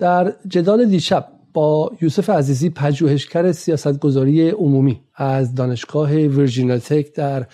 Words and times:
در 0.00 0.32
جدال 0.48 0.84
دیشب 0.84 1.26
با 1.52 1.92
یوسف 2.00 2.30
عزیزی 2.30 2.70
پژوهشگر 2.70 3.52
سیاستگذاری 3.52 4.50
عمومی 4.50 5.00
از 5.14 5.54
دانشگاه 5.54 6.10
ویرجینیا 6.10 6.78
تک 6.78 7.14
در 7.14 7.46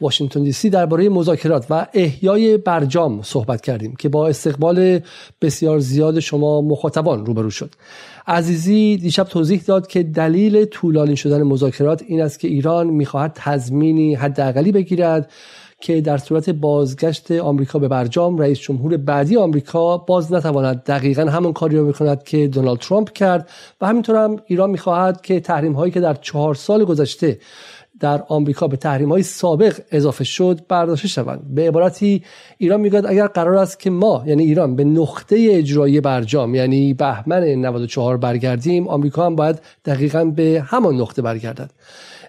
واشنگتن 0.00 0.42
دی 0.42 0.52
سی 0.52 0.70
درباره 0.70 1.08
مذاکرات 1.08 1.66
و 1.70 1.86
احیای 1.94 2.56
برجام 2.56 3.22
صحبت 3.22 3.60
کردیم 3.60 3.94
که 3.96 4.08
با 4.08 4.28
استقبال 4.28 5.00
بسیار 5.42 5.78
زیاد 5.78 6.20
شما 6.20 6.60
مخاطبان 6.60 7.26
روبرو 7.26 7.50
شد. 7.50 7.74
عزیزی 8.26 8.96
دیشب 8.96 9.24
توضیح 9.24 9.62
داد 9.66 9.86
که 9.86 10.02
دلیل 10.02 10.64
طولانی 10.64 11.16
شدن 11.16 11.42
مذاکرات 11.42 12.02
این 12.06 12.22
است 12.22 12.40
که 12.40 12.48
ایران 12.48 12.86
می‌خواهد 12.86 13.32
تضمینی 13.34 14.14
حداقلی 14.14 14.72
بگیرد 14.72 15.30
که 15.84 16.00
در 16.00 16.18
صورت 16.18 16.50
بازگشت 16.50 17.30
آمریکا 17.30 17.78
به 17.78 17.88
برجام 17.88 18.38
رئیس 18.38 18.58
جمهور 18.58 18.96
بعدی 18.96 19.36
آمریکا 19.36 19.98
باز 19.98 20.32
نتواند 20.32 20.82
دقیقا 20.82 21.22
همون 21.22 21.52
کاری 21.52 21.76
را 21.76 21.84
بکند 21.84 22.22
که 22.22 22.48
دونالد 22.48 22.78
ترامپ 22.78 23.12
کرد 23.12 23.48
و 23.80 23.86
همینطور 23.86 24.16
هم 24.16 24.36
ایران 24.46 24.70
می‌خواهد 24.70 25.20
که 25.22 25.40
تحریم 25.40 25.72
هایی 25.72 25.92
که 25.92 26.00
در 26.00 26.14
چهار 26.14 26.54
سال 26.54 26.84
گذشته 26.84 27.38
در 28.00 28.22
آمریکا 28.28 28.68
به 28.68 28.76
تحریم 28.76 29.08
های 29.08 29.22
سابق 29.22 29.80
اضافه 29.90 30.24
شد 30.24 30.60
برداشته 30.68 31.08
شوند. 31.08 31.54
به 31.54 31.68
عبارتی 31.68 32.22
ایران 32.58 32.80
می‌گوید 32.80 33.06
اگر 33.06 33.26
قرار 33.26 33.56
است 33.56 33.80
که 33.80 33.90
ما 33.90 34.24
یعنی 34.26 34.42
ایران 34.42 34.76
به 34.76 34.84
نقطه 34.84 35.48
اجرایی 35.50 36.00
برجام 36.00 36.54
یعنی 36.54 36.94
بهمن 36.94 37.44
94 37.44 38.16
برگردیم 38.16 38.88
آمریکا 38.88 39.26
هم 39.26 39.36
باید 39.36 39.60
دقیقا 39.84 40.24
به 40.24 40.64
همان 40.66 40.94
نقطه 40.94 41.22
برگردد. 41.22 41.70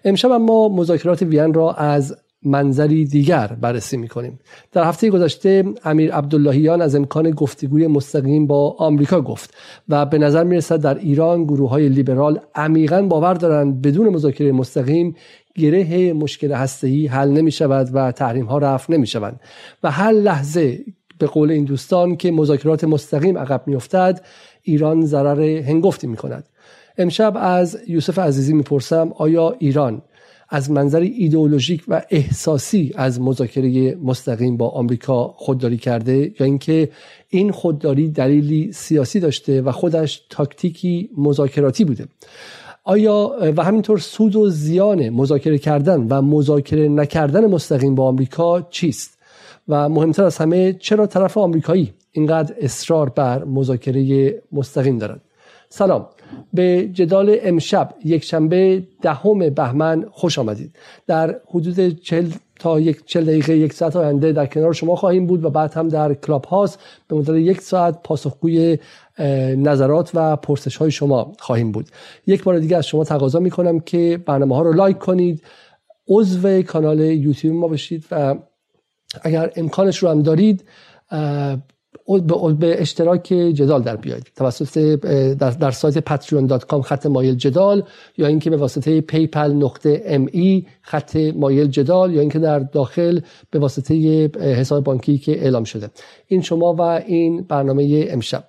امشب 0.06 0.32
ما 0.32 0.70
مذاکرات 0.70 1.22
وین 1.22 1.54
را 1.54 1.72
از 1.74 2.16
منظری 2.46 3.06
دیگر 3.06 3.48
بررسی 3.48 3.98
می‌کنیم. 3.98 4.40
در 4.72 4.84
هفته 4.84 5.10
گذشته 5.10 5.64
امیر 5.84 6.14
عبداللهیان 6.14 6.82
از 6.82 6.96
امکان 6.96 7.32
گفتگوی 7.32 7.88
مستقیم 7.88 8.48
با 8.48 8.76
آمریکا 8.80 9.22
گفت 9.22 9.54
و 9.90 10.06
به 10.06 10.18
نظر 10.18 10.44
می‌رسد 10.44 10.82
در 10.82 10.98
ایران 10.98 11.44
گروه 11.44 11.70
های 11.70 11.90
لیبرال 11.90 12.40
عمیقا 12.56 13.02
باور 13.02 13.34
دارند 13.34 13.82
بدون 13.82 14.10
مذاکره 14.10 14.52
مستقیم 14.52 15.16
گره 15.56 16.14
مشکل 16.14 16.52
هسته‌ای 16.52 17.08
حل 17.08 17.30
نمی 17.30 17.52
شود 17.52 17.90
و 17.94 18.12
تحریم 18.12 18.46
ها 18.46 18.58
رفع 18.58 18.94
نمی 18.94 19.08
شوند 19.08 19.40
و 19.84 19.92
هر 19.92 20.12
لحظه 20.12 20.86
به 21.20 21.28
قول 21.28 21.52
این 21.52 21.66
دوستان 21.66 22.16
که 22.16 22.32
مذاکرات 22.32 22.84
مستقیم 22.84 23.38
عقب 23.38 23.64
میافتد 23.68 24.22
ایران 24.64 25.06
ضرر 25.06 25.42
هنگفتی 25.42 26.08
می 26.08 26.18
کند 26.18 26.46
امشب 26.98 27.34
از 27.36 27.78
یوسف 27.88 28.20
عزیزی 28.20 28.54
می‌پرسم 28.54 29.14
آیا 29.18 29.56
ایران 29.60 30.02
از 30.50 30.72
منظر 30.72 31.00
ایدئولوژیک 31.00 31.84
و 31.88 32.02
احساسی 32.10 32.92
از 32.96 33.22
مذاکره 33.22 33.96
مستقیم 33.96 34.58
با 34.58 34.70
آمریکا 34.70 35.28
خودداری 35.28 35.78
کرده 35.78 36.34
یا 36.40 36.46
اینکه 36.46 36.90
این 37.30 37.52
خودداری 37.52 38.10
دلیلی 38.10 38.72
سیاسی 38.72 39.20
داشته 39.20 39.62
و 39.62 39.72
خودش 39.72 40.24
تاکتیکی 40.30 41.10
مذاکراتی 41.18 41.86
بوده. 41.86 42.08
آیا 42.84 43.36
و 43.58 43.64
همینطور 43.64 43.98
سود 43.98 44.36
و 44.36 44.50
زیان 44.50 45.10
مذاکره 45.10 45.58
کردن 45.58 46.08
و 46.10 46.22
مذاکره 46.22 46.88
نکردن 46.88 47.46
مستقیم 47.46 47.96
با 47.96 48.08
آمریکا 48.08 48.62
چیست؟ 48.62 49.16
و 49.68 49.90
مهمتر 49.90 50.24
از 50.24 50.38
همه 50.38 50.74
چرا 50.74 51.08
طرف 51.08 51.38
آمریکایی 51.38 51.94
اینقدر 52.12 52.56
اصرار 52.62 53.10
بر 53.10 53.44
مذاکره 53.44 54.34
مستقیم 54.52 54.98
دارد؟ 54.98 55.22
سلام. 55.70 56.08
به 56.54 56.90
جدال 56.94 57.38
امشب 57.42 57.94
یک 58.06 58.24
شنبه 58.24 58.84
دهم 59.02 59.50
بهمن 59.50 60.06
خوش 60.12 60.40
آمدید. 60.40 60.76
در 61.08 61.40
حدود 61.50 62.00
چل 62.00 62.30
تا 62.60 62.80
یک 62.80 63.06
چل 63.06 63.26
دقیقه 63.26 63.58
یک 63.58 63.74
ساعت 63.74 63.96
آینده 63.96 64.32
در 64.32 64.46
کنار 64.46 64.74
شما 64.74 64.96
خواهیم 64.96 65.26
بود 65.26 65.46
و 65.46 65.50
بعد 65.50 65.74
هم 65.74 65.90
در 65.90 66.14
کلاب 66.14 66.46
هاست 66.46 66.80
به 67.08 67.16
مدت 67.16 67.30
یک 67.30 67.62
ساعت 67.62 68.02
پاسخگوی 68.04 68.78
نظرات 69.58 70.12
و 70.14 70.36
پرسش 70.36 70.78
های 70.78 70.92
شما 70.92 71.34
خواهیم 71.40 71.72
بود. 71.72 71.90
یک 72.28 72.44
بار 72.44 72.60
دیگه 72.60 72.78
از 72.78 72.88
شما 72.88 73.04
تقاضا 73.04 73.40
می 73.40 73.50
کنم 73.50 73.80
که 73.80 74.20
برنامه 74.26 74.56
ها 74.56 74.62
رو 74.62 74.74
لایک 74.74 74.98
کنید 74.98 75.44
عضو 76.08 76.62
کانال 76.62 77.00
یوتیوب 77.00 77.56
ما 77.56 77.68
بشید 77.68 78.06
و 78.12 78.36
اگر 79.22 79.52
امکانش 79.56 79.98
رو 79.98 80.10
هم 80.10 80.22
دارید 80.22 80.64
به 82.60 82.82
اشتراک 82.82 83.24
جدال 83.24 83.82
در 83.82 83.96
بیایید. 83.96 84.32
توسط 84.36 84.80
در, 85.36 85.50
در 85.50 85.72
سایت 85.72 86.00
patreon.com 86.00 86.82
خط 86.82 87.06
مایل 87.06 87.36
جدال 87.36 87.84
یا 88.18 88.28
اینکه 88.28 88.50
به 88.50 88.58
واسطه 88.58 89.02
پیپل 89.02 89.52
نقطه 89.54 90.02
ام 90.06 90.28
ای 90.32 90.66
خط 90.82 91.16
مایل 91.16 91.68
جدال 91.68 92.14
یا 92.14 92.22
اینکه 92.22 92.40
در 92.40 92.60
داخل 92.60 93.20
به 93.52 93.60
واسطه 93.60 94.28
حساب 94.40 94.84
بانکی 94.84 95.18
که 95.18 95.32
اعلام 95.32 95.64
شده. 95.64 95.90
این 96.28 96.42
شما 96.42 96.74
و 96.74 96.82
این 96.82 97.42
برنامه 97.42 98.06
امشب. 98.10 98.44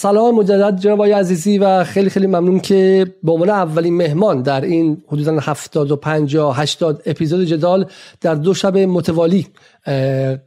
سلام 0.00 0.34
مجدد 0.34 0.76
جناب 0.76 0.98
آقای 0.98 1.12
عزیزی 1.12 1.58
و 1.58 1.84
خیلی 1.84 2.10
خیلی 2.10 2.26
ممنون 2.26 2.60
که 2.60 3.06
به 3.22 3.32
عنوان 3.32 3.50
اولین 3.50 3.96
مهمان 3.96 4.42
در 4.42 4.60
این 4.60 5.02
حدودا 5.08 5.38
75 5.38 6.34
یا 6.34 6.50
80 6.52 7.02
اپیزود 7.06 7.44
جدال 7.44 7.86
در 8.20 8.34
دو 8.34 8.54
شب 8.54 8.78
متوالی 8.78 9.46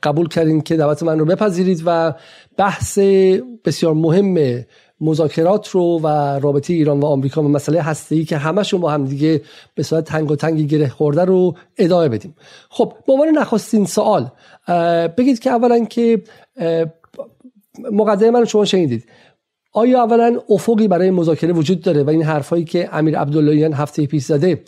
قبول 0.04 0.28
کردیم 0.28 0.62
که 0.62 0.78
دعوت 0.78 1.04
من 1.04 1.20
رو 1.20 1.26
بپذیرید 1.26 1.84
و 1.86 2.14
بحث 2.58 3.00
بسیار 3.66 3.94
مهم 3.94 4.64
مذاکرات 5.02 5.70
رو 5.70 6.00
و 6.04 6.08
رابطه 6.40 6.74
ایران 6.74 7.00
و 7.00 7.06
آمریکا 7.06 7.44
و 7.44 7.48
مسئله 7.48 7.96
ای 8.10 8.26
که 8.26 8.38
همشون 8.38 8.82
با 8.82 8.92
هم 8.92 9.06
دیگه 9.06 9.42
به 9.76 9.84
صورت 9.84 10.04
تنگ 10.04 10.32
و 10.32 10.36
تنگی 10.36 10.68
گره 10.68 10.88
خورده 10.88 11.26
رو 11.26 11.56
ادامه 11.78 12.10
بدیم. 12.10 12.36
خب 12.70 12.94
به 13.08 13.14
عنوان 13.14 13.30
نخستین 13.30 13.86
سوال 13.86 14.32
بگید 15.18 15.40
که 15.40 15.50
اولا 15.50 15.86
که 15.86 16.24
مقدمه 17.92 18.32
من 18.32 18.46
شما 18.46 18.66
شنیدید. 18.66 19.06
آیا 19.74 20.04
اولا 20.04 20.40
افقی 20.50 20.88
برای 20.88 21.12
مذاکره 21.12 21.54
وجود 21.54 21.82
داره 21.82 22.04
و 22.04 22.10
این 22.10 22.24
حرفایی 22.24 22.64
که 22.66 22.90
امیر 22.92 23.20
عبداللهیان 23.20 23.74
هفته 23.74 24.06
پیش 24.06 24.24
زده 24.24 24.64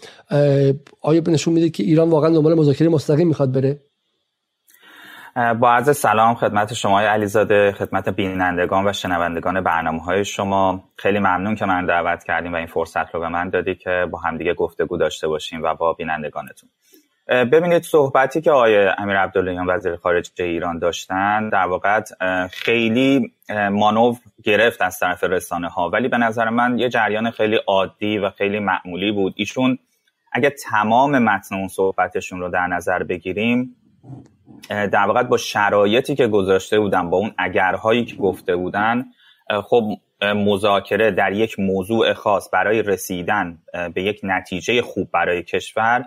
آیا 1.01 1.21
نشون 1.27 1.53
میده 1.53 1.69
که 1.69 1.83
ایران 1.83 2.09
واقعا 2.09 2.29
دنبال 2.29 2.53
مذاکره 2.53 2.89
مستقیم 2.89 3.27
می‌خواد 3.27 3.51
بره؟ 3.51 3.79
با 5.59 5.71
عرض 5.71 5.97
سلام 5.97 6.35
خدمت 6.35 6.73
شما 6.73 7.01
علیزاده 7.01 7.71
خدمت 7.71 8.09
بینندگان 8.09 8.88
و 8.88 8.94
شنوندگان 8.94 9.61
برنامه 9.61 10.01
های 10.01 10.25
شما. 10.25 10.83
خیلی 10.97 11.19
ممنون 11.19 11.55
که 11.55 11.65
من 11.65 11.85
دعوت 11.85 12.23
کردیم 12.23 12.53
و 12.53 12.55
این 12.55 12.67
فرصت 12.67 13.15
رو 13.15 13.19
به 13.19 13.29
من 13.29 13.49
دادی 13.49 13.75
که 13.75 14.07
با 14.11 14.19
همدیگه 14.19 14.53
گفتگو 14.53 14.97
داشته 14.97 15.27
باشیم 15.27 15.63
و 15.63 15.75
با 15.75 15.94
بینندگانتون. 15.94 16.69
ببینید 17.28 17.84
صحبتی 17.84 18.41
که 18.41 18.52
آقای 18.52 18.88
امیر 18.97 19.18
عبداللهیان 19.18 19.69
وزیر 19.69 19.96
خارجه 19.96 20.46
ایران 20.46 20.80
داشتن 20.80 21.50
در 21.50 21.66
واقع 21.66 22.02
خیلی 22.52 23.31
مانور 23.72 24.16
گرفت 24.44 24.81
از 24.81 25.00
طرف 25.00 25.24
رسانه 25.24 25.68
ها 25.68 25.90
ولی 25.90 26.08
به 26.08 26.18
نظر 26.18 26.50
من 26.50 26.80
یه 26.80 26.90
جریان 26.90 27.31
خیلی 27.31 27.56
عادی 27.68 28.18
و 28.18 28.30
خیلی 28.30 28.59
معمولی 28.59 29.12
بود. 29.12 29.34
ایشون 29.38 29.78
اگه 30.31 30.50
تمام 30.50 31.19
متن 31.19 31.56
اون 31.56 31.68
صحبتشون 31.68 32.40
رو 32.40 32.50
در 32.50 32.68
نظر 32.68 33.03
بگیریم 33.03 33.75
در 34.69 35.06
واقع 35.06 35.24
با 35.24 35.38
شرایطی 35.38 36.16
که 36.16 36.28
گذاشته 36.28 36.80
بودن 36.80 37.09
با 37.09 37.18
اون 37.18 37.34
اگرهایی 37.38 38.06
که 38.06 38.16
گفته 38.16 38.56
بودن 38.56 39.06
خب 39.63 39.84
مذاکره 40.22 41.12
در 41.12 41.31
یک 41.31 41.59
موضوع 41.59 42.13
خاص 42.13 42.50
برای 42.53 42.81
رسیدن 42.81 43.57
به 43.94 44.03
یک 44.03 44.19
نتیجه 44.24 44.81
خوب 44.81 45.12
برای 45.12 45.44
کشور 45.44 46.06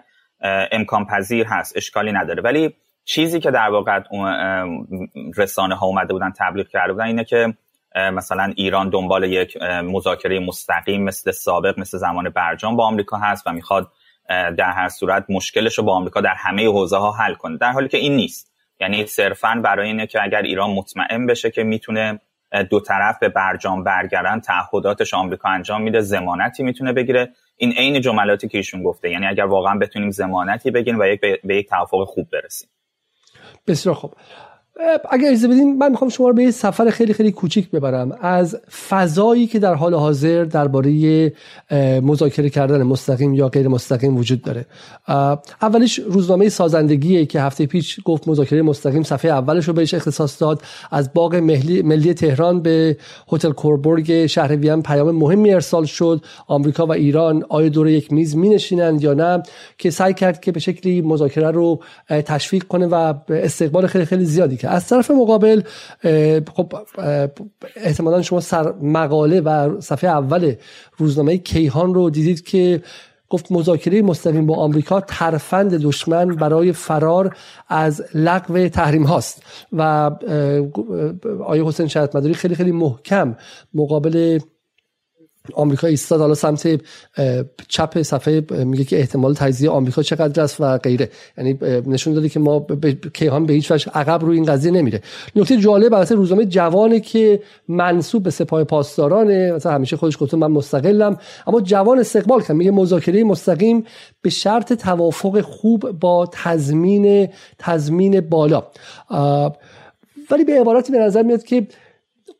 امکان 0.72 1.06
پذیر 1.06 1.46
هست 1.46 1.76
اشکالی 1.76 2.12
نداره. 2.12 2.42
ولی 2.42 2.74
چیزی 3.04 3.40
که 3.40 3.50
در 3.50 3.68
واقع 3.70 4.00
رسانه 5.36 5.74
ها 5.74 5.86
اومده 5.86 6.12
بودن 6.12 6.32
تبلیغ 6.38 6.68
کرده 6.68 6.92
بودن 6.92 7.04
اینه 7.04 7.24
که 7.24 7.54
مثلا 7.94 8.52
ایران 8.56 8.90
دنبال 8.90 9.24
یک 9.24 9.62
مذاکره 9.62 10.38
مستقیم 10.40 11.04
مثل 11.04 11.30
سابق 11.30 11.80
مثل 11.80 11.98
زمان 11.98 12.28
برجام 12.28 12.76
با 12.76 12.86
آمریکا 12.86 13.16
هست 13.16 13.46
و 13.46 13.52
می‌خواد 13.52 13.92
در 14.28 14.70
هر 14.70 14.88
صورت 14.88 15.24
مشکلش 15.28 15.78
رو 15.78 15.84
با 15.84 15.96
آمریکا 15.96 16.20
در 16.20 16.34
همه 16.36 16.66
حوزه 16.66 16.96
ها 16.96 17.12
حل 17.12 17.34
کنه. 17.34 17.56
در 17.56 17.72
حالی 17.72 17.88
که 17.88 17.98
این 17.98 18.16
نیست. 18.16 18.52
یعنی 18.80 19.06
صرفا 19.06 19.60
برای 19.64 19.86
اینه 19.86 20.06
که 20.06 20.22
اگر 20.22 20.42
ایران 20.42 20.70
مطمئن 20.70 21.26
بشه 21.26 21.50
که 21.50 21.62
می‌تونه 21.62 22.20
دو 22.70 22.80
طرف 22.80 23.18
به 23.18 23.28
برجام 23.28 23.84
برگردن 23.84 24.40
تعهداتش 24.40 25.14
آمریکا 25.14 25.48
انجام 25.48 25.82
میده 25.82 26.00
زمانتی 26.00 26.62
می‌تونه 26.62 26.92
بگیره. 26.92 27.30
این 27.60 27.72
عین 27.72 28.00
جملاتی 28.00 28.48
که 28.48 28.58
ایشون 28.58 28.82
گفته 28.82 29.10
یعنی 29.10 29.26
اگر 29.26 29.44
واقعا 29.44 29.78
بتونیم 29.78 30.10
زمانتی 30.10 30.70
بگیریم 30.70 31.00
و 31.00 31.04
یک 31.04 31.20
به 31.20 31.56
یک 31.56 31.68
توافق 31.68 32.04
خوب 32.04 32.28
برسیم. 32.32 32.68
بسیار 33.66 33.94
خوب. 33.94 34.14
اگر 35.10 35.28
اجازه 35.28 35.48
بدین 35.48 35.78
من 35.78 35.90
می‌خوام 35.90 36.10
شما 36.10 36.28
رو 36.28 36.34
به 36.34 36.42
یه 36.42 36.50
سفر 36.50 36.90
خیلی 36.90 37.12
خیلی 37.12 37.32
کوچیک 37.32 37.70
ببرم. 37.70 38.18
از 38.20 38.56
فضایی 38.88 39.46
که 39.46 39.58
در 39.58 39.74
حال 39.74 39.94
حاضر 39.94 40.44
درباره 40.44 41.32
مذاکره 42.02 42.50
کردن 42.50 42.82
مستقیم 42.82 43.34
یا 43.34 43.48
غیر 43.48 43.68
مستقیم 43.68 44.16
وجود 44.16 44.42
داره. 44.42 44.66
اولش 45.62 45.98
روزنامه 45.98 46.48
سازندگیه 46.48 47.26
که 47.26 47.40
هفته 47.40 47.66
پیش 47.66 48.00
گفت 48.04 48.28
مذاکره 48.28 48.62
مستقیم 48.62 49.02
صفحه 49.02 49.30
اولش 49.30 49.68
رو 49.68 49.74
بهش 49.74 49.94
اختصاص 49.94 50.42
داد. 50.42 50.62
از 50.90 51.12
باغ 51.12 51.34
ملی, 51.34 52.14
تهران 52.14 52.62
به 52.62 52.96
هتل 53.32 53.50
کوربورگ 53.50 54.26
شهر 54.26 54.56
وین 54.56 54.82
پیام 54.82 55.10
مهمی 55.10 55.54
ارسال 55.54 55.84
شد. 55.84 56.24
آمریکا 56.46 56.86
و 56.86 56.92
ایران 56.92 57.44
آیا 57.48 57.68
دور 57.68 57.88
یک 57.88 58.12
میز 58.12 58.36
می 58.36 58.48
نشینند 58.48 59.02
یا 59.02 59.14
نه؟ 59.14 59.42
که 59.78 59.90
سعی 59.90 60.14
کرد 60.14 60.40
که 60.40 60.52
به 60.52 60.60
شکلی 60.60 61.02
مذاکره 61.02 61.50
رو 61.50 61.80
تشویق 62.08 62.64
کنه 62.64 62.86
و 62.86 63.14
استقبال 63.28 63.86
خیلی 63.86 64.04
خیلی 64.04 64.24
زیادی 64.24 64.56
که 64.68 64.74
از 64.74 64.88
طرف 64.88 65.10
مقابل 65.10 65.62
خب 66.54 66.74
احتمالا 67.76 68.22
شما 68.22 68.40
سر 68.40 68.72
مقاله 68.72 69.40
و 69.40 69.80
صفحه 69.80 70.10
اول 70.10 70.54
روزنامه 70.96 71.38
کیهان 71.38 71.94
رو 71.94 72.10
دیدید 72.10 72.44
که 72.44 72.82
گفت 73.30 73.52
مذاکره 73.52 74.02
مستقیم 74.02 74.46
با 74.46 74.56
آمریکا 74.56 75.00
ترفند 75.00 75.74
دشمن 75.74 76.28
برای 76.28 76.72
فرار 76.72 77.36
از 77.68 78.04
لغو 78.14 78.68
تحریم 78.68 79.02
هاست. 79.02 79.42
و 79.72 80.10
آیه 81.44 81.64
حسین 81.64 81.86
شهد 81.86 82.16
مداری 82.16 82.34
خیلی 82.34 82.54
خیلی 82.54 82.72
محکم 82.72 83.36
مقابل 83.74 84.38
آمریکا 85.54 85.86
ایستاد 85.86 86.20
حالا 86.20 86.34
سمت 86.34 86.80
چپ 87.68 88.02
صفحه 88.02 88.44
میگه 88.50 88.84
که 88.84 88.98
احتمال 88.98 89.34
تجزیه 89.34 89.70
آمریکا 89.70 90.02
چقدر 90.02 90.42
است 90.42 90.60
و 90.60 90.78
غیره. 90.78 91.10
یعنی 91.38 91.58
نشون 91.86 92.14
داده 92.14 92.28
که 92.28 92.40
ما 92.40 92.66
کیهان 93.14 93.46
به 93.46 93.52
هیچ 93.52 93.70
وجه 93.70 93.90
عقب 93.94 94.24
روی 94.24 94.36
این 94.36 94.44
قضیه 94.44 94.70
نمیره. 94.70 95.02
نکته 95.36 95.56
جالب 95.56 95.94
البته 95.94 96.14
روزنامه 96.14 96.44
جوانه 96.44 97.00
که 97.00 97.42
منصوب 97.68 98.22
به 98.22 98.30
سپاه 98.30 98.64
پاسدارانه 98.64 99.52
مثلا 99.52 99.72
همیشه 99.72 99.96
خودش 99.96 100.16
گفته 100.20 100.36
من 100.36 100.50
مستقلم 100.50 101.16
اما 101.46 101.60
جوان 101.60 101.98
استقبال 101.98 102.40
کرد. 102.40 102.56
میگه 102.56 102.70
مذاکره 102.70 103.24
مستقیم 103.24 103.84
به 104.22 104.30
شرط 104.30 104.72
توافق 104.72 105.40
خوب 105.40 105.90
با 105.90 106.28
تضمین 106.32 107.28
تضمین 107.58 108.20
بالا. 108.20 108.62
ولی 110.30 110.44
به 110.44 110.60
عبارتی 110.60 110.92
به 110.92 110.98
نظر 110.98 111.22
میاد 111.22 111.42
که 111.42 111.66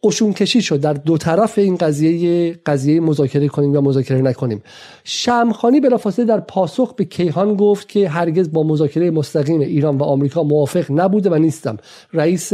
قشون 0.03 0.33
کشی 0.33 0.63
شد. 0.63 0.81
در 0.81 0.93
دو 0.93 1.19
طرف 1.19 1.59
این 1.59 1.77
قضیه 1.77 2.53
قضیه 2.67 3.01
مذاکره 3.01 3.49
کنیم 3.49 3.75
یا 3.75 3.81
مذاکره 3.81 4.21
نکنیم. 4.21 4.63
شمخانی 5.05 5.81
بلافاصله 5.81 6.25
در 6.25 6.41
پاسخ 6.41 6.95
به 6.95 7.05
کیهان 7.05 7.55
گفت 7.55 7.89
که 7.89 8.09
هرگز 8.09 8.53
با 8.53 8.63
مذاکره 8.63 9.11
مستقیم 9.11 9.61
ایران 9.61 9.99
و 9.99 10.03
آمریکا 10.03 10.43
موافق 10.43 10.85
نبوده 10.91 11.31
و 11.31 11.35
نیستم. 11.35 11.77
رئیس 12.13 12.53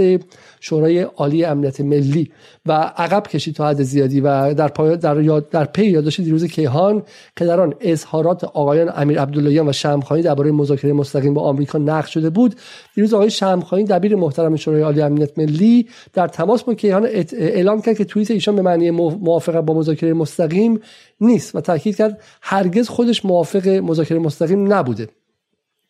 شورای 0.61 1.01
عالی 1.01 1.45
امنیت 1.45 1.81
ملی 1.81 2.31
و 2.67 2.73
عقب 2.73 3.27
کشید 3.27 3.55
تا 3.55 3.69
حد 3.69 3.83
زیادی 3.83 4.21
و 4.21 4.55
در 4.55 4.69
پای 4.69 4.97
در 4.97 5.21
یاد 5.21 5.49
در 5.51 5.65
پی 5.65 5.87
یادداشت 5.87 6.21
دیروز 6.21 6.45
کیهان 6.45 7.03
که 7.37 7.45
در 7.45 7.61
آن 7.61 7.75
اظهارات 7.81 8.45
آقایان 8.45 8.93
امیر 8.97 9.21
عبداللهیان 9.21 9.69
و 9.69 9.73
شمخانی 9.73 10.23
درباره 10.23 10.53
مذاکره 10.53 10.93
مستقیم 10.93 11.35
با 11.35 11.43
آمریکا 11.43 11.79
نقش 11.79 12.15
شده 12.15 12.31
بود. 12.31 12.55
دیروز 12.95 13.15
آقای 13.15 13.31
شمخانی 13.31 13.85
دبیر 13.85 14.17
محترم 14.17 14.57
شورای 14.57 14.83
عالی 14.83 15.01
امنیت 15.01 15.39
ملی 15.39 15.89
در 16.13 16.29
تماس 16.29 16.63
با 16.63 16.75
کیهان 16.75 17.09
اعلام 17.39 17.83
کرد 17.83 17.97
که 17.97 18.05
توییت 18.05 18.31
ایشان 18.31 18.57
به 18.57 18.63
معنی 18.63 18.91
موافقت 18.91 19.65
با 19.65 19.75
مذاکره 19.75 20.13
مستقیم 20.13 20.81
نیست 21.21 21.57
و 21.57 21.61
تاکید 21.61 21.97
کرد 21.97 22.21
هرگز 22.43 22.89
خودش 22.89 23.25
موافق 23.25 23.69
مذاکره 23.69 24.19
مستقیم 24.19 24.73
نبوده. 24.73 25.09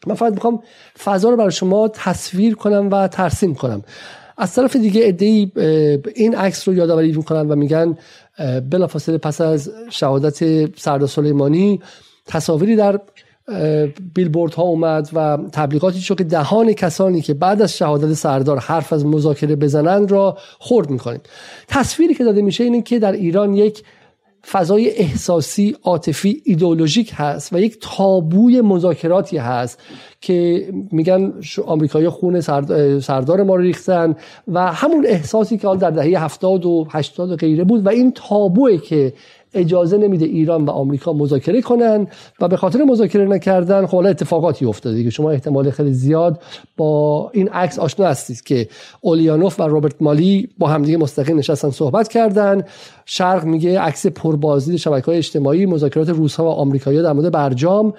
من 0.07 0.15
فقط 0.15 0.33
می‌خوام 0.33 0.63
فضا 1.05 1.31
رو 1.31 1.37
برای 1.37 1.53
شما 1.53 1.89
تصویر 1.89 2.55
کنم 2.55 2.89
و 2.91 3.09
ترسیم 3.09 3.55
کنم. 3.55 3.83
از 4.39 4.55
طرف 4.55 4.77
دیگه 4.77 5.01
ادهی 5.05 5.53
این 6.15 6.35
عکس 6.35 6.69
رو 6.69 6.75
یادآوری 6.75 7.13
می‌کنن 7.13 7.49
و 7.49 7.57
میگن 7.57 7.99
بلافاصله 8.71 9.19
پس 9.19 9.41
از 9.41 9.71
شهادت 9.91 10.39
سردار 10.81 11.09
سلیمانی 11.09 11.81
تصاویری 12.27 12.77
در 12.77 13.01
بیلبورد 14.15 14.55
ها 14.55 14.63
اومد 14.63 15.11
و 15.13 15.39
تبلیغاتی 15.53 16.01
شد 16.01 16.19
که 16.19 16.25
دهان 16.25 16.73
کسانی 16.73 17.21
که 17.21 17.35
بعد 17.35 17.63
از 17.63 17.77
شهادت 17.77 18.13
سردار 18.13 18.59
حرف 18.59 18.93
از 18.93 19.07
مذاکره 19.07 19.57
بزنند 19.57 20.11
را 20.11 20.39
خورد 20.59 20.91
می‌کنیم 20.91 21.21
تصویری 21.69 22.15
که 22.15 22.25
داده 22.25 22.43
میشه 22.43 22.65
اینه 22.65 22.83
که 22.83 22.99
در 22.99 23.13
ایران 23.13 23.55
یک 23.55 23.83
فضای 24.51 24.91
احساسی 24.91 25.77
عاطفی 25.83 26.43
ایدئولوژیک 26.45 27.13
هست 27.15 27.53
و 27.53 27.61
یک 27.61 27.79
تابوی 27.81 28.61
مذاکراتی 28.61 29.39
هست 29.39 29.81
که 30.21 30.69
میگن 30.93 31.33
آمریکایی 31.67 32.09
خون 32.09 32.41
سردار 33.01 33.43
ما 33.43 33.57
رو 33.57 33.63
ریختن 33.63 34.17
و 34.49 34.73
همون 34.73 35.07
احساسی 35.07 35.59
که 35.59 35.69
در 35.81 35.91
دهه 35.91 36.25
70 36.25 36.67
و 36.67 36.87
80 36.91 37.31
و 37.31 37.37
غیره 37.37 37.65
بود 37.65 37.87
و 37.87 37.89
این 37.89 38.13
تابوی 38.13 38.79
که 38.79 39.13
اجازه 39.55 39.97
نمیده 39.99 40.25
ایران 40.25 40.65
و 40.65 40.71
آمریکا 40.71 41.13
مذاکره 41.13 41.63
کنن 41.63 42.07
و 42.41 42.49
به 42.49 42.57
خاطر 42.57 42.83
مذاکره 42.83 43.25
نکردن 43.25 43.87
خب 43.87 43.97
اتفاقاتی 43.97 44.67
افتاده 44.67 45.05
که 45.05 45.11
شما 45.11 45.31
احتمال 45.31 45.71
خیلی 45.71 45.93
زیاد 45.93 46.43
با 46.77 47.31
این 47.35 47.49
عکس 47.49 47.79
آشنا 47.79 48.07
هستید 48.07 48.43
که 48.43 48.69
اولیانوف 49.01 49.61
و 49.61 49.63
رابرت 49.63 49.95
مالی 50.01 50.49
با 50.59 50.69
همدیگه 50.69 50.99
مستقیم 50.99 51.39
نشستن 51.39 51.71
صحبت 51.71 52.09
کردن. 52.09 52.63
شرق 53.07 53.45
میگه 53.45 53.81
عکس 53.81 54.07
پربازدید 54.07 54.77
شبکه 54.77 55.07
های 55.07 55.17
اجتماعی 55.17 55.67
مذاکرات 55.67 56.09
روس 56.09 56.37
ها 56.37 56.45
و 56.45 56.49
آمریکایی‌ها 56.49 57.03
در 57.03 57.13
مورد 57.13 57.33
برجام 57.33 57.95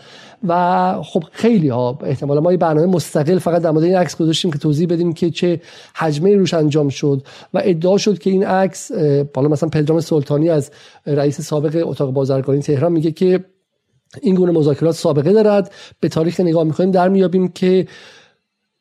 و 0.47 0.93
خب 1.03 1.23
خیلی 1.31 1.69
ها 1.69 1.99
احتمالا 2.03 2.41
ما 2.41 2.51
یه 2.51 2.57
برنامه 2.57 2.87
مستقل 2.87 3.39
فقط 3.39 3.61
در 3.61 3.71
مورد 3.71 3.83
این 3.83 3.95
عکس 3.95 4.17
گذاشتیم 4.17 4.51
که 4.51 4.57
توضیح 4.57 4.87
بدیم 4.87 5.13
که 5.13 5.31
چه 5.31 5.61
حجمه 5.95 6.35
روش 6.35 6.53
انجام 6.53 6.89
شد 6.89 7.21
و 7.53 7.61
ادعا 7.63 7.97
شد 7.97 8.17
که 8.17 8.29
این 8.29 8.45
عکس 8.45 8.91
حالا 9.35 9.47
مثلا 9.47 9.69
پدرام 9.69 9.99
سلطانی 9.99 10.49
از 10.49 10.71
رئیس 11.05 11.41
سابق 11.41 11.83
اتاق 11.87 12.11
بازرگانی 12.11 12.59
تهران 12.59 12.91
میگه 12.91 13.11
که 13.11 13.45
این 14.21 14.35
گونه 14.35 14.51
مذاکرات 14.51 14.95
سابقه 14.95 15.33
دارد. 15.33 15.71
به 15.99 16.09
تاریخ 16.09 16.39
نگاه 16.39 16.63
می‌کنیم 16.63 16.91
در 16.91 17.09
میابیم 17.09 17.47
که 17.47 17.87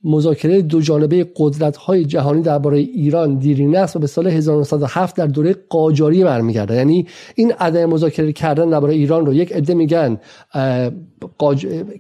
مذاکره 0.05 0.63
دو 0.63 0.81
جانبه 0.81 1.27
قدرت 1.37 1.77
های 1.77 2.05
جهانی 2.05 2.43
درباره 2.43 2.79
ایران 2.79 3.39
دیرینه 3.39 3.79
است 3.79 3.97
و 3.97 3.99
به 3.99 4.07
سال 4.07 4.27
1907 4.27 5.17
در 5.17 5.27
دوره 5.27 5.57
قاجاری 5.69 6.25
برمیگرده 6.25 6.75
یعنی 6.75 7.07
این 7.35 7.53
عدم 7.53 7.85
مذاکره 7.85 8.33
کردن 8.33 8.71
درباره 8.71 8.95
ایران 8.95 9.27
رو 9.27 9.35
یک 9.35 9.53
عده 9.53 9.75
میگن 9.75 10.21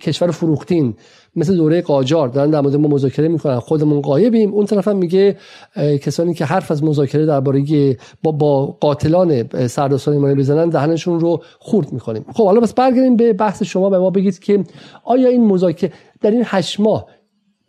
کشور 0.00 0.30
فروختین 0.30 0.94
مثل 1.36 1.56
دوره 1.56 1.82
قاجار. 1.82 2.28
دارن 2.28 2.50
در 2.50 2.60
مورد 2.60 2.76
ما 2.76 2.88
مذاکره 2.88 3.28
می‌کنن. 3.28 3.58
خودمون 3.58 4.00
قایبیم. 4.00 4.52
اون 4.52 4.66
طرف 4.66 4.88
هم 4.88 4.96
میگه 4.96 5.36
کسانی 5.76 6.34
که 6.34 6.44
حرف 6.44 6.70
از 6.70 6.84
مذاکره 6.84 7.26
درباره 7.26 7.96
با 8.22 8.32
با 8.32 8.66
قاتلان 8.66 9.48
سردار 9.66 9.98
سلیمانی 9.98 10.34
بزنن 10.34 10.68
دهنشون 10.68 11.20
رو 11.20 11.42
خورد 11.58 11.92
می‌کنیم. 11.92 12.24
خب 12.34 12.44
حالا 12.44 12.60
بس 12.60 12.74
برگردیم 12.74 13.16
به 13.16 13.32
بحث 13.32 13.62
شما 13.62 13.90
به 13.90 13.98
ما 13.98 14.10
بگید 14.10 14.38
که 14.38 14.64
آیا 15.04 15.28
این 15.28 15.46
مذاکره 15.46 15.92
در 16.20 16.30
این 16.30 16.42
هشت 16.44 16.80
ماه 16.80 17.06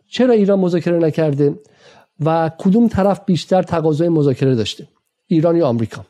چرا 0.08 0.34
ایران 0.34 0.58
مذاکره 0.58 0.98
نکرده 0.98 1.54
و 2.24 2.50
کدوم 2.58 2.88
طرف 2.88 3.20
بیشتر 3.26 3.62
تقاضای 3.62 4.08
مذاکره 4.08 4.54
داشته؟ 4.54 4.88
ایران 5.26 5.56
یا 5.56 5.66
آمریکا؟ 5.68 6.04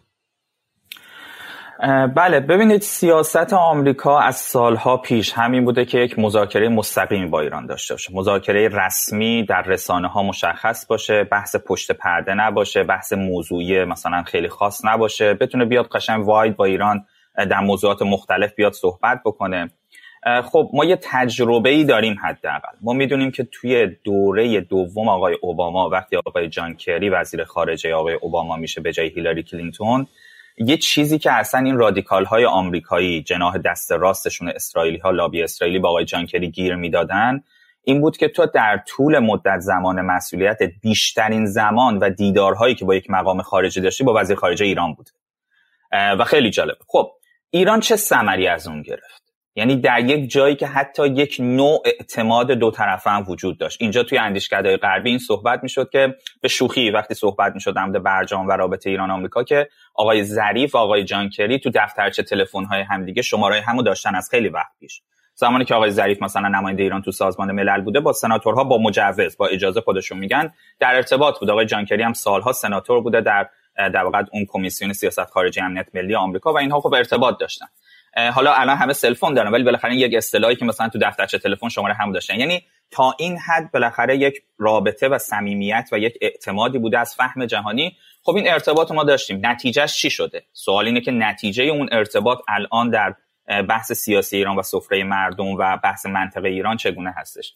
بله 2.17 2.41
ببینید 2.41 2.81
سیاست 2.83 3.53
آمریکا 3.53 4.19
از 4.19 4.37
سالها 4.37 4.97
پیش 4.97 5.33
همین 5.33 5.65
بوده 5.65 5.85
که 5.85 5.99
یک 5.99 6.19
مذاکره 6.19 6.69
مستقیمی 6.69 7.27
با 7.27 7.41
ایران 7.41 7.67
داشته 7.67 7.95
باشه. 7.95 8.15
مذاکره 8.15 8.69
رسمی 8.69 9.45
در 9.45 9.63
رسانه 9.63 10.09
ها 10.09 10.23
مشخص 10.23 10.87
باشه 10.87 11.25
بحث 11.25 11.57
پشت 11.57 11.93
پرده 11.93 12.35
نباشه 12.35 12.83
بحث 12.85 13.13
موضوعی 13.13 13.85
مثلا 13.85 14.23
خیلی 14.23 14.49
خاص 14.49 14.85
نباشه. 14.85 15.35
بتونه 15.35 15.65
بیاد 15.65 15.89
قشنگ 15.89 16.29
واید 16.29 16.57
با 16.57 16.65
ایران 16.65 17.05
در 17.51 17.61
موضوعات 17.61 18.03
مختلف 18.03 18.55
بیاد 18.55 18.73
صحبت 18.73 19.21
بکنه. 19.25 19.71
خب 20.27 20.71
ما 20.73 20.85
یه 20.85 20.99
تجربه 21.03 21.71
ای 21.71 21.85
داریم 21.85 22.17
حداقل. 22.23 22.69
ما 22.83 22.93
می‌دونیم 22.93 23.31
که 23.31 23.49
توی 23.53 23.87
دوره 24.05 24.61
دوم 24.61 25.09
آقای 25.09 25.37
اوباما 25.43 25.89
وقتی 25.89 26.17
آقای 26.17 26.49
جان 26.49 26.75
کری 26.75 27.09
وزیر 27.09 27.45
خارجه 27.45 27.95
آقای 27.95 28.15
اوباما 28.15 28.57
میشه 28.57 28.81
به 28.81 28.93
جای 28.93 29.09
هیلاری 29.09 29.43
کلینتون 29.43 30.07
یه 30.59 30.77
چیزی 30.77 31.19
که 31.19 31.33
اصلا 31.33 31.61
این 31.61 31.77
رادیکال 31.77 32.25
های 32.25 32.45
آمریکایی 32.45 33.23
جناح 33.23 33.59
دست 33.59 33.93
راستشون 33.93 34.49
اسرائیلی 34.49 34.99
ها 34.99 35.11
لابی 35.11 35.43
اسرائیلی 35.43 35.79
با 35.79 35.89
آقای 35.89 36.05
جان 36.05 36.27
کری 36.27 36.51
گیر 36.51 36.75
می‌دادن 36.75 37.43
این 37.85 38.01
بود 38.01 38.17
که 38.17 38.29
تو 38.29 38.47
در 38.47 38.83
طول 38.87 39.19
مدت 39.19 39.59
زمان 39.59 40.01
مسئولیت 40.01 40.59
بیشترین 40.83 41.47
زمان 41.47 41.99
و 41.99 42.11
دیدارهایی 42.11 42.75
که 42.75 42.85
با 42.85 42.95
یک 42.95 43.11
مقام 43.11 43.43
خارجی 43.43 43.81
داشتی 43.81 44.05
با 44.05 44.15
وزیر 44.21 44.37
خارجه 44.37 44.67
ایران 44.67 44.95
بود 44.95 45.11
و 45.93 46.25
خیلی 46.25 46.51
جالب. 46.51 46.77
خب 46.89 47.13
ایران 47.51 47.81
چه 47.81 47.97
ثمری 47.97 48.49
از 48.49 48.69
اون 48.69 48.83
گرفت؟ 48.83 49.26
یعنی 49.57 49.77
در 49.77 50.01
یک 50.01 50.31
جایی 50.31 50.57
که 50.57 50.67
حتی 50.67 51.07
یک 51.07 51.37
نوع 51.41 51.83
اعتماد 51.85 52.51
دو 52.51 52.71
طرفه 52.71 53.11
هم 53.11 53.25
وجود 53.29 53.59
داشت. 53.59 53.79
اینجا 53.81 54.03
توی 54.03 54.19
اندیشکده 54.19 54.77
غربی 54.77 55.11
این 55.11 55.19
صحبت 55.19 55.63
می‌شد 55.63 55.91
که 55.91 56.15
به 56.41 56.49
شوخی 56.49 56.91
وقتی 56.91 57.15
صحبت 57.15 57.55
می‌شد 57.55 57.75
در 57.75 57.87
برجام 57.89 58.49
و 58.49 58.51
رابطه 58.51 58.91
ایران 58.91 59.11
آمریکا 59.11 59.45
که 59.45 59.69
آقای 59.95 60.25
ظریف 60.25 60.75
و 60.75 60.79
آقای 60.79 61.05
جانکری 61.05 61.59
تو 61.59 61.71
دفترچه 61.75 62.23
تلفن 62.23 62.65
های 62.65 62.83
همدیگه 62.83 63.23
شماره 63.23 63.61
همو 63.61 63.83
داشتن 63.83 64.15
از 64.15 64.29
خیلی 64.31 64.49
وقت 64.49 64.73
پیش. 64.81 65.03
زمانی 65.35 65.65
که 65.65 65.75
آقای 65.75 65.91
ظریف 65.91 66.23
مثلا 66.23 66.49
نماینده 66.49 66.83
ایران 66.83 67.03
تو 67.03 67.11
سازمان 67.11 67.53
ملل 67.53 67.81
بوده 67.81 68.01
با 68.01 68.13
سناتورها 68.13 68.65
با 68.65 68.79
مجوز 68.79 69.37
با 69.37 69.47
اجازه 69.47 69.81
خودشون 69.81 70.19
میگن. 70.19 70.53
در 70.81 70.95
ارتباط 70.95 71.39
بود. 71.41 71.51
آقای 71.51 71.67
جانکری 71.67 72.03
هم 72.03 72.13
سالها 72.13 72.53
سناتور 72.53 73.01
بوده 73.01 73.21
در 73.21 73.49
در 73.77 74.05
واقع 74.05 74.23
اون 74.33 74.47
کمیسیون 74.49 74.93
سیاست 74.93 75.25
خارجی 75.25 75.61
امنیت 75.61 75.87
ملی 75.95 76.15
آمریکا 76.15 76.53
و 76.53 76.59
اینها 76.59 76.81
خب 76.81 76.95
ارتباط 76.95 77.39
داشتن. 77.41 77.67
حالا 78.17 78.55
الان 78.55 78.77
همه 78.77 78.93
cellphone 78.93 79.35
دارن 79.35 79.53
ولی 79.53 79.65
بالاخره 79.65 79.97
یک 79.97 80.15
اصطلاحی 80.15 80.57
که 80.57 80.65
مثلا 80.65 80.89
تو 80.89 80.99
دفترچه 80.99 81.39
تلفن 81.39 81.69
شماره 81.69 81.95
هم 81.95 82.13
داشتن. 82.13 82.41
یعنی 82.41 82.63
تا 82.91 83.15
این 83.19 83.39
حد 83.39 83.73
بالاخره 83.73 84.17
یک 84.17 84.43
رابطه 84.59 85.09
و 85.09 85.19
صمیمیت 85.19 85.89
و 85.93 85.99
یک 85.99 86.19
اعتمادی 86.21 86.79
بوده 86.79 86.99
از 86.99 87.15
فهم 87.15 87.47
جهانی. 87.47 87.97
خب 88.23 88.35
این 88.37 88.51
ارتباط 88.51 88.91
ما 88.91 89.05
داشتیم. 89.05 89.41
نتیجهش 89.47 89.97
چی 89.99 90.11
شده؟ 90.11 90.43
سوال 90.53 90.87
اینه 90.87 91.01
که 91.01 91.11
نتیجه 91.11 91.65
اون 91.65 91.89
ارتباط 91.93 92.39
الان 92.49 92.91
در 92.91 93.15
بحث 93.69 93.93
سیاسی 93.93 94.37
ایران 94.37 94.57
و 94.57 94.63
سفره 94.63 95.05
مردم 95.05 95.47
و 95.47 95.77
بحث 95.85 96.07
منطقه 96.07 96.49
ایران 96.49 96.77
چگونه 96.77 97.15
هستش؟ 97.17 97.55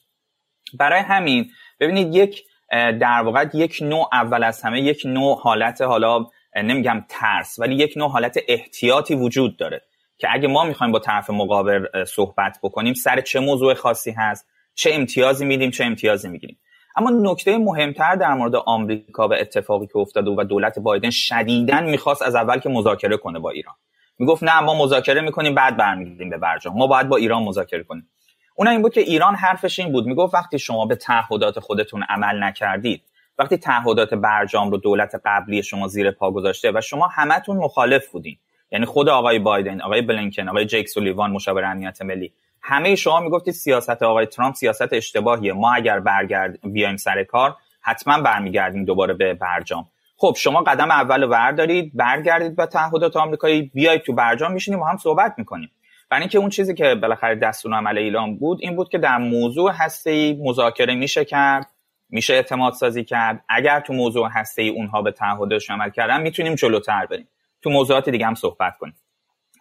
برای 0.74 1.00
همین 1.00 1.50
ببینید 1.80 2.14
یک 2.14 2.44
در 2.70 3.22
واقع 3.22 3.46
یک 3.54 3.78
نوع 3.82 4.08
اول 4.12 4.44
از 4.44 4.62
همه 4.62 4.80
یک 4.80 5.02
نوع 5.04 5.40
حالت 5.40 5.82
حالا 5.82 6.26
نمیگم 6.56 7.04
ترس 7.08 7.58
ولی 7.58 7.74
یک 7.74 7.94
نوع 7.96 8.10
حالت 8.10 8.38
احتیاطی 8.48 9.14
وجود 9.14 9.56
داره. 9.56 9.82
که 10.20 10.28
اگه 10.30 10.48
ما 10.48 10.64
می‌خوایم 10.64 10.92
با 10.92 10.98
طرف 10.98 11.30
مقابل 11.30 12.04
صحبت 12.04 12.58
بکنیم 12.62 12.94
سر 12.94 13.20
چه 13.20 13.40
موضوع 13.40 13.74
خاصی 13.74 14.10
هست؟ 14.10 14.46
چه 14.74 14.90
امتیازی 14.94 15.44
میدیم 15.44 15.70
چه 15.70 15.84
امتیازی 15.84 16.28
می‌گیریم؟ 16.28 16.58
اما 16.96 17.10
نکته 17.10 17.58
مهمتر 17.58 18.14
در 18.14 18.34
مورد 18.34 18.56
آمریکا 18.56 19.28
و 19.28 19.34
اتفاقی 19.34 19.86
که 19.86 19.98
افتاده 19.98 20.30
و 20.30 20.44
دولت 20.44 20.78
بایدن 20.78 21.10
شدیدا 21.10 21.80
می‌خواست 21.80 22.22
از 22.22 22.34
اول 22.34 22.58
که 22.58 22.68
مذاکره 22.68 23.16
کنه 23.16 23.38
با 23.38 23.50
ایران. 23.50 23.74
می‌گفت 24.18 24.42
نه 24.42 24.60
ما 24.60 24.84
مذاکره 24.84 25.20
می‌کنیم 25.20 25.54
بعد 25.54 25.76
برمیگردیم 25.76 26.30
به 26.30 26.38
برجام. 26.38 26.76
ما 26.76 26.86
باید 26.86 27.08
با 27.08 27.16
ایران 27.16 27.42
مذاکره 27.42 27.82
کنیم. 27.82 28.08
اون 28.56 28.68
این 28.68 28.82
بود 28.82 28.94
که 28.94 29.00
ایران 29.00 29.34
حرفش 29.34 29.78
این 29.78 29.92
بود. 29.92 30.06
می‌گفت 30.06 30.34
وقتی 30.34 30.58
شما 30.58 30.86
به 30.86 30.96
تعهدات 30.96 31.60
خودتون 31.60 32.02
عمل 32.02 32.42
نکردید 32.42 33.02
وقتی 33.38 33.56
تعهدات 33.56 34.14
برجام 34.14 34.70
رو 34.70 34.76
دولت 34.76 35.20
قبلی 35.24 35.62
شما 35.62 35.88
زیر 35.88 36.10
پا 36.10 36.30
گذاشته 36.30 36.72
و 36.74 36.80
شما 36.80 37.06
همتون 37.06 37.56
مخالف 37.56 38.08
بودین 38.08 38.38
یعنی 38.72 38.86
خود 38.86 39.08
آقای 39.08 39.38
بایدن 39.38 39.80
آقای 39.80 40.02
بلینکن 40.02 40.48
آقای 40.48 40.66
جیک 40.66 40.88
سولیوان 40.88 41.30
مشاور 41.30 41.64
امنیت 41.64 42.02
ملی 42.02 42.32
همه 42.62 42.94
شما 42.94 43.20
می‌گفتید 43.20 43.54
سیاست 43.54 44.02
آقای 44.02 44.26
ترامپ 44.26 44.54
سیاست 44.54 44.92
اشتباهیه. 44.92 45.52
ما 45.52 45.74
اگر 45.74 46.00
برگرد 46.00 46.58
بیایم 46.64 46.96
سر 46.96 47.24
کار 47.24 47.56
حتما 47.80 48.20
برمیگردیم 48.20 48.84
دوباره 48.84 49.14
به 49.14 49.34
برجام. 49.34 49.88
خب 50.16 50.34
شما 50.38 50.60
قدم 50.60 50.90
اول 50.90 51.24
وردارید 51.24 51.92
برگردید 51.94 52.56
به 52.56 52.66
تعهدات 52.66 53.16
آمریکایی 53.16 53.70
بیاید 53.74 54.02
تو 54.02 54.12
برجام 54.12 54.52
میشینیم 54.52 54.80
و 54.80 54.84
هم 54.84 54.96
صحبت 54.96 55.34
می‌کنیم. 55.38 55.70
برای 56.10 56.20
اینکه 56.20 56.38
اون 56.38 56.50
چیزی 56.50 56.74
که 56.74 56.94
بالاخره 56.94 57.34
دستور 57.34 57.74
عمل 57.74 57.98
ایلام 57.98 58.36
بود 58.36 58.58
این 58.60 58.76
بود 58.76 58.88
که 58.88 58.98
در 58.98 59.18
موضوع 59.18 59.72
هسته 59.74 60.36
مذاکره 60.40 60.94
میشه 60.94 61.24
کرد 61.24 61.66
میشه 62.10 62.34
اعتماد 62.34 62.72
سازی 62.72 63.04
کرد. 63.04 63.44
اگر 63.48 63.80
تو 63.80 63.92
موضوع 63.92 64.28
هسته 64.32 64.62
اونها 64.62 65.02
به 65.02 65.12
تعهدش 65.12 65.70
عمل 65.70 65.90
کردن 65.90 66.22
می‌تونیم 66.22 66.54
جلوتر 66.54 67.06
بریم. 67.06 67.28
تو 67.62 67.70
موضوعات 67.70 68.08
دیگه 68.08 68.26
هم 68.26 68.34
صحبت 68.34 68.78
کنیم. 68.78 68.96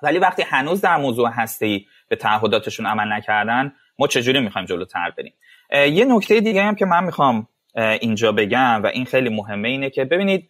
ولی 0.03 0.19
وقتی 0.19 0.43
هنوز 0.47 0.81
در 0.81 0.97
موضوع 0.97 1.29
هسته 1.29 1.65
ای 1.65 1.85
به 2.07 2.15
تعهداتشون 2.15 2.85
عمل 2.85 3.13
نکردن 3.13 3.73
ما 3.99 4.07
چجوری 4.07 4.39
می‌خوایم 4.39 4.67
جلوتر 4.67 5.13
بریم؟ 5.17 5.33
یه 5.71 6.05
نکته 6.05 6.39
دیگه 6.39 6.63
هم 6.63 6.75
که 6.75 6.85
من 6.85 7.03
می‌خوام 7.03 7.47
اینجا 7.75 8.31
بگم 8.31 8.81
و 8.83 8.87
این 8.87 9.05
خیلی 9.05 9.29
مهمه 9.29 9.69
اینه 9.69 9.89
که 9.89 10.05
ببینید 10.05 10.49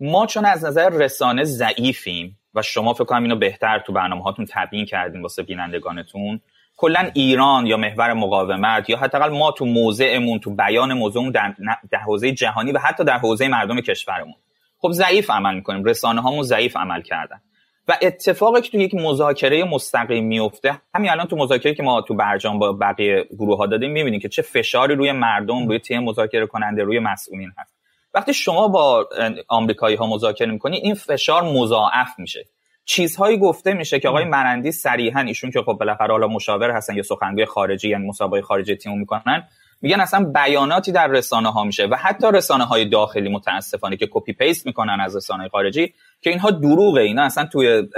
ما 0.00 0.26
چون 0.26 0.44
از 0.44 0.64
نظر 0.64 0.88
رسانه 0.88 1.44
ضعیفیم 1.44 2.38
و 2.54 2.62
شما 2.62 2.94
فکر 2.94 3.04
کنم 3.04 3.22
اینو 3.22 3.36
بهتر 3.36 3.78
تو 3.78 3.92
برنامه 3.92 4.22
هاتون 4.22 4.46
تبیین 4.50 4.86
کردین 4.86 5.22
واسه 5.22 5.42
بینندگانتون 5.42 6.40
کلا 6.76 7.10
ایران 7.14 7.66
یا 7.66 7.76
محور 7.76 8.12
مقاومت 8.12 8.90
یا 8.90 8.96
حداقل 8.96 9.38
ما 9.38 9.52
تو 9.52 9.64
موضعمون 9.64 10.38
تو 10.38 10.50
بیان 10.50 10.92
موضوع 10.92 11.30
در, 11.30 11.54
در 11.90 11.98
حوزه 11.98 12.32
جهانی 12.32 12.72
و 12.72 12.78
حتی 12.78 13.04
در 13.04 13.18
حوزه 13.18 13.48
مردم 13.48 13.80
کشورمون. 13.80 14.34
خب 14.80 14.90
ضعیف 14.92 15.30
عمل 15.30 15.54
می‌کنیم. 15.54 15.84
رسانه 15.84 16.20
هامون 16.20 16.42
ضعیف 16.42 16.76
عمل 16.76 17.02
کردن. 17.02 17.40
و 17.88 17.92
اتفاقی 18.02 18.60
که 18.60 18.70
تو 18.70 18.78
یک 18.78 18.94
مذاکره 18.94 19.64
مستقیم 19.64 20.24
میفته 20.24 20.80
همین 20.94 21.10
الان 21.10 21.26
تو 21.26 21.36
مذاکره 21.36 21.74
که 21.74 21.82
ما 21.82 22.00
تو 22.00 22.14
برجام 22.14 22.58
با 22.58 22.72
بقیه 22.72 23.26
گروه 23.38 23.58
ها 23.58 23.66
دادیم 23.66 23.90
می‌بینیم 23.90 24.20
که 24.20 24.28
چه 24.28 24.42
فشاری 24.42 24.94
روی 24.94 25.12
مردم 25.12 25.68
روی 25.68 25.78
تیم 25.78 26.04
مذاکره 26.04 26.46
کننده 26.46 26.82
روی 26.82 26.98
مسئولین 26.98 27.52
هست. 27.58 27.76
وقتی 28.14 28.34
شما 28.34 28.68
با 28.68 29.08
آمریکایی 29.48 29.96
ها 29.96 30.06
مذاکره 30.06 30.52
می‌کنید 30.52 30.84
این 30.84 30.94
فشار 30.94 31.42
مضاعف 31.42 32.18
میشه. 32.18 32.44
چیزهایی 32.84 33.38
گفته 33.38 33.74
میشه 33.74 34.00
که 34.00 34.08
آقای 34.08 34.24
مرندی 34.24 34.72
صریحا 34.72 35.20
ایشون 35.20 35.50
که 35.50 35.62
خب 35.62 35.72
بالاخره 35.72 36.10
حالا 36.10 36.26
مشاور 36.26 36.70
هستن 36.70 36.96
یا 36.96 37.02
سخنگوی 37.02 37.44
خارجی 37.44 37.88
یعنی 37.88 38.06
مسابقه 38.06 38.42
خارجی 38.42 38.76
تیم 38.76 38.98
می‌کنن 38.98 39.48
میگن 39.82 40.00
اصلا 40.00 40.24
بیاناتی 40.24 40.92
در 40.92 41.06
رسانه 41.06 41.52
ها 41.52 41.64
میشه 41.64 41.86
و 41.86 41.94
حتی 41.94 42.26
رسانه 42.32 42.64
های 42.64 42.84
داخلی 42.88 43.28
متاسفانه 43.28 43.96
که 43.96 44.08
کپی 44.10 44.32
پیست 44.32 44.66
می‌کنن 44.66 45.00
از 45.00 45.16
رسانه 45.16 45.48
خارجی 45.48 45.94
که 46.20 46.30
اینها 46.30 46.50
دروغه 46.50 47.00
اینا 47.00 47.22
اصلا 47.22 47.46
توی 47.46 47.88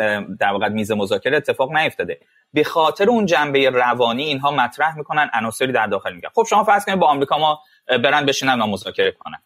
در 0.41 0.53
واقع 0.53 0.69
میز 0.69 0.93
مذاکره 0.93 1.37
اتفاق 1.37 1.73
نیفتاده. 1.77 2.21
به 2.53 2.65
خاطر 2.65 3.09
اون 3.09 3.27
جنبه 3.27 3.71
روانی 3.71 4.23
اینها 4.23 4.51
مطرح 4.51 4.97
می‌کنن 4.97 5.31
عناصری 5.35 5.73
در 5.73 5.87
داخل 5.87 6.15
میگن. 6.15 6.29
خب 6.35 6.45
شما 6.51 6.65
فرض 6.65 6.85
کنید 6.85 6.99
با 6.99 7.07
آمریکا 7.07 7.39
ما 7.39 7.61
برن 8.05 8.27
بشینن 8.27 8.61
و 8.61 8.67
مذاکره 8.67 9.13
کنن. 9.13 9.39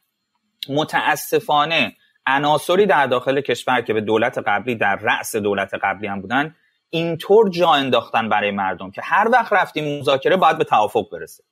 متاسفانه 0.68 1.96
عناصری 2.26 2.86
در 2.86 3.06
داخل 3.06 3.40
کشور 3.40 3.80
که 3.80 3.92
به 3.92 4.00
دولت 4.00 4.38
قبلی 4.38 4.74
در 4.74 4.96
رأس 4.96 5.36
دولت 5.36 5.70
قبلی 5.82 6.06
هم 6.06 6.20
بودن 6.20 6.54
اینطور 6.90 7.50
جا 7.50 7.70
انداختن 7.70 8.28
برای 8.28 8.50
مردم 8.50 8.90
که 8.90 9.00
هر 9.04 9.28
وقت 9.32 9.52
رفتیم 9.52 9.98
مذاکره 9.98 10.36
باید 10.36 10.58
به 10.58 10.64
توافق 10.64 11.10
برسه. 11.12 11.44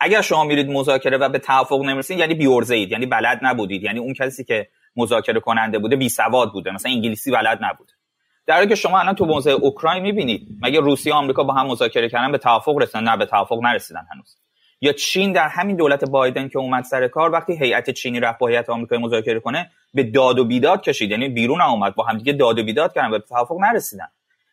اگر 0.00 0.20
شما 0.20 0.44
میرید 0.44 0.70
مذاکره 0.70 1.16
و 1.16 1.28
به 1.28 1.38
توافق 1.38 1.80
نمی‌رسید 1.80 2.18
یعنی 2.18 2.34
بیورزه 2.34 2.74
اید 2.74 2.92
یعنی 2.92 3.06
بلد 3.06 3.40
نبودید 3.42 3.82
یعنی 3.82 3.98
اون 3.98 4.14
کسی 4.14 4.44
که 4.44 4.68
مذاکره 4.96 5.40
کننده 5.40 5.78
بوده 5.78 5.96
بی 5.96 6.08
سواد 6.08 6.52
بوده 6.52 6.70
مثلا 6.70 6.92
انگلیسی 6.92 7.30
بلد 7.30 7.58
نبوده 7.62 7.92
در 8.46 8.54
حالی 8.54 8.68
که 8.68 8.74
شما 8.74 8.98
الان 8.98 9.14
تو 9.14 9.24
موضع 9.24 9.50
اوکراین 9.50 10.02
می‌بینید 10.02 10.48
مگه 10.62 10.80
روسیه 10.80 11.14
آمریکا 11.14 11.44
با 11.44 11.54
هم 11.54 11.66
مذاکره 11.66 12.08
کردن 12.08 12.32
به 12.32 12.38
توافق 12.38 12.78
رسیدن؟ 12.78 13.04
نه 13.04 13.16
به 13.16 13.26
توافق 13.26 13.58
نرسیدن 13.62 14.06
هنوز. 14.12 14.36
یا 14.80 14.92
چین 14.92 15.32
در 15.32 15.48
همین 15.48 15.76
دولت 15.76 16.04
بایدن 16.04 16.48
که 16.48 16.58
اومد 16.58 16.84
سر 16.84 17.08
کار 17.08 17.30
وقتی 17.30 17.56
هیئت 17.56 17.90
چینی 17.90 18.20
رفت 18.20 18.38
با 18.38 18.46
هیئت 18.46 18.70
آمریکایی 18.70 19.02
مذاکره 19.02 19.40
کنه 19.40 19.70
به 19.94 20.02
داد 20.02 20.38
و 20.38 20.44
بیداد 20.44 20.82
کشید 20.82 21.10
یعنی 21.10 21.28
بیرون 21.28 21.60
اومد 21.60 21.94
با 21.94 22.04
هم 22.04 22.18
دیگه 22.18 22.32
داد 22.32 22.58
و 22.58 22.64
بیداد 22.64 22.94
کردن 22.94 23.10
به 23.10 23.18
توافق 23.18 23.56
نرسیدن. 23.60 24.08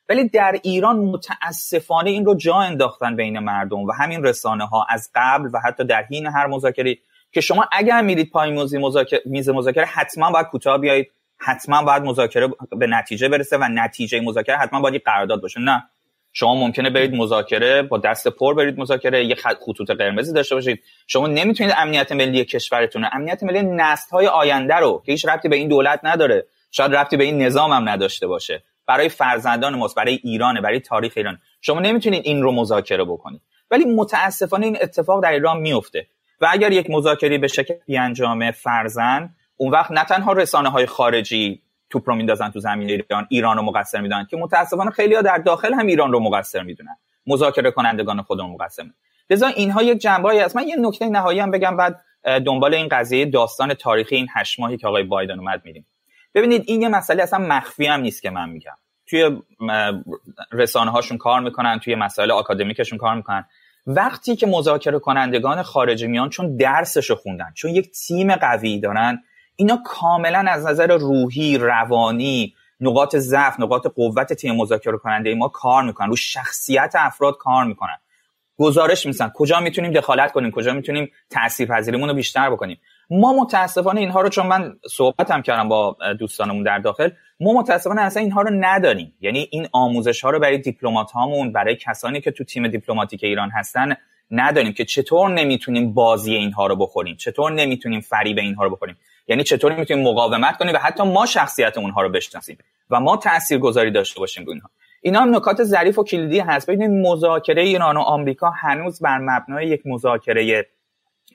ولی 0.09 0.29
در 0.29 0.59
ایران 0.63 0.99
متاسفانه 0.99 2.09
این 2.09 2.25
رو 2.25 2.35
جا 2.35 2.55
انداختن 2.55 3.15
بین 3.15 3.39
مردم 3.39 3.79
و 3.79 3.91
همین 3.91 4.23
رسانه 4.23 4.65
ها 4.65 4.85
از 4.89 5.09
قبل 5.15 5.49
و 5.53 5.59
حتی 5.65 5.83
در 5.83 6.03
حین 6.03 6.25
هر 6.25 6.47
مذاکره 6.47 6.97
که 7.31 7.41
شما 7.41 7.65
اگر 7.71 8.01
میرید 8.01 8.31
پای 8.31 8.51
میز 9.25 9.49
مذاکره 9.49 9.85
حتما 9.85 10.31
باید 10.31 10.45
کوتاه 10.45 10.77
بیایید. 10.77 11.11
حتما 11.37 11.83
باید 11.83 12.03
مذاکره 12.03 12.47
به 12.71 12.87
نتیجه 12.87 13.29
برسه 13.29 13.57
و 13.57 13.67
نتیجه 13.71 14.19
مذاکره 14.19 14.57
حتما 14.57 14.81
باید 14.81 15.01
قرارداد 15.05 15.41
باشه. 15.41 15.59
نه. 15.59 15.83
شما 16.33 16.55
ممکنه 16.55 16.89
برید 16.89 17.13
مذاکره 17.13 17.81
با 17.81 17.97
دست 17.97 18.27
پر 18.27 18.53
برید 18.53 18.79
مذاکره 18.79 19.25
یه 19.25 19.35
خطوط 19.35 19.91
قرمزی 19.91 20.33
داشته 20.33 20.55
باشید. 20.55 20.83
شما 21.07 21.27
نمی‌تونید 21.27 21.73
امنیت 21.77 22.11
ملی 22.11 22.45
کشورتون 22.45 23.05
امنیت 23.11 23.43
ملی 23.43 23.63
نسل 23.63 24.09
های 24.11 24.27
آینده 24.27 24.75
رو 24.75 25.03
که 25.05 25.11
هیچ 25.11 25.25
ربطی 25.25 25.49
به 25.49 25.55
این 25.55 25.67
دولت 25.67 25.99
نداره 26.03 26.45
شاید 26.71 26.95
ربطی 26.95 27.17
به 27.17 27.23
این 27.23 27.41
نظام 27.41 27.71
هم 27.71 27.89
نداشته 27.89 28.27
باشه. 28.27 28.63
برای 28.87 29.09
فرزندان 29.09 29.75
ماست 29.75 29.95
برای 29.95 30.19
ایرانه 30.23 30.61
برای 30.61 30.79
تاریخ 30.79 31.13
ایران. 31.15 31.39
شما 31.61 31.79
نمی‌تونید 31.79 32.21
این 32.25 32.41
رو 32.41 32.51
مذاکره 32.51 33.03
بکنید. 33.03 33.41
ولی 33.71 33.85
متاسفانه 33.85 34.65
این 34.65 34.77
اتفاق 34.81 35.23
در 35.23 35.31
ایران 35.31 35.59
میفته. 35.59 36.07
و 36.41 36.47
اگر 36.51 36.71
یک 36.71 36.89
مذاکره 36.89 37.37
به 37.37 37.47
شکل 37.47 37.73
بیانجامه 37.85 38.51
فرزن 38.51 39.29
اون 39.57 39.71
وقت 39.71 39.91
نه 39.91 40.03
تنها 40.03 40.33
رسانه 40.33 40.69
های 40.69 40.85
خارجی 40.85 41.61
توپ 41.89 42.09
رو 42.09 42.15
میندازن 42.15 42.49
تو 42.49 42.59
زمین 42.59 42.89
ایران 42.89 43.27
ایران 43.29 43.57
رو 43.57 43.63
مقصر 43.63 44.01
می‌دونن 44.01 44.27
که 44.29 44.37
متاسفانه 44.37 44.91
خیلی 44.91 45.15
ها 45.15 45.21
در 45.21 45.37
داخل 45.37 45.73
هم 45.73 45.87
ایران 45.87 46.11
رو 46.11 46.19
مقصر 46.19 46.63
می‌دونن. 46.63 46.97
مذاکره 47.27 47.71
کنندگان 47.71 48.21
خودمون 48.21 48.51
مقصر 48.51 48.83
می‌دونن. 48.83 48.99
لذا 49.29 49.47
اینها 49.47 49.83
یک 49.83 49.97
جنبه 49.97 50.43
هست 50.43 50.55
من 50.55 50.67
یه 50.67 50.75
نکته 50.79 51.09
نهایی 51.09 51.39
هم 51.39 51.51
بگم 51.51 51.77
بعد 51.77 52.01
دنبال 52.45 52.73
این 52.73 52.87
قضیه 52.87 53.25
داستان 53.25 53.73
تاریخی 53.73 54.15
این 54.15 54.27
هشت 54.35 54.59
ماهی 54.59 54.77
که 54.77 54.87
آقای 54.87 55.03
بایدن 55.03 55.39
اومد 55.39 55.61
میریم. 55.65 55.85
ببینید 56.37 56.63
این 56.67 56.81
یه 56.81 56.87
مسئله 56.87 57.23
اصلا 57.23 57.39
مخفی 57.39 57.85
هم 57.85 58.01
نیست 58.01 58.21
که 58.21 58.29
من 58.29 58.49
میگم. 58.49 58.75
توی 59.07 59.41
رسانه 60.51 60.91
هاشون 60.91 61.17
کار 61.17 61.39
می‌کنن 61.39 61.79
توی 61.79 61.95
مسائل 61.95 62.31
آکادمیکشون 62.31 62.97
کار 62.97 63.15
می‌کنن. 63.15 63.45
وقتی 63.87 64.35
که 64.35 64.47
مذاکره 64.47 64.99
کنندگان 64.99 65.63
خارجی 65.63 66.07
میان 66.07 66.29
چون 66.29 66.57
درسشو 66.57 67.15
خوندن 67.15 67.51
چون 67.55 67.71
یک 67.71 67.91
تیم 67.91 68.35
قوی 68.35 68.79
دارن 68.79 69.23
اینا 69.55 69.81
کاملا 69.85 70.45
از 70.47 70.65
نظر 70.65 70.97
روحی 70.97 71.57
روانی 71.57 72.55
نقاط 72.79 73.15
ضعف 73.15 73.59
نقاط 73.59 73.87
قوت 73.87 74.33
تیم 74.33 74.55
مذاکره 74.55 74.97
کننده 74.97 75.35
ما 75.35 75.47
کار 75.47 75.83
می‌کنن. 75.83 76.07
رو 76.07 76.15
شخصیت 76.15 76.93
افراد 76.97 77.37
کار 77.37 77.65
می‌کنن. 77.65 77.97
گزارش 78.57 79.05
میسن 79.05 79.31
کجا 79.35 79.59
می‌تونیم 79.59 79.91
دخالت 79.91 80.31
کنیم؟ 80.31 80.51
کجا 80.51 80.73
می‌تونیم 80.73 81.11
تاثیرپذیریمون 81.29 82.09
رو 82.09 82.15
بیشتر 82.15 82.49
بکنیم؟ 82.49 82.79
ما 83.09 83.33
متاسفانه 83.33 83.99
اینها 83.99 84.21
رو 84.21 84.29
چون 84.29 84.47
من 84.47 84.75
صحبت 84.89 85.31
هم 85.31 85.41
کردم 85.41 85.69
با 85.69 85.97
دوستانمون 86.19 86.63
در 86.63 86.79
داخل 86.79 87.09
ما 87.39 87.53
متاسفانه 87.53 88.01
اصلا 88.01 88.23
اینها 88.23 88.41
رو 88.41 88.49
نداریم. 88.53 89.13
یعنی 89.21 89.47
این 89.51 89.67
آموزش 89.71 90.21
ها 90.23 90.29
رو 90.29 90.39
برای 90.39 90.57
دیپلمات 90.57 91.11
هامون 91.11 91.51
برای 91.51 91.75
کسانی 91.75 92.21
که 92.21 92.31
تو 92.31 92.43
تیم 92.43 92.67
دیپلماتیک 92.67 93.23
ایران 93.23 93.49
هستن 93.49 93.95
نداریم 94.31 94.73
که 94.73 94.85
چطور 94.85 95.29
نمی‌تونیم 95.29 95.93
بازی 95.93 96.35
اینها 96.35 96.67
رو 96.67 96.75
بخوریم 96.75 97.15
چطور 97.15 97.51
نمی‌تونیم 97.51 98.01
فریب 98.01 98.37
اینها 98.37 98.63
رو 98.63 98.69
بخوریم. 98.69 98.97
یعنی 99.27 99.43
چطور 99.43 99.75
می‌تونیم 99.75 100.07
مقاومت 100.07 100.57
کنیم 100.57 100.75
و 100.75 100.77
حتی 100.77 101.03
ما 101.03 101.25
شخصیت 101.25 101.77
اونها 101.77 102.01
رو 102.01 102.09
بشناسیم 102.09 102.57
و 102.89 102.99
ما 102.99 103.17
تاثیرگذاری 103.17 103.91
داشته 103.91 104.19
باشیم 104.19 104.45
روی 104.45 104.53
اینها. 104.53 104.69
اینا 105.01 105.21
هم 105.21 105.35
نکات 105.35 105.63
ظریف 105.63 105.99
و 105.99 106.03
کلیدی 106.03 106.39
هست. 106.39 106.69
ببینید 106.69 107.07
مذاکره 107.07 107.61
ایران 107.61 107.97
و 107.97 107.99
آمریکا 107.99 108.49
هنوز 108.49 109.01
بر 109.01 109.17
مبنای 109.17 109.67
یک 109.67 109.81
مذاکره 109.85 110.65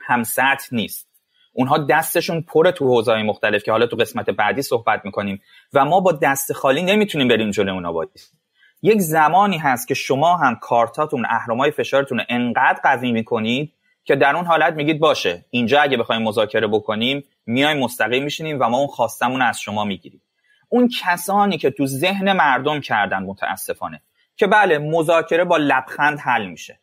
همسطح 0.01 0.67
نیست. 0.73 1.12
اونها 1.53 1.79
دستشون 1.79 2.41
پر 2.43 2.71
تو 2.71 2.87
حوزه‌های 2.87 3.23
مختلف 3.23 3.63
که 3.63 3.73
حالا 3.73 3.87
تو 3.87 3.97
قسمت 3.97 4.31
بعدی 4.31 4.63
صحبت 4.63 5.01
می‌کنیم. 5.05 5.43
و 5.73 5.85
ما 5.85 6.01
با 6.01 6.13
دست 6.13 6.53
خالی 6.53 6.83
نمی‌تونیم 6.83 7.29
بریم 7.29 7.51
جلو 7.51 7.73
اونا 7.73 7.93
وایسیم 7.93 8.39
یک 8.83 8.99
زمانی 8.99 9.59
هست 9.59 9.89
که 9.89 9.95
شما 9.95 10.37
هم 10.37 10.55
کارتاتون 10.55 11.27
اهرمای 11.29 11.71
فشارتون 11.71 12.19
رو 12.19 12.25
انقدر 12.29 12.81
قوی 12.83 13.13
می‌کنید 13.13 13.73
که 14.05 14.17
در 14.17 14.37
اون 14.37 14.45
حالت 14.45 14.75
میگید 14.75 15.01
باشه 15.01 15.45
اینجا 15.51 15.81
اگه 15.81 15.97
بخوایم 15.97 16.23
مذاکره 16.23 16.67
بکنیم 16.67 17.25
میایم 17.47 17.79
مستقیم 17.79 18.25
میشینیم 18.25 18.61
و 18.61 18.69
ما 18.69 18.79
اون 18.79 18.87
خواستمون 18.87 19.43
از 19.43 19.61
شما 19.61 19.85
می‌گیریم. 19.85 20.23
اون 20.69 20.91
کسانی 21.03 21.59
که 21.59 21.71
تو 21.71 21.87
ذهن 21.87 22.33
مردم 22.33 22.81
کردن 22.81 23.23
متاسفانه 23.23 24.03
که 24.37 24.47
بله 24.47 24.79
مذاکره 24.79 25.45
با 25.45 25.57
لبخند 25.57 26.19
حل 26.19 26.47
میشه. 26.47 26.79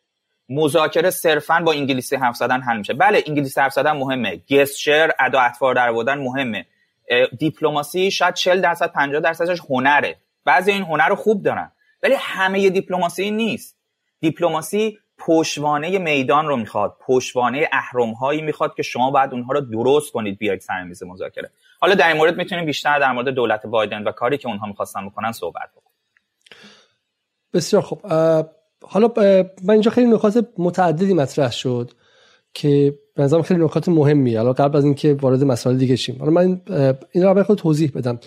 مذاکره 0.50 1.10
صرفا 1.10 1.62
با 1.65 1.74
انگلیسی 1.74 2.15
حرف 2.15 2.36
زدن 2.36 2.62
حل 2.62 2.77
میشه. 2.77 2.94
بله 2.94 3.24
انگلیسی 3.27 3.62
حرف 3.62 3.74
زدن 3.74 3.91
مهمه. 3.91 4.41
گستشر 4.50 5.12
ادا 5.20 5.39
اطوار 5.39 5.75
در 5.75 5.89
آوردن 5.89 6.18
مهمه 6.18 6.65
دیپلماسی 7.38 8.12
شاید 8.12 8.34
40 8.34 8.62
درصد 8.62 8.91
50 8.91 9.22
درصدش 9.22 9.60
هنره. 9.70 10.15
بعضی 10.46 10.72
این 10.72 10.84
هنر 10.84 11.10
رو 11.10 11.15
خوب 11.15 11.44
دارن 11.44 11.72
ولی 12.03 12.15
همه 12.20 12.70
دیپلماسی 12.70 13.32
نیست. 13.32 13.77
دیپلماسی 14.20 15.00
پشوانه 15.18 15.98
میدان 15.98 16.48
رو 16.48 16.58
می‌خواد 16.58 16.98
پشوانه 17.08 17.70
اهرم 17.72 18.12
هایی 18.12 18.41
می‌خواد 18.41 18.75
که 18.75 18.84
شما 18.84 19.12
باید 19.12 19.34
اونها 19.34 19.53
رو 19.53 19.62
درست 19.62 20.12
کنید 20.12 20.38
بیاید 20.38 20.62
سر 20.62 20.84
میز 20.84 21.03
مذاکره. 21.03 21.51
حالا 21.79 21.96
در 21.96 22.08
این 22.08 22.18
مورد 22.18 22.38
می‌تونیم 22.38 22.65
بیشتر 22.65 23.00
در 23.00 23.12
مورد 23.12 23.29
دولت 23.29 23.65
بایدن 23.65 24.03
و 24.03 24.12
کاری 24.12 24.38
که 24.38 24.48
اونها 24.48 24.68
می‌خواستن 24.68 25.10
بکنن 25.10 25.32
صحبت 25.32 25.70
بکنیم. 25.72 25.96
بسیار 27.53 27.82
خوب. 27.82 28.01
حالا 28.81 29.13
من 29.63 29.69
اینجا 29.69 29.91
خیلی 29.91 30.12
نکات 30.12 30.48
متعددی 30.57 31.13
مطرح 31.13 31.51
شد 31.51 31.91
که 32.53 33.00
به 33.15 33.24
نظرم 33.24 33.41
خیلی 33.41 33.63
نکات 33.63 33.89
مهمی 33.89 34.36
حالا 34.36 34.53
قبل 34.53 34.77
از 34.77 34.86
اینکه 34.86 35.13
وارد 35.13 35.43
مسائل 35.43 35.77
دیگه 35.77 35.95
شیم. 35.95 36.15
حالا 36.19 36.31
من 36.31 36.62
این 37.12 37.24
رو 37.24 37.43
خود 37.43 37.57
توضیح 37.57 37.91
بدم. 37.95 38.19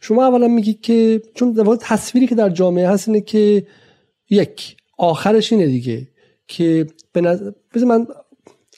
شما 0.00 0.26
اولا 0.26 0.48
میگید 0.48 0.80
که 0.80 1.22
چون 1.34 1.52
در 1.52 1.76
تصویری 1.80 2.26
که 2.26 2.34
در 2.34 2.48
جامعه 2.48 2.88
هست 2.88 3.08
اینه 3.08 3.20
که 3.20 3.66
یک 4.30 4.76
آخرش 4.98 5.52
اینه 5.52 5.66
دیگه 5.66 6.08
که 6.48 6.86
به 7.12 7.20
نظر 7.20 7.50
من 7.86 8.06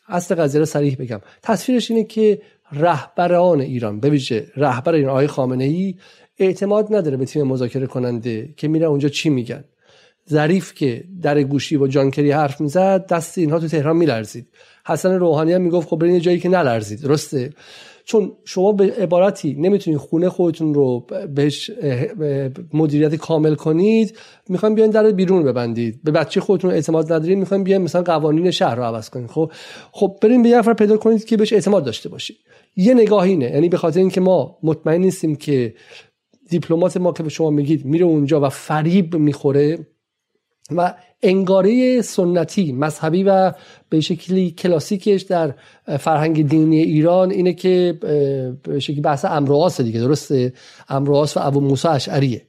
اصل 0.09 0.35
قضیه 0.35 0.61
رو 0.61 0.67
صریح 0.67 0.97
بگم. 0.97 1.21
تصویرش 1.43 1.91
اینه 1.91 2.05
که 2.05 2.43
رهبران 2.73 3.61
ایران 3.61 4.01
به 4.01 4.11
ویژه 4.11 4.47
رهبر 4.57 4.95
ایران 4.95 5.11
آقای 5.11 5.27
خامنه 5.27 5.65
ای 5.65 5.95
اعتماد 6.39 6.95
نداره 6.95 7.17
به 7.17 7.25
تیم 7.25 7.43
مذاکره 7.43 7.87
کننده 7.87 8.55
که 8.57 8.69
میره 8.69 8.87
اونجا 8.87 9.09
چی 9.09 9.31
میگن. 9.31 9.65
ظریف 10.31 10.75
که 10.75 11.05
در 11.23 11.43
گوشی 11.43 11.77
با 11.77 11.89
جانکری 11.89 12.31
حرف 12.31 12.61
می‌زد 12.61 13.07
دست 13.07 13.39
اینها 13.39 13.59
تو 13.59 13.69
تهران 13.69 13.97
میلرزید. 13.97 14.49
حسن 14.87 15.13
روحانی 15.13 15.53
هم 15.53 15.63
می‌گفت 15.63 15.89
خب 15.89 15.99
برین 15.99 16.21
جایی 16.21 16.39
که 16.39 16.49
نلرزید. 16.49 17.01
درسته؟ 17.01 17.51
چون 18.05 18.33
شما 18.45 18.73
به 18.73 18.93
عبارتی 18.93 19.55
نمی‌تونید 19.55 19.99
خونه 19.99 20.29
خودتون 20.29 20.75
رو 20.75 21.07
بهش 21.35 21.71
مدیریت 22.73 23.15
کامل 23.15 23.55
کنید 23.55 24.17
می‌خوایم 24.49 24.75
بیان 24.75 24.91
در 24.91 25.11
بیرون 25.11 25.43
ببندید. 25.45 26.01
به 26.05 26.11
بچه 26.11 26.41
خودتون 26.41 26.71
اعتماد 26.71 27.13
ندارید 27.13 27.39
می‌خوایم 27.39 27.65
بیان 27.65 27.83
مثلا 27.83 28.03
قوانین 28.03 28.51
شهر 28.51 28.75
رو 28.75 28.83
عوض 28.83 29.11
کنید 29.11 29.31
خب 29.31 29.53
خب 29.93 30.19
بریم 30.23 30.43
به 30.43 30.49
نفر 30.49 30.75
پیدا 30.75 30.97
کنید 30.97 31.25
که 31.25 31.37
بهش 31.37 31.53
اعتماد 31.53 31.85
داشته 31.85 32.09
باشید 32.09 32.37
یه 32.77 32.95
نگاه 32.95 33.23
اینه 33.23 33.51
یعنی 33.51 33.69
به 33.69 33.77
خاطر 33.77 34.01
اینکه 34.01 34.21
ما 34.21 34.59
مطمئن 34.63 35.01
نیستیم 35.01 35.37
که 35.37 35.75
دیپلمات 36.51 36.97
ما 36.97 37.13
که 37.13 37.23
به 37.23 37.29
شما 37.29 37.51
میگید 37.51 37.85
میره 37.85 38.05
اونجا 38.05 38.41
و 38.41 38.49
فریب 38.49 39.17
می‌خوره 39.17 39.87
و 40.71 40.95
انگاره 41.23 42.03
سنتی 42.03 42.73
مذهبی 42.73 43.23
و 43.23 43.53
به 43.89 44.01
شکلی 44.01 44.51
کلاسیکش 44.51 45.23
در 45.23 45.55
فرهنگ 45.99 46.49
دینی 46.49 46.83
ایران 46.83 47.31
اینه 47.31 47.53
که 47.53 47.99
به 48.63 48.81
شکلی 48.81 49.01
بحث 49.01 49.25
امرواس 49.25 49.81
دیگه 49.81 50.01
درسته؟ 50.01 50.53
امرواس 50.89 51.37
و 51.37 51.41
ابو 51.43 51.61
موسی 51.61 51.89
اشعریه. 51.89 52.43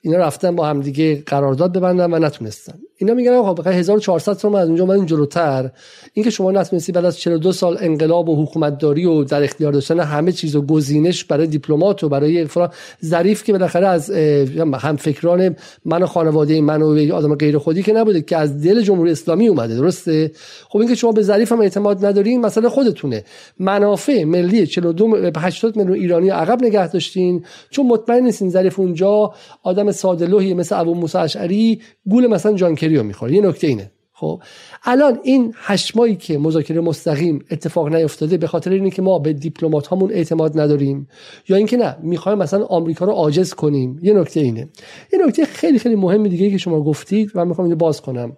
اینا 0.00 0.18
رفتن 0.18 0.56
با 0.56 0.66
هم 0.66 0.80
دیگه 0.80 1.22
قرارداد 1.26 1.72
ببندن 1.72 2.14
و 2.14 2.18
نتونستن. 2.18 2.78
اینا 3.04 3.14
میگن 3.14 3.32
آقا 3.32 3.54
بخاطر 3.54 3.72
1400 3.72 4.36
تومن 4.36 4.60
از 4.60 4.68
اونجا 4.68 4.84
اومدین 4.84 5.06
جلوتر. 5.06 5.70
اینکه 6.12 6.30
شما 6.30 6.52
نتونستی 6.52 6.92
بعد 6.92 7.04
از 7.04 7.18
42 7.18 7.52
سال 7.52 7.78
انقلاب 7.80 8.28
و 8.28 8.42
حکومتداری 8.42 9.04
و 9.04 9.24
در 9.24 9.42
اختیار 9.42 9.72
داشتن 9.72 10.00
همه 10.00 10.32
چیز 10.32 10.56
و 10.56 10.62
گزینش 10.62 11.24
برای 11.24 11.46
دیپلمات 11.46 12.04
و 12.04 12.08
برای 12.08 12.44
فرا 12.44 12.70
ظریف 13.04 13.44
که 13.44 13.52
بالاخره 13.52 13.86
از 13.86 14.10
هم 14.10 14.96
فکران 14.96 15.56
من 15.84 16.02
و 16.02 16.06
خانواده 16.06 16.60
من 16.60 16.82
و 16.82 17.14
آدم 17.14 17.34
غیر 17.34 17.58
خودی 17.58 17.82
که 17.82 17.92
نبوده 17.92 18.22
که 18.22 18.36
از 18.36 18.62
دل 18.62 18.82
جمهوری 18.82 19.10
اسلامی 19.10 19.48
اومده 19.48 19.76
درسته؟ 19.76 20.30
خب 20.68 20.78
اینکه 20.78 20.94
شما 20.94 21.12
به 21.12 21.22
ظریف 21.22 21.52
هم 21.52 21.60
اعتماد 21.60 22.06
ندارین 22.06 22.40
مسئله 22.40 22.68
خودتونه. 22.68 23.24
منافع 23.58 24.24
ملی 24.24 24.66
42 24.66 25.30
80 25.36 25.76
میلیون 25.76 25.96
ایرانی 25.96 26.30
عقب 26.30 26.64
نگه 26.64 26.88
داشتین. 26.88 27.44
چون 27.70 27.86
مطمئن 27.86 28.22
نیستین 28.22 28.50
ظریف 28.50 28.80
اونجا 28.80 29.34
آدم 29.62 29.92
ساده 29.92 30.54
مثل 30.54 30.80
ابو 30.80 30.94
موسی 30.94 31.18
اشعری 31.18 31.80
گول 32.08 32.26
مثلا 32.26 32.52
جان 32.52 32.74
رو 32.96 33.02
می‌خوره. 33.02 33.34
یه 33.34 33.40
نکته 33.40 33.66
اینه. 33.66 33.90
خب 34.16 34.42
الان 34.84 35.20
این 35.22 35.54
هشت 35.56 35.96
ماهی 35.96 36.16
که 36.16 36.38
مذاکره 36.38 36.80
مستقیم 36.80 37.44
اتفاق 37.50 37.94
نیفتاده 37.94 38.36
به 38.36 38.46
خاطر 38.46 38.70
اینه 38.70 38.90
که 38.90 39.02
ما 39.02 39.18
به 39.18 39.32
دیپلمات 39.32 39.86
هامون 39.86 40.10
اعتماد 40.10 40.60
نداریم 40.60 41.08
یا 41.48 41.56
اینکه 41.56 41.76
نه 41.76 41.96
می‌خوایم 42.02 42.38
مثلا 42.38 42.64
آمریکا 42.64 43.04
رو 43.04 43.12
عاجز 43.12 43.54
کنیم. 43.54 43.98
یه 44.02 44.12
نکته 44.12 44.40
اینه. 44.40 44.68
یه 45.12 45.26
نکته 45.26 45.44
خیلی 45.44 45.78
خیلی 45.78 45.94
مهم 45.94 46.28
دیگه 46.28 46.50
که 46.50 46.58
شما 46.58 46.80
گفتید 46.80 47.30
و 47.34 47.44
می‌خوام 47.44 47.66
اینو 47.66 47.76
باز 47.76 48.00
کنم. 48.00 48.36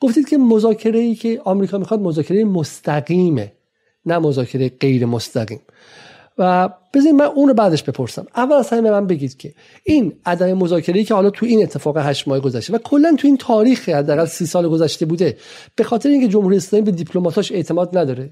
گفتید 0.00 0.28
که 0.28 0.38
مذاکره 0.38 0.98
ای 0.98 1.14
که 1.14 1.40
آمریکا 1.44 1.78
می‌خواد 1.78 2.00
مذاکره 2.00 2.44
مستقیمه 2.44 3.52
نه 4.06 4.18
مذاکره 4.18 4.68
غیر 4.68 5.06
مستقیم. 5.06 5.60
و 6.38 6.68
بذارید 6.94 7.14
من 7.14 7.24
اون 7.24 7.48
رو 7.48 7.54
بعدش 7.54 7.82
بپرسم. 7.82 8.26
اول 8.36 8.56
از 8.56 8.70
همه 8.70 8.90
من 8.90 9.06
بگید 9.06 9.36
که 9.36 9.54
این 9.84 10.12
عدم 10.26 10.52
مذاکره 10.52 11.04
که 11.04 11.14
حالا 11.14 11.30
تو 11.30 11.46
این 11.46 11.62
اتفاق 11.62 11.96
هشت 11.98 12.28
ماه 12.28 12.40
گذشته 12.40 12.72
و 12.72 12.78
کلا 12.78 13.16
تو 13.18 13.26
این 13.26 13.36
تاریخ 13.36 13.88
حداقل 13.88 14.24
سی 14.24 14.46
سال 14.46 14.68
گذشته 14.68 15.06
بوده 15.06 15.36
به 15.76 15.84
خاطر 15.84 16.08
اینکه 16.08 16.28
جمهوری 16.28 16.56
اسلامی 16.56 16.84
به 16.84 16.90
دیپلماتاش 16.90 17.52
اعتماد 17.52 17.98
نداره؟ 17.98 18.30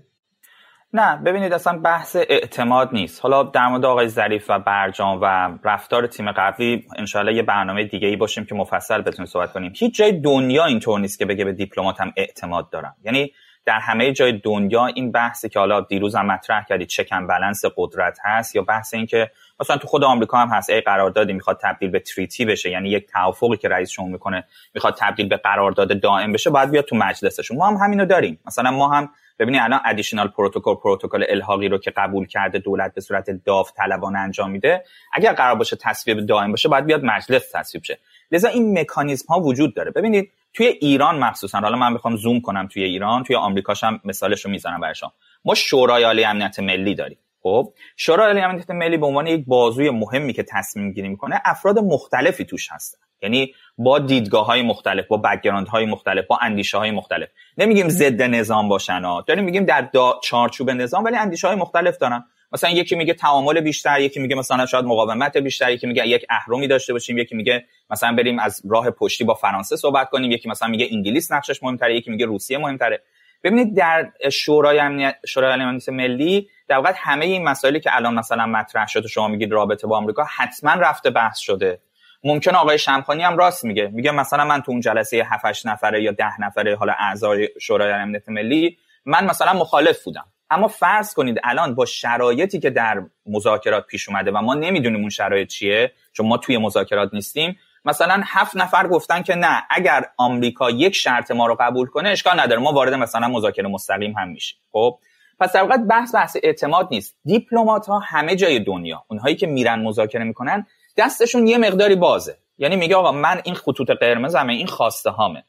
نه 0.95 1.17
ببینید 1.17 1.53
اصلا 1.53 1.79
بحث 1.79 2.17
اعتماد 2.17 2.89
نیست. 2.93 3.21
حالا 3.23 3.43
در 3.43 3.69
مورد 3.69 3.85
آقای 3.85 4.09
ظریف 4.09 4.51
و 4.51 4.59
برجام 4.59 5.19
و 5.23 5.59
رفتار 5.65 6.07
تیم 6.07 6.33
قبلی 6.33 6.85
انشاءالله 6.97 7.35
یه 7.35 7.43
برنامه 7.43 7.85
دیگه 7.85 8.09
ای 8.09 8.17
باشیم 8.17 8.45
که 8.45 8.55
مفصل 8.55 9.03
بتونیم 9.03 9.27
صحبت 9.27 9.53
کنیم. 9.53 9.73
هیچ 9.77 9.95
جای 9.95 10.13
دنیا 10.13 10.65
اینطور 10.65 11.01
نیست 11.01 11.19
که 11.19 11.27
بگه 11.27 11.45
به 11.45 11.53
دیپلمات 11.53 12.01
هم 12.01 12.13
اعتماد 12.17 12.71
دارم 12.71 12.95
یعنی 13.05 13.33
در 13.65 13.79
همه 13.79 14.13
جای 14.13 14.33
دنیا 14.33 14.87
این 14.87 15.13
بحثی 15.13 15.49
که 15.49 15.59
حالا 15.59 15.81
دیروز 15.81 16.15
هم 16.15 16.27
مطرح 16.27 16.65
کردید 16.65 16.89
چکن 16.89 17.27
بلنس 17.27 17.65
قدرت 17.77 18.19
هست 18.25 18.57
یا 18.57 18.63
بحث 18.63 18.95
این 18.95 19.07
که 19.07 19.31
مثلا 19.61 19.77
تو 19.77 19.89
خود 19.89 20.05
آمریکا 20.05 20.39
هم 20.39 20.49
هست 20.49 20.71
ای 20.71 20.81
قراردادی 20.81 21.33
می‌خواد 21.33 21.61
تبدیل 21.63 21.91
به 21.91 21.99
تریتی 21.99 22.45
بشه 22.45 22.71
یعنی 22.71 22.91
یک 22.91 23.07
توافقی 23.07 23.57
که 23.57 23.69
رئیس 23.69 23.91
شما 23.91 24.07
می‌کنه 24.07 24.45
می‌خواد 24.75 24.97
تبدیل 24.99 25.29
به 25.29 25.37
قرارداد 25.37 26.01
دائم 26.01 26.33
بشه 26.33 26.51
باید 26.51 26.71
بیاد 26.71 26.85
تو 26.85 26.97
مجلسشون. 26.97 27.57
ما 27.57 27.67
هم 27.67 27.75
همینو 27.75 28.07
داریم. 28.07 28.41
مثلا 28.47 28.71
ما 28.71 28.89
هم 28.89 29.11
ببینید 29.39 29.61
الان 29.65 29.81
ادیشنال 29.85 30.29
پروتکل 30.29 30.75
پروتکل 30.75 31.25
الحاقی 31.29 31.69
رو 31.69 31.79
که 31.79 31.91
قبول 31.91 32.27
کرده 32.27 32.59
دولت 32.59 32.95
به 32.95 33.01
صورت 33.01 33.31
داوطلبانه 33.31 34.19
انجام 34.19 34.51
میده 34.51 34.85
اگر 35.13 35.33
قرار 35.33 35.55
باشه 35.55 35.77
تصویب 35.77 36.27
دائم 36.27 36.51
باشه 36.51 36.69
باید 36.69 36.87
بیاد 36.87 37.05
مجلس 37.05 37.51
تصویب 37.51 37.85
شه. 37.85 37.99
لذا 38.33 38.49
این 38.49 38.79
مکانیزم 38.81 39.27
ها 39.29 39.41
وجود 39.41 39.75
داره. 39.75 39.91
ببینید 39.91 40.33
توی 40.55 40.67
ایران 40.67 41.19
مخصوصا 41.19 41.59
حالا 41.61 41.77
من 41.77 41.93
می‌خوام 41.93 42.17
زوم 42.17 42.41
کنم 42.41 42.69
توی 42.69 42.85
ایران 42.85 43.25
توی 43.25 43.37
آمریکاش 43.37 43.85
هم 43.85 44.01
مثالش 44.05 44.45
رو 44.45 44.51
می‌زنم 44.51 44.81
برشان 44.81 45.11
ما 45.45 45.55
شورای 45.55 46.03
عالی 46.03 46.25
امنیت 46.25 46.59
ملی 46.59 46.95
داریم. 46.95 47.19
خب؟ 47.43 47.73
شورای 47.97 48.27
عالی 48.27 48.41
امنیت 48.41 48.71
ملی 48.71 48.97
به 48.97 49.07
عنوان 49.07 49.27
یک 49.27 49.45
بازوی 49.47 49.91
مهمی 49.91 50.33
که 50.33 50.43
تصمیم 50.43 50.93
گیری 50.93 51.09
می‌کنه 51.09 51.41
افراد 51.45 51.79
مختلفی 51.79 52.45
توش 52.45 52.69
هستن. 52.73 52.99
یعنی 53.23 53.55
با 53.79 53.99
دیدگاه 53.99 54.47
های 54.47 54.63
مختلف 54.63 55.07
با 55.07 55.17
background 55.17 55.69
های 55.69 55.87
مختلف 55.87 56.27
با 56.27 56.39
اندیشه 56.43 56.79
های 56.79 56.91
مختلف. 56.91 57.29
نمیگیم 57.59 57.89
ضد 57.89 58.23
نظام 58.23 58.69
باشن 58.69 59.05
ها. 59.05 59.25
داریم 59.27 59.45
میگیم 59.45 59.65
در 59.65 59.91
چارچوب 60.23 60.71
نظام 60.71 61.05
ولی 61.05 61.17
اندیشه 61.17 61.47
های 61.49 61.57
مختلف 61.57 61.99
دارن. 61.99 62.25
مثلا 62.53 62.71
یکی 62.71 62.95
میگه 62.95 63.15
تعامل 63.15 63.61
بیشتر 63.61 64.01
یکی 64.01 64.21
میگه 64.21 64.37
مثلا 64.37 64.67
شاید 64.67 64.85
مقاومت 64.85 65.37
بیشتر 65.37 65.71
یکی 65.71 65.87
میگه 65.87 66.09
یک 66.09 66.27
اهرمی 66.31 66.69
داشته 66.69 66.93
باشیم 66.93 67.19
یکی 67.19 67.35
میگه 67.35 67.65
مثلا 67.91 68.13
بریم 68.13 68.39
از 68.39 68.63
راه 68.71 68.91
پشتی 68.91 69.25
با 69.25 69.35
فرانسه 69.35 69.77
صحبت 69.77 70.11
کنیم 70.11 70.31
یکی 70.31 70.49
مثلا 70.49 70.69
میگه 70.69 70.89
انگلیس 70.91 71.33
نقشش 71.33 71.63
مهمتره 71.63 71.97
یکی 71.97 72.11
میگه 72.11 72.27
روسیه 72.27 72.59
مهمتره. 72.59 73.03
ببینید 73.45 73.77
در 73.77 74.13
شورای 74.33 74.79
امنیت 74.79 75.17
شورای 75.27 75.61
امنیت 75.61 75.89
ملی 75.89 76.49
در 76.69 76.77
واقع 76.77 76.93
همه 76.97 77.25
این 77.25 77.45
مسائلی 77.45 77.81
که 77.81 77.97
الان 77.97 78.15
مثلا 78.15 78.47
مطرح 78.47 78.87
شده 78.87 79.09
شما 79.09 79.29
میگید 79.29 79.53
رابطه 79.53 79.87
با 79.87 79.97
آمریکا 79.97 80.25
حتما 80.37 80.73
رفته 80.73 81.11
بحث 81.11 81.39
شده. 81.39 81.81
ممکن 82.25 82.55
آقای 82.55 82.79
شمخانی 82.79 83.23
هم 83.23 83.37
راست 83.37 83.65
میگه. 83.65 83.89
میگه 83.89 84.11
مثلا 84.11 84.45
من 84.45 84.63
تو 84.63 84.73
اون 84.73 84.81
جلسه 84.81 85.27
7 85.31 85.67
نفره 85.67 86.03
یا 86.03 86.13
ده 86.13 86.41
نفره 86.41 86.77
حالا 86.77 86.93
اعضای 86.99 87.49
شورای 87.61 87.93
امنیت 87.93 88.29
ملی 88.29 88.79
من 89.05 89.25
مثلا 89.25 89.53
مخالف 89.53 90.05
بودم. 90.05 90.25
اما 90.53 90.69
فرض 90.69 91.15
کنید 91.15 91.41
الان 91.45 91.75
با 91.75 91.85
شرایطی 91.85 92.61
که 92.61 92.71
در 92.71 93.03
مذاکرات 93.27 93.87
پیش 93.87 94.09
اومده 94.09 94.31
و 94.31 94.39
ما 94.39 94.55
نمی‌دونیم 94.55 95.01
اون 95.01 95.11
شرایط 95.11 95.49
چیه 95.49 95.93
چون 96.13 96.27
ما 96.27 96.37
توی 96.37 96.59
مذاکرات 96.59 97.15
نیستیم 97.15 97.59
مثلا 97.85 98.23
هفت 98.27 98.57
نفر 98.57 98.89
گفتن 98.89 99.23
که 99.23 99.35
نه 99.35 99.63
اگر 99.71 100.05
آمریکا 100.17 100.71
یک 100.71 100.95
شرط 100.95 101.31
ما 101.31 101.47
رو 101.47 101.57
قبول 101.61 101.87
کنه 101.87 102.09
اشکال 102.09 102.41
نداره 102.41 102.61
ما 102.61 102.73
وارد 102.73 102.95
مثلا 102.95 103.29
مذاکره 103.29 103.69
مستقیم 103.69 104.13
هم 104.13 104.29
میشیم. 104.29 104.59
خب؟ 104.73 104.99
پس 105.41 105.53
در 105.53 105.67
بحث 105.67 106.15
بحث 106.15 106.37
اعتماد 106.43 106.89
نیست. 106.91 107.17
دیپلمات 107.25 107.87
ها 107.87 107.99
همه 107.99 108.37
جای 108.37 108.59
دنیا 108.59 109.05
اونهایی 109.09 109.37
که 109.37 109.47
میرن 109.47 109.83
مذاکره 109.83 110.25
می‌کنن 110.25 110.67
دستشون 110.97 111.47
یه 111.47 111.59
مقداری 111.59 111.95
بازه. 111.95 112.37
یعنی 112.59 112.77
میگه 112.77 112.97
آقا 112.97 113.13
من 113.13 113.41
این 113.45 113.55
خطوط 113.55 113.91
قرمزمه 113.91 114.53
این 114.53 114.67
خواسته 114.67 115.11
هامه 115.11 115.45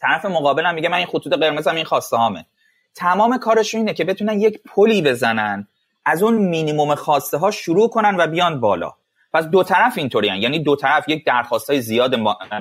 طرف 0.00 0.24
مقابلم 0.24 0.74
میگه 0.74 0.88
من 0.88 0.98
این 0.98 1.06
خطوط 1.06 1.32
قرمزم 1.32 1.74
این 1.74 1.84
خواسته 1.84 2.16
هامه 2.16 2.46
تمام 2.94 3.38
کارشون 3.38 3.80
اینه 3.80 3.94
که 3.94 4.04
بتونن 4.04 4.40
یک 4.40 4.60
پلی 4.74 5.02
بزنن 5.02 5.68
از 6.04 6.22
اون 6.22 6.34
مینیموم 6.34 6.94
خواسته 6.94 7.38
ها 7.38 7.50
شروع 7.50 7.88
کنن 7.88 8.16
و 8.18 8.26
بیان 8.26 8.60
بالا. 8.60 8.92
پس 9.32 9.44
دو 9.44 9.62
طرف 9.62 9.98
اینطوری 9.98 10.26
یعنی 10.26 10.58
دو 10.58 10.76
طرف 10.76 11.08
یک 11.08 11.26
درخواست 11.26 11.70
های 11.70 11.80
زیاد 11.80 12.10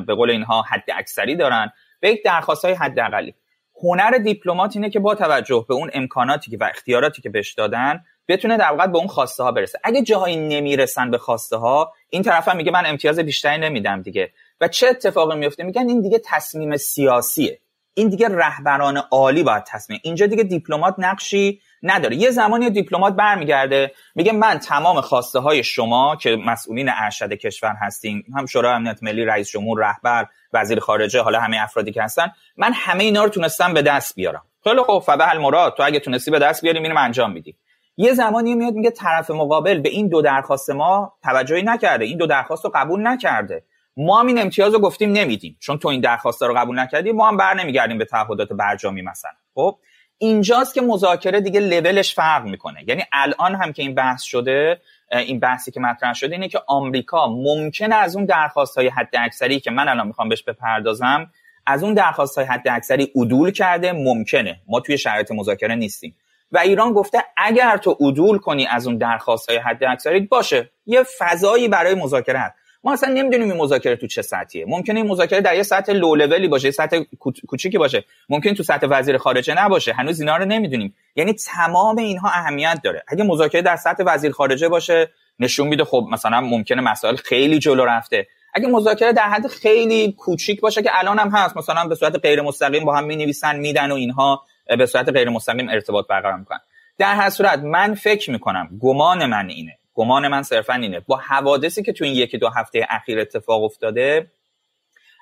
به 0.07 0.15
قول 0.15 0.29
اینها 0.29 0.61
حد 0.61 0.83
اکثری 0.95 1.35
دارن 1.35 1.71
و 2.03 2.07
یک 2.07 2.23
درخواست 2.25 2.65
های 2.65 2.73
حد 2.73 2.99
اقلی 2.99 3.35
هنر 3.83 4.11
دیپلمات 4.11 4.75
اینه 4.75 4.89
که 4.89 4.99
با 4.99 5.15
توجه 5.15 5.65
به 5.69 5.73
اون 5.73 5.89
امکاناتی 5.93 6.51
که 6.51 6.57
و 6.57 6.63
اختیاراتی 6.63 7.21
که 7.21 7.29
بهش 7.29 7.53
دادن 7.53 8.03
بتونه 8.27 8.57
در 8.57 8.69
واقع 8.71 8.87
به 8.87 8.97
اون 8.97 9.07
خواسته 9.07 9.43
ها 9.43 9.51
برسه. 9.51 9.79
اگه 9.83 10.01
جاهایی 10.01 10.35
نمی‌رسن 10.35 11.11
به 11.11 11.17
خواسته 11.17 11.57
ها 11.57 11.93
این 12.09 12.23
طرف 12.23 12.47
هم 12.47 12.57
میگه 12.57 12.71
من 12.71 12.85
امتیاز 12.85 13.19
بیشتری 13.19 13.57
نمیدم 13.57 14.01
دیگه. 14.01 14.31
و 14.61 14.67
چه 14.67 14.87
اتفاقی 14.87 15.37
میفته 15.37 15.63
میگن 15.63 15.89
این 15.89 16.01
دیگه 16.01 16.21
تصمیم 16.25 16.77
سیاسیه. 16.77 17.59
این 17.93 18.09
دیگه 18.09 18.27
رهبران 18.29 18.97
عالی 18.97 19.43
باید 19.43 19.63
تصمیم 19.63 19.99
اینجا 20.03 20.25
دیگه 20.25 20.43
دیپلمات 20.43 20.95
نقشی 20.97 21.61
نداره. 21.83 22.15
یه 22.15 22.31
زمانی 22.31 22.69
دیپلمات 22.69 23.13
برمیگرده 23.13 23.91
میگه 24.15 24.31
من 24.31 24.59
تمام 24.59 25.01
خواسته 25.01 25.39
های 25.39 25.63
شما 25.63 26.15
که 26.15 26.35
مسئولین 26.45 26.89
ارشد 26.89 27.33
کشور 27.33 27.75
هستین 27.81 28.23
هم 28.35 28.45
شورای 28.45 28.73
امنیت 28.73 29.03
ملی 29.03 29.25
رئیس 29.25 29.49
جمهور 29.49 29.79
رهبر 29.79 30.27
وزیر 30.53 30.79
خارجه 30.79 31.21
حالا 31.21 31.39
همه 31.39 31.57
افرادی 31.61 31.91
که 31.91 32.03
هستن 32.03 32.31
من 32.57 32.71
همه 32.73 33.03
اینا 33.03 33.23
رو 33.23 33.29
تونستم 33.29 33.73
به 33.73 33.81
دست 33.81 34.15
بیارم. 34.15 34.43
خیلی 34.63 34.81
خوب 34.81 35.03
فبه 35.03 35.29
المراد 35.29 35.73
تو 35.77 35.83
اگه 35.83 35.99
تونستی 35.99 36.31
به 36.31 36.39
دست 36.39 36.61
بیاری 36.61 36.79
میرم 36.79 36.97
انجام 36.97 37.31
میدی. 37.31 37.55
یه 37.97 38.13
زمانی 38.13 38.55
میاد 38.55 38.73
میگه 38.73 38.91
طرف 38.91 39.31
مقابل 39.31 39.79
به 39.79 39.89
این 39.89 40.07
دو 40.07 40.21
درخواست 40.21 40.69
ما 40.69 41.13
توجهی 41.23 41.63
نکرده. 41.63 42.05
این 42.05 42.17
دو 42.17 42.27
درخواست 42.27 42.65
رو 42.65 42.71
قبول 42.75 43.07
نکرده. 43.07 43.63
ما 43.97 44.19
هم 44.19 44.27
این 44.27 44.41
امتیاز 44.41 44.73
رو 44.73 44.79
گفتیم 44.79 45.11
نمیدیم. 45.11 45.57
چون 45.59 45.77
تو 45.77 45.87
این 45.87 46.01
درخواست 46.01 46.43
رو 46.43 46.53
قبول 46.53 46.79
نکردی 46.79 47.11
ما 47.11 47.27
هم 47.27 47.37
بر 47.37 47.53
نمیگردیم 47.53 47.97
به 47.97 48.05
تعهدات 48.05 48.53
برجامی 48.53 49.01
مثلا. 49.01 49.31
خب؟ 49.55 49.77
اینجاست 50.17 50.73
که 50.73 50.81
مذاکره 50.81 51.41
دیگه 51.41 51.59
لولش 51.59 52.15
فرق 52.15 52.43
می‌کنه. 52.43 52.83
یعنی 52.87 53.03
الان 53.13 53.55
هم 53.55 53.73
که 53.73 53.81
این 53.81 53.95
بحث 53.95 54.21
شده 54.21 54.81
این 55.11 55.39
بحثی 55.39 55.71
که 55.71 55.79
مطرح 55.79 56.13
شده 56.13 56.31
اینه 56.35 56.47
که 56.47 56.59
آمریکا 56.67 57.27
ممکنه 57.27 57.95
از 57.95 58.15
اون 58.15 58.25
درخواست 58.25 58.77
های 58.77 58.87
حد 58.87 59.15
اکثری 59.19 59.59
که 59.59 59.71
من 59.71 59.87
الان 59.87 60.07
می‌خوام 60.07 60.29
بهش 60.29 60.43
بپردازم 60.43 61.31
از 61.65 61.83
اون 61.83 61.93
درخواست 61.93 62.37
های 62.37 62.47
حد 62.47 62.67
اکثری 62.67 63.11
عدول 63.15 63.51
کرده 63.51 63.91
ممکنه. 63.91 64.61
ما 64.67 64.79
توی 64.79 64.97
شرایط 64.97 65.31
مذاکره 65.31 65.75
نیستیم. 65.75 66.15
و 66.51 66.57
ایران 66.57 66.93
گفته 66.93 67.23
اگر 67.37 67.77
تو 67.77 67.97
عدول 67.99 68.37
کنی 68.37 68.67
از 68.67 68.87
اون 68.87 68.97
درخواست 68.97 69.49
های 69.49 69.59
حد 69.59 69.83
اکثری 69.83 70.19
باشه. 70.19 70.69
یه 70.85 71.03
فضایی 71.17 71.67
برای 71.67 71.95
مذاکره 71.95 72.39
هست. 72.39 72.55
ما 72.83 72.93
اصلا 72.93 73.13
نمی‌دونیم 73.13 73.51
این 73.51 73.61
مذاکره 73.61 73.95
تو 73.95 74.07
چه 74.07 74.21
سطحیه. 74.21 74.65
ممکنه 74.67 74.99
این 74.99 75.07
مذاکره 75.07 75.41
در 75.41 75.55
یه 75.55 75.63
سطح 75.63 75.91
لو 75.91 76.15
لولی 76.15 76.47
باشه 76.47 76.65
یه 76.65 76.71
سطح 76.71 76.99
کوچیکی 77.47 77.77
باشه. 77.77 78.05
ممکن 78.29 78.53
تو 78.53 78.63
سطح 78.63 78.87
وزیر 78.89 79.17
خارجه 79.17 79.53
نباشه. 79.53 79.93
هنوز 79.93 80.19
اینا 80.19 80.37
رو 80.37 80.45
نمی‌دونیم. 80.45 80.95
یعنی 81.15 81.33
تمام 81.33 81.97
اینها 81.97 82.29
اهمیت 82.29 82.79
داره. 82.83 83.03
اگه 83.07 83.23
مذاکره 83.23 83.61
در 83.61 83.75
سطح 83.75 84.03
وزیر 84.07 84.31
خارجه 84.31 84.69
باشه 84.69 85.09
نشون 85.39 85.67
میده 85.67 85.83
خب 85.83 86.07
مثلا 86.11 86.41
ممکنه 86.41 86.81
مسائل 86.81 87.15
خیلی 87.15 87.59
جلو 87.59 87.85
رفته. 87.85 88.27
اگه 88.53 88.67
مذاکره 88.67 89.13
در 89.13 89.29
حد 89.29 89.47
خیلی 89.47 90.11
کوچیک 90.11 90.61
باشه 90.61 90.81
که 90.83 90.89
الان 90.93 91.19
هم 91.19 91.29
هست 91.29 91.57
مثلا 91.57 91.87
به 91.87 91.95
صورت 91.95 92.15
غیر 92.15 92.41
مستقیم 92.41 92.85
با 92.85 92.95
هم 92.95 93.03
می 93.03 93.15
نویسن 93.15 93.59
میدن 93.59 93.91
و 93.91 93.95
اینها 93.95 94.43
به 94.77 94.85
صورت 94.85 95.09
غیر 95.09 95.29
مستقیم 95.29 95.69
ارتباط 95.69 96.07
برقرار 96.07 96.37
می‌کنن. 96.37 96.59
در 96.97 97.15
هر 97.15 97.29
صورت 97.29 97.59
من 97.59 97.93
فکر 97.93 98.31
می‌کنم 98.31 98.69
گمان 98.81 99.25
من 99.25 99.49
اینه. 99.49 99.77
گمان 99.93 100.27
من 100.27 100.43
صرفا 100.43 100.73
اینه. 100.73 100.99
با 100.99 101.15
حوادثی 101.17 101.83
که 101.83 101.93
تو 101.93 102.03
این 102.05 102.15
یکی 102.15 102.37
دو 102.37 102.49
هفته 102.49 102.87
اخیر 102.89 103.19
اتفاق 103.19 103.63
افتاده 103.63 104.31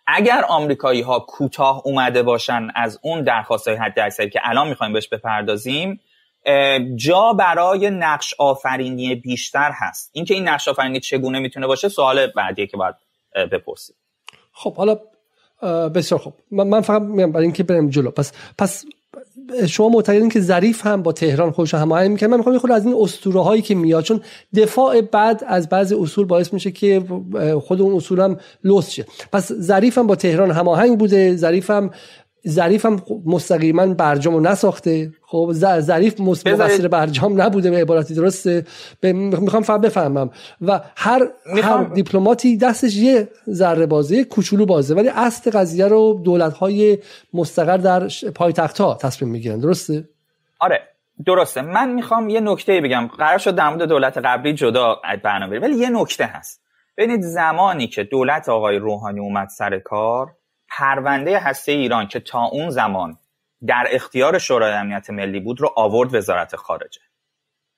اگر 0.08 0.46
آمریکایی 0.48 1.02
ها 1.02 1.20
کوتاه 1.20 1.82
اومده 1.86 2.24
باشن 2.24 2.68
از 2.76 3.00
اون 3.02 3.24
درخواست 3.24 3.68
های 3.68 3.78
حد 3.78 4.00
اکثری 4.00 4.30
که 4.30 4.40
الان 4.44 4.68
می‌خوایم 4.68 4.94
بهش 4.94 5.08
بپردازیم 5.08 6.00
جا 6.96 7.34
برای 7.34 7.90
نقش 7.90 8.34
آفرینی 8.40 9.16
بیشتر 9.16 9.72
هست. 9.74 10.10
اینکه 10.14 10.34
این 10.34 10.48
نقش 10.48 10.68
آفرینی 10.68 11.00
چگونه 11.00 11.40
می‌تونه 11.40 11.68
باشه 11.68 11.90
سوال 11.90 12.28
بعدیه 12.28 12.68
که 12.68 12.78
باید 12.78 12.96
بپرسید 13.52 13.96
خب 14.54 14.76
حالا 14.76 15.00
بسیار 15.90 16.22
خب 16.22 16.34
من 16.52 16.82
فقط 16.82 17.02
برای 17.02 17.44
اینکه 17.44 17.64
بریم 17.64 17.90
جلو. 17.90 18.12
پس 18.12 18.34
پس 18.58 18.86
شما 19.68 19.90
معتقدین 19.90 20.30
که 20.30 20.42
ظریف 20.42 20.88
هم 20.88 21.04
با 21.04 21.12
تهران 21.12 21.52
خودش 21.52 21.74
هماهنگ 21.74 22.12
می‌کنه. 22.12 22.30
من 22.30 22.38
می‌خوام 22.38 22.58
خود 22.58 22.72
از 22.72 22.86
این 22.86 22.96
اسطوره 23.00 23.42
هایی 23.42 23.62
که 23.62 23.76
میاد 23.76 24.04
چون 24.04 24.22
دفاع 24.56 25.02
بعد 25.02 25.44
از 25.48 25.70
بعضی 25.70 25.96
اصول 25.96 26.26
باعث 26.26 26.54
میشه 26.54 26.72
که 26.72 27.04
خود 27.64 27.82
اون 27.82 27.96
اصول 27.96 28.20
هم 28.20 28.38
لوس 28.64 28.90
شه. 28.90 29.06
پس 29.32 29.54
ظریف 29.54 29.98
هم 29.98 30.08
با 30.08 30.16
تهران 30.16 30.52
هماهنگ 30.52 30.98
بوده 30.98 31.36
ظریف 31.36 31.70
هم 31.70 31.90
ظریف 32.48 32.86
هم 32.86 33.02
مستقیما 33.26 33.86
برجام 33.94 34.34
رو 34.34 34.40
نساخته. 34.40 35.12
خب 35.22 35.52
ظریف 35.80 36.20
مقصر 36.20 36.88
برجام 36.88 37.42
نبوده 37.42 37.72
به 37.72 37.78
عبارتی 37.78 38.14
درسته؟ 38.16 38.66
می‌خوام 39.04 39.64
فقط 39.64 39.82
بفهمم. 39.82 40.30
و 40.62 40.82
هر 40.96 41.28
هر 41.64 41.84
دیپلماتی 41.84 42.58
دستش 42.58 42.96
یه 42.96 43.30
ذره 43.50 43.86
بازه 43.86 44.24
کوچولو 44.24 44.66
بازه 44.66 44.96
ولی 44.96 45.10
اصل 45.10 45.52
قضیه 45.52 45.88
رو 45.88 46.22
دولت 46.26 46.54
های 46.54 46.98
مستقر 47.34 47.78
در 47.78 48.08
پایتخت 48.36 48.78
ها 48.82 48.96
تصمیم 49.02 49.32
می‌گیرن. 49.32 49.60
درسته؟ 49.60 50.10
آره 50.60 50.82
درسته. 51.26 51.62
من 51.62 51.94
می‌خوام 51.94 52.30
یه 52.30 52.40
نکته 52.40 52.82
بگم. 52.82 53.08
قرار 53.18 53.38
شد 53.38 53.56
در 53.56 53.70
مورد 53.70 53.90
دولت 53.90 54.18
قبلی 54.18 54.54
جدا 54.54 55.02
برنامه 55.24 55.60
ولی 55.60 55.76
یه 55.76 55.90
نکته 55.90 56.26
هست. 56.26 56.62
ببینید 56.98 57.22
زمانی 57.22 57.88
که 57.88 58.04
دولت 58.04 58.50
آقای 58.50 58.78
روحانی 58.78 59.20
اومد 59.20 59.48
سر 59.48 59.80
کار 59.80 60.28
پرونده 60.78 61.40
هسته 61.40 61.72
ایران 61.72 62.08
که 62.08 62.20
تا 62.20 62.44
اون 62.44 62.70
زمان 62.70 63.18
در 63.68 63.88
اختیار 63.92 64.40
شورای 64.40 64.74
امنیت 64.74 65.10
ملی 65.10 65.40
بود 65.40 65.62
رو 65.62 65.74
آورد 65.76 66.16
وزارت 66.16 66.56
خارجه. 66.56 67.02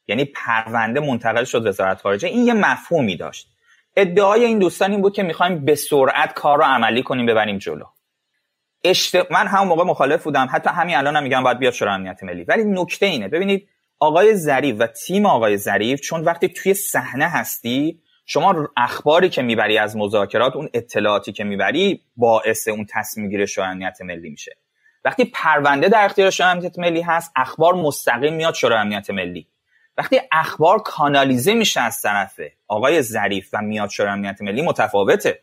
یعنی 0.08 0.26
پرونده 0.26 1.00
منتقل 1.00 1.44
شد 1.44 1.68
وزارت 1.68 2.02
خارجه. 2.02 2.28
این 2.28 2.46
یه 2.46 2.54
مفهومی 2.54 3.18
داشت. 3.18 3.48
ادعای 3.96 4.46
این 4.46 4.60
دوستان 4.60 4.92
این 4.92 5.02
بود 5.02 5.16
که 5.16 5.24
می‌خوایم 5.24 5.66
به 5.66 5.76
سرعت 5.76 6.34
کار 6.34 6.58
رو 6.58 6.64
عملی 6.64 7.04
کنیم 7.04 7.26
ببریم 7.26 7.58
جلو. 7.58 7.86
اشت... 8.84 9.32
من 9.32 9.48
هم 9.48 9.68
موقع 9.68 9.84
مخالف 9.84 10.24
بودم. 10.24 10.48
حتی 10.52 10.70
همین 10.70 10.96
الان 10.96 11.16
هم 11.16 11.24
میگم 11.24 11.44
باید 11.44 11.60
بیاد 11.60 11.74
شورای 11.74 11.94
امنیت 11.94 12.24
ملی. 12.24 12.44
ولی 12.44 12.64
نکته 12.64 13.06
اینه. 13.06 13.28
ببینید 13.28 13.70
آقای 14.00 14.36
ظریف 14.36 14.76
و 14.80 14.88
تیم 14.88 15.26
آقای 15.26 15.58
ظریف 15.58 16.02
چون 16.02 16.22
وقتی 16.22 16.48
توی 16.48 16.74
صحنه 16.74 17.28
هستی 17.28 18.02
شما 18.26 18.70
اخباری 18.78 19.30
که 19.30 19.42
می‌بری 19.42 19.78
از 19.78 19.98
مذاکرات 19.98 20.56
اون 20.56 20.70
اطلاعاتی 20.74 21.32
که 21.32 21.44
می‌بری 21.44 22.02
باعث 22.16 22.68
اون 22.68 22.86
تصمیم 22.90 23.30
گیری 23.30 23.48
شورای 23.48 23.92
ملی 24.02 24.30
میشه. 24.30 24.58
وقتی 25.06 25.26
پرونده 25.26 25.90
در 25.90 26.06
اختیار 26.06 26.30
شورای 26.30 26.52
امنیت 26.52 26.80
ملی 26.80 27.02
هست 27.02 27.32
اخبار 27.36 27.74
مستقیم 27.74 28.34
میاد 28.34 28.54
شورای 28.54 28.80
امنیت 28.80 29.10
ملی. 29.10 29.48
وقتی 29.98 30.22
اخبار 30.32 30.80
کانالیزه 30.80 31.54
میشه 31.54 31.82
از 31.82 32.02
طرف 32.02 32.40
آقای 32.68 33.02
ظریف 33.02 33.50
و 33.54 33.62
میاد 33.62 33.90
شورای 33.90 34.12
امنیت 34.12 34.42
ملی 34.42 34.62
متفاوته. 34.62 35.40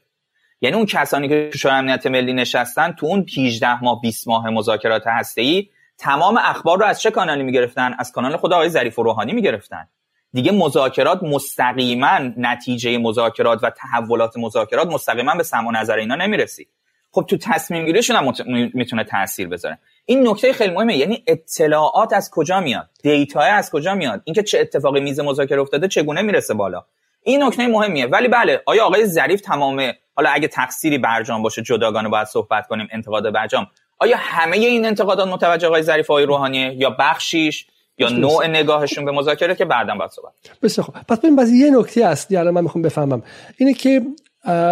یعنی 0.61 0.77
اون 0.77 0.87
کسانی 0.87 1.29
که 1.29 1.51
شورای 1.55 1.79
امنیت 1.79 2.07
ملی 2.07 2.33
نشستن 2.33 2.93
تو 2.93 3.07
اون 3.07 3.27
18 3.39 3.85
ماه 3.85 4.01
20 4.01 4.29
ماه 4.29 4.51
مذاکرات 4.51 5.07
هسته‌ای 5.07 5.69
تمام 5.99 6.39
اخبار 6.39 6.79
رو 6.79 6.85
از 6.85 7.03
چه 7.03 7.11
کانالی 7.11 7.43
می‌گرفتن؟ 7.43 7.95
از 7.99 8.13
کانال 8.13 8.37
خود 8.37 8.53
آقای 8.53 8.69
ظریف 8.69 8.99
و 8.99 9.03
روحانی 9.03 9.33
می‌گرفتن. 9.33 9.89
دیگه 10.33 10.53
مذاکرات 10.53 11.23
مستقیما 11.23 12.19
نتیجه 12.37 12.99
مذاکرات 12.99 13.65
و 13.65 13.71
تحولات 13.71 14.37
مذاکرات 14.37 14.89
مستقیما 14.89 15.35
به 15.35 15.43
سمع 15.43 15.81
نظر 15.81 15.97
اینا 15.97 16.15
نمی‌رسید 16.15 16.69
خب 17.13 17.27
تو 17.29 17.37
تصمیم 17.37 17.87
گیریشون 17.87 18.17
هم 18.17 18.35
می‌تونه 18.75 19.05
تاثیر 19.05 19.49
بذاره. 19.49 19.79
این 20.05 20.29
نکته 20.29 20.53
خیلی 20.53 20.75
مهمه 20.75 20.97
یعنی 20.97 21.25
اطلاعات 21.27 22.13
از 22.13 22.31
کجا 22.31 22.61
میاد؟ 22.61 22.89
دیتا 23.03 23.41
از 23.41 23.71
کجا 23.71 23.95
میاد؟ 23.95 24.23
اینکه 24.25 24.43
چه 24.43 24.61
اتفاقی 24.61 25.01
میز 25.01 25.21
مذاکره 25.21 25.61
افتاده 25.61 25.89
چگونه 25.89 26.23
می‌رسه 26.23 26.55
بالا؟ 26.55 26.85
این 27.23 27.43
نکته 27.43 27.67
مهمیه. 27.67 28.07
ولی 28.07 28.29
بله 28.29 28.63
آیا 28.67 28.85
آقای 28.85 29.07
ظریف 29.07 29.41
تمام 29.41 29.93
حالا 30.17 30.31
اگه 30.31 30.49
تقصیری 30.49 30.99
برجام 30.99 31.43
باشه 31.43 31.63
جداگانه 31.63 32.09
باید 32.09 32.27
صحبت 32.27 32.67
کنیم 32.67 32.89
انتقاد 32.93 33.33
برجام 33.33 33.67
آیا 33.99 34.17
همه 34.21 34.57
این 34.57 34.87
انتقادات 34.87 35.29
متوجه 35.29 35.67
آقای 35.67 35.83
ظریف 35.83 36.11
آقای 36.11 36.27
روحانیه 36.27 36.75
یا 36.75 36.91
بخشیش؟ 36.91 37.67
یا 38.01 38.09
نوع 38.09 38.47
نگاهشون 38.47 39.05
به 39.05 39.13
مذاکره 39.13 39.55
که 39.55 39.65
بعدا 39.65 39.95
باید 39.95 40.11
صحبت 40.11 40.33
بسیار 40.63 40.85
خوب. 40.85 40.95
پس 41.09 41.19
ببین 41.19 41.37
بعضی 41.37 41.57
یه 41.57 41.71
نکته 41.71 42.05
اصلی 42.05 42.37
الان 42.37 42.55
من 42.55 42.63
می‌خوام 42.63 42.83
بفهمم. 42.83 43.23
اینه 43.57 43.75
که 43.75 44.03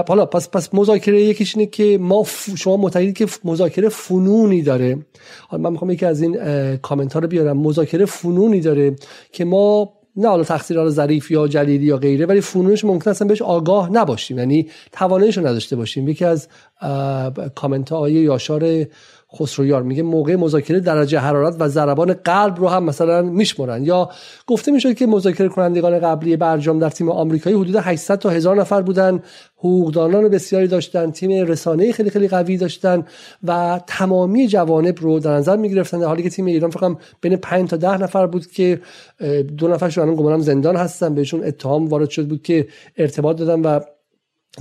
حالا 0.09 0.27
پس 0.27 0.51
پس 0.51 0.75
مذاکره 0.75 1.23
یکیش 1.23 1.57
اینه 1.57 1.71
که 1.71 1.99
ما 2.01 2.25
شما 2.57 2.77
معتقدید 2.77 3.17
که 3.17 3.27
مذاکره 3.45 3.89
فنونی 3.89 4.63
داره. 4.63 4.99
حالا 5.49 5.63
من 5.63 5.73
می‌خوام 5.73 5.91
یکی 5.91 6.07
از 6.07 6.23
این 6.23 6.37
کامنت 6.77 7.13
ها 7.13 7.21
رو 7.21 7.29
بیارم. 7.29 7.59
مذاکره 7.59 8.05
فنونی 8.05 8.61
داره 8.61 8.97
که 9.33 9.45
ما 9.45 9.93
نه 10.17 10.29
حالا 10.29 10.45
تقصیر 10.45 10.89
ظریف 10.89 11.31
یا 11.31 11.49
جلیلی 11.49 11.87
یا 11.87 11.97
غیره 11.97 12.27
ولی 12.27 12.41
فنونش 12.41 12.85
ممکن 12.85 13.11
اصلا 13.11 13.29
بهش 13.29 13.43
آگاه 13.43 13.93
نباشیم. 13.93 14.39
یعنی 14.39 14.69
تواناییش 14.93 15.39
رو 15.39 15.47
نداشته 15.47 15.77
باشیم. 15.77 16.09
یکی 16.09 16.25
از 16.25 16.49
کامنت 17.55 17.93
های 17.93 18.13
یاشار 18.13 18.87
خسرویار 19.37 19.83
میگه 19.83 20.03
موقع 20.03 20.37
مذاکره 20.37 20.81
درجه 20.81 21.19
حرارت 21.19 21.57
و 21.59 21.69
ضربان 21.69 22.13
قلب 22.13 22.59
رو 22.59 22.69
هم 22.69 22.85
مثلا 22.85 23.23
میشمرن 23.23 23.85
یا 23.85 24.11
گفته 24.47 24.73
می‌شد 24.73 24.95
که 24.95 25.07
مذاکره 25.07 25.49
کنندگان 25.49 25.99
قبلی 25.99 26.37
برجام 26.37 26.79
در 26.79 26.91
تیم 26.91 27.11
آمریکایی 27.11 27.57
حدود 27.57 27.77
800 27.77 28.19
تا 28.19 28.31
هزار 28.31 28.57
نفر 28.57 28.83
بودن. 28.83 29.23
حقوقدانان 29.57 30.29
بسیاری 30.29 30.67
داشتن 30.67 31.11
تیم 31.11 31.47
رسانه 31.47 31.93
خیلی 31.93 32.11
خیلی 32.11 32.29
قوی 32.29 32.57
داشتن 32.57 33.05
و 33.45 33.81
تمامی 33.87 34.49
جوانب 34.49 35.01
رو 35.01 35.19
در 35.19 35.35
نظر 35.37 35.57
می‌گرفتن. 35.57 35.99
در 35.99 36.07
حالی 36.07 36.23
که 36.23 36.31
تیم 36.31 36.47
ایران 36.47 36.71
فقط 36.71 36.97
بین 37.21 37.37
5 37.37 37.71
تا 37.71 37.77
10 37.77 38.03
نفر 38.03 38.27
بود 38.27 38.47
که 38.47 38.81
دو 39.59 39.69
نفرشون 39.69 40.05
الان 40.05 40.17
گمانم 40.17 40.41
زندان 40.41 40.77
هستن 40.77 41.15
بهشون 41.15 41.45
اتهام 41.45 41.87
وارد 41.87 42.11
شد 42.11 42.29
بود 42.29 42.43
که 42.43 42.69
ارتباط 42.97 43.37
دادن 43.37 43.61
و 43.61 43.81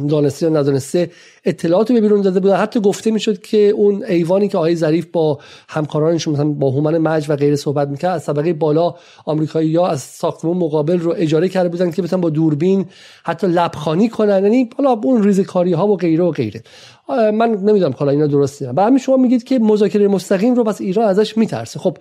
دانسته 0.10 0.46
یا 0.46 0.52
ندانسته 0.52 1.12
اطلاعات 1.46 1.92
به 1.92 2.02
بیرون 2.02 2.22
داده 2.22 2.40
بود 2.40 2.52
حتی 2.52 2.80
گفته 2.80 3.12
می‌شد 3.12 3.42
که 3.42 3.58
اون 3.58 4.04
ایوانی 4.04 4.48
که 4.48 4.58
آقای 4.58 4.76
ظریف 4.76 5.06
با 5.06 5.40
همکارانشون 5.70 6.34
مثلا 6.34 6.46
با 6.46 6.70
هومن 6.70 6.98
مج 6.98 7.26
و 7.30 7.36
غیره 7.36 7.56
صحبت 7.56 7.88
می‌کرد 7.88 8.16
از 8.16 8.26
طبقه 8.26 8.54
بالا 8.54 8.96
آمریکایی 9.26 9.70
یا 9.70 9.88
از 9.88 10.02
ساختمون 10.02 10.58
مقابل 10.58 11.00
رو 11.00 11.14
اجاره 11.18 11.50
کرده 11.50 11.70
بودن 11.70 11.92
که 11.92 12.02
بتونن 12.02 12.22
با 12.22 12.30
دوربین 12.30 12.86
حتی 13.24 13.48
لبخانی 13.48 14.10
کنن. 14.10 14.44
یعنی 14.44 14.70
حالا 14.78 14.92
اون 15.04 15.24
ریزکاری 15.24 15.74
ها 15.74 15.88
و 15.88 15.98
غیره 15.98 16.24
و 16.24 16.32
غیره. 16.32 16.64
من 17.10 17.50
نمی‌دونم 17.50 17.94
حالا 17.98 18.12
اینا 18.12 18.28
درسته 18.28 18.72
و 18.76 18.82
همین 18.82 19.00
شما 19.00 19.18
میگید 19.18 19.44
که 19.44 19.60
مذاکره 19.60 20.08
مستقیم 20.08 20.56
رو 20.56 20.64
بس 20.64 20.82
ایران 20.82 21.08
ازش 21.08 21.38
میترسه. 21.38 21.80
خب 21.80 21.98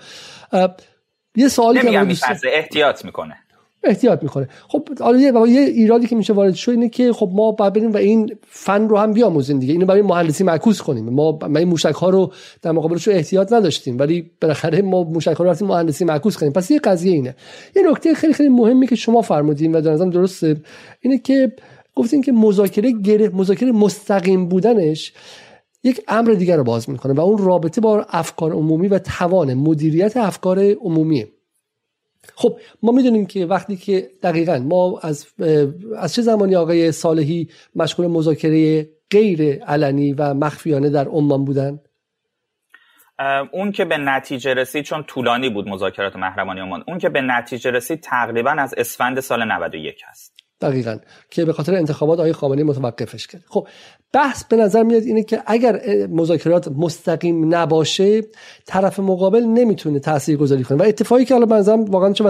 یه 1.36 1.48
سوالی 1.48 1.80
که 1.80 2.16
احتیاط 2.52 3.04
می‌کنه. 3.04 3.34
احتیاط 3.88 4.22
می‌کنه 4.22 4.48
خب 4.68 4.88
حالا 5.00 5.46
یه 5.46 5.60
ایرادی 5.60 6.06
که 6.06 6.16
میشه 6.16 6.32
وارد 6.32 6.54
شد 6.54 6.70
اینه 6.70 6.88
که 6.88 7.12
خب 7.12 7.30
ما 7.32 7.52
باید 7.52 7.72
بریم 7.72 7.92
و 7.92 7.96
این 7.96 8.36
فن 8.48 8.88
رو 8.88 8.98
هم 8.98 9.12
بیاموزیم 9.12 9.58
دیگه. 9.58 9.72
اینو 9.72 9.86
برای 9.86 10.02
مهندسی 10.02 10.44
معکوس 10.44 10.82
کنیم. 10.82 11.08
ما 11.08 11.38
این 11.56 11.68
موشک 11.68 11.94
ها 11.94 12.10
رو 12.10 12.32
در 12.62 12.72
مقابلش 12.72 13.08
احتیاط 13.08 13.52
نداشتیم 13.52 13.98
ولی 13.98 14.30
بالاخره 14.40 14.82
ما 14.82 15.02
موشک 15.02 15.36
ها 15.36 15.44
رو 15.44 15.50
رفتیم 15.50 15.68
مهندسی 15.68 16.04
معکوس 16.04 16.36
کنیم. 16.36 16.52
پس 16.52 16.70
یه 16.70 16.78
قضیه 16.78 17.12
اینه. 17.12 17.34
یه 17.76 17.90
نکته 17.90 18.14
خیلی 18.14 18.32
خیلی 18.32 18.48
مهمی 18.48 18.86
که 18.86 18.96
شما 18.96 19.22
فرمودین 19.22 19.74
و 19.74 19.80
در 19.80 19.92
نظرم 19.92 20.10
درسته 20.10 20.56
اینه 21.00 21.18
که 21.18 21.52
گفتین 21.94 22.22
که 22.22 22.32
مذاکره 22.32 22.92
گره 22.92 23.28
مذاکره 23.28 23.72
مستقیم 23.72 24.48
بودنش 24.48 25.12
یک 25.84 26.00
امر 26.08 26.30
دیگر 26.30 26.56
رو 26.56 26.64
باز 26.64 26.90
می‌کنه 26.90 27.12
و 27.12 27.20
اون 27.20 27.38
رابطه 27.38 27.80
با 27.80 28.06
افکار 28.10 28.52
عمومی 28.52 28.88
و 28.88 28.98
توان 28.98 29.54
مدیریت 29.54 30.16
افکار 30.16 30.58
عمومیه. 30.58 31.28
خب 32.34 32.58
ما 32.82 32.92
می‌دونیم 32.92 33.26
که 33.26 33.46
وقتی 33.46 33.76
که 33.76 34.10
دقیقا 34.22 34.58
ما 34.58 35.00
از 35.02 35.26
از 35.98 36.14
چه 36.14 36.22
زمانی 36.22 36.56
آقای 36.56 36.92
صالحی 36.92 37.48
مشغول 37.76 38.06
مذاکره 38.06 38.88
غیر 39.10 39.64
علنی 39.64 40.12
و 40.12 40.34
مخفیانه 40.34 40.90
در 40.90 41.08
عمان 41.08 41.44
بودن؟ 41.44 41.80
اون 43.52 43.72
که 43.72 43.84
به 43.84 43.96
نتیجه 43.96 44.54
رسید 44.54 44.84
چون 44.84 45.02
طولانی 45.02 45.50
بود 45.50 45.68
مذاکرات 45.68 46.16
محرمانه 46.16 46.60
عمان 46.60 46.84
اون 46.88 46.98
که 46.98 47.08
به 47.08 47.20
نتیجه 47.20 47.70
رسید 47.70 48.00
تقریبا 48.00 48.50
از 48.50 48.74
اسفند 48.76 49.20
سال 49.20 49.52
91 49.52 50.02
هست 50.04 50.45
دقیقا 50.60 50.98
که 51.30 51.44
به 51.44 51.52
خاطر 51.52 51.74
انتخابات 51.74 52.18
آقای 52.18 52.32
خامنه‌ای 52.32 52.64
متوقفش 52.64 53.26
کرد. 53.26 53.44
خب 53.48 53.68
بحث 54.12 54.44
به 54.44 54.56
نظر 54.56 54.82
میاد 54.82 55.02
اینه 55.02 55.22
که 55.22 55.42
اگر 55.46 56.06
مذاکرات 56.06 56.68
مستقیم 56.68 57.54
نباشه 57.54 58.22
طرف 58.66 59.00
مقابل 59.00 59.42
نمی‌تونه 59.42 59.98
تاثیر 59.98 60.36
گذاری 60.36 60.64
کنه. 60.64 60.78
و 60.78 60.82
اتفاقی 60.82 61.24
که 61.24 61.34
حالا 61.34 61.46
بنظرم 61.46 61.84
واقعا 61.84 62.12
چه 62.12 62.24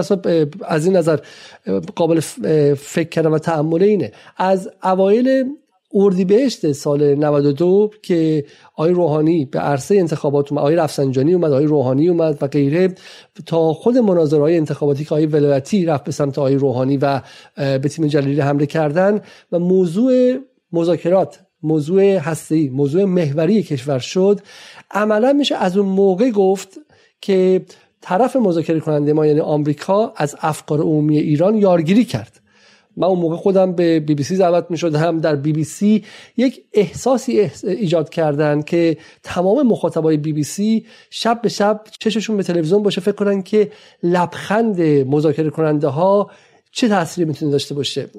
از 0.65 0.85
این 0.85 0.95
نظر 0.95 1.19
قابل 1.95 2.19
فکر 2.73 3.09
کردن 3.09 3.29
و 3.29 3.39
تعمل 3.39 3.83
اینه. 3.83 4.11
از 4.37 4.69
اوایل 4.83 5.45
اردیبهشت 5.97 6.71
سال 6.71 7.15
92 7.15 7.89
که 8.01 8.45
آقای 8.73 8.91
روحانی 8.91 9.45
به 9.45 9.59
عرصه 9.59 9.95
انتخابات 9.95 10.51
اومد 10.51 10.61
آقای 10.61 10.75
رفسنجانی 10.75 11.33
اومد 11.33 11.51
آقای 11.51 11.65
روحانی 11.65 12.07
اومد 12.07 12.37
و 12.41 12.47
غیره. 12.47 12.95
تا 13.45 13.73
خود 13.73 13.97
مناظرهای 13.97 14.57
انتخاباتی 14.57 15.05
که 15.05 15.09
آقای 15.09 15.25
ولایتی 15.25 15.85
رفت 15.85 16.03
به 16.03 16.11
سمت 16.11 16.39
آقای 16.39 16.55
روحانی 16.55 16.97
و 16.97 17.21
به 17.55 17.79
تیم 17.79 18.07
جلیلی 18.07 18.41
حمله 18.41 18.65
کردن 18.65 19.21
و 19.51 19.59
موضوع 19.59 20.37
مذاکرات 20.71 21.39
موضوع 21.63 22.03
هستی 22.03 22.69
موضوع 22.69 23.03
محوری 23.03 23.63
کشور 23.63 23.99
شد. 23.99 24.39
عملا 24.91 25.33
میشه 25.33 25.55
از 25.55 25.77
اون 25.77 25.89
موقع 25.89 26.29
گفت 26.29 26.69
که 27.21 27.65
طرف 28.01 28.35
مذاکره 28.35 28.79
کننده 28.79 29.13
ما 29.13 29.25
یعنی 29.25 29.39
آمریکا 29.39 30.13
از 30.15 30.35
افکار 30.41 30.79
عمومی 30.79 31.17
ایران 31.17 31.55
یارگیری 31.55 32.05
کرد. 32.05 32.39
من 32.97 33.07
اون 33.07 33.19
موقع 33.19 33.35
خودم 33.35 33.71
به 33.71 33.99
بی 33.99 34.15
بی 34.15 34.23
سی 34.23 34.37
دعوت 34.37 34.65
می 34.69 34.77
شدم 34.77 35.19
در 35.19 35.35
بی 35.35 35.53
بی 35.53 35.63
سی 35.63 36.03
یک 36.37 36.63
احساسی 36.73 37.51
ایجاد 37.63 38.09
کردن 38.09 38.61
که 38.61 38.97
تمام 39.23 39.67
مخاطبای 39.67 40.17
بی 40.17 40.33
بی 40.33 40.43
سی 40.43 40.85
شب 41.09 41.41
به 41.41 41.49
شب 41.49 41.81
چششون 41.99 42.37
به 42.37 42.43
تلویزیون 42.43 42.83
باشه 42.83 43.01
فکر 43.01 43.15
کنن 43.15 43.41
که 43.41 43.71
لبخند 44.03 44.81
مذاکره 44.81 45.49
کننده 45.49 45.87
ها 45.87 46.31
چه 46.71 46.87
تأثیری 46.87 47.27
می‌تونه 47.27 47.51
داشته 47.51 47.75
باشه. 47.75 48.09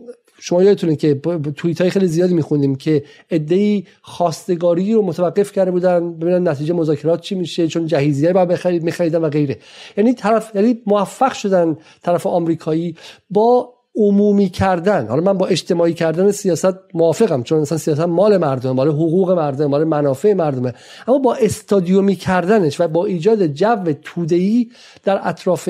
شما 0.40 0.62
یادتونه 0.62 0.96
که 0.96 1.14
توییت 1.56 1.80
های 1.80 1.90
خیلی 1.90 2.06
زیادی 2.06 2.34
میخوندیم 2.34 2.76
که 2.76 3.04
ادعی 3.30 3.86
خواستگاری 4.02 4.92
رو 4.92 5.02
متوقف 5.02 5.52
کرده 5.52 5.70
بودن 5.70 6.12
ببینن 6.12 6.48
نتیجه 6.48 6.74
مذاکرات 6.74 7.20
چی 7.20 7.34
میشه 7.34 7.68
چون 7.68 7.86
جهیزیه 7.86 8.32
باید 8.32 8.48
بخرید 8.48 8.82
میخریدن 8.82 9.20
و 9.20 9.28
غیره. 9.28 9.58
یعنی 9.96 10.14
طرف 10.14 10.50
یعنی 10.54 10.82
موفق 10.86 11.32
شدن 11.32 11.76
طرف 12.02 12.26
آمریکایی 12.26 12.96
با 13.30 13.77
عمومی 13.98 14.48
کردن. 14.48 15.06
حالا 15.06 15.20
من 15.22 15.38
با 15.38 15.46
اجتماعی 15.46 15.94
کردن 15.94 16.32
سیاست 16.32 16.74
موافقم 16.94 17.42
چون 17.42 17.60
مثلا 17.60 17.78
سیاست 17.78 18.00
مال 18.00 18.36
مردم 18.36 18.70
مال 18.70 18.88
حقوق 18.88 19.30
مردم 19.30 19.66
مال 19.66 19.84
منافع 19.84 20.32
مردمه. 20.32 20.74
اما 21.08 21.18
با 21.18 21.34
استادیومی 21.34 22.16
کردنش 22.16 22.80
و 22.80 22.88
با 22.88 23.06
ایجاد 23.06 23.46
جو 23.46 23.92
توده‌ای 24.02 24.70
در 25.04 25.20
اطراف 25.28 25.68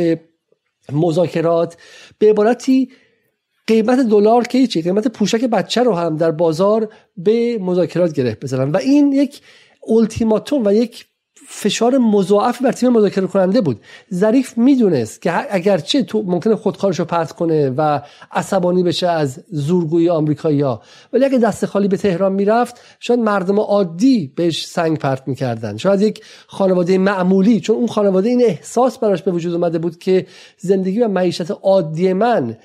مذاکرات 0.92 1.76
به 2.18 2.30
عبارتی 2.30 2.88
قیمت 3.66 3.98
دلار 3.98 4.42
که 4.46 4.66
چی؟ 4.66 4.82
قیمت 4.82 5.08
پوشک 5.08 5.44
بچه 5.44 5.82
رو 5.82 5.94
هم 5.94 6.16
در 6.16 6.30
بازار 6.30 6.88
به 7.16 7.58
مذاکرات 7.58 8.12
گره 8.12 8.36
بزنن 8.42 8.70
و 8.70 8.76
این 8.76 9.12
یک 9.12 9.40
التیماتوم 9.88 10.66
و 10.66 10.72
یک 10.72 11.06
فشار 11.50 11.98
مضاعف 11.98 12.62
بر 12.62 12.72
تیم 12.72 12.92
مذاکره 12.92 13.26
کننده 13.26 13.60
بود. 13.60 13.80
ظریف 14.14 14.58
می‌دونست 14.58 15.22
که 15.22 15.54
اگرچه 15.54 16.02
تو 16.02 16.22
ممکنه 16.26 16.56
خودکارش 16.56 16.98
رو 16.98 17.04
پرت 17.04 17.32
کنه 17.32 17.70
و 17.70 18.00
عصبانی 18.32 18.82
بشه 18.82 19.06
از 19.06 19.44
زورگویی 19.50 20.08
آمریکایی‌ها 20.08 20.82
ولی 21.12 21.24
اگه 21.24 21.38
دست 21.38 21.66
خالی 21.66 21.88
به 21.88 21.96
تهران 21.96 22.32
می‌رفت 22.32 22.80
شاید 23.00 23.20
مردم 23.20 23.60
عادی 23.60 24.32
بهش 24.36 24.66
سنگ 24.66 24.98
پرت 24.98 25.28
می‌کردن. 25.28 25.76
شاید 25.76 26.02
یک 26.02 26.24
خانواده 26.46 26.98
معمولی 26.98 27.60
چون 27.60 27.76
اون 27.76 27.86
خانواده 27.86 28.28
این 28.28 28.42
احساس 28.42 28.98
براش 28.98 29.22
به 29.22 29.30
وجود 29.30 29.54
اومده 29.54 29.78
بود 29.78 29.98
که 29.98 30.26
زندگی 30.58 31.00
و 31.00 31.08
معیشت 31.08 31.50
عادی 31.50 32.12
من 32.12 32.56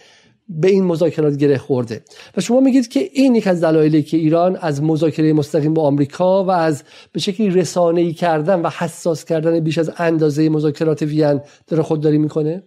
به 0.49 0.67
این 0.67 0.83
مذاکرات 0.83 1.37
گره 1.37 1.57
خورده. 1.57 2.03
و 2.37 2.41
شما 2.41 2.59
میگید 2.59 2.87
که 2.87 3.09
این 3.13 3.35
یک 3.35 3.47
از 3.47 3.63
دلایلی 3.63 4.03
که 4.03 4.17
ایران 4.17 4.55
از 4.55 4.83
مذاکره 4.83 5.33
مستقیم 5.33 5.73
با 5.73 5.87
آمریکا 5.87 6.43
و 6.43 6.51
از 6.51 6.83
به 7.11 7.19
شکلی 7.19 7.49
رسانه‌ای 7.49 8.13
کردن 8.13 8.61
و 8.61 8.69
حساس 8.69 9.25
کردن 9.25 9.59
بیش 9.59 9.77
از 9.77 9.91
اندازه 9.97 10.49
مذاکرات 10.49 11.01
وین 11.01 11.41
داره 11.67 11.83
خودداری 11.83 12.17
می‌کنه؟ 12.17 12.63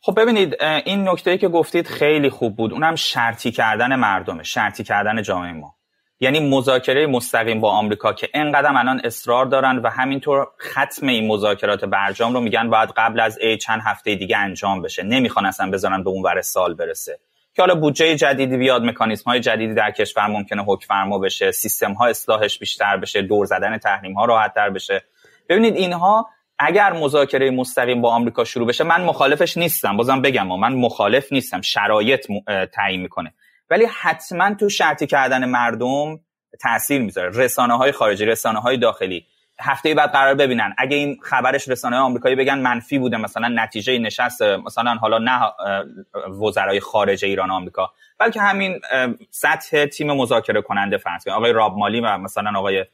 خب 0.00 0.20
ببینید 0.20 0.56
این 0.84 1.08
نکته 1.08 1.38
که 1.38 1.48
گفتید 1.48 1.86
خیلی 1.86 2.30
خوب 2.30 2.56
بود. 2.56 2.72
اونم 2.72 2.94
شرطی 2.94 3.50
کردن 3.50 3.96
مردمه 3.96 4.42
شرطی 4.42 4.84
کردن 4.84 5.22
جامعه 5.22 5.52
ما. 5.52 5.77
یعنی 6.20 6.40
مذاکره 6.40 7.06
مستقیم 7.06 7.60
با 7.60 7.70
آمریکا 7.70 8.12
که 8.12 8.28
انقدر 8.34 8.72
الان 8.76 9.00
اصرار 9.04 9.46
دارن 9.46 9.78
و 9.78 9.88
همینطور 9.90 10.46
ختم 10.60 11.06
این 11.06 11.26
مذاکرات 11.26 11.84
برجام 11.84 12.34
رو 12.34 12.40
میگن 12.40 12.70
باید 12.70 12.90
قبل 12.96 13.20
از 13.20 13.38
ای 13.38 13.56
چند 13.56 13.80
هفته 13.84 14.14
دیگه 14.14 14.38
انجام 14.38 14.82
بشه. 14.82 15.02
نمی‌خوان 15.02 15.46
اصلا 15.46 15.70
بذارن 15.70 16.02
به 16.02 16.10
اون 16.10 16.22
ور 16.22 16.40
سال 16.42 16.74
برسه. 16.74 17.18
که 17.54 17.62
حالا 17.62 17.74
بودجه 17.74 18.16
جدیدی 18.16 18.56
بیاد 18.56 18.82
مکانیزم 18.82 19.30
های 19.30 19.40
جدیدی 19.40 19.74
در 19.74 19.90
کشور 19.90 20.26
ممکنه 20.26 20.62
حکم 20.62 20.86
فرما 20.86 21.18
بشه 21.18 21.50
سیستم 21.50 21.92
ها 21.92 22.06
اصلاحش 22.06 22.58
بیشتر 22.58 22.96
بشه 22.96 23.22
دور 23.22 23.46
زدن 23.46 23.78
تحریم 23.78 24.12
ها 24.12 24.24
راحت 24.24 24.54
تر 24.54 24.70
بشه. 24.70 25.04
ببینید 25.48 25.76
اینها 25.76 26.28
اگر 26.58 26.92
مذاکره 26.92 27.50
مستقیم 27.50 28.00
با 28.00 28.10
آمریکا 28.10 28.44
شروع 28.44 28.68
بشه 28.68 28.84
من 28.84 29.04
مخالفش 29.04 29.56
نیستم. 29.56 29.96
بازم 29.96 30.22
بگم 30.22 30.46
من 30.46 30.72
مخالف 30.72 31.32
نیستم. 31.32 31.60
شرایط 31.60 32.26
تعیین 32.74 33.00
می‌کنه. 33.00 33.34
ولی 33.70 33.86
حتما 34.00 34.54
تو 34.54 34.68
شرطی 34.68 35.06
کردن 35.06 35.44
مردم 35.44 36.20
تاثیر 36.60 37.02
می‌ذاره. 37.02 37.30
رسانه 37.34 37.76
های 37.76 37.92
خارجی 37.92 38.24
رسانه 38.24 38.60
های 38.60 38.76
داخلی. 38.76 39.26
هفته 39.60 39.94
بعد 39.94 40.12
قرار 40.12 40.34
ببینن. 40.34 40.74
اگه 40.78 40.96
این 40.96 41.16
خبرش 41.22 41.68
رسانه 41.68 41.96
آمریکایی 41.96 42.36
بگن 42.36 42.58
منفی 42.58 42.98
بوده 42.98 43.16
مثلا 43.16 43.48
نتیجه 43.48 43.98
نشست 43.98 44.42
مثلا 44.42 44.94
حالا 44.94 45.18
نه 45.18 45.40
وزرای 46.40 46.80
خارجه 46.80 47.28
ایران 47.28 47.50
و 47.50 47.52
آمریکا 47.52 47.92
بلکه 48.18 48.40
همین 48.40 48.80
سطح 49.30 49.84
تیم 49.84 50.12
مذاکره 50.12 50.62
کننده 50.62 50.96
فرض 50.96 51.28
آقای 51.28 51.52
راب 51.52 51.76
مالی 51.78 52.00
و 52.00 52.18
مثلا 52.18 52.58
آقای 52.58 52.84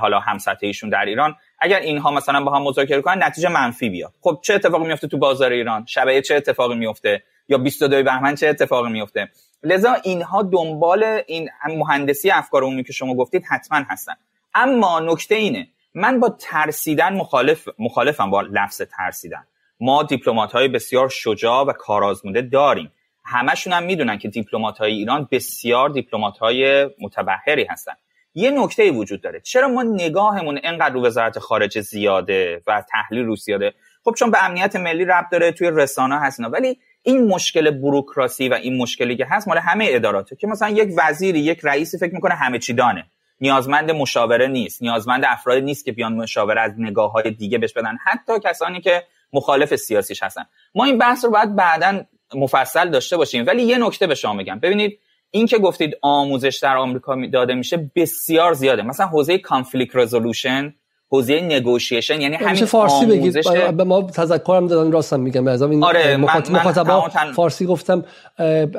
حالا 0.00 0.20
هم 0.20 0.38
ایشون 0.60 0.90
در 0.90 1.04
ایران. 1.04 1.36
اگر 1.58 1.80
اینها 1.80 2.10
مثلا 2.10 2.44
با 2.44 2.52
هم 2.56 2.62
مذاکره 2.62 3.00
کنن 3.00 3.22
نتیجه 3.22 3.48
منفی 3.48 3.88
بیاد. 3.88 4.12
خب 4.20 4.40
چه 4.42 4.54
اتفاقی 4.54 4.86
میفته 4.86 5.08
تو 5.08 5.18
بازار 5.18 5.52
ایران؟ 5.52 5.86
شبیه 5.86 6.22
چه 6.22 6.34
اتفاقی 6.34 6.74
میفته 6.74 7.22
یا 7.48 7.58
22 7.58 8.02
بهمن 8.02 8.34
چه 8.34 8.48
اتفاقی 8.48 8.90
میفته 8.92 9.28
لذا 9.62 9.92
اینها 10.04 10.42
دنبال 10.42 11.22
این 11.26 11.50
مهندسی 11.68 12.30
افکار 12.30 12.62
عمومی 12.62 12.84
که 12.84 12.92
شما 12.92 13.14
گفتید 13.14 13.44
حتما 13.50 13.78
هستن. 13.88 14.14
اما 14.54 15.00
نکته 15.00 15.34
اینه 15.34 15.68
من 15.94 16.20
با 16.20 16.28
ترسیدن 16.28 17.14
مخالف 17.14 17.68
مخالفم 17.78 18.30
با 18.30 18.40
لفظ 18.40 18.82
ترسیدن. 18.82 19.46
ما 19.80 20.02
دیپلمات 20.02 20.52
های 20.52 20.68
بسیار 20.68 21.08
شجاع 21.08 21.64
و 21.64 21.72
کارآزموده 21.72 22.42
داریم. 22.42 22.92
همشون 23.24 23.72
هم 23.72 23.82
می‌دونن 23.82 24.18
که 24.18 24.28
دیپلمات 24.28 24.78
های 24.78 24.92
ایران 24.92 25.28
بسیار 25.30 25.88
دیپلمات 25.88 26.38
های 26.38 26.90
متبهری 27.00 27.64
هستن. 27.64 27.92
یه 28.34 28.50
نکته 28.50 28.90
وجود 28.90 29.20
داره. 29.20 29.40
چرا 29.40 29.68
ما 29.68 29.82
نگاهمون 29.82 30.60
انقدر 30.62 30.94
رو 30.94 31.06
وزارت 31.06 31.38
خارجه 31.38 31.80
زیاده 31.80 32.62
و 32.66 32.84
تحلیل 32.90 33.24
رو 33.24 33.36
زیاده؟ 33.36 33.74
خب 34.04 34.14
چون 34.18 34.30
به 34.30 34.44
امنیت 34.44 34.76
ملی 34.76 35.04
ربط 35.04 35.30
داره 35.32 35.52
توی 35.52 35.70
رسانه 35.72 36.20
هستن. 36.20 36.44
ولی 36.44 36.78
این 37.06 37.26
مشکل 37.26 37.70
بروکراسی 37.70 38.48
و 38.48 38.54
این 38.54 38.76
مشکلی 38.76 39.16
که 39.16 39.26
هست 39.30 39.48
مال 39.48 39.58
همه 39.58 39.86
اداراته 39.88 40.36
که 40.36 40.46
مثلا 40.46 40.68
یک 40.68 40.88
وزیری 40.98 41.38
یک 41.38 41.60
رئیسی 41.62 41.98
فکر 41.98 42.14
می‌کنه 42.14 42.34
همه 42.34 42.58
چی 42.58 42.72
دانه. 42.72 43.06
نیازمند 43.40 43.90
مشاوره 43.90 44.48
نیست 44.48 44.82
نیازمند 44.82 45.24
افراد 45.26 45.62
نیست 45.62 45.84
که 45.84 45.92
بیان 45.92 46.12
مشاوره 46.12 46.60
از 46.60 46.72
نگاه 46.78 47.12
های 47.12 47.30
دیگه 47.30 47.58
بهش 47.58 47.72
بدن. 47.72 47.96
حتی 48.04 48.32
کسانی 48.44 48.80
که 48.80 49.02
مخالف 49.32 49.76
سیاسیش 49.76 50.22
هستن. 50.22 50.42
ما 50.74 50.84
این 50.84 50.98
بحث 50.98 51.24
رو 51.24 51.30
باید 51.30 51.56
بعدا 51.56 52.04
مفصل 52.34 52.90
داشته 52.90 53.16
باشیم. 53.16 53.46
ولی 53.46 53.62
یه 53.62 53.78
نکته 53.78 54.06
به 54.06 54.14
شما 54.14 54.32
میگم. 54.32 54.58
ببینید 54.58 54.98
این 55.30 55.46
که 55.46 55.58
گفتید 55.58 55.94
آموزش 56.02 56.58
در 56.62 56.76
آمریکا 56.76 57.26
داده 57.32 57.54
میشه 57.54 57.90
بسیار 57.96 58.52
زیاده. 58.52 58.82
مثلا 58.82 59.06
حوزه 59.06 59.38
کانفلیکت 59.38 59.96
رزولوشن 59.96 60.74
حوزه 61.08 61.40
نگوشیشن 61.40 62.20
یعنی 62.20 62.36
همین 62.36 62.64
فارسی 62.64 63.06
بگید؟ 63.06 63.46
به 63.76 63.84
ما 63.84 64.02
تذکرم 64.02 64.66
دادن 64.66 64.92
راستم 64.92 65.20
میگم. 65.20 65.48
از 65.48 65.62
این 65.62 65.84
آره 65.84 66.16
مخاطبا 66.16 67.08
فارسی 67.34 67.66
گفتم 67.66 68.04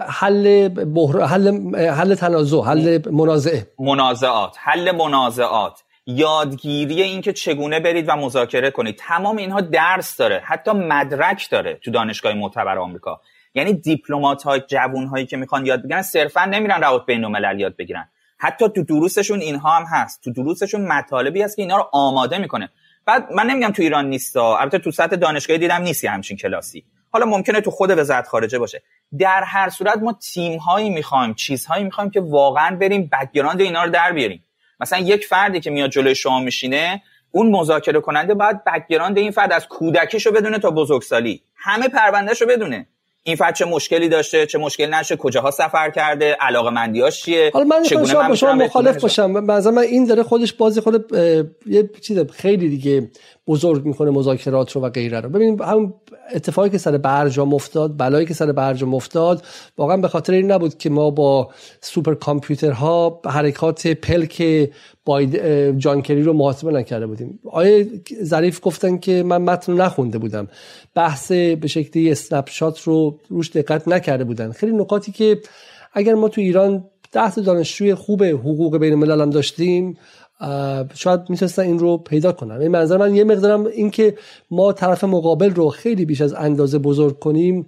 حل 0.08 0.68
بحر... 0.68 1.22
حل 1.22 1.76
حل 1.76 2.16
تنازع 2.16 2.62
حل 2.62 3.00
منازعه. 3.12 3.68
منازعات 3.80 4.56
حل 4.60 4.92
منازعات. 4.92 5.84
یادگیری 6.10 7.02
این 7.02 7.22
که 7.22 7.34
چگونه 7.34 7.80
برید 7.80 8.06
و 8.10 8.16
مذاکره 8.16 8.72
کنید. 8.72 8.96
تمام 9.00 9.38
اینها 9.38 9.62
درس 9.62 10.18
داره 10.18 10.42
حتی 10.46 10.72
مدرک 10.72 11.50
داره 11.52 11.80
تو 11.84 11.92
دانشگاه 11.92 12.34
معتبر 12.34 12.78
آمریکا. 12.78 13.22
یعنی 13.56 13.74
دیپلمات 13.74 14.44
های 14.44 14.62
جوون 14.68 15.06
هایی 15.06 15.26
که 15.26 15.38
می‌خوان 15.38 15.66
یاد 15.66 15.84
بگیرن 15.84 16.02
صرفا 16.02 16.46
نمیرن 16.46 16.82
روابط 16.82 17.06
بین 17.06 17.24
الملل 17.24 17.60
یاد 17.60 17.76
بگیرن. 17.76 18.10
حتی 18.38 18.69
تو 18.69 18.84
دروسشون 18.84 19.39
اینها 19.39 19.69
هم 19.69 19.84
هست. 19.91 20.23
تو 20.23 20.32
دروسشون 20.32 20.82
مطالبی 20.82 21.41
هست 21.41 21.56
که 21.56 21.62
اینا 21.62 21.78
رو 21.78 21.89
آماده 21.91 22.38
می‌کنه. 22.38 22.69
بعد 23.06 23.32
من 23.32 23.47
نمیگم 23.47 23.71
تو 23.71 23.82
ایران 23.82 24.10
نیستا. 24.10 24.58
البته 24.58 24.80
تو 24.80 24.91
سطح 24.91 25.15
دانشگاهی 25.15 25.60
دیدم 25.60 25.82
نیستی 25.82 26.08
همچین 26.08 26.38
کلاسی. 26.38 26.86
حالا 27.12 27.26
ممکنه 27.26 27.62
تو 27.62 27.71
خود 27.71 27.97
وزارت 27.97 28.28
خارجه 28.28 28.60
باشه. 28.60 28.82
در 29.19 29.43
هر 29.43 29.69
صورت 29.69 29.97
ما 29.97 30.13
تیم 30.34 30.60
هایی 30.60 30.89
می‌خوایم 30.89 31.34
چیزهایی 31.34 31.84
می‌خوایم 31.84 32.10
که 32.10 32.21
واقعا 32.21 32.76
بریم 32.76 33.10
background 33.13 33.62
اینا 33.62 33.84
رو 33.84 33.91
در 33.91 34.12
بیاریم. 34.12 34.43
مثلا 34.80 35.00
یک 35.00 35.26
فردی 35.26 35.60
که 35.60 35.69
میاد 35.69 35.89
جلوی 35.89 36.15
شما 36.15 36.39
میشینه 36.39 37.02
اون 37.32 37.52
مذاکره 37.52 38.02
کننده 38.02 38.34
باید 38.34 38.63
background 38.63 39.17
این 39.17 39.32
فرد 39.32 39.52
از 39.52 39.67
کودکیشو 39.67 40.32
بدونه 40.32 40.60
تا 40.60 40.71
بزرگسالی. 40.71 41.41
همه 41.56 41.88
پروندهشو 41.88 42.45
بدونه. 42.45 42.88
این 43.28 43.36
فرد 43.36 43.56
چه 43.56 43.66
مشکلی 43.66 44.10
داشته 44.10 44.46
چه 44.46 44.58
مشکلی 44.58 44.88
نشه 44.88 45.16
کجاها 45.16 45.52
سفر 45.52 45.90
کرده 45.90 46.38
علاقه 46.40 46.70
مندیاش 46.70 47.22
چیه؟ 47.22 47.52
حالا 47.54 47.66
من 47.66 47.84
چگونه 47.84 48.28
من 48.28 48.36
شما 48.36 48.54
مخالف 48.54 49.02
باشم. 49.02 49.32
مثلا 49.32 49.72
من 49.72 49.82
این 49.82 50.06
داره 50.06 50.24
خودش 50.24 50.54
بازی 50.54 50.82
خود 50.82 51.12
یه 51.66 51.90
چیز 52.02 52.20
خیلی 52.20 52.70
دیگه 52.70 53.10
بزرگ 53.48 53.86
می‌کنه 53.86 54.12
مذاکرات 54.12 54.72
رو 54.72 54.82
و 54.82 54.90
غیره 54.90 55.22
رو. 55.22 55.30
ببینید 55.30 55.62
هم 55.62 55.94
اتفاقی 56.34 56.70
که 56.70 56.78
سر 56.78 56.98
برجام 56.98 57.54
افتاد 57.54 57.98
بلایی 57.98 58.26
که 58.26 58.34
سر 58.34 58.52
برجام 58.52 58.94
افتاد 58.94 59.46
واقعا 59.78 59.98
به 59.98 60.08
خاطر 60.08 60.34
این 60.34 60.52
نبود 60.52 60.78
که 60.78 60.90
ما 60.90 61.10
با 61.10 61.50
سوپر 61.82 62.13
کامپیوترها 62.13 63.22
حرکات 63.26 63.88
پلک 63.88 64.70
باید 65.08 65.78
جان 65.78 66.02
کری 66.02 66.24
رو 66.24 66.34
محاسبه 66.34 66.72
نکرده 66.72 67.08
بودیم. 67.08 67.39
آیه 67.52 67.88
ظریف 68.24 68.60
گفتن 68.63 68.98
که 68.98 69.24
من 69.24 69.41
متن 69.41 69.74
نخونده 69.74 70.17
بودم. 70.17 70.48
بحث 70.96 71.32
به 71.32 71.67
شکلی 71.67 72.12
اسنپ 72.12 72.50
شات 72.50 72.82
رو 72.82 73.20
روش 73.30 73.52
دقت 73.52 73.88
نکرده 73.88 74.24
بودن. 74.24 74.52
خیلی 74.52 74.72
نکاتی 74.72 75.12
که 75.12 75.39
اگر 75.93 76.13
ما 76.13 76.30
تو 76.30 76.41
ایران 76.41 76.86
ده 77.12 77.36
دانشجوی 77.36 77.96
خوب 77.96 78.24
حقوق 78.24 78.78
بین 78.78 78.93
الملل 78.93 79.30
داشتیم 79.30 79.98
شاید 80.93 81.20
می‌تونستن 81.30 81.62
این 81.62 81.80
رو 81.80 81.98
پیدا 81.98 82.32
کنن. 82.32 82.62
این 82.62 82.72
منظر 82.72 82.98
من 82.98 83.15
یه 83.15 83.24
مقدارم 83.24 83.65
این 83.65 83.91
که 83.91 84.15
ما 84.52 84.74
طرف 84.74 85.04
مقابل 85.04 85.50
رو 85.50 85.70
خیلی 85.70 86.06
بیش 86.06 86.22
از 86.22 86.34
اندازه 86.34 86.78
بزرگ 86.78 87.20
کنیم 87.20 87.65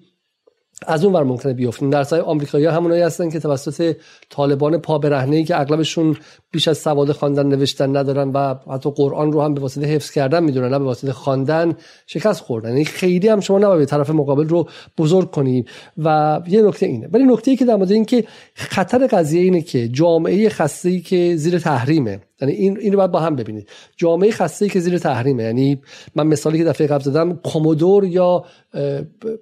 از 0.87 1.05
اون 1.05 1.13
ور 1.13 1.23
ممکنه 1.23 1.53
بیفتیم. 1.53 1.89
در 1.89 2.03
سای 2.03 2.19
آمریکایی 2.19 2.65
همونایی 2.65 3.01
هستن 3.01 3.29
که 3.29 3.39
توسط 3.39 3.95
طالبان 4.29 4.77
پا 4.77 4.97
برهنه 4.97 5.35
ای 5.35 5.43
که 5.43 5.59
اغلبشون 5.59 6.17
بیش 6.51 6.67
از 6.67 6.77
سواد 6.77 7.11
خواندن 7.11 7.47
نوشتن 7.47 7.97
ندارن 7.97 8.31
و 8.31 8.55
حتی 8.73 8.91
قرآن 8.91 9.31
رو 9.31 9.41
هم 9.41 9.53
به 9.53 9.61
واسطه 9.61 9.85
حفظ 9.85 10.11
کردن 10.11 10.43
می‌دونن 10.43 10.69
نه 10.69 10.79
به 10.79 10.85
واسطه 10.85 11.13
خواندن 11.13 11.73
شکست 12.07 12.41
خوردن. 12.41 12.69
یعنی 12.69 12.85
خیلی 12.85 13.27
هم 13.27 13.39
شما 13.39 13.59
نباید 13.59 13.87
طرف 13.87 14.09
مقابل 14.09 14.47
رو 14.47 14.67
بزرگ 14.97 15.31
کنید 15.31 15.69
و 15.97 16.39
یه 16.47 16.61
نکته 16.61 16.85
اینه. 16.85 17.09
ولی 17.13 17.23
نکته 17.23 17.51
ای 17.51 17.57
که 17.57 17.65
در 17.65 17.75
مورد 17.75 17.91
این 17.91 18.05
که 18.05 18.23
خطر 18.53 19.07
قضیه 19.07 19.41
اینه 19.41 19.61
که 19.61 19.87
جامعه 19.87 20.49
خسته 20.49 20.89
ای 20.89 21.01
که 21.01 21.35
زیر 21.35 21.59
تحریمه. 21.59 22.19
یعنی 22.41 22.53
این 22.53 22.77
اینو 22.79 22.97
باید 22.97 23.11
با 23.11 23.19
هم 23.19 23.35
ببینید. 23.35 23.69
جامعه 23.97 24.31
خسته 24.31 24.69
که 24.69 24.79
زیر 24.79 24.97
تحریمه. 24.97 25.43
یعنی 25.43 25.81
من 26.15 26.27
مثالی 26.27 26.57
که 26.57 26.63
دفعه 26.63 26.87
قبل 26.87 27.03
زدم 27.03 27.33
کومودور 27.33 28.05
یا 28.05 28.45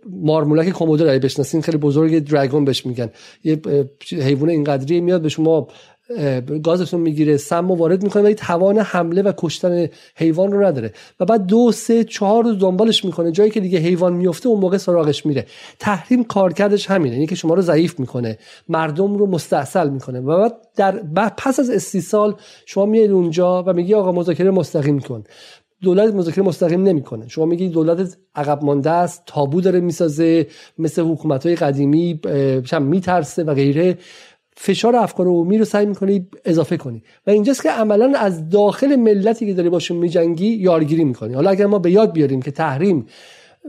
مارمولک 0.10 0.70
کومودور 0.70 1.10
اگه 1.10 1.20
بشناسین 1.20 1.62
خیلی 1.62 1.78
بزرگ 1.78 2.20
دراگون 2.20 2.66
بهش 2.66 2.86
میگن. 2.86 3.10
یه 3.44 3.62
حیوان 4.12 4.50
اینقدری 4.50 5.02
میاد 5.02 5.22
به 5.22 5.30
شما 5.30 5.68
گازتون 6.64 7.02
می‌گیره 7.02 7.38
سم 7.38 7.72
وارد 7.72 8.04
می‌کنه 8.04 8.24
ولی 8.24 8.36
توان 8.36 8.78
حمله 8.78 9.22
و 9.22 9.34
کشتن 9.38 9.88
حیوان 10.16 10.52
رو 10.52 10.66
نداره. 10.66 10.94
و 11.20 11.26
بعد 11.26 11.46
دو 11.46 11.72
سه 11.72 12.04
چهار 12.04 12.44
روز 12.44 12.60
دنبالش 12.60 13.06
می‌کنه. 13.06 13.32
جایی 13.32 13.52
که 13.52 13.60
دیگه 13.60 13.80
حیوان 13.80 14.14
میفته 14.14 14.50
اون 14.50 14.60
موقع 14.60 14.78
سراغش 14.78 15.26
میره. 15.26 15.46
تحریم 15.80 16.24
کارکردش 16.24 16.90
همینه. 16.90 17.16
یعنی 17.16 17.28
که 17.28 17.36
شما 17.36 17.54
رو 17.54 17.62
ضعیف 17.62 18.00
می‌کنه. 18.00 18.38
مردم 18.70 19.18
رو 19.18 19.28
مستحصل 19.28 19.90
می‌کنه. 19.90 20.20
و 20.20 20.38
بعد 20.38 20.54
در 20.76 20.92
پس 21.38 21.60
از 21.60 21.70
استیصال 21.70 22.36
شما 22.66 22.86
میاد 22.86 23.12
اونجا 23.12 23.64
و 23.68 23.74
میگی 23.74 23.94
آقا 23.94 24.12
مذاکره 24.12 24.52
مستقیم 24.52 25.00
کن. 25.00 25.24
دولت 25.82 26.14
مذاکره 26.14 26.44
مستقیم 26.44 26.84
نمی‌کنه. 26.84 27.28
شما 27.28 27.46
میگی 27.46 27.70
دولت 27.70 28.18
عقب 28.36 28.64
مانده 28.64 28.90
است 28.90 29.24
تابو 29.26 29.62
داره 29.62 29.80
می‌سازه 29.80 30.48
مثل 30.80 31.02
حکومت 31.02 31.46
های 31.46 31.56
قدیمی 31.56 32.20
میترسه 32.80 33.44
و 33.44 33.54
غیره. 33.54 33.98
فشار 34.60 34.96
افکار 34.96 35.28
عمومی 35.28 35.58
رو 35.58 35.66
سعی 35.66 35.86
می‌کنی 35.86 36.28
اضافه 36.46 36.78
کنی. 36.78 37.04
و 37.28 37.30
اینجاست 37.30 37.64
که 37.64 37.70
عملا 37.70 38.14
از 38.20 38.50
داخل 38.50 38.96
ملتی 38.96 39.46
که 39.46 39.54
داری 39.54 39.70
باشون 39.70 39.98
میجنگی 39.98 40.48
یارگیری 40.48 41.04
می‌کنی. 41.04 41.34
حالا 41.34 41.50
اگر 41.50 41.66
ما 41.66 41.80
به 41.80 41.92
یاد 41.92 42.14
بیاریم 42.14 42.42
که 42.42 42.52
تحریم 42.52 43.06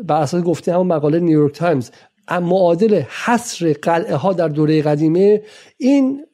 بر 0.05 0.21
اساس 0.21 0.45
گفته 0.45 0.75
همون 0.75 0.87
مقاله 0.87 1.21
نیویورک 1.21 1.55
تایمز 1.55 1.91
معادل 2.31 3.03
حصر 3.25 3.73
قلعه 3.73 4.15
ها 4.15 4.33
در 4.33 4.49
دوره 4.49 4.83
قدیمه 4.83 5.43
این 5.77 6.25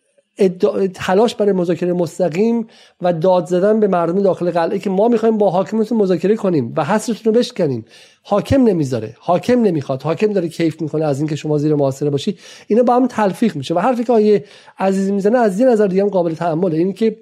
تلاش 0.95 1.35
برای 1.35 1.53
مذاکره 1.53 1.93
مستقیم 1.93 2.67
و 3.03 3.13
داد 3.13 3.47
زدن 3.47 3.81
به 3.81 3.89
مردم 3.89 4.23
داخل 4.23 4.51
قلعه 4.51 4.79
که 4.79 4.91
ما 4.91 5.09
می‌خوایم 5.09 5.39
با 5.39 5.51
حاکمتون 5.51 5.99
مذاکره 5.99 6.37
کنیم 6.37 6.73
و 6.77 6.85
حسرتون 6.85 7.35
رو 7.35 7.39
بشکنیم. 7.39 7.85
حاکم 8.23 8.65
نمی‌ذاره. 8.65 9.17
حاکم 9.19 9.63
نمی‌خواد. 9.63 10.03
حاکم 10.03 10.33
داره 10.33 10.49
کیف 10.49 10.83
می‌کنه 10.83 11.05
از 11.05 11.19
اینکه 11.19 11.37
شما 11.37 11.59
زیر 11.59 11.75
محاصره 11.75 12.11
باشی. 12.11 12.39
اینا 12.67 12.83
با 12.83 12.97
هم 12.97 13.07
تلفیق 13.07 13.57
میشه 13.57 13.75
و 13.75 13.79
حرفی 13.79 14.05
که 14.05 14.13
آیه 14.13 14.45
عزیزی 14.79 15.13
می‌زنه 15.13 15.39
از 15.39 15.61
یه 15.61 15.67
نظر 15.67 15.87
دیگه 15.87 16.03
هم 16.03 16.09
قابل 16.09 16.35
تحمله. 16.35 16.77
این 16.77 16.93
که 16.93 17.17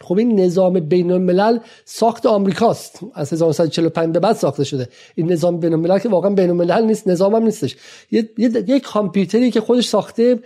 خب 0.00 0.18
این 0.18 0.40
نظام 0.40 0.80
بین 0.80 1.10
الملل 1.10 1.58
ساخت 1.84 2.26
آمریکاست. 2.26 3.00
از 3.14 3.32
1945 3.32 4.12
به 4.12 4.20
بعد 4.20 4.36
ساخته 4.36 4.64
شده. 4.64 4.88
این 5.14 5.32
نظام 5.32 5.60
بین 5.60 5.72
الملل 5.72 5.98
که 5.98 6.08
واقعا 6.08 6.30
بین 6.30 6.50
الملل 6.50 6.84
نیست 6.84 7.08
نظام 7.08 7.34
هم 7.34 7.42
نیستش 7.42 7.76
یه 8.10 8.28
یک 8.38 8.82
کامپیوتری 8.82 9.50
که 9.50 9.60
خودش 9.60 9.88
ساخته 9.88 10.38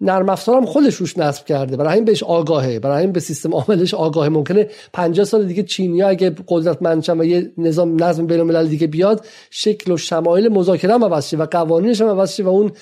نرم 0.00 0.28
افزار 0.28 0.56
هم 0.56 0.66
خودش 0.66 0.94
روش 0.94 1.18
نصب 1.18 1.44
کرده. 1.44 1.76
برای 1.76 1.94
این 1.94 2.04
بهش 2.04 2.22
آگاهه. 2.22 2.78
برای 2.78 3.00
این 3.00 3.12
به 3.12 3.20
سیستم 3.20 3.54
عاملش 3.54 3.94
آگاهه. 3.94 4.28
ممکنه 4.28 4.68
50 4.92 5.26
سال 5.26 5.44
دیگه 5.44 5.62
چینیا 5.62 6.08
اگه 6.08 6.34
قدرتمند 6.48 7.04
و 7.08 7.24
یه 7.24 7.52
نظام 7.58 8.04
نظم 8.04 8.26
بین 8.26 8.40
الملل 8.40 8.66
دیگه 8.66 8.86
بیاد 8.86 9.26
شکل 9.50 9.92
و 9.92 9.96
شمایل 9.96 10.48
مذاکره 10.48 10.94
هم 10.94 11.04
عوض 11.04 11.34
و 11.34 11.46
قوانینش 11.46 12.00
هم 12.00 12.08
عوض 12.08 12.40
و 12.40 12.48
اون 12.48 12.72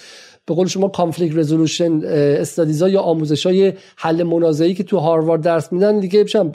به 0.46 0.54
قول 0.54 0.66
شما 0.66 0.88
کانفلیکت 0.88 1.36
رزولوشن 1.36 2.00
استادیزا 2.04 2.88
یا 2.88 3.00
آموزش 3.00 3.46
های 3.46 3.72
حل 3.96 4.22
منازعه‌ای 4.22 4.74
که 4.74 4.84
تو 4.84 4.98
هاروارد 4.98 5.40
درس 5.40 5.72
میدن 5.72 6.00
دیگه 6.00 6.24
بشم 6.24 6.52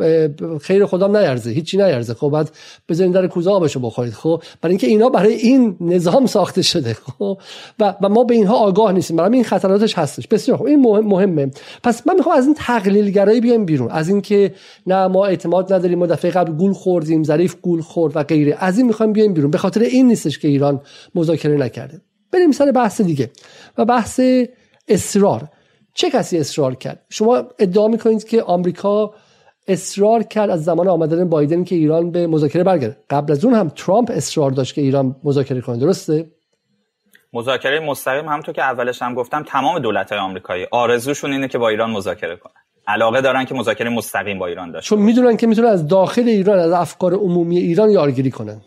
خیر 0.61 0.85
خدا 0.85 1.07
نیرزه 1.07 1.49
هیچی 1.49 1.77
نیرزه 1.77 2.13
خب 2.13 2.29
بعد 2.29 2.51
بزنین 2.89 3.11
در 3.11 3.27
کوزه 3.27 3.51
آبشو 3.51 3.79
بخورید. 3.79 4.13
خب 4.13 4.43
برای 4.61 4.71
اینکه 4.71 4.87
اینا 4.87 5.09
برای 5.09 5.33
این 5.33 5.77
نظام 5.81 6.25
ساخته 6.25 6.61
شده. 6.61 6.93
خب 6.93 7.37
و, 7.79 7.95
و 8.01 8.09
ما 8.09 8.23
به 8.23 8.35
اینها 8.35 8.55
آگاه 8.55 8.91
نیستیم. 8.91 9.17
برای 9.17 9.33
این 9.33 9.43
خطراتش 9.43 9.97
هستش. 9.97 10.27
بسیار 10.27 10.57
خب 10.57 10.65
این 10.65 10.79
مهمه. 10.85 11.51
پس 11.83 12.07
من 12.07 12.15
می‌خوام 12.15 12.37
از 12.37 12.45
این 12.45 12.55
تقلیلگرایی 12.55 13.41
بیایم 13.41 13.65
بیرون. 13.65 13.91
از 13.91 14.09
اینکه 14.09 14.53
نه 14.87 15.07
ما 15.07 15.25
اعتماد 15.25 15.73
نداریم 15.73 15.99
ما 15.99 16.05
دفعه 16.05 16.31
قبل 16.31 16.51
گول 16.51 16.73
خوردیم 16.73 17.23
ظریف 17.23 17.55
گول 17.61 17.81
خورد 17.81 18.15
و 18.15 18.23
غیره. 18.23 18.57
از 18.59 18.77
این 18.77 18.87
می‌خوایم 18.87 19.13
بیایم 19.13 19.33
بیرون. 19.33 19.51
به 19.51 19.57
خاطر 19.57 19.81
این 19.81 20.07
نیستش 20.07 20.39
که 20.39 20.47
ایران 20.47 20.81
مذاکره 21.15 21.57
نکرده. 21.57 22.01
بریم 22.32 22.51
سر 22.51 22.71
بحث 22.71 23.01
دیگه. 23.01 23.29
و 23.77 23.86
بحث 23.86 24.21
اصرار. 24.88 25.47
چه 25.93 26.09
کسی 26.09 26.38
اصرار 26.38 26.75
کرد؟ 26.75 27.05
شما 27.09 27.43
ادعا 27.59 27.88
می‌کنید 27.88 28.23
که 28.23 28.43
آمریکا 28.43 29.13
اصرار 29.67 30.23
کرد 30.23 30.49
از 30.49 30.63
زمان 30.63 30.88
آمدن 30.88 31.29
بایدن 31.29 31.63
که 31.63 31.75
ایران 31.75 32.11
به 32.11 32.27
مذاکره 32.27 32.63
برگرده. 32.63 32.97
قبل 33.09 33.32
از 33.32 33.45
اون 33.45 33.53
هم 33.53 33.69
ترامپ 33.69 34.11
اصرار 34.15 34.51
داشت 34.51 34.75
که 34.75 34.82
ایران 34.82 35.15
مذاکره 35.23 35.61
کنه. 35.61 35.77
درسته؟ 35.77 36.25
مذاکره 37.34 37.79
مستقیم 37.79 38.25
همونطور 38.27 38.55
که 38.55 38.61
اولش 38.61 39.01
هم 39.01 39.13
گفتم 39.15 39.43
تمام 39.43 39.79
دولت 39.79 40.11
های 40.11 40.19
آمریکایی. 40.19 40.67
آرزوشون 40.71 41.32
اینه 41.32 41.47
که 41.47 41.57
با 41.57 41.69
ایران 41.69 41.91
مذاکره 41.91 42.36
کنن 42.36 42.53
علاقه 42.88 43.21
دارن 43.21 43.45
که 43.45 43.53
مذاکره 43.53 43.89
مستقیم 43.89 44.39
با 44.39 44.47
ایران 44.47 44.71
داشته 44.71 44.89
چون 44.89 44.99
می‌دونن 44.99 45.38
که 45.38 45.47
می‌تونن 45.47 45.67
از 45.67 45.88
داخل 45.88 46.27
ایران 46.27 46.59
از 46.59 46.71
افکار 46.71 47.13
عمومی 47.13 47.57
ایران 47.57 47.89
یارگیری 47.89 48.32
کنن. 48.32 48.61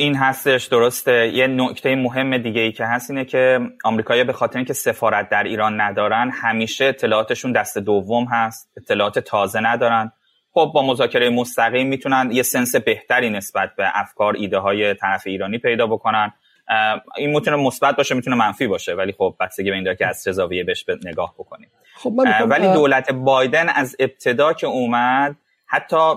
این 0.00 0.16
هستش 0.16 0.64
درسته. 0.64 1.28
یه 1.34 1.46
نکته 1.46 1.94
مهم 1.94 2.38
دیگه 2.38 2.60
ای 2.60 2.72
که 2.72 2.84
هست 2.84 3.10
اینه 3.10 3.24
که 3.24 3.60
آمریکایی‌ها 3.84 4.26
به 4.26 4.32
خاطر 4.32 4.58
اینکه 4.58 4.72
سفارت 4.72 5.28
در 5.28 5.42
ایران 5.42 5.80
ندارن 5.80 6.30
همیشه 6.30 6.84
اطلاعاتشون 6.84 7.52
دست 7.52 7.78
دوم 7.78 8.24
هست 8.24 8.70
اطلاعات 8.76 9.18
تازه 9.18 9.60
ندارن. 9.60 10.12
خب 10.52 10.70
با 10.74 10.82
مذاکره 10.82 11.30
مستقیم 11.30 11.86
می‌تونن 11.86 12.30
یه 12.32 12.42
سنس 12.42 12.76
بهتری 12.76 13.30
نسبت 13.30 13.70
به 13.76 13.84
افکار 13.94 14.34
ایده 14.36 14.58
های 14.58 14.94
طرف 14.94 15.22
ایرانی 15.26 15.58
پیدا 15.58 15.86
بکنن. 15.86 16.32
این 17.16 17.30
می‌تونه 17.30 17.56
مثبت 17.56 17.96
باشه 17.96 18.14
می‌تونه 18.14 18.36
منفی 18.36 18.66
باشه 18.66 18.94
ولی 18.94 19.12
خب 19.12 19.34
بستگی 19.40 19.70
به 19.70 19.76
این 19.76 19.84
داره 19.84 19.96
که 19.96 20.06
از 20.06 20.24
چه 20.24 20.32
زاویه 20.32 20.64
بهش 20.64 20.84
نگاه 21.04 21.34
بکنیم. 21.38 21.68
خب 21.94 22.12
ولی 22.48 22.72
دولت 22.72 23.12
بایدن 23.12 23.68
از 23.68 23.96
ابتدا 23.98 24.52
که 24.52 24.66
اومد 24.66 25.36
حتی 25.66 26.14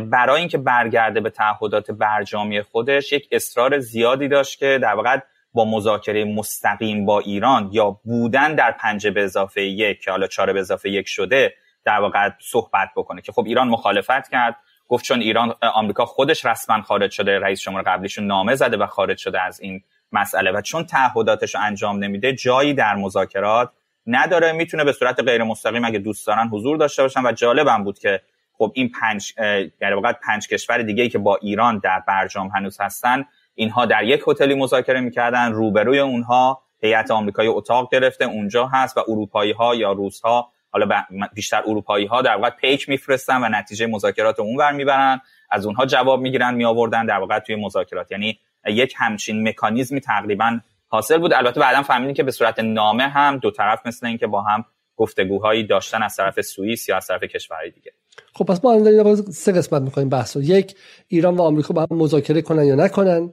برای 0.00 0.40
اینکه 0.40 0.58
برگرده 0.58 1.20
به 1.20 1.30
تعهدات 1.30 1.90
برجامی 1.90 2.62
خودش 2.62 3.12
یک 3.12 3.28
اصرار 3.32 3.78
زیادی 3.78 4.28
داشت 4.28 4.58
که 4.58 4.78
در 4.82 4.94
واقع 4.94 5.18
با 5.52 5.64
مذاکره 5.64 6.24
مستقیم 6.24 7.06
با 7.06 7.20
ایران 7.20 7.70
یا 7.72 7.90
بودن 7.90 8.54
در 8.54 8.70
پنج 8.70 9.06
به 9.06 9.24
اضافه 9.24 9.62
یک 9.62 10.00
که 10.00 10.10
حالا 10.10 10.26
چهار 10.26 10.52
به 10.52 10.60
اضافه 10.60 10.90
یک 10.90 11.08
شده 11.08 11.54
در 11.84 12.00
واقع 12.00 12.30
صحبت 12.40 12.88
بکنه. 12.96 13.20
که 13.20 13.32
خب 13.32 13.44
ایران 13.46 13.68
مخالفت 13.68 14.28
کرد 14.30 14.56
گفت 14.88 15.04
چون 15.04 15.20
ایران 15.20 15.54
آمریکا 15.74 16.04
خودش 16.04 16.46
رسما 16.46 16.82
خارج 16.82 17.10
شده 17.10 17.38
رئیس 17.38 17.60
جمهور 17.60 17.82
قبلیشون 17.82 18.26
نامه 18.26 18.54
زده 18.54 18.76
و 18.76 18.86
خارج 18.86 19.18
شده 19.18 19.42
از 19.42 19.60
این 19.60 19.82
مسئله 20.12 20.50
و 20.50 20.60
چون 20.60 20.84
تعهداتش 20.84 21.54
رو 21.54 21.60
انجام 21.60 22.04
نمیده 22.04 22.32
جایی 22.32 22.74
در 22.74 22.94
مذاکرات 22.94 23.70
نداره. 24.06 24.52
می‌تونه 24.52 24.84
به 24.84 24.92
صورت 24.92 25.20
غیر 25.20 25.42
مستقیم 25.42 25.84
اگه 25.84 25.98
دوست 25.98 26.26
دارن 26.26 26.48
حضور 26.48 26.76
داشته 26.76 27.02
باشن 27.02 27.26
و 27.26 27.32
جالبم 27.32 27.84
بود 27.84 27.98
که 27.98 28.20
خب 28.58 28.72
این 28.74 28.90
پنج 29.00 29.34
در 29.80 29.94
واقع 29.94 30.12
پنج 30.12 30.48
کشور 30.48 30.82
دیگه 30.82 31.02
ای 31.02 31.08
که 31.08 31.18
با 31.18 31.36
ایران 31.36 31.78
در 31.78 32.02
برجام 32.08 32.48
هنوز 32.48 32.80
هستن 32.80 33.24
اینها 33.54 33.86
در 33.86 34.04
یک 34.04 34.22
هتلی 34.28 34.54
مذاکره 34.54 35.00
می‌کردن 35.00 35.52
روبروی 35.52 35.98
اونها 35.98 36.62
هیئت 36.80 37.10
آمریکایی 37.10 37.48
اتاق 37.48 37.88
گرفته 37.92 38.24
اونجا 38.24 38.66
هست 38.66 38.96
و 38.96 39.00
اروپایی 39.08 39.52
ها 39.52 39.74
یا 39.74 39.92
روس 39.92 40.20
ها 40.20 40.50
حالا 40.70 41.04
بیشتر 41.34 41.62
اروپایی 41.66 42.06
ها 42.06 42.22
در 42.22 42.36
واقع 42.36 42.50
پیک 42.50 42.88
میفرستن 42.88 43.44
و 43.44 43.48
نتیجه 43.48 43.86
مذاکرات 43.86 44.40
اونور 44.40 44.72
می‌برن 44.72 45.20
از 45.50 45.66
اونها 45.66 45.86
جواب 45.86 46.20
می‌گیرن 46.20 46.54
میآوردن 46.54 47.06
در 47.06 47.18
واقع 47.18 47.38
توی 47.38 47.56
مذاکرات. 47.56 48.12
یعنی 48.12 48.38
یک 48.66 48.94
همچین 48.96 49.48
مکانیزمی 49.48 50.00
تقریبا 50.00 50.60
حاصل 50.88 51.18
بود. 51.18 51.32
البته 51.32 51.60
بعدا 51.60 51.82
فهمیدیم 51.82 52.14
که 52.14 52.22
به 52.22 52.30
صورت 52.30 52.58
نامه 52.58 53.08
هم 53.08 53.38
دو 53.38 53.50
طرف 53.50 53.86
مثل 53.86 54.06
اینکه 54.06 54.26
با 54.26 54.42
هم 54.42 54.64
گفتگوهایی 54.96 55.64
داشتن 55.64 56.02
از 56.02 56.16
طرف 56.16 56.40
سوئیس 56.40 56.88
یا 56.88 56.96
از 56.96 57.06
طرف 57.06 57.22
کشورهای 57.22 57.70
دیگه. 57.70 57.92
خب 58.34 58.44
پس 58.44 58.64
ما 58.64 58.72
الان 58.72 59.16
سه 59.16 59.52
قسمت 59.52 59.82
می‌کنیم 59.82 60.08
بحث 60.08 60.36
یک 60.36 60.74
ایران 61.08 61.36
و 61.36 61.42
آمریکا 61.42 61.74
با 61.74 61.86
هم 61.90 61.96
مذاکره 61.96 62.42
کنن 62.42 62.64
یا 62.64 62.74
نکنن. 62.74 63.32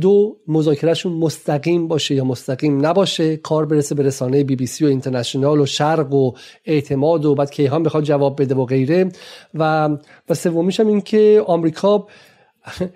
دو 0.00 0.36
مذاکرهشون 0.48 1.12
مستقیم 1.12 1.88
باشه 1.88 2.14
یا 2.14 2.24
مستقیم 2.24 2.86
نباشه. 2.86 3.36
کار 3.36 3.66
برسه 3.66 3.94
به 3.94 4.02
رسانه 4.02 4.44
بی 4.44 4.56
بی 4.56 4.66
سی 4.66 4.84
و 4.84 4.88
اینترنشنال 4.88 5.60
و 5.60 5.66
شرق 5.66 6.14
و 6.14 6.32
اعتماد 6.64 7.24
و 7.24 7.34
بعد 7.34 7.50
کیهان 7.50 7.82
بخواد 7.82 8.04
جواب 8.04 8.42
بده 8.42 8.54
و 8.54 8.64
غیره. 8.64 9.08
و 9.54 9.88
و 10.28 10.34
سومیش 10.34 10.80
هم 10.80 10.86
این 10.86 11.00
که 11.00 11.42
آمریکا 11.46 12.06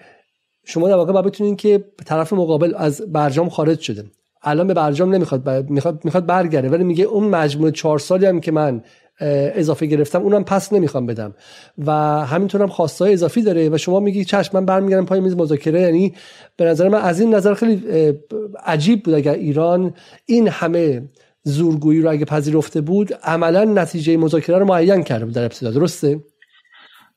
شما 0.64 0.88
در 0.88 0.94
واقع 0.94 1.12
باید 1.12 1.24
بتونین 1.24 1.56
که 1.56 1.84
طرف 2.06 2.32
مقابل 2.32 2.74
از 2.76 3.12
برجام 3.12 3.48
خارج 3.48 3.80
شده. 3.80 4.04
الان 4.42 4.66
به 4.66 4.74
برجام 4.74 5.14
نمی‌خواد 5.14 5.70
می‌خواد 5.70 6.04
می‌خواد 6.04 6.26
برگرده 6.26 6.68
ولی 6.68 6.84
میگه 6.84 7.04
اون 7.04 7.24
مجموعه 7.24 7.72
چهار 7.72 7.98
سالی 7.98 8.26
هم 8.26 8.40
که 8.40 8.52
من 8.52 8.82
اضافه 9.20 9.86
گرفتم. 9.86 10.22
اونم 10.22 10.44
پس 10.44 10.72
نمی‌خوام 10.72 11.06
بدم. 11.06 11.34
و 11.78 11.92
همینطور 12.26 12.62
هم 12.62 12.68
خواستای 12.68 13.12
اضافی 13.12 13.42
داره 13.42 13.68
و 13.68 13.78
شما 13.78 14.00
میگی 14.00 14.24
چشم 14.24 14.50
من 14.58 14.66
برمیگردم 14.66 15.06
پای 15.06 15.20
میز 15.20 15.36
مذاکره. 15.36 15.80
یعنی 15.80 16.14
به 16.56 16.64
نظر 16.64 16.88
من 16.88 17.00
از 17.00 17.20
این 17.20 17.34
نظر 17.34 17.54
خیلی 17.54 17.82
عجیب 18.64 19.02
بود 19.02 19.14
اگر 19.14 19.34
ایران 19.34 19.94
این 20.26 20.48
همه 20.48 21.02
زورگویی 21.42 22.00
رو 22.00 22.10
اگه 22.10 22.24
پذیرفته 22.24 22.80
بود 22.80 23.14
عملا 23.14 23.64
نتیجه 23.64 24.16
مذاکره 24.16 24.58
رو 24.58 24.64
معین 24.64 25.02
کرده 25.02 25.24
بود 25.24 25.34
در 25.34 25.44
ابتدا. 25.44 25.70
درسته؟ 25.70 26.20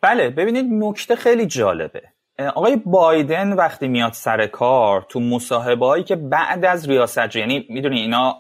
بله 0.02 0.30
ببینید 0.30 0.66
نکته 0.70 1.16
خیلی 1.16 1.46
جالبه. 1.46 2.02
آقای 2.48 2.76
بایدن 2.76 3.54
وقتی 3.54 3.88
میاد 3.88 4.14
سر 4.14 4.48
کار 4.48 5.06
تو 5.10 5.20
مصاحبه 5.20 5.86
هایی 5.86 6.04
که 6.04 6.16
بعد 6.16 6.66
از 6.66 6.90
ریاست 6.90 7.36
یعنی 7.36 7.66
می‌دونی 7.70 8.00
اینا 8.00 8.36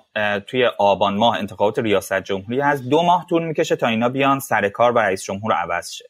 توی 0.47 0.65
آبان 0.77 1.17
ماه 1.17 1.37
انتخابات 1.37 1.79
ریاست 1.79 2.21
جمهوری 2.21 2.61
از 2.61 2.89
دو 2.89 3.01
ماه 3.01 3.25
طول 3.29 3.43
می‌کشه 3.43 3.75
تا 3.75 3.87
اینا 3.87 4.09
بیان 4.09 4.39
سر 4.39 4.69
کار 4.69 4.91
و 4.91 4.99
رئیس 4.99 5.23
جمهور 5.23 5.53
عوض 5.53 5.91
شه. 5.91 6.05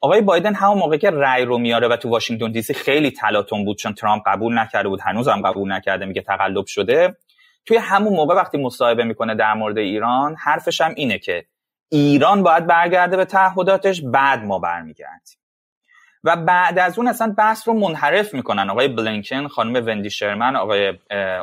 آقای 0.00 0.20
بایدن 0.20 0.54
همون 0.54 0.78
موقع 0.78 0.96
که 0.96 1.10
رأی 1.10 1.44
رو 1.44 1.58
میاره 1.58 1.88
و 1.88 1.96
تو 1.96 2.08
واشنگتن 2.08 2.52
دی 2.52 2.62
سی 2.62 2.74
خیلی 2.74 3.10
تلاطم 3.10 3.64
بود 3.64 3.78
چون 3.78 3.94
ترامپ 3.94 4.22
قبول 4.26 4.58
نکرده 4.58 4.88
بود 4.88 5.00
هنوز 5.00 5.28
هم 5.28 5.42
قبول 5.42 5.72
نکرده 5.72 6.06
میگه 6.06 6.22
تقلب 6.22 6.66
شده. 6.66 7.16
توی 7.66 7.76
همون 7.76 8.12
موقع 8.12 8.34
وقتی 8.34 8.58
مصاحبه 8.58 9.04
می‌کنه 9.04 9.34
در 9.34 9.54
مورد 9.54 9.78
ایران 9.78 10.36
حرفش 10.38 10.80
هم 10.80 10.92
اینه 10.96 11.18
که 11.18 11.44
ایران 11.88 12.42
باید 12.42 12.66
برگرده 12.66 13.16
به 13.16 13.24
تعهداتش 13.24 14.02
بعد 14.02 14.44
ما 14.44 14.58
برمیگردیم. 14.58 15.38
و 16.24 16.36
بعد 16.36 16.78
از 16.78 16.98
اون 16.98 17.08
اصلا 17.08 17.34
بحث 17.38 17.68
رو 17.68 17.74
منحرف 17.74 18.34
می‌کنن. 18.34 18.70
آقای 18.70 18.88
بلینکن 18.88 19.48
خانم 19.48 19.86
وندی 19.86 20.10
شرمن 20.10 20.56
آقای 20.56 20.98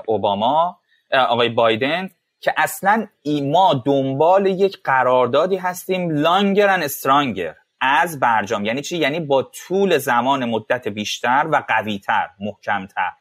اوباما 0.05 0.79
آقای 1.11 1.49
بایدن 1.49 2.09
که 2.39 2.53
اصلا 2.57 3.07
ما 3.43 3.83
دنبال 3.85 4.45
یک 4.45 4.77
قراردادی 4.83 5.57
هستیم 5.57 6.09
لانگر 6.09 6.69
ان 6.69 6.83
استرانگر 6.83 7.55
از 7.81 8.19
برجام. 8.19 8.65
یعنی 8.65 8.81
چی؟ 8.81 8.97
یعنی 8.97 9.19
با 9.19 9.43
طول 9.43 9.97
زمان 9.97 10.45
مدت 10.45 10.87
بیشتر 10.87 11.47
و 11.51 11.63
قویتر 11.67 12.29
محکمتر. 12.39 13.11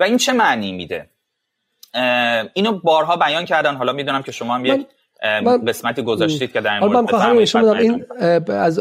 و 0.00 0.04
این 0.04 0.16
چه 0.16 0.32
معنی 0.32 0.72
میده؟ 0.72 1.10
اینو 2.54 2.72
بارها 2.72 3.16
بیان 3.16 3.44
کردن. 3.44 3.76
حالا 3.76 3.92
می‌دونم 3.92 4.22
که 4.22 4.32
شما 4.32 4.54
هم 4.54 4.64
یک 4.64 4.86
قسمتی 5.68 6.02
گذاشتید 6.02 6.52
که 6.52 6.60
در 6.60 6.74
این 6.74 6.82
این 7.78 8.04
از 8.48 8.78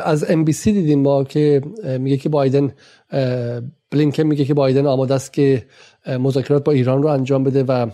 از 0.00 0.30
ام 0.30 0.44
بی 0.44 0.52
سی 0.52 0.72
دیدیم 0.72 1.02
ما 1.02 1.24
که 1.24 1.62
میگه 1.98 2.16
که 2.16 2.28
بایدن 2.28 2.72
بلینکن 3.90 4.22
میگه 4.22 4.44
که 4.44 4.54
بایدن 4.54 4.86
آماده 4.86 5.14
است 5.14 5.32
که 5.32 5.66
مذاکرات 6.06 6.64
با 6.64 6.72
ایران 6.72 7.02
رو 7.02 7.08
انجام 7.08 7.44
بده 7.44 7.62
و 7.62 7.86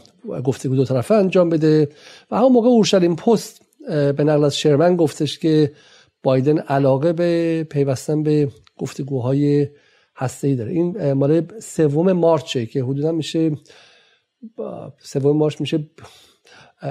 گفتگو 0.44 0.76
دو 0.76 0.84
طرفه 0.84 1.14
انجام 1.14 1.48
بده. 1.48 1.88
و 2.30 2.36
همون 2.36 2.52
موقع 2.52 2.68
اورشلیم 2.68 3.16
پست 3.16 3.62
به 3.88 4.24
نقل 4.24 4.44
از 4.44 4.58
شرمن 4.58 4.96
گفتش 4.96 5.38
که 5.38 5.72
بایدن 6.22 6.58
علاقه 6.58 7.12
به 7.12 7.66
پیوستن 7.70 8.22
به 8.22 8.48
گفتگوهای 8.78 9.68
هسته 10.16 10.54
داره. 10.54 10.72
این 10.72 11.12
مال 11.12 11.42
سوم 11.60 12.12
مارچه 12.12 12.66
که 12.66 12.82
حدودا 12.82 13.12
میشه 13.12 13.50
سوم 14.98 15.36
مارچ 15.36 15.60
میشه 15.60 15.78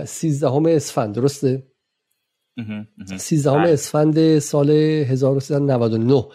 سیزدهم 0.05 0.65
اسفند 0.65 1.15
درسته؟ 1.15 1.63
سیزدهم 3.17 3.63
بله. 3.63 3.73
اسفند 3.73 4.39
سال 4.39 4.69
1399 4.69 6.25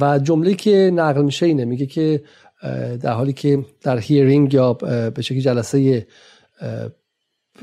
و 0.00 0.18
جمله 0.18 0.54
که 0.54 0.90
نقل 0.94 1.22
میشه 1.22 1.46
اینه 1.46 1.64
میگه 1.64 1.86
که 1.86 2.24
در 3.00 3.12
حالی 3.12 3.32
که 3.32 3.64
در 3.82 3.98
هیرینگ 3.98 4.54
یا 4.54 4.72
به 4.72 5.22
شکل 5.22 5.40
جلسه 5.40 6.06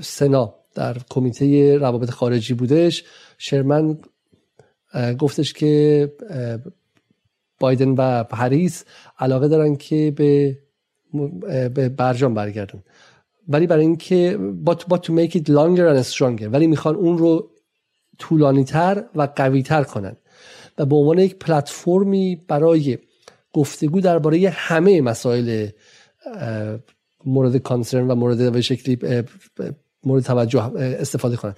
سنا 0.02 0.56
در 0.76 0.98
کمیته 1.10 1.78
روابط 1.78 2.10
خارجی 2.10 2.54
بودش 2.54 3.04
شرمن 3.38 3.98
گفتش 5.20 5.54
که 5.54 6.12
بایدن 7.60 7.90
و 7.90 8.24
پاریس 8.24 8.86
علاقه 9.20 9.48
دارن 9.48 9.76
که 9.76 10.14
به 10.16 10.58
به 11.70 11.90
برجام 11.90 12.34
برگردن 12.34 12.84
ولی 13.52 13.68
برای 13.68 13.86
اینکه 13.86 14.40
but, 14.66 14.78
but 14.94 14.98
to 14.98 15.10
make 15.10 15.36
it 15.36 15.50
longer 15.50 15.96
and 15.96 16.14
stronger. 16.14 16.48
ولی 16.52 16.68
می‌خوان 16.68 16.96
اون 16.96 17.18
رو 17.18 17.50
طولانی 18.20 18.64
تر 18.64 19.04
و 19.16 19.28
قوی 19.36 19.64
تر 19.64 19.84
کنن. 19.84 20.16
و 20.78 20.86
به 20.86 20.96
عنوان 20.96 21.20
یک 21.20 21.36
پلتفرمی 21.36 22.42
برای 22.48 22.98
گفتگو 23.54 24.02
درباره 24.02 24.50
همه 24.50 25.02
مسائل 25.02 25.68
مورد 27.26 27.58
کانسرن 27.58 28.08
و 28.08 28.16
مورد 28.16 28.52
به 28.52 28.62
شکلی 28.62 29.00
مورد 30.04 30.24
توجه 30.24 30.64
استفاده 30.78 31.36
کنن. 31.36 31.56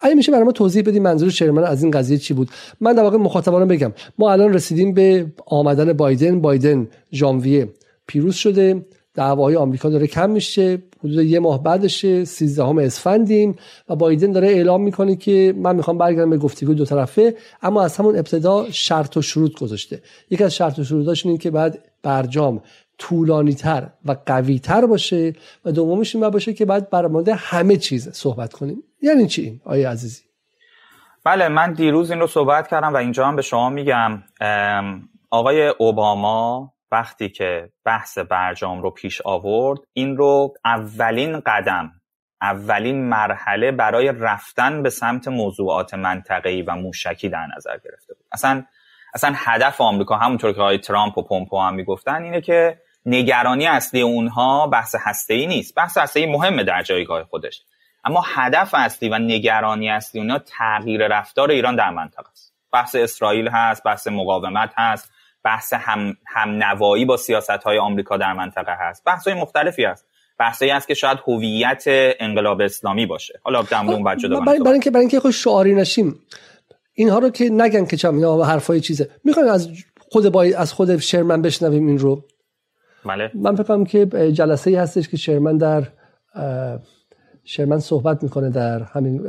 اگه 0.00 0.14
میشه 0.14 0.32
برای 0.32 0.44
ما 0.44 0.52
توضیح 0.52 0.82
بدیم 0.82 1.02
منظور 1.02 1.30
شرمن 1.30 1.64
از 1.64 1.82
این 1.82 1.90
قضیه 1.90 2.18
چی 2.18 2.34
بود؟ 2.34 2.50
من 2.80 2.92
در 2.92 3.02
واقع 3.02 3.16
مخاطبان 3.16 3.68
بگم. 3.68 3.92
ما 4.18 4.32
الان 4.32 4.54
رسیدیم 4.54 4.94
به 4.94 5.26
آمدن 5.46 5.92
بایدن. 5.92 6.40
بایدن 6.40 6.88
ژانویه 7.12 7.68
پیروز 8.06 8.34
شده. 8.34 8.86
دعوای 9.14 9.56
آمریکا 9.56 9.88
داره 9.90 10.06
کم 10.06 10.30
میشه. 10.30 10.82
حدود 11.04 11.24
یه 11.24 11.40
ماه 11.40 11.62
بعدشه 11.62 12.24
13 12.24 12.64
همه 12.64 12.82
اسفندیم 12.82 13.56
و 13.88 13.96
بایدن 13.96 14.32
داره 14.32 14.48
اعلام 14.48 14.82
می‌کنه 14.82 15.16
که 15.16 15.54
من 15.56 15.76
می‌خوام 15.76 15.98
برگردم 15.98 16.30
به 16.30 16.38
گفتگو 16.38 16.74
دو 16.74 16.84
طرفه 16.84 17.34
اما 17.62 17.82
از 17.82 17.96
همون 17.96 18.16
ابتدا 18.16 18.66
شرط 18.70 19.16
و 19.16 19.22
شروط 19.22 19.58
گذاشته. 19.60 20.02
یکی 20.30 20.44
از 20.44 20.54
شرط 20.54 20.78
و 20.78 20.84
شروطاش 20.84 21.26
اینه 21.26 21.38
که 21.38 21.50
بعد 21.50 21.78
برجام 22.02 22.62
طولانی 22.98 23.54
تر 23.54 23.88
و 24.04 24.16
قوی 24.26 24.58
تر 24.58 24.86
باشه 24.86 25.32
و 25.64 25.72
دومش 25.72 26.16
این 26.16 26.28
باشه 26.28 26.52
که 26.52 26.64
بعد 26.64 26.90
بر 26.90 27.06
مورد 27.06 27.28
همه 27.28 27.76
چیز 27.76 28.08
صحبت 28.08 28.52
کنیم. 28.52 28.82
یعنی 29.02 29.26
چی 29.26 29.42
این 29.42 29.60
آیه 29.64 29.88
عزیزی؟ 29.88 30.22
بله 31.24 31.48
من 31.48 31.72
دیروز 31.72 32.10
این 32.10 32.20
رو 32.20 32.26
صحبت 32.26 32.68
کردم 32.68 32.94
و 32.94 32.96
اینجا 32.96 33.26
هم 33.26 33.36
به 33.36 33.42
شما 33.42 33.70
میگم. 33.70 34.22
آقای 35.30 35.68
اوباما 35.68 36.73
وقتی 36.94 37.28
که 37.28 37.70
بحث 37.84 38.18
برجام 38.18 38.82
رو 38.82 38.90
پیش 38.90 39.20
آورد 39.20 39.80
این 39.92 40.16
رو 40.16 40.54
اولین 40.64 41.40
قدم 41.40 41.92
اولین 42.42 43.08
مرحله 43.08 43.70
برای 43.72 44.12
رفتن 44.12 44.82
به 44.82 44.90
سمت 44.90 45.28
موضوعات 45.28 45.94
منطقه‌ای 45.94 46.62
و 46.62 46.74
موشکی 46.76 47.28
در 47.28 47.46
نظر 47.56 47.78
گرفته 47.84 48.14
بود. 48.14 48.26
اصلا 48.32 48.64
اصلا 49.14 49.32
هدف 49.36 49.80
آمریکا 49.80 50.16
همونطور 50.16 50.52
که 50.52 50.60
آقای 50.60 50.78
ترامپ 50.78 51.18
و 51.18 51.22
پومپو 51.22 51.60
هم 51.60 51.74
می‌گفتن 51.74 52.22
اینه 52.22 52.40
که 52.40 52.80
نگرانی 53.06 53.66
اصلی 53.66 54.00
اونها 54.00 54.66
بحث 54.66 54.94
هسته 54.98 55.46
نیست. 55.46 55.74
بحث 55.74 55.98
هسته 55.98 56.26
مهمه 56.26 56.64
در 56.64 56.82
جایگاه 56.82 57.24
خودش. 57.24 57.62
اما 58.04 58.24
هدف 58.34 58.74
اصلی 58.74 59.08
و 59.08 59.18
نگرانی 59.18 59.90
اصلی 59.90 60.20
اونها 60.20 60.38
تغییر 60.38 61.08
رفتار 61.08 61.50
ایران 61.50 61.76
در 61.76 61.90
منطقه 61.90 62.30
است. 62.30 62.54
بحث 62.72 62.94
اسرائیل 62.94 63.48
هست 63.48 63.84
بحث 63.84 64.06
مقاومت 64.08 64.72
هست. 64.76 65.13
بحث 65.44 65.72
هم, 65.72 66.16
هم 66.26 66.50
نوایی 66.50 67.04
با 67.04 67.16
سیاست 67.16 67.50
های 67.50 67.78
آمریکا 67.78 68.16
در 68.16 68.32
منطقه 68.32 68.72
هست. 68.78 69.04
بحث 69.04 69.28
های 69.28 69.40
مختلفی 69.40 69.84
هست. 69.84 70.06
بحثی 70.38 70.68
هست 70.68 70.88
که 70.88 70.94
شاید 70.94 71.18
هویت 71.26 71.84
انقلاب 72.20 72.60
اسلامی 72.60 73.06
باشه. 73.06 73.40
حالا 73.42 73.62
در 73.62 73.76
اون 73.76 74.04
بعد 74.04 74.18
جدا 74.18 74.40
برای 74.40 74.72
اینکه 74.72 74.90
برای 74.90 75.00
اینکه 75.00 75.20
خود 75.20 75.30
شعاری 75.30 75.74
نشیم 75.74 76.20
اینها 76.94 77.18
رو 77.18 77.30
که 77.30 77.50
نگن 77.50 77.84
که 77.84 77.96
چم 77.96 78.14
اینا 78.14 78.44
حرفای 78.44 78.80
چیزه. 78.80 79.10
می‌خواین 79.24 79.48
از 79.48 79.68
خود 80.10 80.28
با 80.28 80.42
از 80.42 80.72
خود 80.72 80.96
شرمن 80.96 81.42
بشنویم 81.42 81.86
این 81.86 81.98
رو. 81.98 82.24
بله. 83.04 83.30
من 83.34 83.56
فکر 83.56 83.84
که 83.84 84.32
جلسه 84.32 84.70
ای 84.70 84.76
هستش 84.76 85.08
که 85.08 85.16
شرمن 85.16 85.56
در 85.56 85.82
شرمن 87.44 87.78
صحبت 87.78 88.22
می‌کنه 88.22 88.50
در 88.50 88.82
همین 88.82 89.22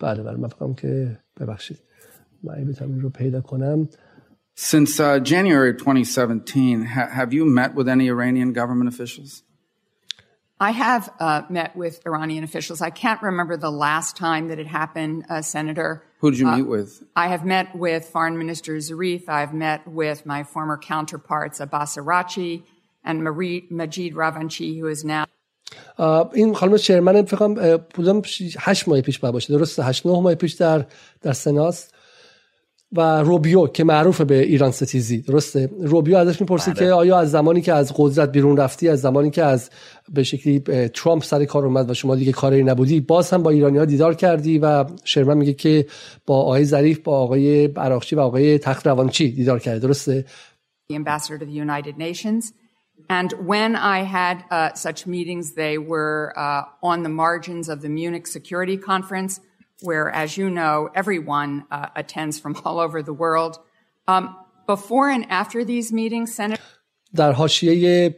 بله 0.00 0.22
بله 0.22 0.36
من 0.36 0.48
فکر 0.48 0.74
که 0.74 1.18
ببخشید. 1.40 1.78
من 2.44 2.64
بتونم 2.64 3.00
رو 3.00 3.10
پیدا 3.10 3.40
کنم. 3.40 3.88
Since 4.55 4.99
uh, 4.99 5.19
January 5.19 5.73
2017, 5.73 6.85
ha- 6.85 7.07
have 7.07 7.33
you 7.33 7.45
met 7.45 7.75
with 7.75 7.87
any 7.87 8.07
Iranian 8.07 8.51
government 8.51 8.89
officials? 8.89 9.43
I 10.59 10.71
have 10.71 11.09
uh, 11.19 11.43
met 11.49 11.75
with 11.77 12.01
Iranian 12.05 12.43
officials. 12.43 12.81
I 12.81 12.89
can't 12.89 13.21
remember 13.21 13.55
the 13.55 13.71
last 13.71 14.17
time 14.17 14.49
that 14.49 14.59
it 14.59 14.67
happened, 14.67 15.25
uh, 15.29 15.41
Senator. 15.41 16.03
Who 16.19 16.31
did 16.31 16.39
you 16.41 16.47
meet 16.47 16.67
with? 16.67 17.01
I 17.15 17.29
have 17.29 17.45
met 17.45 17.73
with 17.73 18.05
Foreign 18.09 18.37
Minister 18.37 18.73
Zarif. 18.73 19.29
I've 19.29 19.53
met 19.53 19.87
with 19.87 20.25
my 20.25 20.43
former 20.43 20.77
counterparts 20.77 21.61
Abbas 21.61 21.95
Arachi 21.95 22.63
and 23.05 23.23
Marie, 23.23 23.65
Majid 23.69 24.13
Ravanchi, 24.15 24.77
who 24.77 24.87
is 24.87 25.05
now. 25.05 25.25
این 26.33 26.53
خانم 26.53 26.77
شرمن 26.77 27.25
فکر 27.25 27.37
کنم 27.37 28.21
هشت 28.59 28.87
ماه 28.87 29.01
پیش 29.01 29.19
باشه 29.19 29.57
درسته 29.57 29.83
هشت 29.83 30.05
نه 30.05 30.21
ماه 30.21 30.35
پیش 30.35 30.53
در 30.53 30.85
در 31.21 31.33
سناست 31.33 31.92
و 32.96 33.22
روبیو 33.22 33.66
که 33.66 33.84
معروف 33.84 34.20
به 34.20 34.38
ایران 34.42 34.70
ستیزی. 34.70 35.18
درسته؟ 35.18 35.70
روبیو 35.80 36.16
ازش 36.16 36.40
می‌پرسه 36.40 36.70
بله. 36.70 36.86
که 36.86 36.92
آیا 36.92 37.18
از 37.18 37.30
زمانی 37.30 37.60
که 37.60 37.72
از 37.72 37.92
قدرت 37.96 38.32
بیرون 38.32 38.56
رفتی 38.56 38.88
از 38.88 39.00
زمانی 39.00 39.30
که 39.30 39.44
از 39.44 39.70
به 40.12 40.22
شکلی 40.22 40.60
ترامپ 40.88 41.24
سر 41.24 41.44
کار 41.44 41.66
اومد 41.66 41.90
و 41.90 41.94
شما 41.94 42.16
دیگه 42.16 42.32
کاری 42.32 42.64
نبودی 42.64 43.00
باز 43.00 43.30
هم 43.30 43.42
با 43.42 43.50
ایرانی 43.50 43.78
ها 43.78 43.84
دیدار 43.84 44.14
کردی 44.14 44.58
و 44.58 44.84
شرمن 45.04 45.36
میگه 45.36 45.52
که 45.52 45.86
با 46.26 46.36
آقای 46.40 46.64
ظریف 46.64 46.98
با 46.98 47.18
آقای 47.18 47.66
عراقچی 47.66 48.16
و 48.16 48.20
آقای 48.20 48.58
تخت 48.58 48.86
روانچی 48.86 49.32
دیدار 49.32 49.58
کرده. 49.58 49.78
درسته؟ 49.78 50.24
The 50.90 50.96
ambassador 50.96 51.38
to 51.38 51.46
the 51.46 51.58
United 51.68 51.96
Nations. 51.98 52.52
And 53.08 53.32
when 53.52 53.76
I 53.76 53.98
had 54.04 54.44
uh, 54.50 54.74
such 54.74 55.06
meetings 55.06 55.54
they 55.54 55.76
were 55.78 56.32
uh, 56.36 56.62
on 56.82 57.02
the 57.02 57.08
margins 57.08 57.68
of 57.68 57.82
the 57.82 57.88
Munich 57.88 58.26
Security 58.26 58.76
Conference 58.76 59.40
where, 59.88 60.08
as 60.10 60.30
you 60.38 60.48
know, 60.58 60.76
everyone 61.00 61.52
uh, 61.70 62.02
attends 62.02 62.38
from 62.42 62.52
all 62.64 62.78
over 62.86 63.02
the 63.02 63.16
world. 63.24 63.58
Um, 64.08 64.24
before 64.66 65.08
and 65.08 65.24
after 65.30 65.64
these 65.64 65.92
meetings, 65.92 66.34
Senator. 66.34 66.62
در 67.14 67.32
حاشیه 67.32 68.16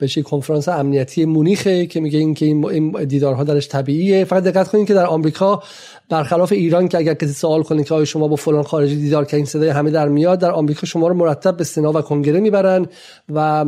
بشه 0.00 0.22
کنفرانس 0.22 0.68
امنیتی 0.68 1.24
مونیخه 1.24 1.86
که 1.86 2.00
میگه 2.00 2.18
این 2.18 2.34
که 2.34 2.46
این 2.46 3.04
دیدارها 3.04 3.44
درش 3.44 3.68
طبیعیه 3.68 4.24
فقط 4.24 4.42
دقت 4.42 4.68
کنید 4.68 4.86
که 4.86 4.94
در 4.94 5.06
آمریکا 5.06 5.62
برخلاف 6.12 6.52
ایران 6.52 6.88
که 6.88 6.98
اگر 6.98 7.14
کسی 7.14 7.32
سوال 7.32 7.62
کنه 7.62 7.84
که 7.84 7.94
آیا 7.94 8.04
شما 8.04 8.28
با 8.28 8.36
فلان 8.36 8.62
خارجی 8.62 8.96
دیدار 8.96 9.24
که 9.24 9.36
این 9.36 9.46
صدای 9.46 9.68
همه 9.68 9.90
در 9.90 10.08
میاد. 10.08 10.38
در 10.38 10.50
آمریکا 10.50 10.86
شما 10.86 11.08
رو 11.08 11.14
مرتب 11.14 11.56
به 11.56 11.64
سنا 11.64 11.92
و 11.92 12.00
کنگره 12.00 12.40
می‌برن 12.40 12.86
و 13.34 13.64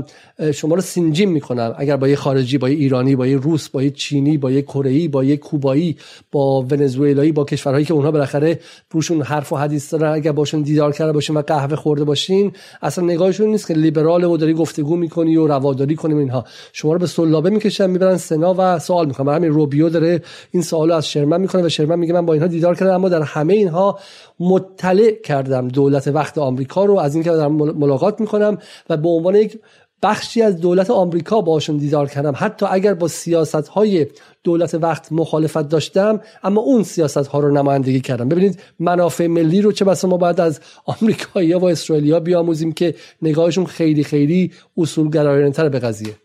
شما 0.55 0.75
رو 0.75 0.81
سینجیم 0.81 1.31
می‌کنن. 1.31 1.75
اگر 1.77 1.97
با 1.97 2.09
یه 2.09 2.17
خارجی 2.17 2.59
با 2.59 2.69
یه 2.69 2.77
ایرانی 2.77 3.17
با 3.17 3.27
یه 3.27 3.37
روس 3.37 3.69
با 3.69 3.83
یه 3.83 3.91
چینی 3.91 4.39
با 4.39 4.51
یه 4.51 4.63
کره 4.63 5.09
با 5.09 5.25
یه 5.25 5.37
کوبایی 5.37 5.97
با 6.33 6.63
ونزوئلایی 6.63 7.33
با 7.33 7.45
کشورهایی 7.45 7.85
که 7.85 7.95
اونها 7.95 8.11
بالاخره 8.11 8.61
روشون 8.91 9.23
حرف 9.23 9.53
و 9.53 9.57
حدیث 9.57 9.95
دارن. 9.95 10.13
اگر 10.13 10.33
باشون 10.33 10.63
دیدار 10.63 10.93
کرده 10.93 11.13
باشین 11.13 11.37
و 11.37 11.43
قهوه 11.43 11.77
خورده 11.77 12.05
باشین 12.05 12.53
اصلا 12.83 13.05
نگاهشون 13.05 13.49
نیست 13.49 13.69
که 13.69 13.75
لیبرال 13.75 14.25
و 14.25 14.37
داری 14.37 14.55
گفتگو 14.55 14.97
می‌کنی 14.97 15.37
و 15.37 15.47
رواداری 15.47 15.97
کنیم 15.97 16.19
اینها. 16.19 16.45
شما 16.73 16.93
رو 16.93 16.99
به 16.99 17.07
سلابه 17.07 17.51
می‌کشن 17.51 17.91
می‌برن 17.91 18.17
سنا 18.17 18.55
و 18.59 18.79
سوال 18.79 19.07
می‌کنن. 19.07 19.35
همین 19.35 19.51
روبیو 19.51 19.89
داره 19.89 20.23
این 20.51 20.63
سوالو 20.63 20.95
از 20.95 21.09
شرمن 21.09 21.41
می‌کنه 21.41 21.63
و 21.63 21.69
شرمن 21.69 21.99
میگه 21.99 22.13
من 22.13 22.27
با 22.27 22.34
اینها 22.35 22.49
دیدار 22.49 22.75
کردم 22.75 22.95
اما 22.95 23.09
در 23.09 23.23
همه 23.23 23.55
اینها 23.55 23.99
مطلع 24.41 25.11
کردم 25.11 25.69
دولت 25.69 26.09
وقت 26.09 26.39
آمریکا 26.39 26.85
رو 26.85 26.99
از 26.99 27.15
اینکه 27.15 27.31
در 27.31 27.49
ملاقات 27.49 28.21
می‌کنم 28.21 28.59
و 28.91 28.97
به 28.97 29.09
عنوان 29.09 29.35
یک 29.35 29.59
بخشی 30.05 30.43
از 30.43 30.61
دولت 30.61 30.91
آمریکا 30.91 31.41
باشون 31.41 31.77
دیدار 31.77 32.09
کردم. 32.09 32.35
حتی 32.37 32.67
اگر 32.71 32.95
با 32.95 33.09
سیاست 33.09 33.69
های 33.69 34.07
دولت 34.43 34.75
وقت 34.75 35.13
مخالفت 35.13 35.69
داشتم 35.69 36.21
اما 36.43 36.61
اون 36.61 36.83
سیاست 36.83 37.27
ها 37.27 37.39
رو 37.39 37.51
نمایندگی 37.51 38.01
کردم. 38.01 38.29
ببینید 38.29 38.61
منافع 38.79 39.27
ملی 39.27 39.63
رو 39.63 39.73
چه 39.73 39.85
بسا 39.85 40.09
ما 40.09 40.17
بعد 40.17 40.41
از 40.41 40.61
آمریکایی 41.01 41.55
و 41.55 41.65
اسرائیلیا 41.65 42.21
بیاموزیم 42.21 42.73
که 42.73 42.95
نگاهشون 43.23 43.67
خیلی 43.67 44.05
خیلی 44.05 44.53
اصولگرایانه 44.77 45.69
به 45.69 45.79
قضیه. 45.79 46.17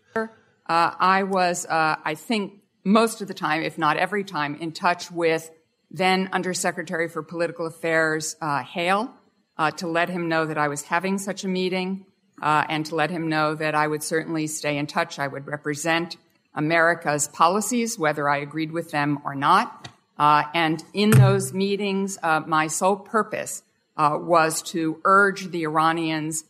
Uh, 0.70 0.90
I 1.00 1.24
was, 1.24 1.66
uh, 1.66 1.96
I 2.04 2.14
think, 2.14 2.44
most 2.84 3.20
of 3.22 3.26
the 3.26 3.34
time, 3.34 3.60
if 3.70 3.76
not 3.76 3.96
every 3.96 4.24
time, 4.36 4.52
in 4.64 4.70
touch 4.70 5.10
with 5.10 5.50
then 5.90 6.28
Undersecretary 6.32 7.08
for 7.08 7.22
Political 7.22 7.66
Affairs 7.66 8.36
uh, 8.40 8.62
Hale 8.62 9.12
uh, 9.58 9.70
to 9.72 9.86
let 9.86 10.08
him 10.08 10.28
know 10.28 10.46
that 10.46 10.56
I 10.56 10.68
was 10.68 10.82
having 10.82 11.18
such 11.18 11.44
a 11.44 11.48
meeting 11.48 12.06
uh, 12.40 12.64
and 12.68 12.86
to 12.86 12.94
let 12.94 13.10
him 13.10 13.28
know 13.28 13.54
that 13.54 13.74
I 13.74 13.86
would 13.86 14.02
certainly 14.02 14.46
stay 14.46 14.78
in 14.78 14.86
touch. 14.86 15.18
I 15.18 15.26
would 15.26 15.46
represent 15.46 16.16
America's 16.54 17.28
policies, 17.28 17.98
whether 17.98 18.28
I 18.28 18.38
agreed 18.38 18.72
with 18.72 18.90
them 18.90 19.18
or 19.24 19.34
not. 19.34 19.88
Uh, 20.18 20.44
and 20.54 20.84
in 20.92 21.10
those 21.10 21.52
meetings, 21.52 22.18
uh, 22.22 22.40
my 22.40 22.66
sole 22.66 22.96
purpose 22.96 23.62
uh, 23.96 24.18
was 24.20 24.62
to 24.62 25.00
urge 25.04 25.50
the 25.50 25.64
Iranians 25.64 26.44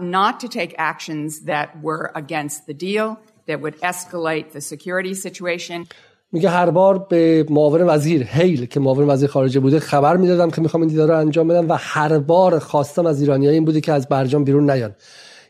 not 0.00 0.40
to 0.40 0.48
take 0.48 0.74
actions 0.78 1.42
that 1.42 1.80
were 1.80 2.10
against 2.16 2.66
the 2.66 2.74
deal, 2.74 3.20
that 3.46 3.60
would 3.60 3.80
escalate 3.80 4.50
the 4.50 4.60
security 4.60 5.14
situation. 5.14 5.86
میگه 6.32 6.50
هر 6.50 6.70
بار 6.70 6.98
به 6.98 7.46
معاون 7.50 7.82
وزیر 7.82 8.22
هیل 8.22 8.66
که 8.66 8.80
معاون 8.80 9.10
وزیر 9.10 9.28
خارجه 9.28 9.60
بوده 9.60 9.80
خبر 9.80 10.16
می‌دادم 10.16 10.50
که 10.50 10.60
می‌خوام 10.60 10.82
این 10.82 10.90
دیدار 10.90 11.08
رو 11.08 11.18
انجام 11.18 11.48
بدم 11.48 11.68
و 11.68 11.76
هر 11.80 12.18
بار 12.18 12.58
خواستم 12.58 13.06
از 13.06 13.20
ایرانی 13.20 13.48
این 13.48 13.64
بوده 13.64 13.80
که 13.80 13.92
از 13.92 14.08
برجام 14.08 14.44
بیرون 14.44 14.70
نیان. 14.70 14.94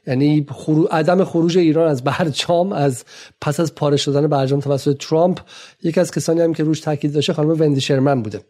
یعنی 0.06 0.46
خرو... 0.50 0.88
عدم 0.90 1.24
خروج 1.24 1.58
ایران 1.58 1.88
از 1.88 2.04
برجام 2.04 2.72
از 2.72 3.04
پس 3.40 3.60
از 3.60 3.74
پاره 3.74 3.96
شدن 3.96 4.26
برجام 4.26 4.60
توسط 4.60 4.96
ترامپ 4.96 5.40
یکی 5.82 6.00
از 6.00 6.10
کسانی 6.10 6.40
هم 6.40 6.54
که 6.54 6.64
روش 6.64 6.80
تاکید 6.80 7.12
داشته 7.12 7.32
خانم 7.32 7.50
وندی 7.50 7.80
شرمن 7.80 8.22
بوده. 8.22 8.40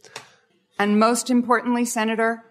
And 0.80 1.00
most 1.00 1.30
importantly 1.30 1.84
senator 1.84 2.42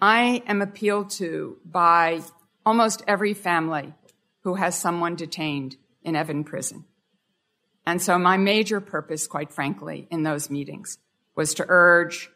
I 0.00 0.42
am 0.46 0.62
appealed 0.62 1.10
to 1.20 1.56
by 1.64 2.20
almost 2.66 3.02
every 3.06 3.34
family 3.34 3.88
who 4.44 4.54
has 4.54 4.74
someone 4.74 5.14
detained 5.14 5.76
in 6.04 6.16
Evan 6.16 6.44
prison. 6.44 6.84
And 7.86 8.00
so 8.00 8.18
my 8.18 8.36
major 8.36 8.80
purpose, 8.80 9.26
quite 9.26 9.50
frankly, 9.52 10.06
in 10.10 10.22
those 10.22 10.50
meetings 10.50 10.98
was 11.36 11.54
to 11.54 11.64
urge 11.68 12.30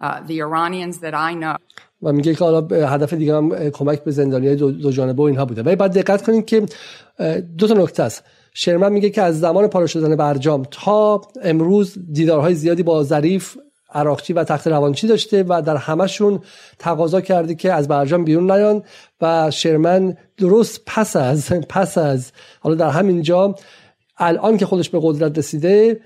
uh, 0.00 0.20
the 0.20 0.40
Iranians 0.40 0.98
that 0.98 1.14
I 1.14 1.34
know. 1.34 1.56
و 2.02 2.12
میگه 2.12 2.34
که 2.34 2.44
حالا 2.44 2.86
هدف 2.88 3.12
دیگه 3.12 3.36
هم 3.36 3.70
کمک 3.70 4.04
به 4.04 4.10
زندانی 4.10 4.56
دو, 4.56 4.90
جانبه 4.90 5.22
و 5.22 5.26
اینها 5.26 5.44
بوده. 5.44 5.62
ولی 5.62 5.76
باید 5.76 5.92
دقت 5.92 6.22
کنید 6.22 6.46
که 6.46 6.66
دو 7.58 7.66
تا 7.66 7.74
نکته 7.74 8.02
است. 8.02 8.24
شرمن 8.54 8.92
میگه 8.92 9.10
که 9.10 9.22
از 9.22 9.40
زمان 9.40 9.66
پالا 9.66 9.86
شدن 9.86 10.16
برجام 10.16 10.66
تا 10.70 11.20
امروز 11.42 11.98
دیدارهای 12.12 12.54
زیادی 12.54 12.82
با 12.82 13.04
ظریف 13.04 13.56
عراقچی 13.94 14.32
و 14.32 14.44
تخت 14.44 14.66
روانچی 14.66 15.06
داشته 15.06 15.44
و 15.48 15.62
در 15.62 15.76
همشون 15.76 16.40
تقاضا 16.78 17.20
کرده 17.20 17.54
که 17.54 17.72
از 17.72 17.88
برجام 17.88 18.24
بیرون 18.24 18.50
نیان 18.50 18.82
و 19.20 19.50
شرمن 19.50 20.16
درست 20.36 20.80
پس 20.86 21.16
از 21.16 21.52
پس 21.52 21.98
از 21.98 22.32
حالا 22.60 22.74
در 22.74 22.90
همین 22.90 23.22
جا 23.22 23.54
الان 24.22 24.56
که 24.56 24.66
خودش 24.66 24.90
به 24.90 24.98
قدرت 25.02 25.38
رسیده 25.38 26.00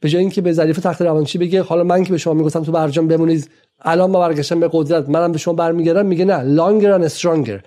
به 0.00 0.08
جای 0.08 0.20
اینکه 0.20 0.40
به 0.40 0.52
ظریف 0.52 0.78
تخت 0.78 1.02
روانچی 1.02 1.38
بگه 1.38 1.62
حالا 1.62 1.84
من 1.84 2.04
که 2.04 2.10
به 2.10 2.18
شما 2.18 2.34
می‌گفتم 2.34 2.62
تو 2.62 2.72
برجام 2.72 3.08
بمونید 3.08 3.50
الان 3.82 4.10
ما 4.10 4.20
برگشتم 4.20 4.60
به 4.60 4.70
قدرت 4.72 5.08
منم 5.08 5.32
به 5.32 5.38
شما 5.38 5.54
برمیگردم 5.54 6.06
میگه 6.06 6.24
نه 6.24 6.56
longer 6.56 7.00
and 7.02 7.12
stronger. 7.12 7.60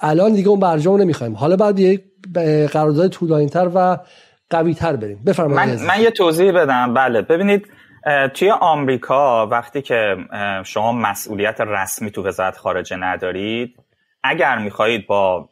الان 0.00 0.32
دیگه 0.32 0.48
اون 0.48 0.60
برجام 0.60 1.00
نمی‌خوایم. 1.00 1.34
حالا 1.34 1.56
بعد 1.56 1.78
یک 1.78 2.02
قرارداد 2.72 3.08
طولانی‌تر 3.08 3.70
و 3.74 3.98
قوی‌تر 4.50 4.96
بریم. 4.96 5.22
بفرمایید. 5.26 5.80
من, 5.80 5.86
من 5.86 6.00
یه 6.02 6.10
توضیح 6.10 6.52
بدم. 6.52 6.94
بله. 6.94 7.22
ببینید 7.22 7.66
توی 8.34 8.50
آمریکا 8.50 9.46
وقتی 9.46 9.82
که 9.82 10.16
شما 10.64 10.92
مسئولیت 10.92 11.60
رسمی 11.60 12.10
تو 12.10 12.26
وزارت 12.26 12.56
خارجه 12.56 12.96
ندارید 12.96 13.74
اگر 14.22 14.58
می‌خواهید 14.58 15.06
با 15.06 15.50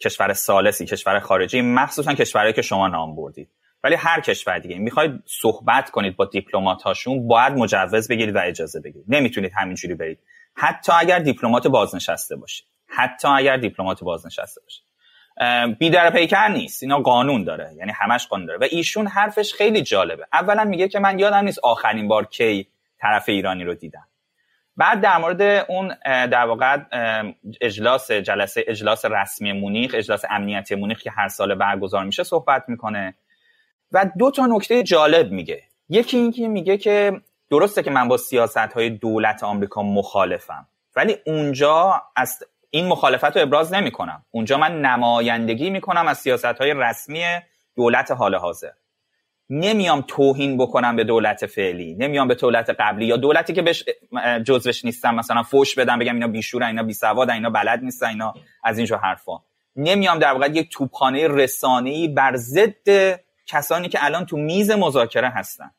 کشور 0.00 0.32
سالسی 0.32 0.86
کشور 0.86 1.18
خارجی 1.20 1.60
مخصوصا 1.60 2.14
کشورهایی 2.14 2.52
که 2.52 2.62
شما 2.62 2.88
نام 2.88 3.16
بردید. 3.16 3.48
ولی 3.84 3.94
هر 3.94 4.20
کشور 4.20 4.58
دیگه. 4.58 4.78
می‌خواید 4.78 5.22
صحبت 5.26 5.90
کنید 5.90 6.16
با 6.16 6.24
دیپلمات 6.24 6.82
هاشون 6.82 7.28
باید 7.28 7.52
مجوز 7.52 8.08
بگیرید 8.08 8.36
و 8.36 8.38
اجازه 8.38 8.80
بگیرید. 8.80 9.04
نمی‌تونید 9.08 9.52
همینجوری 9.56 9.94
برید. 9.94 10.18
حتی 10.54 10.92
اگر 10.92 11.18
دیپلمات 11.18 11.66
بازنشسته 11.66 12.36
باشید. 12.36 12.66
حتی 12.86 13.28
اگر 13.28 13.56
دیپلمات 13.56 14.04
بازنشسته 14.04 14.60
باشید. 14.60 14.84
بیدر 15.78 16.10
پیکر 16.10 16.48
نیست. 16.48 16.82
اینا 16.82 16.98
قانون 16.98 17.44
داره. 17.44 17.74
یعنی 17.76 17.92
همش 17.92 18.26
قانون 18.26 18.46
داره. 18.46 18.58
و 18.58 18.66
ایشون 18.70 19.06
حرفش 19.06 19.54
خیلی 19.54 19.82
جالبه. 19.82 20.26
اولا 20.32 20.64
میگه 20.64 20.88
که 20.88 20.98
من 20.98 21.18
یادم 21.18 21.44
نیست 21.44 21.58
آخرین 21.62 22.08
بار 22.08 22.26
کی 22.26 22.68
طرف 23.00 23.28
ایرانی 23.28 23.64
رو 23.64 23.74
دیدم. 23.74 24.06
بعد 24.76 25.00
در 25.00 25.18
مورد 25.18 25.42
اون 25.68 25.94
در 26.04 26.46
واقع 26.46 26.78
اجلاس 27.60 28.10
جلسه 28.10 28.64
اجلاس 28.66 29.04
رسمی 29.04 29.52
مونیخ 29.52 29.94
اجلاس 29.94 30.24
امنیتی 30.30 30.74
مونیخ 30.74 31.02
که 31.02 31.10
هر 31.10 31.28
سال 31.28 31.54
برگزار 31.54 32.04
میشه 32.04 32.22
صحبت 32.22 32.64
می‌کنه. 32.68 33.14
و 33.92 34.10
دو 34.18 34.30
تا 34.30 34.46
نکته 34.46 34.82
جالب 34.82 35.32
میگه. 35.32 35.62
یکی 35.88 36.16
اینکه 36.16 36.48
میگه 36.48 36.76
که 36.76 37.20
درسته 37.50 37.82
که 37.82 37.90
من 37.90 38.08
با 38.08 38.16
سیاست 38.16 38.56
های 38.56 38.90
دولت 38.90 39.44
آمریکا 39.44 39.82
مخالفم 39.82 40.66
ولی 40.96 41.16
اونجا 41.26 42.02
از 42.16 42.44
این 42.70 42.88
مخالفت 42.88 43.36
رو 43.36 43.42
ابراز 43.42 43.72
نمی 43.74 43.90
کنم 43.90 44.24
اونجا 44.30 44.58
من 44.58 44.80
نمایندگی 44.80 45.70
می 45.70 45.80
کنم 45.80 46.08
از 46.08 46.18
سیاست 46.18 46.44
های 46.44 46.74
رسمی 46.74 47.24
دولت 47.76 48.10
حال 48.10 48.34
حاضر. 48.34 48.70
نمیام 49.50 50.04
توهین 50.08 50.58
بکنم 50.58 50.96
به 50.96 51.04
دولت 51.04 51.46
فعلی 51.46 51.94
نمیام 51.94 52.28
به 52.28 52.34
دولت 52.34 52.70
قبلی 52.70 53.06
یا 53.06 53.16
دولتی 53.16 53.52
که 53.52 53.62
بهش 53.62 53.84
جزوش 54.44 54.84
نیستم 54.84 55.14
مثلا 55.14 55.42
فوش 55.42 55.74
بدم 55.74 55.98
بگم 55.98 56.14
اینا 56.14 56.28
بیشورن 56.28 56.66
اینا 56.66 56.82
بیسوادن 56.82 57.34
اینا 57.34 57.50
بلد 57.50 57.82
نیستن 57.82 58.06
اینا 58.06 58.34
از 58.64 58.78
اینجور 58.78 58.98
حرفا. 58.98 59.32
نمیام 59.76 60.18
در 60.18 60.32
واقع 60.32 60.46
یک 60.46 60.72
توپخانه 60.72 61.28
رسانه‌ای 61.28 62.08
بر 62.08 62.36
ضد 62.36 63.18
کسانی 63.46 63.88
که 63.88 64.04
الان 64.04 64.26
تو 64.26 64.36
میز 64.36 64.70
مذاکره 64.70 65.28
هستن. 65.28 65.70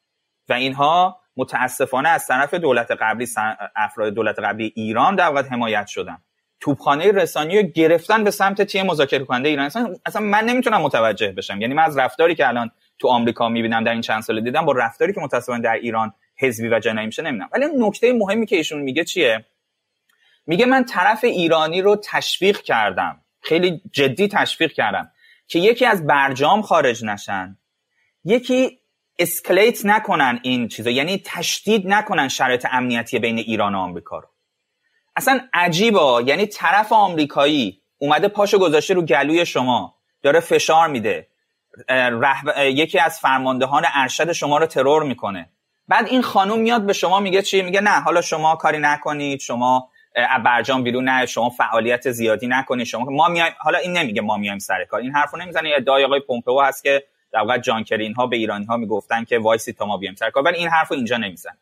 و 0.50 0.54
اینها 0.54 1.20
متاسفانه 1.38 2.10
از 2.10 2.28
طرف 2.28 2.54
دولت 2.54 2.92
قبلی 2.92 3.28
افراد 3.76 4.14
دولت 4.14 4.40
قبلی 4.40 4.74
ایران 4.76 5.16
در 5.16 5.28
واقع 5.28 5.42
حمایت 5.42 5.88
شدن. 5.88 6.18
توپخانه 6.60 7.12
رسانی 7.12 7.62
رو 7.62 7.68
گرفتن 7.68 8.24
به 8.24 8.32
سمت 8.32 8.62
تیم 8.62 8.86
مذاکره 8.86 9.26
کننده 9.26 9.50
ایران؟ 9.50 9.66
اصلا 10.06 10.22
من 10.22 10.46
نمی‌تونم 10.46 10.82
متوجه 10.82 11.32
بشم. 11.32 11.62
یعنی 11.62 11.74
من 11.74 11.84
از 11.84 11.98
رفتاری 11.98 12.36
که 12.36 12.48
الان 12.48 12.72
تو 13.04 13.10
آمریکا 13.10 13.50
می‌بینم 13.50 13.84
در 13.84 13.92
این 13.92 14.02
چند 14.02 14.22
سال 14.22 14.42
دیدم 14.42 14.66
با 14.66 14.72
رفتاری 14.72 15.14
که 15.14 15.22
متاسفانه 15.22 15.62
در 15.62 15.74
ایران 15.74 16.14
حزبی 16.38 16.68
و 16.68 16.80
جنایی 16.80 17.08
میشه 17.08 17.22
نمی‌دونم. 17.22 17.50
ولی 17.54 17.66
نکته 17.78 18.14
مهمی 18.14 18.46
که 18.46 18.56
ایشون 18.56 18.82
میگه 18.82 19.04
چیه؟ 19.04 19.46
میگه 20.46 20.66
من 20.66 20.86
طرف 20.86 21.24
ایرانی 21.24 21.82
رو 21.82 21.96
تشویق 22.04 22.62
کردم 22.62 23.22
خیلی 23.42 23.82
جدی 23.92 24.28
تشویق 24.28 24.72
کردم 24.72 25.12
که 25.48 25.60
یکی 25.60 25.86
از 25.86 26.08
برجام 26.08 26.62
خارج 26.62 27.06
نشن 27.06 27.58
یکی 28.26 28.80
اسکلیت 29.20 29.86
نکنن 29.86 30.40
این 30.44 30.68
چیزا 30.68 30.90
یعنی 30.90 31.22
تشدید 31.26 31.88
نکنن 31.88 32.28
شرایط 32.28 32.68
امنیتی 32.72 33.20
بین 33.20 33.38
ایران 33.38 33.76
و 33.76 33.78
آمریکا 33.78 34.20
رو. 34.20 34.28
اصلا 35.16 35.40
عجیبا 35.54 36.22
یعنی 36.22 36.46
طرف 36.46 36.92
آمریکایی 36.92 37.82
اومده 37.98 38.28
پاشو 38.28 38.60
گذاشته 38.60 38.94
رو 38.94 39.02
گلوی 39.02 39.46
شما 39.46 39.96
داره 40.22 40.40
فشار 40.40 40.88
میده. 40.88 41.28
یکی 42.58 43.00
از 43.00 43.20
فرماندهان 43.20 43.84
ارشد 43.94 44.32
شما 44.32 44.58
رو 44.58 44.66
ترور 44.66 45.04
می‌کنه. 45.04 45.50
بعد 45.88 46.08
این 46.08 46.22
خانوم 46.22 46.60
میاد 46.60 46.86
به 46.86 46.94
شما 46.94 47.20
میگه 47.20 47.42
چی؟ 47.42 47.62
میگه 47.62 47.82
نه 47.82 48.02
حالا 48.02 48.22
شما 48.22 48.56
کاری 48.56 48.80
نکنید 48.80 49.40
شما 49.40 49.90
برجام 50.46 50.84
بیرون 50.84 51.10
نه 51.10 51.26
شما 51.26 51.50
فعالیت 51.50 52.12
زیادی 52.12 52.48
نکنید 52.48 52.86
شما 52.86 53.06
ما 53.06 53.28
میایم 53.28 53.54
حالا 53.60 53.78
این 53.78 53.98
نمیگه 53.98 54.22
ما 54.22 54.38
میایم 54.38 54.60
سر 54.60 54.86
کار 54.86 55.00
این 55.00 55.12
حرفو 55.12 55.38
نمی‌زنه. 55.38 55.74
ادعای 55.76 56.06
آقای 56.06 56.20
پومپئو 56.20 56.62
هست 56.62 56.84
که 56.84 57.04
در 57.32 57.40
واقع 57.40 57.58
جان 57.58 57.84
کرین 57.84 58.14
ها 58.14 58.28
به 58.28 58.38
ایرانی 58.38 58.66
ها 58.66 58.78
می‌گفتن 58.78 59.24
که 59.24 59.40
وایسی 59.40 59.74
تا 59.74 59.86
ما 59.86 59.98
بیایم 59.98 60.16
سر 60.16 60.30
کار 60.30 60.44
ولی 60.44 60.58
این 60.58 60.68
حرفو 60.68 60.94
اینجا 60.94 61.18
نمی‌زنه. 61.18 61.58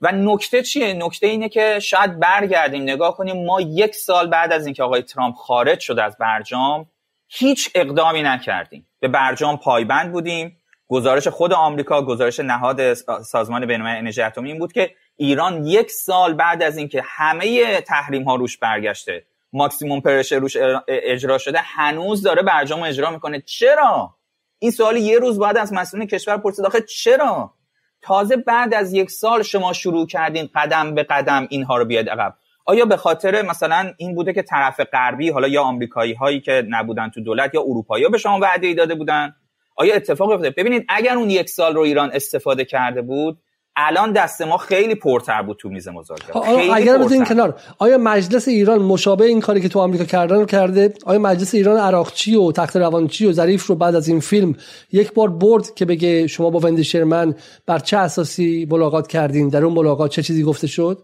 و 0.00 0.12
نکته 0.12 0.62
چیه؟ 0.62 0.92
نکته 0.92 1.26
اینه 1.26 1.48
که 1.48 1.78
شاید 1.78 2.20
برگردیم 2.20 2.82
نگاه 2.82 3.16
کنیم 3.16 3.44
ما 3.46 3.60
یک 3.60 3.94
سال 3.94 4.26
بعد 4.26 4.52
از 4.52 4.66
اینکه 4.66 4.82
آقای 4.82 5.02
ترامپ 5.02 5.34
خارج 5.34 5.80
شد 5.80 5.98
از 5.98 6.16
برجام 6.18 6.86
هیچ 7.28 7.70
اقدامی 7.74 8.22
نکردیم. 8.22 8.87
به 9.00 9.08
برجام 9.08 9.56
پایبند 9.56 10.12
بودیم. 10.12 10.56
گزارش 10.88 11.28
خود 11.28 11.52
آمریکا 11.52 12.02
گزارش 12.02 12.40
نهاد 12.40 12.94
سازمان 13.22 13.66
بین‌المللی 13.66 13.98
انرژی 13.98 14.22
اتمی 14.22 14.50
این 14.50 14.58
بود 14.58 14.72
که 14.72 14.90
ایران 15.16 15.66
یک 15.66 15.90
سال 15.90 16.34
بعد 16.34 16.62
از 16.62 16.76
اینکه 16.76 17.02
همه 17.04 17.80
تحریم 17.80 18.22
ها 18.22 18.34
روش 18.34 18.58
برگشته 18.58 19.24
ماکسیموم 19.52 20.00
پرشر 20.00 20.38
روش 20.38 20.56
اجرا 20.88 21.38
شده 21.38 21.58
هنوز 21.60 22.22
داره 22.22 22.42
برجام 22.42 22.82
اجرا 22.82 23.10
می‌کنه. 23.10 23.40
چرا؟ 23.40 24.14
این 24.58 24.70
سوال 24.70 24.96
یه 24.96 25.18
روز 25.18 25.38
بعد 25.38 25.56
از 25.58 25.72
مسئولین 25.72 26.08
کشور 26.08 26.36
پرسید 26.36 26.66
آخه 26.66 26.80
چرا؟ 26.80 27.54
تازه 28.02 28.36
بعد 28.36 28.74
از 28.74 28.92
یک 28.92 29.10
سال 29.10 29.42
شما 29.42 29.72
شروع 29.72 30.06
کردین 30.06 30.48
قدم 30.54 30.94
به 30.94 31.02
قدم 31.02 31.46
اینها 31.50 31.76
رو 31.76 31.84
بیاد 31.84 32.08
عقب. 32.08 32.34
آیا 32.68 32.84
به 32.84 32.96
خاطر 32.96 33.42
مثلا 33.42 33.92
این 33.96 34.14
بوده 34.14 34.32
که 34.32 34.42
طرف 34.42 34.80
غربی 34.92 35.30
حالا 35.30 35.48
یا 35.48 35.62
آمریکایی 35.62 36.14
هایی 36.14 36.40
که 36.40 36.64
نبودن 36.68 37.08
تو 37.08 37.20
دولت 37.20 37.54
یا 37.54 37.60
اروپایی 37.60 38.08
به 38.08 38.18
شما 38.18 38.38
وعده 38.38 38.66
ای 38.66 38.74
داده 38.74 38.94
بودن؟ 38.94 39.34
آیا 39.76 39.94
اتفاق 39.94 40.30
افتاده؟ 40.30 40.50
ببینید 40.50 40.84
اگر 40.88 41.16
اون 41.16 41.30
یک 41.30 41.48
سال 41.48 41.74
رو 41.74 41.80
ایران 41.80 42.10
استفاده 42.12 42.64
کرده 42.64 43.02
بود 43.02 43.38
الان 43.76 44.12
دست 44.12 44.42
ما 44.42 44.56
خیلی 44.56 44.94
پرتر 44.94 45.42
بود 45.42 45.56
تو 45.56 45.68
میز 45.68 45.88
مذاکره. 45.88 46.36
اگر 46.74 46.98
این 46.98 47.24
کنار. 47.24 47.60
آیا 47.78 47.98
مجلس 47.98 48.48
ایران 48.48 48.78
مشابه 48.78 49.24
این 49.24 49.40
کاری 49.40 49.60
که 49.60 49.68
تو 49.68 49.78
آمریکا 49.78 50.04
کردن 50.04 50.36
رو 50.36 50.46
کرده؟ 50.46 50.94
آیا 51.06 51.18
مجلس 51.18 51.54
ایران 51.54 51.78
عراقچی 51.78 52.36
و 52.36 52.52
تخت 52.52 52.76
روانچی 52.76 53.26
و 53.26 53.32
ظریف 53.32 53.66
رو 53.66 53.74
بعد 53.74 53.94
از 53.94 54.08
این 54.08 54.20
فیلم 54.20 54.56
یک 54.92 55.12
بار 55.12 55.28
برد 55.28 55.74
که 55.74 55.84
بگه 55.84 56.26
شما 56.26 56.50
با 56.50 56.58
وندی 56.58 56.84
شرمن 56.84 57.34
بر 57.66 57.78
چه 57.78 57.96
اساسی 57.96 58.68
ملاقات 58.70 59.06
کردین؟ 59.06 59.48
در 59.48 59.64
اون 59.64 59.74
ملاقات 59.74 60.10
چه 60.10 60.22
چیزی 60.22 60.42
گفته 60.42 60.66
شد؟ 60.66 61.02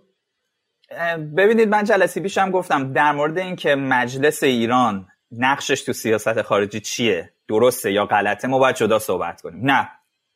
ببینید 1.37 1.69
من 1.69 1.85
جلسه 1.85 2.21
پیشم 2.21 2.51
گفتم 2.51 2.93
در 2.93 3.13
مورد 3.13 3.39
اینکه 3.39 3.75
مجلس 3.75 4.43
ایران 4.43 5.07
نقشش 5.33 5.83
تو 5.83 5.93
سیاست 5.93 6.43
خارجی 6.43 6.81
چیه 6.81 7.31
درسته 7.49 7.93
یا 7.93 8.07
غلطه 8.07 8.49
ما 8.49 8.59
باید 8.59 8.77
جدا 8.77 8.99
صحبت 8.99 9.41
کنیم. 9.41 9.61
نه. 9.71 9.89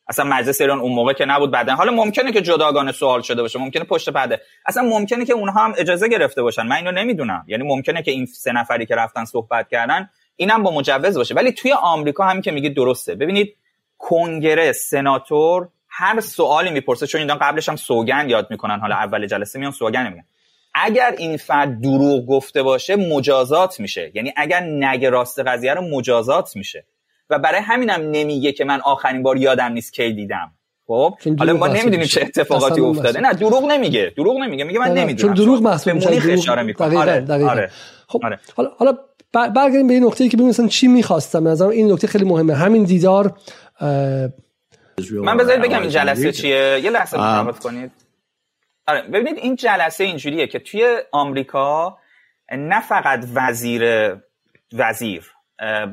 اصلا 0.07 0.25
مجلس 0.25 0.61
ایران 0.61 0.79
اون 0.79 0.91
موقع 0.91 1.13
که 1.13 1.25
نبود 1.25 1.51
بعدا. 1.51 1.75
حالا 1.75 1.91
ممکنه 1.91 2.31
که 2.31 2.41
جداگانه 2.41 2.91
سوال 2.91 3.21
شده 3.21 3.41
باشه 3.41 3.59
ممکنه 3.59 3.83
پشت 3.83 4.09
پرده. 4.09 4.41
اصلا 4.65 4.83
ممکنه 4.83 5.25
که 5.25 5.33
اونها 5.33 5.65
هم 5.65 5.73
اجازه 5.77 6.07
گرفته 6.07 6.41
باشن. 6.43 6.67
من 6.67 6.75
اینو 6.75 6.91
نمی‌دونم. 6.91 7.45
یعنی 7.47 7.63
ممکنه 7.63 8.01
که 8.01 8.11
این 8.11 8.25
سه 8.25 8.51
نفری 8.51 8.85
که 8.85 8.95
رفتن 8.95 9.25
صحبت 9.25 9.69
کردن 9.69 10.09
اینم 10.35 10.63
با 10.63 10.71
مجوز 10.71 11.17
باشه. 11.17 11.35
ولی 11.35 11.51
توی 11.51 11.73
آمریکا 11.73 12.23
همین 12.23 12.41
که 12.41 12.51
میگه 12.51 12.69
درسته. 12.69 13.15
ببینید 13.15 13.55
کنگره 13.97 14.71
سناتور 14.71 15.67
هر 15.89 16.19
سوالی 16.19 16.71
می‌پرسه 16.71 17.07
چون 17.07 17.21
اینا 17.21 17.35
قبلش 17.35 17.69
هم 17.69 17.75
سوگن 17.75 18.29
یاد 18.29 18.47
می‌کنن. 18.51 18.79
حالا 18.79 18.95
اول 18.95 19.27
جلسه 19.27 19.59
میان 19.59 19.71
سوگن 19.71 20.09
میگن. 20.09 20.25
اگر 20.73 21.15
این 21.17 21.37
فرد 21.37 21.81
دروغ 21.81 22.25
گفته 22.25 22.63
باشه 22.63 22.95
مجازات 22.95 23.79
میشه. 23.79 24.11
یعنی 24.13 24.33
اگر 24.37 24.59
نگه 24.59 25.09
راست 25.09 25.39
قضیه 25.39 25.73
رو 25.73 25.81
مجازات 25.81 26.55
میشه. 26.55 26.85
و 27.29 27.39
برای 27.39 27.61
همینم 27.61 28.01
نمیگه 28.11 28.51
که 28.51 28.65
من 28.65 28.81
آخرین 28.81 29.23
بار 29.23 29.37
یادم 29.37 29.71
نیست 29.71 29.93
کی 29.93 30.13
دیدم. 30.13 30.51
خب؟ 30.87 31.13
حالا 31.39 31.53
ما 31.53 31.67
نمی‌دونیم 31.67 32.05
چه 32.05 32.21
اتفاقاتی 32.21 32.81
افتاده. 32.81 33.19
نه 33.19 33.33
دروغ 33.33 33.65
نمیگه. 33.65 34.13
دروغ 34.17 34.37
نمیگه. 34.37 34.63
میگه 34.63 34.79
من 34.79 34.93
نمی‌دونم 34.93 35.33
چون 35.35 35.45
دروغ 35.45 35.61
محسوب 35.61 35.93
میشه. 35.93 36.09
دروغ 36.09 36.33
اشاره 36.33 36.63
می‌کنه 36.63 36.97
آره, 36.97 37.25
آره. 37.43 37.71
خب 38.07 38.21
آره. 38.23 38.39
حالا 38.55 38.69
حالا 38.77 38.97
برگردیم 39.33 39.87
به 39.87 39.93
این 39.93 40.03
نقطه 40.03 40.29
که 40.29 40.37
ببینیم 40.37 40.67
چی 40.67 40.87
می‌خواستم. 40.87 41.47
از 41.47 41.61
این 41.61 41.91
نکته 41.91 42.07
خیلی 42.07 42.25
مهمه. 42.25 42.55
همین 42.55 42.83
دیدار 42.83 43.33
من 45.11 45.37
بذارید 45.37 45.61
بگم 45.61 45.81
این 45.81 45.89
جلسه 45.89 46.31
چیه؟ 46.31 46.81
یه 46.83 46.89
لحظه 46.89 47.17
کنید. 47.63 47.91
آره 48.89 49.01
ببینید 49.01 49.37
این 49.37 49.55
جلسه 49.55 50.03
اینجوریه 50.03 50.47
که 50.47 50.59
توی 50.59 50.97
آمریکا 51.11 51.97
نه 52.51 52.81
فقط 52.81 53.25
وزیر 53.35 54.13
وزیر 54.73 55.31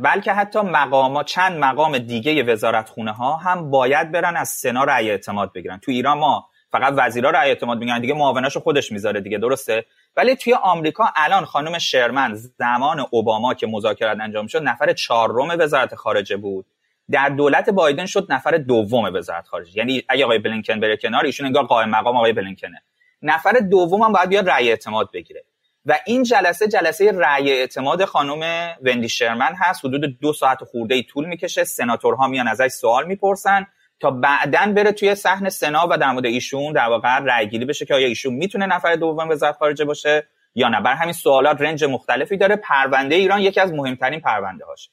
بلکه 0.02 0.32
حتی 0.32 0.60
مقام 0.60 1.22
چند 1.22 1.58
مقام 1.58 1.98
دیگه 1.98 2.42
وزارت 2.42 2.88
خونه 2.88 3.12
ها 3.12 3.36
هم 3.36 3.70
باید 3.70 4.12
برن 4.12 4.36
از 4.36 4.48
سنا 4.48 4.84
رأی 4.84 5.10
اعتماد 5.10 5.52
بگیرن. 5.52 5.78
تو 5.78 5.90
ایران 5.90 6.18
ما 6.18 6.48
فقط 6.72 6.94
وزیرا 6.96 7.30
رأی 7.30 7.48
اعتماد 7.48 7.78
میگن 7.78 8.00
دیگه 8.00 8.14
معاوناشو 8.14 8.60
خودش 8.60 8.92
می‌ذاره 8.92 9.20
دیگه 9.20 9.38
درسته؟ 9.38 9.84
ولی 10.16 10.36
توی 10.36 10.54
آمریکا 10.54 11.12
الان 11.16 11.44
خانم 11.44 11.78
شرمن 11.78 12.34
زمان 12.34 13.06
اوباما 13.10 13.54
که 13.54 13.66
مذاکرات 13.66 14.18
انجام 14.20 14.46
شد 14.46 14.62
نفر 14.62 14.92
چهارم 14.92 15.56
وزارت 15.58 15.94
خارجه 15.94 16.36
بود. 16.36 16.66
در 17.10 17.28
دولت 17.28 17.70
بایدن 17.70 18.06
شد 18.06 18.26
نفر 18.32 18.50
دوم 18.50 19.14
وزارت 19.14 19.46
خارجه. 19.46 19.78
یعنی 19.78 20.02
اگه 20.08 20.24
آقای 20.24 20.38
بلینکن 20.38 20.80
بره 20.80 20.96
کنار 20.96 21.24
ایشون 21.24 21.46
انگار 21.46 21.64
قائم 21.64 21.88
مقام 21.88 22.16
آقای 22.16 22.32
بلینکنه. 22.32 22.82
نفر 23.22 23.52
دوم 23.52 24.02
هم 24.02 24.12
باید 24.12 24.28
بیاد 24.28 24.50
رأی 24.50 24.68
اعتماد 24.68 25.10
بگیره. 25.12 25.44
و 25.86 25.98
این 26.06 26.22
جلسه 26.22 26.68
جلسه 26.68 27.12
رأی 27.12 27.50
اعتماد 27.50 28.04
خانم 28.04 28.74
وندی 28.82 29.08
شرمن 29.08 29.54
هست. 29.58 29.84
حدود 29.84 30.20
دو 30.20 30.32
ساعت 30.32 30.64
خورده 30.64 30.94
ای 30.94 31.02
طول 31.02 31.24
می‌کشه. 31.24 31.64
سناتورها 31.64 32.28
میان 32.28 32.48
ازش 32.48 32.68
سوال 32.68 33.06
می‌پرسن 33.06 33.66
تا 34.00 34.10
بعدا 34.10 34.72
بره 34.76 34.92
توی 34.92 35.14
صحن 35.14 35.48
سنا 35.48 35.86
و 35.90 35.98
در 35.98 36.12
مورد 36.12 36.26
ایشون 36.26 36.72
در 36.72 36.88
واقع 36.88 37.18
رأی 37.18 37.48
گیری 37.48 37.64
بشه 37.64 37.84
که 37.86 37.94
آیا 37.94 38.06
ایشون 38.06 38.34
می‌تونه 38.34 38.66
نفر 38.66 38.94
دوم 38.94 39.28
وزارت 39.28 39.56
خارجه 39.56 39.84
باشه 39.84 40.28
یا 40.54 40.68
نه. 40.68 40.80
بر 40.80 40.94
همین 40.94 41.12
سوالات 41.12 41.60
رنج 41.60 41.84
مختلفی 41.84 42.36
داره. 42.36 42.56
پرونده 42.56 43.14
ایران 43.14 43.40
یکی 43.40 43.60
از 43.60 43.72
مهمترین 43.72 44.20
پرونده 44.20 44.64
هاشه 44.64 44.90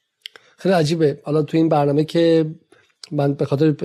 خیلی 0.63 0.75
عجیبه. 0.75 1.19
حالا 1.23 1.41
تو 1.41 1.57
این 1.57 1.69
برنامه 1.69 2.03
که 2.03 2.45
من 3.11 3.33
به 3.33 3.45
خاطر 3.45 3.75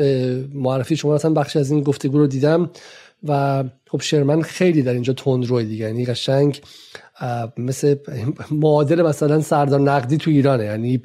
معرفی 0.54 0.96
شما 0.96 1.14
اصلا 1.14 1.30
بخشی 1.30 1.58
از 1.58 1.70
این 1.70 1.82
گفتگو 1.82 2.18
رو 2.18 2.26
دیدم 2.26 2.70
و 3.28 3.64
خب 3.90 4.00
شرمن 4.00 4.42
خیلی 4.42 4.82
در 4.82 4.92
اینجا 4.92 5.12
تند 5.12 5.46
روی 5.46 5.64
دیگه. 5.64 5.84
یعنی 5.84 6.04
قشنگ 6.04 6.60
مثل 7.56 7.96
معادل 8.50 9.02
مثلا 9.02 9.40
سردار 9.40 9.80
نقدی 9.80 10.16
تو 10.16 10.30
ایرانه. 10.30 10.64
یعنی 10.64 11.02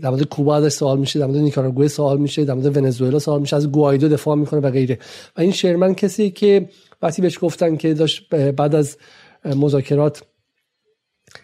در 0.00 0.10
مورد 0.10 0.22
کوبا 0.22 0.56
ازش 0.56 0.72
سوال 0.72 0.98
میشه 0.98 1.18
در 1.18 1.26
مورد 1.26 1.38
نیکاراگوئه 1.38 1.88
سوال 1.88 2.18
میشه 2.18 2.44
در 2.44 2.54
مورد 2.54 2.76
ونزوئلا 2.76 3.18
سوال 3.18 3.40
میشه 3.40 3.56
از 3.56 3.72
گوایدو 3.72 4.08
دفاع 4.08 4.36
می‌کنه 4.36 4.60
و 4.60 4.70
غیره. 4.70 4.98
وندی 5.36 5.52
شرمن 5.52 5.94
کسی 5.94 6.30
که 6.30 6.68
وقتی 7.02 7.22
بهش 7.22 7.38
گفتن 7.42 7.76
که 7.76 7.94
داشت 7.94 8.34
بعد 8.34 8.74
از 8.74 8.96
مذاکرات 9.44 10.22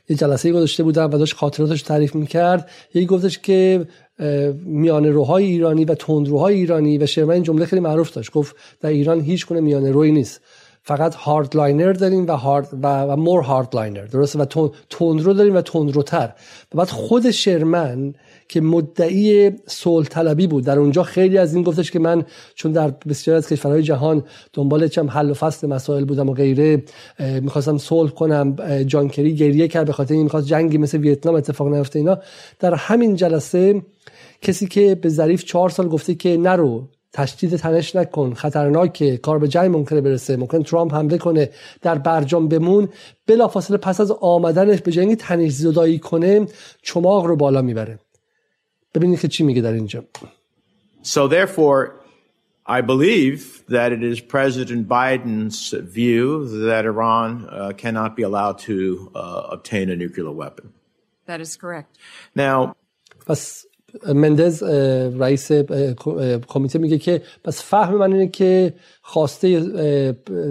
یه 0.08 0.16
جلسه 0.16 0.52
گذاشته 0.52 0.82
بودن 0.82 1.04
و 1.04 1.18
داشت 1.18 1.34
خاطراتش 1.34 1.82
تعریف 1.82 2.14
می‌کرد. 2.14 2.70
یکی 2.94 3.06
گفتش 3.06 3.38
که 3.38 3.86
میان 4.64 5.04
روهای 5.04 5.44
ایرانی 5.44 5.84
و 5.84 5.94
تندروهای 5.94 6.54
ایرانی 6.54 6.98
و 6.98 7.06
شرمن 7.06 7.34
این 7.34 7.42
جمله 7.42 7.66
خیلی 7.66 7.80
معروف 7.80 8.10
داشت. 8.10 8.32
گفت 8.32 8.56
در 8.80 8.88
ایران 8.88 9.20
هیچ 9.20 9.46
گونه 9.46 9.60
میان 9.60 9.86
روی 9.86 10.12
نیست. 10.12 10.40
فقط 10.88 11.14
hardliner 11.14 11.92
داریم 11.92 12.26
و 12.26 12.32
هارد 12.32 12.68
و, 12.82 13.02
و 13.02 13.16
more 13.16 13.42
hardliner 13.42 14.04
درسته؟ 14.04 14.38
و 14.38 14.68
تندرو 14.90 15.32
داریم 15.32 15.54
و 15.54 15.60
تندروتر. 15.60 16.32
و 16.74 16.78
بعد 16.78 16.88
خود 16.88 17.30
شرمن 17.30 18.14
که 18.48 18.60
مدعی 18.60 19.50
صلح 19.66 20.06
طلبی 20.06 20.46
بود. 20.46 20.64
در 20.64 20.78
اونجا 20.78 21.02
خیلی 21.02 21.38
از 21.38 21.54
این 21.54 21.62
گفتش 21.62 21.90
که 21.90 21.98
من 21.98 22.24
چون 22.54 22.72
در 22.72 22.90
بسیار 23.08 23.36
از 23.36 23.48
کشورهای 23.48 23.82
جهان 23.82 24.24
دنبال 24.52 24.88
چم 24.88 25.10
حل 25.10 25.30
و 25.30 25.34
فصل 25.34 25.66
مسائل 25.66 26.04
بودم 26.04 26.28
و 26.28 26.32
غیره 26.32 26.82
می‌خواستم 27.18 27.78
صلح 27.78 28.10
کنم 28.10 28.56
جانکری 28.86 29.34
گریه 29.34 29.68
کرد 29.68 29.86
به 29.86 29.92
خاطر 29.92 30.14
این 30.14 30.22
می‌خواست 30.22 30.46
جنگی 30.46 30.78
مثل 30.78 30.98
ویتنام 30.98 31.34
اتفاق 31.34 31.68
نیفته 31.68 31.98
اینا. 31.98 32.18
در 32.60 32.74
همین 32.74 33.14
جلسه 33.16 33.82
کسی 34.42 34.66
که 34.66 34.94
به 34.94 35.08
ظریف 35.08 35.44
چهار 35.44 35.70
سال 35.70 35.88
گفته 35.88 36.14
که 36.14 36.36
نرو 36.36 36.88
تشدید 37.12 37.56
تنش 37.56 37.96
نکن 37.96 38.34
خطرناکه 38.34 39.16
کار 39.16 39.38
به 39.38 39.48
جنگ 39.48 39.76
ممکنه 39.76 40.00
برسه 40.00 40.36
ممکن 40.36 40.62
ترامپ 40.62 40.94
حمله 40.94 41.18
کنه 41.18 41.50
در 41.82 41.98
برجام 41.98 42.48
بمون 42.48 42.88
بلافاصله 43.26 43.76
پس 43.76 44.00
از 44.00 44.10
آمدنش 44.10 44.80
به 44.80 44.92
جنگ 44.92 45.14
تنش 45.14 45.52
زدایی 45.52 45.98
کنه 45.98 46.46
چماق 46.82 47.26
رو 47.26 47.36
بالا 47.36 47.62
می‌بره 47.62 47.98
ببینید 48.94 49.20
که 49.20 49.28
چی 49.28 49.44
میگه 49.44 49.62
در 49.62 49.72
اینجا 49.72 50.04
So 51.02 51.28
therefore 51.28 51.98
I 52.68 52.82
believe 52.82 53.64
that 53.68 53.92
it 53.92 54.02
is 54.02 54.20
President 54.20 54.88
Biden's 54.88 55.70
view 55.70 56.46
that 56.68 56.84
Iran 56.84 57.48
uh, 57.48 57.72
cannot 57.82 58.14
be 58.14 58.22
allowed 58.22 58.58
to 58.68 59.10
uh, 59.14 59.54
obtain 59.56 59.88
a 59.88 59.96
nuclear 59.96 60.30
weapon. 60.30 60.74
That 61.24 61.40
is 61.40 61.56
correct. 61.56 61.96
Now, 62.34 62.74
پس 63.26 63.67
مندز 64.14 64.62
رئیس 65.18 65.52
کمیته 66.48 66.78
میگه 66.78 66.98
که 66.98 67.22
پس 67.44 67.62
فهم 67.62 67.94
من 67.94 68.12
اینه 68.12 68.28
که 68.28 68.74
خواسته 69.02 69.60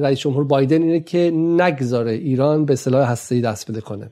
رئیس 0.01 0.19
جمهور 0.19 0.43
بایدن 0.43 0.81
اینه 0.81 0.99
که 0.99 1.31
نگذاره 1.33 2.11
ایران 2.11 2.65
به 2.65 2.75
سلاح 2.75 3.11
هسته‌ای 3.11 3.41
دست 3.41 3.71
بده 3.71 3.81
کنه 3.81 4.11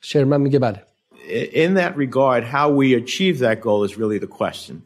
شرمن 0.00 0.40
میگه 0.40 0.58
بله 0.58 0.82
in 1.64 1.74
that 1.74 1.96
regard, 1.96 2.44
how 2.44 2.68
we 2.70 2.94
achieve 2.94 3.38
that 3.38 3.60
goal 3.60 3.84
is 3.84 3.96
really 3.96 4.18
the 4.18 4.26
question. 4.26 4.82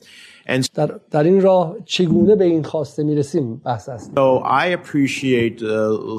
And 0.47 0.69
در, 0.75 1.01
در 1.11 1.23
این 1.23 1.41
راه 1.41 1.77
چگونه 1.85 2.37
به 2.37 2.45
این 2.45 2.63
خواسته 2.63 3.03
می‌رسیم 3.03 3.57
بحث 3.57 3.89
است. 3.89 4.13
So 4.15 4.43
I 4.45 4.67
appreciate 4.67 5.63
uh, 5.63 5.67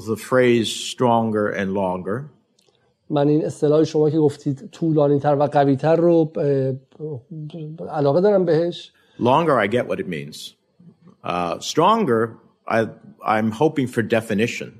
the 0.07 0.17
phrase 0.17 0.69
stronger 0.69 1.49
and 1.49 1.73
longer. 1.73 2.34
من 3.09 3.27
این 3.27 3.45
اصطلاح 3.45 3.83
شما 3.83 4.09
که 4.09 4.17
گفتید 4.17 4.69
طولانی 4.71 5.19
تر 5.19 5.35
و 5.35 5.43
قوی 5.43 5.75
تر 5.75 5.95
رو 5.95 6.31
علاقه 7.89 8.21
دارم 8.21 8.45
بهش. 8.45 8.91
Longer 9.19 9.59
I 9.59 9.67
get 9.67 9.87
what 9.87 9.99
it 9.99 10.07
means. 10.07 10.55
Uh, 11.23 11.59
stronger 11.59 12.37
I, 12.67 12.87
I'm 13.25 13.51
hoping 13.51 13.87
for 13.87 14.01
definition. 14.01 14.71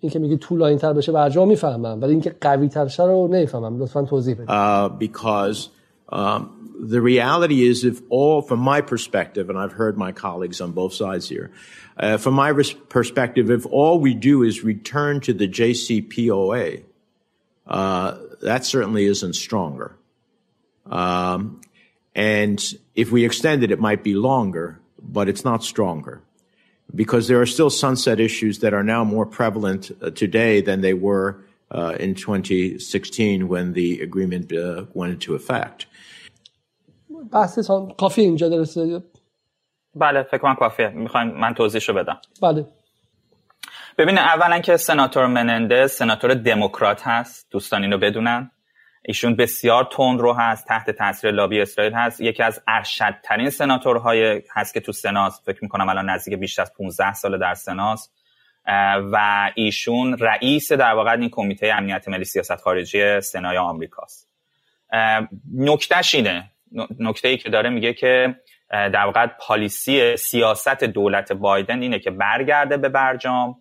این 0.00 0.10
که 0.10 0.18
میگه 0.18 0.36
طولانی 0.36 0.76
تر 0.76 0.92
بشه 0.92 1.12
برجام 1.12 1.48
می‌فهمم 1.48 2.00
ولی 2.02 2.12
اینکه 2.12 2.36
قوی 2.40 2.68
تر 2.68 2.88
شه 2.88 3.04
رو 3.04 3.28
نمی‌فهمم 3.28 3.82
لطفا 3.82 4.02
توضیح 4.02 4.34
بدید 4.34 4.48
uh, 4.48 4.88
because 4.88 5.68
um, 6.12 6.58
the 6.80 7.00
reality 7.00 7.66
is 7.70 7.84
if 7.84 8.02
all 8.08 8.40
from 8.42 8.60
my 8.60 8.80
perspective 8.80 9.50
and 9.50 9.58
I've 9.58 9.72
heard 9.72 9.98
my 9.98 10.12
colleagues 10.12 10.60
on 10.60 10.70
both 10.72 10.92
sides 10.92 11.28
here 11.28 11.50
uh, 11.96 12.16
from 12.16 12.34
my 12.34 12.50
perspective 12.88 13.50
if 13.50 13.66
all 13.66 13.98
we 13.98 14.14
do 14.14 14.42
is 14.48 14.62
return 14.62 15.20
to 15.20 15.32
the 15.32 15.48
JCPOA 15.48 16.84
uh, 17.67 18.17
that 18.41 18.65
certainly 18.65 19.05
isn't 19.05 19.33
stronger 19.33 19.95
um, 20.89 21.61
and 22.15 22.73
if 22.95 23.11
we 23.11 23.25
extend 23.25 23.63
it 23.63 23.71
it 23.71 23.79
might 23.79 24.03
be 24.03 24.15
longer 24.15 24.79
but 25.01 25.27
it's 25.29 25.43
not 25.43 25.63
stronger 25.63 26.21
because 26.93 27.27
there 27.27 27.41
are 27.41 27.45
still 27.45 27.69
sunset 27.69 28.19
issues 28.19 28.59
that 28.59 28.73
are 28.73 28.83
now 28.83 29.03
more 29.03 29.25
prevalent 29.25 29.91
uh, 30.01 30.09
today 30.11 30.61
than 30.61 30.81
they 30.81 30.93
were 30.93 31.43
uh, 31.71 31.95
in 31.99 32.13
2016 32.15 33.47
when 33.47 33.73
the 33.73 34.01
agreement 34.01 34.51
uh, 34.53 34.85
went 34.93 35.13
into 35.13 35.35
effect. 35.35 35.87
کافی 37.97 38.21
اینجا 38.21 38.49
درسته 38.49 39.03
بله 39.95 40.23
فکر 40.23 40.37
کنم 40.37 40.55
کافیه 40.55 40.87
میخوایم 40.87 41.27
من 41.27 41.53
توضیحشو 41.53 41.93
بدم 41.93 42.17
بله 42.41 42.65
ببینید 43.98 44.20
اولا 44.20 44.58
که 44.58 44.76
سناتور 44.76 45.26
منندز 45.26 45.92
سناتور 45.92 46.34
دموکرات 46.34 47.02
هست 47.06 47.46
دوستان 47.50 47.82
اینو 47.82 47.98
بدونن. 47.98 48.50
ایشون 49.02 49.36
بسیار 49.36 49.84
تند 49.84 50.20
رو 50.20 50.32
هست 50.32 50.66
تحت 50.66 50.90
تاثیر 50.90 51.30
لابی 51.30 51.60
اسرائیل 51.60 51.92
هست. 51.92 52.20
یکی 52.20 52.42
از 52.42 52.62
ارشدترین 52.68 53.50
سناتورهای 53.50 54.42
هست 54.54 54.74
که 54.74 54.80
تو 54.80 54.92
سناست 54.92 55.46
فکر 55.46 55.58
می‌کنم 55.62 55.88
الان 55.88 56.10
نزدیک 56.10 56.38
بیش 56.38 56.58
از 56.58 56.72
15 56.74 57.12
سال 57.12 57.38
در 57.38 57.54
سناست 57.54 58.12
و 59.12 59.50
ایشون 59.54 60.18
رئیس 60.18 60.72
در 60.72 60.92
واقع 60.94 61.10
این 61.10 61.30
کمیته 61.32 61.74
امنیت 61.74 62.08
ملی 62.08 62.24
سیاست 62.24 62.56
خارجی 62.56 63.20
سنای 63.20 63.56
آمریکاست 63.56 64.30
نکتهش 65.54 66.14
اینه. 66.14 66.50
نکته 66.98 67.28
ای 67.28 67.36
که 67.36 67.50
داره 67.50 67.70
میگه 67.70 67.92
که 67.92 68.34
در 68.70 69.04
واقع 69.04 69.26
پالیسی 69.26 70.16
سیاست 70.16 70.84
دولت 70.84 71.32
بایدن 71.32 71.82
اینه 71.82 71.98
که 71.98 72.10
برگرده 72.10 72.76
به 72.76 72.88
برجام. 72.88 73.56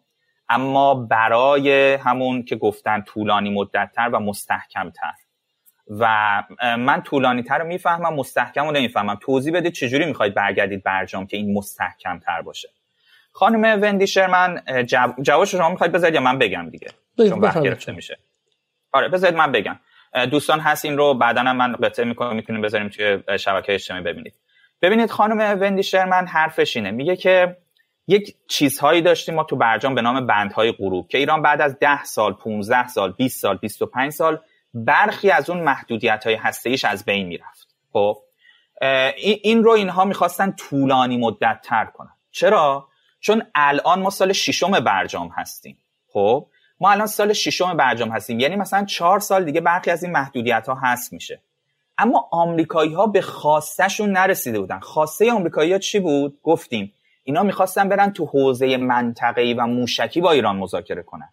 اما 0.50 0.96
برای 0.96 1.94
همون 1.94 2.44
که 2.44 2.56
گفتن 2.56 3.02
طولانی 3.02 3.50
مدتتر 3.50 4.10
و 4.14 4.20
مستحکمتر. 4.20 5.14
و 5.90 6.44
من 6.62 7.02
طولانی 7.02 7.44
تر 7.44 7.58
رو 7.58 7.68
می‌فهمم 7.68 8.14
مستحکم 8.14 8.66
رو 8.66 8.72
نمی‌فهمم. 8.72 9.18
توضیح 9.22 9.54
بدید 9.54 9.74
چجوری 9.74 10.06
می‌خواید 10.06 10.34
برگردید 10.34 10.84
برجام 10.84 11.28
که 11.28 11.38
این 11.38 11.54
مستحکم 11.58 12.20
تر 12.20 12.42
باشه. 12.42 12.70
خانم 13.32 13.82
وندی 13.82 14.08
شرمن 14.08 14.62
جواب 15.22 15.46
شما 15.46 15.70
می‌خواید 15.70 15.94
بذارید 15.94 16.16
یا 16.16 16.22
من 16.22 16.38
بگم 16.38 16.70
دیگه؟ 16.70 16.88
چون 17.18 17.40
وقت 17.40 17.62
گرفته 17.62 17.92
میشه. 17.92 18.18
آره 18.92 19.08
بذارید 19.08 19.38
من 19.38 19.52
بگم. 19.52 19.80
دوستان 20.32 20.60
هست 20.60 20.86
این 20.86 20.98
رو 20.98 21.14
بعدا 21.14 21.44
من 21.54 21.74
قطعه 21.74 22.06
می‌کنم 22.06 22.36
می‌تونیم 22.36 22.62
بذاریم 22.62 22.90
توی 22.90 23.38
شبکه 23.40 23.74
اجتماعی 23.74 24.04
ببینید. 24.04 24.34
ببینید 24.82 25.10
خانم 25.10 25.60
وندی 25.62 25.84
شرمن 25.84 26.28
حرفش 26.28 26.78
اینه. 26.78 26.92
میگه 26.92 27.16
که 27.16 27.58
یک 28.08 28.36
چیزهایی 28.48 29.02
داشتیم 29.02 29.36
ما 29.36 29.44
تو 29.44 29.56
برجام 29.56 29.96
به 29.96 30.02
نام 30.02 30.28
بندهای 30.28 30.72
غروب 30.72 31.08
که 31.08 31.18
ایران 31.18 31.42
بعد 31.42 31.62
از 31.62 31.80
10 31.80 32.04
سال 32.04 32.34
15 32.34 32.88
سال 32.88 33.12
20 33.12 33.42
سال 33.42 33.58
25 33.58 34.12
سال 34.12 34.40
برخی 34.74 35.30
از 35.30 35.50
اون 35.50 35.60
محدودیت 35.60 36.24
های 36.24 36.36
هسته 36.36 36.76
از 36.88 37.06
بین 37.06 37.28
می‌رفت. 37.28 37.76
خب 37.94 38.18
این 39.18 39.64
رو 39.64 39.72
اینها 39.72 40.06
می‌خواستن 40.06 40.52
طولانی 40.52 41.18
مدت 41.18 41.60
تر 41.64 41.86
کنن. 41.86 42.14
چرا؟ 42.32 42.88
چون 43.20 43.44
الان 43.56 44.02
ما 44.02 44.10
سال 44.10 44.34
ششم 44.34 44.80
برجام 44.80 45.28
هستیم. 45.36 45.78
خب 46.14 46.48
ما 46.80 46.92
الان 46.92 47.08
سال 47.08 47.34
ششم 47.34 47.78
برجام 47.78 48.10
هستیم. 48.10 48.40
یعنی 48.40 48.56
مثلا 48.56 48.86
چهار 48.86 49.20
سال 49.20 49.46
دیگه 49.46 49.62
برخی 49.62 49.92
از 49.92 50.04
این 50.04 50.12
محدودیت 50.12 50.70
ها 50.70 50.76
هست 50.84 51.14
میشه. 51.14 51.42
اما 51.98 52.30
آمریکایی 52.32 52.94
ها 52.94 53.08
به 53.08 53.22
خواستشون 53.22 54.12
نرسیده 54.12 54.60
بودن. 54.60 54.80
خواسته 54.80 55.32
آمریکایی 55.32 55.72
ها 55.72 55.80
چی 55.80 56.00
بود؟ 56.00 56.40
گفتیم 56.44 56.94
اینا 57.28 57.44
می‌خواستن 57.44 57.90
برن 57.90 58.14
تو 58.14 58.26
حوزه 58.26 58.78
منطقه‌ای 58.78 59.54
و 59.54 59.66
موشکی 59.66 60.22
با 60.22 60.32
ایران 60.32 60.56
مذاکره 60.56 61.04
کنن. 61.04 61.30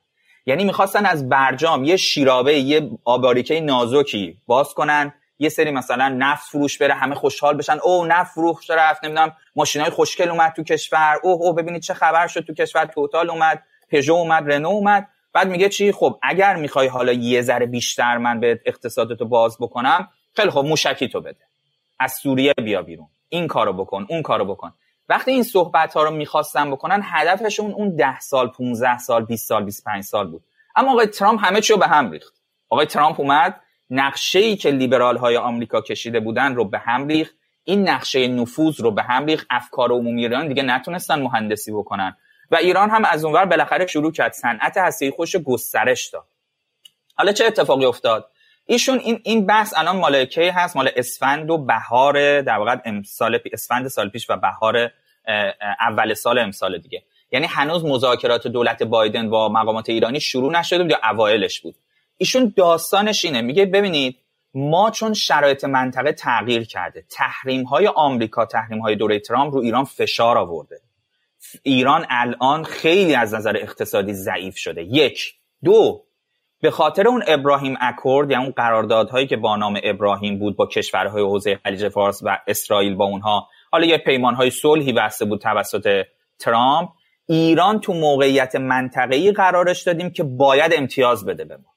یعنی 0.46 0.64
می‌خواستن 0.64 1.06
از 1.06 1.28
برجام 1.28 1.84
یه 1.84 1.96
شیرابه 1.96 2.58
یه 2.58 2.90
آباریکه 3.04 3.60
نازکی 3.60 4.38
باز 4.46 4.74
کنن 4.74 5.14
یه 5.38 5.48
سری 5.48 5.70
مثلا 5.70 6.08
نفت 6.08 6.48
فروش 6.50 6.78
بره 6.78 6.94
همه 6.94 7.14
خوشحال 7.14 7.56
بشن. 7.56 7.78
او 7.82 8.06
نفت 8.06 8.34
فروش 8.34 8.70
رفت؟ 8.70 9.04
نمی‌دونم 9.04 9.36
ماشینای 9.56 9.90
خوشکل 9.90 10.28
اومد 10.28 10.52
تو 10.52 10.62
کشور. 10.62 11.20
اوه 11.22 11.42
او 11.42 11.52
ببینید 11.52 11.82
چه 11.82 11.94
خبر 11.94 12.26
شد 12.26 12.40
تو 12.40 12.54
کشور. 12.54 12.84
توتال 12.84 13.30
اومد 13.30 13.62
پژو 13.90 14.14
اومد 14.14 14.52
رنو 14.52 14.68
اومد. 14.68 15.08
بعد 15.32 15.48
میگه 15.48 15.68
چی؟ 15.68 15.92
خب 15.92 16.18
اگر 16.22 16.56
می‌خوای 16.56 16.86
حالا 16.86 17.12
یه 17.12 17.42
ذره 17.42 17.66
بیشتر 17.66 18.18
من 18.18 18.40
به 18.40 18.60
اقتصادتو 18.66 19.24
باز 19.24 19.56
بکنم 19.60 20.08
خیلی 20.36 20.50
خب 20.50 20.64
موشکی 20.64 21.08
تو 21.08 21.20
بده. 21.20 21.44
از 22.00 22.12
سوریه 22.12 22.52
بیا 22.52 22.82
بیرون. 22.82 23.06
این 23.28 23.46
کارو 23.46 23.72
بکن 23.72 24.06
اون 24.08 24.22
کارو 24.22 24.44
بکن. 24.44 24.72
وقتی 25.08 25.30
این 25.30 25.42
صحبت 25.42 25.94
ها 25.94 26.02
رو 26.02 26.10
می‌خواستن 26.10 26.70
بکنن 26.70 27.00
هدفشون 27.04 27.72
اون 27.72 27.96
ده 27.96 28.20
سال 28.20 28.48
15 28.48 28.98
سال 28.98 29.24
20 29.24 29.48
سال 29.48 29.64
25 29.64 30.04
سال 30.04 30.26
بود. 30.26 30.44
اما 30.76 30.92
آقای 30.92 31.06
ترامپ 31.06 31.44
همه 31.44 31.60
چی 31.60 31.72
رو 31.72 31.78
به 31.78 31.86
هم 31.86 32.10
ریخت. 32.10 32.34
آقای 32.68 32.86
ترامپ 32.86 33.20
اومد 33.20 33.60
نقشه 33.90 34.38
ای 34.38 34.56
که 34.56 34.70
لیبرال 34.70 35.16
های 35.16 35.36
آمریکا 35.36 35.80
کشیده 35.80 36.20
بودن 36.20 36.54
رو 36.54 36.64
به 36.64 36.78
هم 36.78 37.08
ریخت. 37.08 37.34
این 37.64 37.88
نقشه 37.88 38.28
نفوذ 38.28 38.80
رو 38.80 38.90
به 38.90 39.02
هم 39.02 39.26
ریخت. 39.26 39.46
افکار 39.50 39.92
عمومی 39.92 40.22
ایران 40.22 40.48
دیگه 40.48 40.62
نتونستن 40.62 41.22
مهندسی 41.22 41.72
بکنن. 41.72 42.16
و 42.50 42.56
ایران 42.56 42.90
هم 42.90 43.04
از 43.04 43.24
اونور 43.24 43.44
بالاخره 43.44 43.86
شروع 43.86 44.12
کرد 44.12 44.32
صنعت 44.32 44.76
هسته‌ای 44.76 45.10
خوش 45.10 45.36
گسترش 45.36 46.06
داد. 46.06 46.26
حالا 47.14 47.32
چه 47.32 47.44
اتفاقی 47.44 47.84
افتاد؟ 47.84 48.30
ایشون 48.66 48.98
این 48.98 49.20
این 49.24 49.46
بحث 49.46 49.74
الان 49.76 49.96
مال 49.96 50.26
هست؟ 50.36 50.76
مال 50.76 50.90
اسفند 50.96 51.50
و 51.50 51.58
بهار 51.58 52.40
در 52.40 52.58
واقع 52.58 52.76
امسال 52.84 53.38
اسفند 53.52 53.88
سال 53.88 54.08
پیش 54.08 54.30
و 54.30 54.36
بهار 54.36 54.90
اول 55.80 56.14
سال 56.14 56.38
امسال 56.38 56.78
دیگه. 56.78 57.02
یعنی 57.32 57.46
هنوز 57.46 57.84
مذاکرات 57.84 58.46
دولت 58.46 58.82
بایدن 58.82 59.30
با 59.30 59.48
مقامات 59.48 59.88
ایرانی 59.88 60.20
شروع 60.20 60.52
نشده 60.52 60.82
بود 60.82 60.90
یا 60.90 60.98
اوایلش 61.10 61.60
بود؟ 61.60 61.74
ایشون 62.16 62.52
داستانش 62.56 63.24
اینه. 63.24 63.40
میگه 63.40 63.66
ببینید 63.66 64.18
ما 64.54 64.90
چون 64.90 65.14
شرایط 65.14 65.64
منطقه 65.64 66.12
تغییر 66.12 66.64
کرده 66.64 67.04
تحریم 67.10 67.62
های 67.62 67.86
آمریکا 67.86 68.46
تحریم 68.46 68.78
های 68.78 68.96
دوره 68.96 69.18
ترامپ 69.18 69.54
رو 69.54 69.60
ایران 69.60 69.84
فشار 69.84 70.38
آورده. 70.38 70.80
ایران 71.62 72.06
الان 72.10 72.64
خیلی 72.64 73.14
از 73.14 73.34
نظر 73.34 73.56
اقتصادی 73.56 74.12
ضعیف 74.12 74.56
شده. 74.56 74.82
یک. 74.82 75.34
دو. 75.64 76.04
به 76.64 76.70
خاطر 76.70 77.08
اون 77.08 77.24
ابراهیم 77.26 77.76
اکورد 77.80 78.30
یا 78.30 78.40
اون 78.40 78.50
قراردادهایی 78.50 79.26
که 79.26 79.36
با 79.36 79.56
نام 79.56 79.80
ابراهیم 79.82 80.38
بود 80.38 80.56
با 80.56 80.66
کشورهای 80.66 81.22
حوزه 81.22 81.56
خلیج 81.64 81.88
فارس 81.88 82.20
و 82.22 82.38
اسرائیل 82.46 82.94
با 82.94 83.04
اونها 83.04 83.48
حالا 83.72 83.86
یه 83.86 83.98
پیمانهای 83.98 84.50
صلحی 84.50 84.92
بسته 84.92 85.24
بود 85.24 85.40
توسط 85.40 86.04
ترامپ. 86.38 86.88
ایران 87.26 87.80
تو 87.80 87.92
موقعیت 87.92 88.56
منطقه‌ای 88.56 89.32
قرارش 89.32 89.82
دادیم 89.82 90.10
که 90.10 90.22
باید 90.22 90.72
امتیاز 90.74 91.26
بده 91.26 91.44
به 91.44 91.56
ما. 91.56 91.74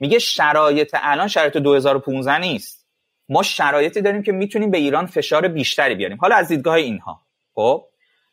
میگه 0.00 0.18
شرایط 0.18 0.96
الان 1.02 1.28
شرایط 1.28 1.56
2015 1.56 2.38
نیست. 2.38 2.86
ما 3.28 3.42
شرایطی 3.42 4.00
داریم 4.00 4.22
که 4.22 4.32
می‌تونیم 4.32 4.70
به 4.70 4.78
ایران 4.78 5.06
فشار 5.06 5.48
بیشتری 5.48 5.94
بیاریم. 5.94 6.18
حالا 6.20 6.36
از 6.36 6.48
دیدگاه 6.48 6.74
اینها. 6.74 7.22
خب؟ 7.54 7.84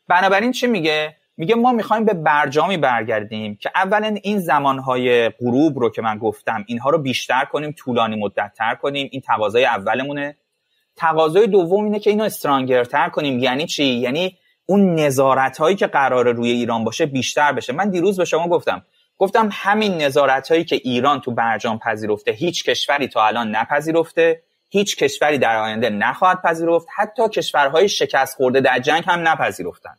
بنابراین 0.08 0.52
چی 0.52 0.68
میگه؟ 0.68 1.18
میگه 1.38 1.56
ما 1.56 1.72
می‌خوایم 1.72 2.06
به 2.06 2.14
برجامی 2.14 2.78
برگردیم 2.78 3.56
که 3.56 3.72
اولا 3.76 4.16
این 4.24 4.40
زمانهای 4.40 5.30
غروب 5.30 5.80
رو 5.80 5.90
که 5.90 6.02
من 6.02 6.18
گفتم 6.18 6.64
اینها 6.68 6.90
رو 6.90 6.98
بیشتر 6.98 7.46
کنیم 7.46 7.72
طولانی 7.72 8.16
مدت 8.16 8.54
تر 8.58 8.76
کنیم 8.76 9.10
این 9.12 9.22
تقاضای 9.22 9.66
اولمونه. 9.66 10.38
تقاضای 10.96 11.48
دوم 11.48 11.84
اینه 11.84 12.00
که 12.00 12.10
اینو 12.10 12.24
استرانگرتر 12.24 13.10
کنیم. 13.10 13.40
یعنی 13.40 13.66
چی؟ 13.66 13.86
یعنی 13.86 14.38
اون 14.66 14.96
نظارت 14.96 15.58
هایی 15.58 15.76
که 15.76 15.88
قرار 15.88 16.34
روی 16.34 16.52
ایران 16.52 16.84
باشه 16.84 17.06
بیشتر 17.06 17.52
بشه. 17.52 17.74
من 17.74 17.90
دیروز 17.90 18.18
به 18.18 18.26
شما 18.26 18.48
گفتم. 18.48 18.86
گفتم 19.18 19.50
همین 19.52 19.98
نظارت 19.98 20.52
هایی 20.52 20.64
که 20.64 20.76
ایران 20.84 21.22
تو 21.22 21.32
برجام 21.32 21.80
پذیرفته 21.80 22.32
هیچ 22.32 22.64
کشوری 22.64 23.08
تا 23.08 23.26
الان 23.26 23.56
نپذیرفته 23.56 24.42
هیچ 24.70 24.98
کشوری 24.98 25.38
در 25.38 25.58
آینده 25.58 25.90
نخواهد 25.90 26.42
پذیرفت 26.42 26.88
حتی 26.96 27.30
کشورهای 27.30 27.90
شکست 27.90 28.36
خورده 28.36 28.62
در 28.62 28.80
جنگ 28.80 29.04
هم 29.08 29.28
نپذیرفتن. 29.28 29.98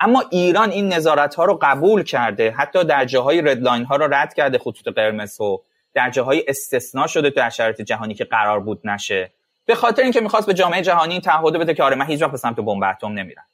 اما 0.00 0.24
ایران 0.30 0.70
این 0.70 0.92
نظارت 0.92 1.34
ها 1.34 1.44
رو 1.44 1.58
قبول 1.62 2.02
کرده. 2.02 2.50
حتی 2.50 2.84
در 2.84 3.04
جاهای 3.04 3.40
ردلاین 3.40 3.84
ها 3.84 3.96
رو 3.96 4.14
رد 4.14 4.34
کرده 4.34 4.58
خطوط 4.58 4.88
قرمز 4.88 5.40
و 5.40 5.62
در 5.94 6.10
جاهای 6.10 6.44
استثنا 6.48 7.06
شده 7.06 7.30
در 7.30 7.50
شرایط 7.50 7.80
جهانی 7.80 8.14
که 8.14 8.24
قرار 8.24 8.60
بود 8.60 8.80
نشه. 8.84 9.32
به 9.64 9.74
خاطر 9.74 10.02
اینکه 10.02 10.20
می‌خواست 10.20 10.46
به 10.46 10.54
جامعه 10.54 10.82
جهانی 10.82 11.20
تعهد 11.20 11.52
بده 11.52 11.74
که 11.74 11.82
آره 11.82 11.96
من 11.96 12.06
هیچ 12.06 12.22
وقت 12.22 12.30
به 12.30 12.36
سمت 12.36 12.56
بمب 12.56 12.84
اتم 12.84 13.12
نمیرم. 13.12 13.44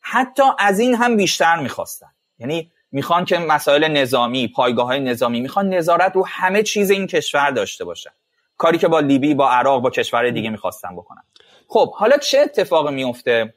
حتی 0.00 0.42
از 0.58 0.78
این 0.78 0.94
هم 0.94 1.16
بیشتر 1.16 1.56
می‌خواستن. 1.56 2.10
یعنی 2.38 2.70
می‌خوان 2.92 3.24
که 3.24 3.38
مسائل 3.38 3.88
نظامی 3.88 4.48
پایگاه 4.48 4.86
های 4.86 5.00
نظامی 5.00 5.40
می‌خوان 5.40 5.74
نظارت 5.74 6.12
رو 6.14 6.26
همه 6.26 6.62
چیز 6.62 6.90
این 6.90 7.06
کشور 7.06 7.50
داشته 7.50 7.84
باشن. 7.84 8.10
کاری 8.56 8.78
که 8.78 8.88
با 8.88 9.00
لیبی 9.00 9.34
با 9.34 9.50
عراق 9.50 9.82
با 9.82 9.90
کشور 9.90 10.30
دیگه 10.30 10.50
می‌خواستن 10.50 10.96
بکنن. 10.96 11.22
خب 11.68 11.94
حالا 11.94 12.16
چه 12.16 12.40
اتفاقی 12.40 12.94
میفته 12.94 13.54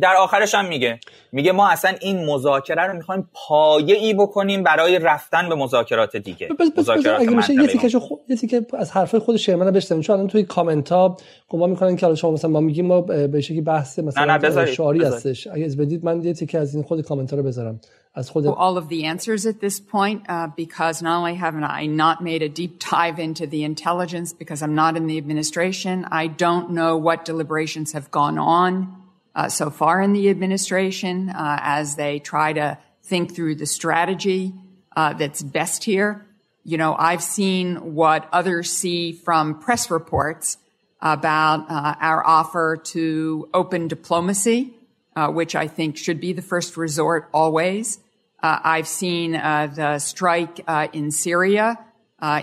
در 0.00 0.14
آخرش 0.20 0.54
هم 0.54 0.68
میگه. 0.68 1.00
میگه 1.32 1.52
ما 1.52 1.68
اصلا 1.68 1.94
این 2.00 2.26
مذاکره 2.26 2.86
رو 2.86 2.96
می‌خوایم 2.96 3.28
پایه 3.32 3.96
ای 3.96 4.14
بکنیم 4.14 4.62
برای 4.62 4.98
رفتن 4.98 5.48
به 5.48 5.54
مذاکرات 5.54 6.16
دیگه. 6.16 6.48
بس 6.60 6.70
بس 6.70 6.78
مذاکرات 6.78 7.20
اگه 7.20 7.30
میشه 7.30 7.54
یه 7.54 7.66
تیکه 7.66 7.98
خود 7.98 8.20
یه 8.28 8.36
تیکه 8.36 8.66
از 8.78 8.92
حرفای 8.92 9.20
خود 9.20 9.36
شیرمن 9.36 9.70
بشنویم. 9.70 10.02
چون 10.02 10.16
الان 10.16 10.28
توی 10.28 10.42
کامنت 10.42 10.92
ها 10.92 11.16
گمان 11.48 11.70
می‌کنن 11.70 11.96
که 11.96 12.14
شما 12.14 12.30
مثلا 12.30 12.50
ما 12.50 12.60
میگیم 12.60 12.86
ما 12.86 13.00
به 13.00 13.40
شکلی 13.40 13.60
بحث 13.60 13.98
مثلا 13.98 14.66
شعاری 14.66 15.04
هستش. 15.04 15.46
اگه 15.46 15.64
از 15.64 15.76
بدید 15.76 16.04
من 16.04 16.24
یه 16.24 16.32
تیکه 16.32 16.58
از 16.58 16.74
این 16.74 16.84
خود 16.84 17.00
کامنت 17.00 17.30
ها 17.30 17.36
رو 17.36 17.42
بذارم. 17.42 17.80
از 18.14 18.30
خود 18.30 18.46
all 18.46 18.76
of 18.82 18.88
the 18.88 19.04
answers 19.04 19.44
at 19.46 19.60
this 19.60 19.80
point 19.80 20.20
uh, 20.28 20.46
because 20.56 21.02
not 21.02 21.14
only 21.20 21.34
have 21.34 21.54
I 21.80 21.86
not 21.86 22.16
made 22.22 22.42
a 22.42 22.48
deep 22.48 22.72
dive 22.78 23.18
into 23.18 23.44
the 23.46 23.62
intelligence 23.64 24.32
because 24.32 24.62
I'm 24.62 24.74
not 24.82 24.96
in 24.96 25.06
the 25.06 25.18
administration 25.18 26.04
I 26.22 26.24
don't 26.44 26.66
know 26.78 26.92
what 27.06 27.18
deliberations 27.24 27.92
have 27.96 28.06
gone 28.10 28.38
on. 28.38 29.03
Uh, 29.34 29.48
so 29.48 29.70
far 29.70 30.00
in 30.00 30.12
the 30.12 30.30
administration 30.30 31.28
uh, 31.28 31.58
as 31.60 31.96
they 31.96 32.18
try 32.18 32.52
to 32.52 32.78
think 33.02 33.34
through 33.34 33.56
the 33.56 33.66
strategy 33.66 34.54
uh, 34.96 35.12
that's 35.14 35.42
best 35.42 35.84
here. 35.84 36.26
You 36.62 36.78
know, 36.78 36.94
I've 36.94 37.22
seen 37.22 37.94
what 37.94 38.28
others 38.32 38.70
see 38.70 39.12
from 39.12 39.58
press 39.58 39.90
reports 39.90 40.56
about 41.00 41.70
uh, 41.70 41.94
our 42.00 42.26
offer 42.26 42.76
to 42.76 43.48
open 43.52 43.88
diplomacy, 43.88 44.74
uh, 45.16 45.28
which 45.28 45.54
I 45.54 45.66
think 45.66 45.98
should 45.98 46.20
be 46.20 46.32
the 46.32 46.40
first 46.40 46.76
resort 46.76 47.28
always. 47.34 47.98
Uh, 48.42 48.60
I've 48.62 48.88
seen 48.88 49.32
the 49.32 49.98
strike 49.98 50.60
in 50.94 51.10
Syria 51.10 51.78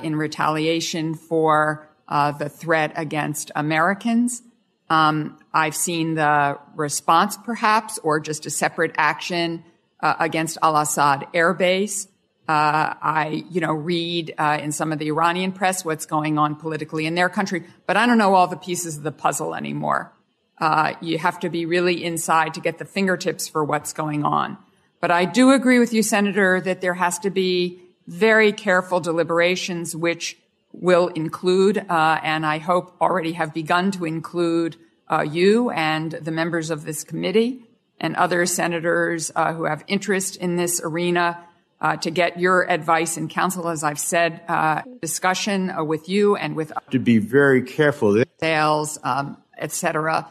in 0.04 0.16
retaliation 0.16 1.16
for 1.16 1.88
the 2.08 2.50
threat 2.50 2.92
against 2.96 3.52
Americans. 3.56 4.44
Um, 4.90 5.41
I've 5.54 5.76
seen 5.76 6.16
the 6.16 6.58
response, 6.76 7.38
perhaps, 7.38 8.00
or 8.00 8.20
just 8.20 8.46
a 8.46 8.50
separate 8.50 8.94
action 8.98 9.64
uh, 10.00 10.16
against 10.20 10.58
al-Assad 10.62 11.28
air 11.34 11.54
base. 11.54 12.08
Uh, 12.48 12.96
I, 13.02 13.46
you 13.50 13.62
know, 13.62 13.74
read 13.74 14.34
uh, 14.38 14.60
in 14.62 14.72
some 14.72 14.92
of 14.92 15.00
the 15.00 15.08
Iranian 15.08 15.52
press 15.52 15.86
what's 15.86 16.06
going 16.06 16.38
on 16.38 16.56
politically 16.56 17.06
in 17.06 17.16
their 17.16 17.30
country, 17.30 17.64
but 17.86 17.98
I 17.98 18.06
don't 18.06 18.18
know 18.18 18.34
all 18.34 18.48
the 18.48 18.58
pieces 18.58 18.98
of 18.98 19.04
the 19.04 19.12
puzzle 19.12 19.56
anymore. 19.56 20.12
Uh, 20.58 20.94
you 21.02 21.18
have 21.18 21.40
to 21.40 21.50
be 21.50 21.66
really 21.66 22.04
inside 22.04 22.54
to 22.56 22.60
get 22.60 22.78
the 22.78 22.86
fingertips 22.86 23.48
for 23.48 23.64
what's 23.64 23.94
going 23.94 24.24
on. 24.24 24.58
But 25.00 25.12
I 25.12 25.26
do 25.26 25.52
agree 25.52 25.80
with 25.80 25.94
you, 25.94 26.04
Senator, 26.04 26.62
that 26.62 26.82
there 26.82 26.94
has 26.94 27.20
to 27.20 27.30
be 27.30 27.82
very 28.08 28.52
careful 28.52 29.00
deliberations, 29.00 29.96
which 29.96 30.38
will 30.72 31.08
include, 31.08 31.78
uh, 31.78 32.20
and 32.24 32.46
I 32.46 32.60
hope 32.60 32.96
already 33.02 33.34
have 33.34 33.54
begun 33.54 33.92
to 33.92 34.06
include, 34.06 34.78
uh, 35.12 35.22
you 35.22 35.70
and 35.72 36.12
the 36.12 36.32
members 36.32 36.70
of 36.70 36.86
this 36.86 37.04
committee 37.04 37.66
and 38.00 38.16
other 38.16 38.46
senators 38.46 39.32
uh, 39.36 39.54
who 39.54 39.66
have 39.66 39.84
interest 39.88 40.38
in 40.38 40.56
this 40.56 40.82
arena 40.84 41.38
uh, 41.82 41.98
to 41.98 42.10
get 42.12 42.40
your 42.40 42.70
advice 42.70 43.18
and 43.18 43.30
counsel, 43.30 43.68
as 43.68 43.84
I've 43.84 44.00
said, 44.00 44.42
uh, 44.48 44.82
discussion 45.02 45.70
uh, 45.70 45.84
with 45.84 46.08
you 46.08 46.36
and 46.36 46.56
with 46.56 46.72
to 46.92 47.00
be 47.00 47.18
very 47.18 47.62
careful. 47.62 48.24
Sales, 48.40 48.98
um, 49.04 49.38
et 49.58 49.72
cetera, 49.72 50.28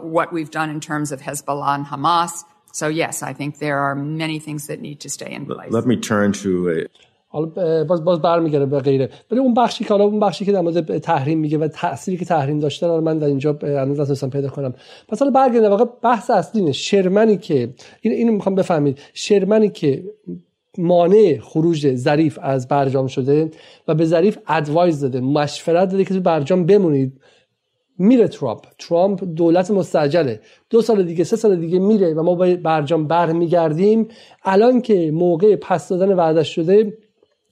what 0.00 0.32
we've 0.32 0.50
done 0.50 0.70
in 0.70 0.80
terms 0.80 1.12
of 1.12 1.20
Hezbollah 1.20 1.74
and 1.74 1.86
Hamas. 1.86 2.44
So 2.72 2.88
yes, 2.88 3.22
I 3.22 3.32
think 3.32 3.58
there 3.58 3.78
are 3.78 3.94
many 3.94 4.38
things 4.38 4.66
that 4.66 4.80
need 4.80 5.00
to 5.00 5.08
stay 5.08 5.32
in 5.32 5.46
place. 5.46 5.70
Let 5.72 5.86
me 5.86 5.96
turn 5.96 6.32
to 6.34 6.86
حالا 7.36 7.84
باز 7.84 8.04
باز 8.04 8.22
برمیگره 8.22 8.66
به 8.66 8.80
غیره. 8.80 9.10
ولی 9.30 9.40
اون 9.40 9.54
بخشی 9.54 9.84
که 9.84 9.90
حالا 9.90 10.04
اون 10.04 10.20
بخشی 10.20 10.44
که 10.44 10.52
در 10.52 10.60
مورد 10.60 10.98
تحریم 10.98 11.38
میگه 11.38 11.58
و 11.58 11.68
تأثیری 11.68 12.16
که 12.16 12.24
تحریم 12.24 12.58
داشته 12.58 12.86
رو 12.86 13.00
من 13.00 13.18
در 13.18 13.26
اینجا 13.26 13.58
هنوز 13.62 14.00
نتونستم 14.00 14.30
پیدا 14.30 14.48
کنم. 14.48 14.74
پس 15.08 15.18
حالا 15.18 15.32
برگردیم. 15.32 15.70
واقع 15.70 15.84
بحث 16.02 16.30
اصلی 16.30 16.60
اینه. 16.60 16.72
شرمنی 16.72 17.36
که 17.36 17.74
این 18.00 18.14
اینو 18.14 18.32
می‌خوام 18.32 18.54
بفهمید. 18.54 18.98
شرمنی 19.14 19.68
که 19.68 20.04
مانع 20.78 21.38
خروج 21.42 21.94
ظریف 21.94 22.38
از 22.42 22.68
برجام 22.68 23.06
شده 23.06 23.50
و 23.88 23.94
به 23.94 24.04
ظریف 24.04 24.38
ادوایز 24.48 25.00
داده 25.00 25.20
مشورت 25.20 25.90
داده 25.90 26.04
که 26.04 26.14
تو 26.14 26.20
برجام 26.20 26.66
بمونید 26.66 27.20
میره 27.98 28.28
ترامپ. 28.28 28.60
ترامپ 28.78 29.24
دولت 29.24 29.70
مستعجله 29.70 30.40
دو 30.70 30.82
سال 30.82 31.02
دیگه 31.02 31.24
سه 31.24 31.36
سال 31.36 31.56
دیگه 31.56 31.78
میره 31.78 32.14
و 32.14 32.22
ما 32.22 32.34
با 32.34 32.54
برجام 32.62 33.06
برمیگردیم. 33.06 34.08
الان 34.44 34.80
که 34.80 35.10
موقع 35.10 35.56
پس 35.56 35.88
دادن 35.88 36.12
وعدش 36.12 36.54
شده 36.54 36.92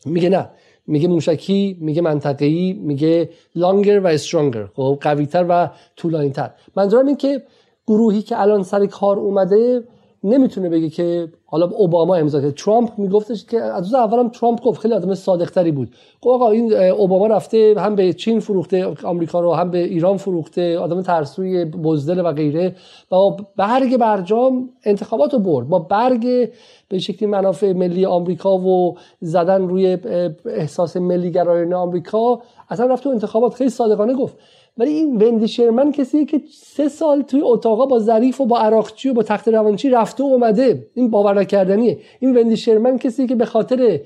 میگه 0.04 0.28
نه. 0.28 0.48
میگه 0.86 1.08
موشکی 1.08 1.78
میگه 1.80 2.02
منطقه‌ای 2.02 2.72
میگه 2.72 3.30
لانگر 3.54 4.00
و 4.00 4.06
استرانگر 4.06 4.66
خب 4.66 4.98
قویتر 5.00 5.46
و 5.48 5.70
طولانیتر. 5.96 6.50
منظورم 6.76 7.06
این 7.06 7.16
که 7.16 7.42
گروهی 7.86 8.22
که 8.22 8.40
الان 8.40 8.62
سر 8.62 8.86
کار 8.86 9.18
اومده 9.18 9.82
نمی‌تونه 10.24 10.68
بگه 10.68 10.88
که 10.90 11.28
حالا 11.46 11.66
اوباما 11.66 12.14
امضا 12.14 12.40
کرد. 12.40 12.54
ترامپ 12.54 12.90
میگفتش 12.98 13.44
که 13.44 13.60
از 13.60 13.84
روز 13.84 13.94
اولم 13.94 14.28
ترامپ 14.28 14.62
گفت 14.62 14.80
خیلی 14.80 14.94
آدم 14.94 15.14
صادقتری 15.14 15.72
بود. 15.72 15.88
گفت 16.22 16.34
آقا 16.34 16.50
این 16.50 16.74
اوباما 16.74 17.26
رفته 17.26 17.74
هم 17.78 17.94
به 17.94 18.12
چین 18.12 18.40
فروخته 18.40 18.94
آمریکا 19.04 19.40
رو 19.40 19.52
هم 19.52 19.70
به 19.70 19.78
ایران 19.78 20.16
فروخته 20.16 20.78
آدم 20.78 21.02
ترسوی 21.02 21.64
بزدل 21.64 22.26
و 22.26 22.32
غیره. 22.32 22.76
و 23.12 23.16
برگ 23.56 23.96
برجام 23.96 24.68
انتخابات 24.84 25.32
رو 25.32 25.38
برد. 25.38 25.68
با 25.68 25.78
برگ 25.78 26.50
به 26.88 26.98
شکلی 26.98 27.28
منافع 27.28 27.72
ملی 27.72 28.06
آمریکا 28.06 28.58
و 28.58 28.94
زدن 29.20 29.68
روی 29.68 29.98
احساس 30.46 30.96
ملی 30.96 31.30
گرایانه 31.30 31.76
آمریکا 31.76 32.40
اصلا 32.70 32.86
رفت 32.86 33.02
تو 33.02 33.10
انتخابات 33.10 33.54
خیلی 33.54 33.70
صادقانه 33.70 34.14
گفت. 34.14 34.36
ولی 34.76 34.90
این 34.90 35.22
وندی 35.22 35.48
شرمن 35.48 35.92
کسی 35.92 36.24
که 36.24 36.40
سه 36.52 36.88
سال 36.88 37.22
توی 37.22 37.40
اتاقا 37.42 37.86
با 37.86 37.98
ظریف 37.98 38.40
و 38.40 38.46
با 38.46 38.58
عراقچی 38.58 39.08
و 39.08 39.14
با 39.14 39.22
تخت 39.22 39.48
روانچی 39.48 39.90
رفته 39.90 40.24
و 40.24 40.26
اومده. 40.26 40.86
این 40.94 41.10
باور 41.10 41.40
نکردنیه. 41.40 41.98
این 42.20 42.36
وندی 42.36 42.56
شرمن 42.56 42.98
کسی 42.98 43.26
که 43.26 43.34
به 43.34 43.44
خاطر 43.44 44.00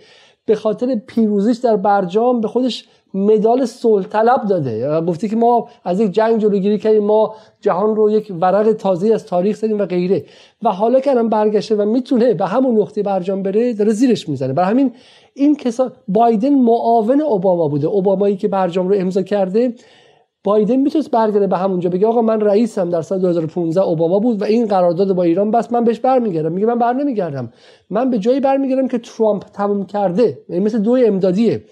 به 0.47 0.55
خاطر 0.55 1.01
پیروزیش 1.07 1.57
در 1.57 1.77
برجام 1.77 2.41
به 2.41 2.49
خودش 2.49 2.89
مدال 3.14 3.64
صلح 3.64 4.07
طلب 4.07 4.47
داده. 4.49 5.01
گفته 5.01 5.29
که 5.29 5.37
ما 5.37 5.69
از 5.85 6.01
یک 6.01 6.12
جنگ 6.12 6.41
جلوگیری 6.41 6.79
کردیم 6.79 7.05
ما 7.05 7.35
جهان 7.61 7.97
رو 7.97 8.11
یک 8.11 8.33
ورق 8.41 8.73
تازه 8.73 9.14
از 9.14 9.27
تاریخ 9.27 9.57
زدیم 9.57 9.79
و 9.79 9.87
غیره. 9.87 10.25
و 10.62 10.73
حالا 10.73 11.01
که 11.01 11.11
الان 11.11 11.29
برگشته 11.29 11.75
و 11.75 11.85
می‌تونه 11.85 12.35
به 12.35 12.47
همون 12.47 12.79
نقطه 12.79 13.03
برجام 13.03 13.43
بره 13.43 13.73
داره 13.73 13.93
زیرش 13.93 14.29
می‌زنه 14.29 14.53
برای 14.53 14.71
همین 14.71 14.93
این 15.35 15.57
کسا 15.57 15.93
بایدن 16.09 16.55
معاون 16.55 17.21
اوباما 17.21 17.69
بوده. 17.69 17.87
اوبامایی 17.87 18.37
که 18.37 18.49
برجام 18.49 18.89
رو 18.89 18.95
امضا 18.99 19.23
کرده 19.23 19.75
بایدن 20.45 20.76
می‌تونست 20.76 21.11
برگرده 21.11 21.47
به 21.47 21.57
همونجا 21.57 21.91
بگه 21.91 22.07
آقا 22.07 22.22
من 22.22 22.41
رئیسم 22.41 22.91
در 22.91 23.03
سال 23.03 23.20
2015 23.20 23.80
اوباما 23.80 24.18
بود 24.18 24.43
و 24.43 24.45
این 24.45 24.66
قرارداد 24.66 25.12
با 25.12 25.22
ایران 25.22 25.51
بس 25.51 25.72
من 25.72 25.84
بهش 25.84 26.01
برمیگردم. 26.01 26.53
میگه 26.53 26.66
من 26.66 26.78
بر 26.78 26.93
نمیگردم. 26.93 27.53
من 27.91 28.11
به 28.11 28.18
جایی 28.18 28.41
برمیگردم 28.41 28.89
که 28.89 28.99
ترامپ 28.99 29.45
تموم 29.45 29.86
کرده. 29.86 30.39
یعنی 30.49 30.64
مثل 30.64 30.78
دو 30.78 30.97
امدادیه. 31.07 31.64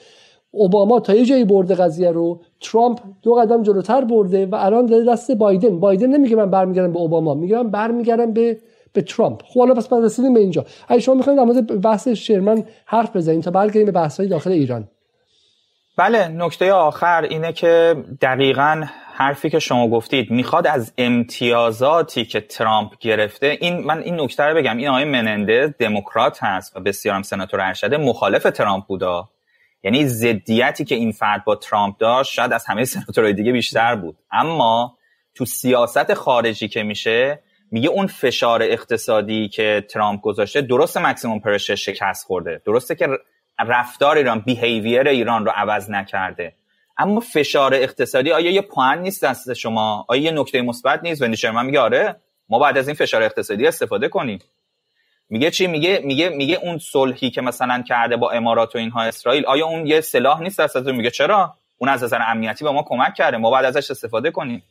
اوباما 0.51 1.01
تا 1.01 1.15
یه 1.15 1.25
جایی 1.25 1.45
برده 1.45 1.75
قضیه 1.75 2.11
رو 2.11 2.41
ترامپ 2.61 2.99
دو 3.23 3.35
قدم 3.35 3.63
جلوتر 3.63 4.05
برده 4.05 4.47
و 4.47 4.55
الان 4.55 4.87
داره 4.87 5.05
دست 5.05 5.33
بایدن. 5.33 5.81
بایدن 5.81 6.07
نمیگه 6.07 6.37
من 6.37 6.51
برمیگردم 6.51 6.93
به 6.93 6.99
اوباما. 6.99 7.35
میگه 7.35 7.57
من 7.57 7.71
برمیگردم 7.71 8.33
به 8.33 8.59
به 8.93 9.03
ترامپ. 9.03 9.43
خب 9.43 9.61
حالا 9.61 9.75
پس 9.75 9.93
رسیدیم 9.93 10.35
به 10.35 10.41
اینجا. 10.41 10.65
اگه 10.89 11.01
شما 11.01 11.15
می‌خواید 11.15 11.39
در 11.39 11.45
مورد 11.45 11.81
بحث 11.81 12.09
شرمن 12.09 12.65
حرف 12.87 13.17
بزنید 13.17 13.43
تا 13.43 13.51
برگردیم 13.51 13.85
به 13.85 13.93
بحث 13.93 14.21
داخل 14.21 14.51
ایران. 14.51 14.89
بله 15.97 16.29
نکته 16.29 16.73
آخر 16.73 17.23
اینه 17.23 17.53
که 17.53 17.97
دقیقا 18.21 18.85
حرفی 19.15 19.51
که 19.51 19.59
شما 19.59 19.89
گفتید 19.89 20.31
می‌خواد 20.31 20.67
از 20.67 20.93
امتیازاتی 20.99 22.25
که 22.25 22.41
ترامپ 22.41 22.99
گرفته 23.01 23.59
این 23.61 23.85
من 23.85 23.99
این 23.99 24.21
نکته 24.21 24.43
رو 24.43 24.57
بگم 24.57 24.77
این 24.77 24.89
آقای 24.89 25.05
مننده 25.05 25.75
دموکرات 25.79 26.43
هست 26.43 26.77
و 26.77 26.81
بسیارم 26.81 27.23
سناتور 27.23 27.61
ارشده 27.61 27.97
مخالف 27.97 28.43
ترامپ 28.43 28.87
بودا. 28.87 29.29
یعنی 29.83 30.07
ضدیتی 30.07 30.85
که 30.85 30.95
این 30.95 31.13
فرد 31.13 31.45
با 31.45 31.57
ترامپ 31.57 31.97
داشت 31.99 32.33
شاید 32.33 32.53
از 32.53 32.67
همه 32.67 32.85
سناتورهای 32.85 33.33
دیگه 33.33 33.53
بیشتر 33.53 33.95
بود. 33.95 34.17
اما 34.33 34.97
تو 35.35 35.45
سیاست 35.45 36.15
خارجی 36.15 36.69
که 36.69 36.83
میشه 36.83 37.43
میگه 37.71 37.89
اون 37.89 38.07
فشار 38.07 38.63
اقتصادی 38.63 39.49
که 39.49 39.87
ترامپ 39.91 40.21
گذاشته 40.21 40.61
درست 40.61 40.97
مکسیموم 40.97 41.41
پرشر 41.41 41.75
شکست 41.75 42.27
خورده. 42.27 42.63
درسته 42.65 42.95
که 42.95 43.09
رفتار 43.59 44.17
ایران 44.17 44.41
بیهیویر 44.41 45.09
ایران 45.09 45.45
رو 45.47 45.53
عوض 45.55 45.91
نکرده. 45.91 46.55
اما 46.99 47.21
فشار 47.21 47.75
اقتصادی 47.75 48.33
آیا 48.33 48.51
یه 48.51 48.61
پوان 48.61 48.99
نیست 48.99 49.25
دست 49.25 49.55
شما؟ 49.55 50.05
آیا 50.09 50.23
یه 50.23 50.31
نکته 50.31 50.63
مثبت 50.63 51.01
نیست؟ 51.03 51.23
وندی 51.23 51.37
شرمن 51.37 51.67
میگه 51.67 51.81
آره 51.81 52.17
ما 52.49 52.59
بعد 52.59 52.79
از 52.79 52.89
این 52.89 52.97
فشار 52.97 53.23
اقتصادی 53.23 53.67
استفاده 53.67 54.09
کنیم. 54.09 54.39
میگه 55.31 55.51
چی؟ 55.51 55.67
میگه 55.67 56.01
میگه 56.05 56.29
میگه 56.29 56.59
اون 56.63 56.79
صلحی 56.79 57.31
که 57.31 57.41
مثلا 57.41 57.83
کرده 57.83 58.17
با 58.17 58.31
امارات 58.31 58.75
و 58.75 58.79
اینها 58.79 59.03
اسرائیل 59.03 59.47
آیا 59.47 59.67
اون 59.67 59.87
یه 59.87 60.01
سلاح 60.01 60.41
نیست 60.41 60.61
دست 60.61 60.77
میگه 60.77 61.11
چرا؟ 61.11 61.55
اون 61.79 61.91
از 61.91 62.05
نظر 62.05 62.23
امنیتی 62.27 62.65
به 62.65 62.71
ما 62.71 62.83
کمک 62.83 63.15
کرده 63.15 63.37
ما 63.37 63.51
بعد 63.51 63.65
ازش 63.65 63.91
استفاده 63.91 64.31
کنیم. 64.31 64.63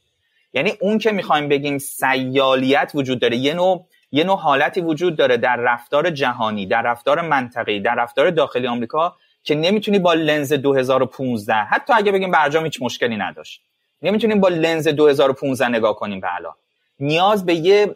یعنی 0.54 0.74
اون 0.82 0.98
که 0.98 1.12
می‌خوایم 1.12 1.50
بگیم 1.50 1.78
سیالیت 1.78 2.92
وجود 2.96 3.20
داره 3.20 3.38
یه 3.38 3.54
نوع 3.54 3.88
یه 4.16 4.24
نوع 4.24 4.38
حالتی 4.38 4.82
وجود 4.82 5.16
داره 5.16 5.38
در 5.38 5.56
رفتار 5.56 6.10
جهانی 6.10 6.66
در 6.66 6.82
رفتار 6.82 7.22
منطقی 7.22 7.80
در 7.80 7.96
رفتار 7.96 8.30
داخلی 8.30 8.68
آمریکا 8.68 9.16
که 9.44 9.56
نمی‌تونی 9.56 10.00
با 10.00 10.14
لنز 10.14 10.54
2015 10.54 11.54
حتی 11.54 11.94
اگه 11.94 12.12
بگیم 12.12 12.32
برجام 12.32 12.64
هیچ 12.64 12.82
مشکلی 12.82 13.18
نداشت 13.18 13.62
نمی‌تونیم 14.02 14.40
با 14.40 14.48
لنز 14.48 14.88
2015 14.88 15.68
نگاه 15.68 15.96
کنیم 15.96 16.20
به 16.20 16.36
الان. 16.36 16.54
نیاز 17.00 17.46
به 17.46 17.54
یه 17.56 17.96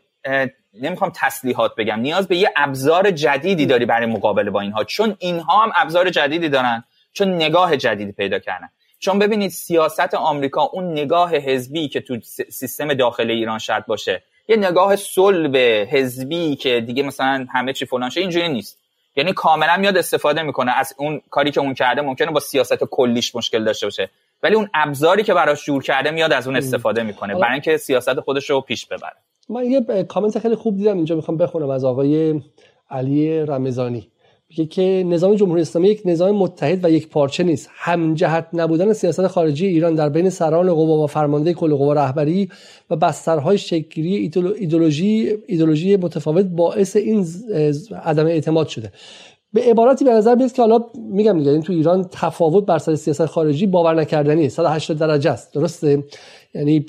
نمی‌خوام 0.73 1.11
تسلیحات 1.15 1.75
بگم 1.75 1.99
نیاز 1.99 2.27
به 2.27 2.37
یه 2.37 2.51
ابزار 2.55 3.11
جدیدی 3.11 3.65
داری 3.65 3.85
برای 3.85 4.05
مقابله 4.05 4.49
با 4.51 4.61
اینها 4.61 4.83
چون 4.83 5.15
اینها 5.19 5.63
هم 5.63 5.71
ابزار 5.75 6.09
جدیدی 6.09 6.49
دارن 6.49 6.83
چون 7.13 7.33
نگاه 7.33 7.77
جدیدی 7.77 8.11
پیدا 8.11 8.39
کردن. 8.39 8.69
چون 8.99 9.19
ببینید 9.19 9.51
سیاست 9.51 10.13
آمریکا 10.13 10.61
اون 10.61 10.91
نگاه 10.91 11.35
حزبی 11.35 11.87
که 11.87 12.01
تو 12.01 12.19
سیستم 12.49 12.93
داخل 12.93 13.31
ایران 13.31 13.59
شرط 13.59 13.85
باشه 13.85 14.23
یه 14.49 14.55
نگاه 14.55 14.95
صلب 14.95 15.55
حزبی 15.91 16.55
که 16.55 16.81
دیگه 16.81 17.03
مثلا 17.03 17.45
همه 17.53 17.73
چی 17.73 17.85
فلان 17.85 18.09
شه 18.09 18.21
اینجوری 18.21 18.49
نیست. 18.49 18.77
یعنی 19.15 19.33
کاملا 19.33 19.77
میاد 19.77 19.97
استفاده 19.97 20.43
می‌کنه. 20.43 20.71
از 20.77 20.93
اون 20.97 21.21
کاری 21.29 21.51
که 21.51 21.59
اون 21.59 21.73
کرده 21.73 22.01
ممکنه 22.01 22.31
با 22.31 22.39
سیاست 22.39 22.83
کلیش 22.83 23.35
مشکل 23.35 23.63
داشته 23.63 23.85
باشه. 23.85 24.09
ولی 24.43 24.55
اون 24.55 24.69
ابزاری 24.73 25.23
که 25.23 25.33
براش 25.33 25.65
جور 25.65 25.83
کرده 25.83 26.11
میاد 26.11 26.33
از 26.33 26.47
اون 26.47 26.55
استفاده 26.55 27.03
می‌کنه 27.03 27.35
برای 27.35 27.51
اینکه 27.51 27.77
سیاست 27.77 28.19
خودش 28.19 28.49
رو 28.49 28.61
پیش 28.61 28.85
ببره. 28.85 29.15
من 29.49 29.65
یه 29.65 30.03
کامنت 30.03 30.39
خیلی 30.39 30.55
خوب 30.55 30.77
دیدم 30.77 30.95
اینجا 30.95 31.15
می‌خوام 31.15 31.37
بخونم 31.37 31.69
از 31.69 31.85
آقای 31.85 32.41
علی 32.89 33.39
رمضانی. 33.39 34.11
میگه 34.49 34.65
که 34.65 35.03
نظام 35.07 35.35
جمهوری 35.35 35.61
اسلامی 35.61 35.87
یک 35.87 36.01
نظام 36.05 36.35
متحد 36.35 36.85
و 36.85 36.89
یک 36.89 37.07
پارچه 37.07 37.43
نیست. 37.43 37.69
هم 37.73 38.13
جهت 38.13 38.47
نبودن 38.53 38.93
سیاست 38.93 39.27
خارجی 39.27 39.65
ایران 39.67 39.95
در 39.95 40.09
بین 40.09 40.29
سران 40.29 40.73
قوا 40.73 41.03
و 41.03 41.07
فرمانده 41.07 41.53
کل 41.53 41.75
قوا 41.75 41.93
رهبری 41.93 42.49
و 42.89 42.95
بسترهای 42.95 43.57
شکلی 43.57 44.15
ایدولوژی 44.59 45.37
ایدولوژی 45.47 45.97
متفاوت 45.97 46.45
باعث 46.45 46.95
این 46.95 47.27
عدم 48.03 48.25
اعتماد 48.25 48.67
شده. 48.67 48.91
به 49.53 49.61
عبارتی 49.61 50.05
به 50.05 50.11
نظر 50.11 50.35
بیاد 50.35 50.51
که 50.51 50.61
حالا 50.61 50.79
میگم 50.95 51.37
دیگه 51.37 51.51
این 51.51 51.61
تو 51.61 51.73
ایران 51.73 52.05
تفاوت 52.11 52.65
بر 52.65 52.77
سر 52.77 52.95
سیاست 52.95 53.25
خارجی 53.25 53.67
باور 53.67 53.95
نکردنی 53.95 54.49
180 54.49 54.97
درجه 54.97 55.31
است. 55.31 55.53
درسته؟ 55.53 56.03
یعنی 56.55 56.85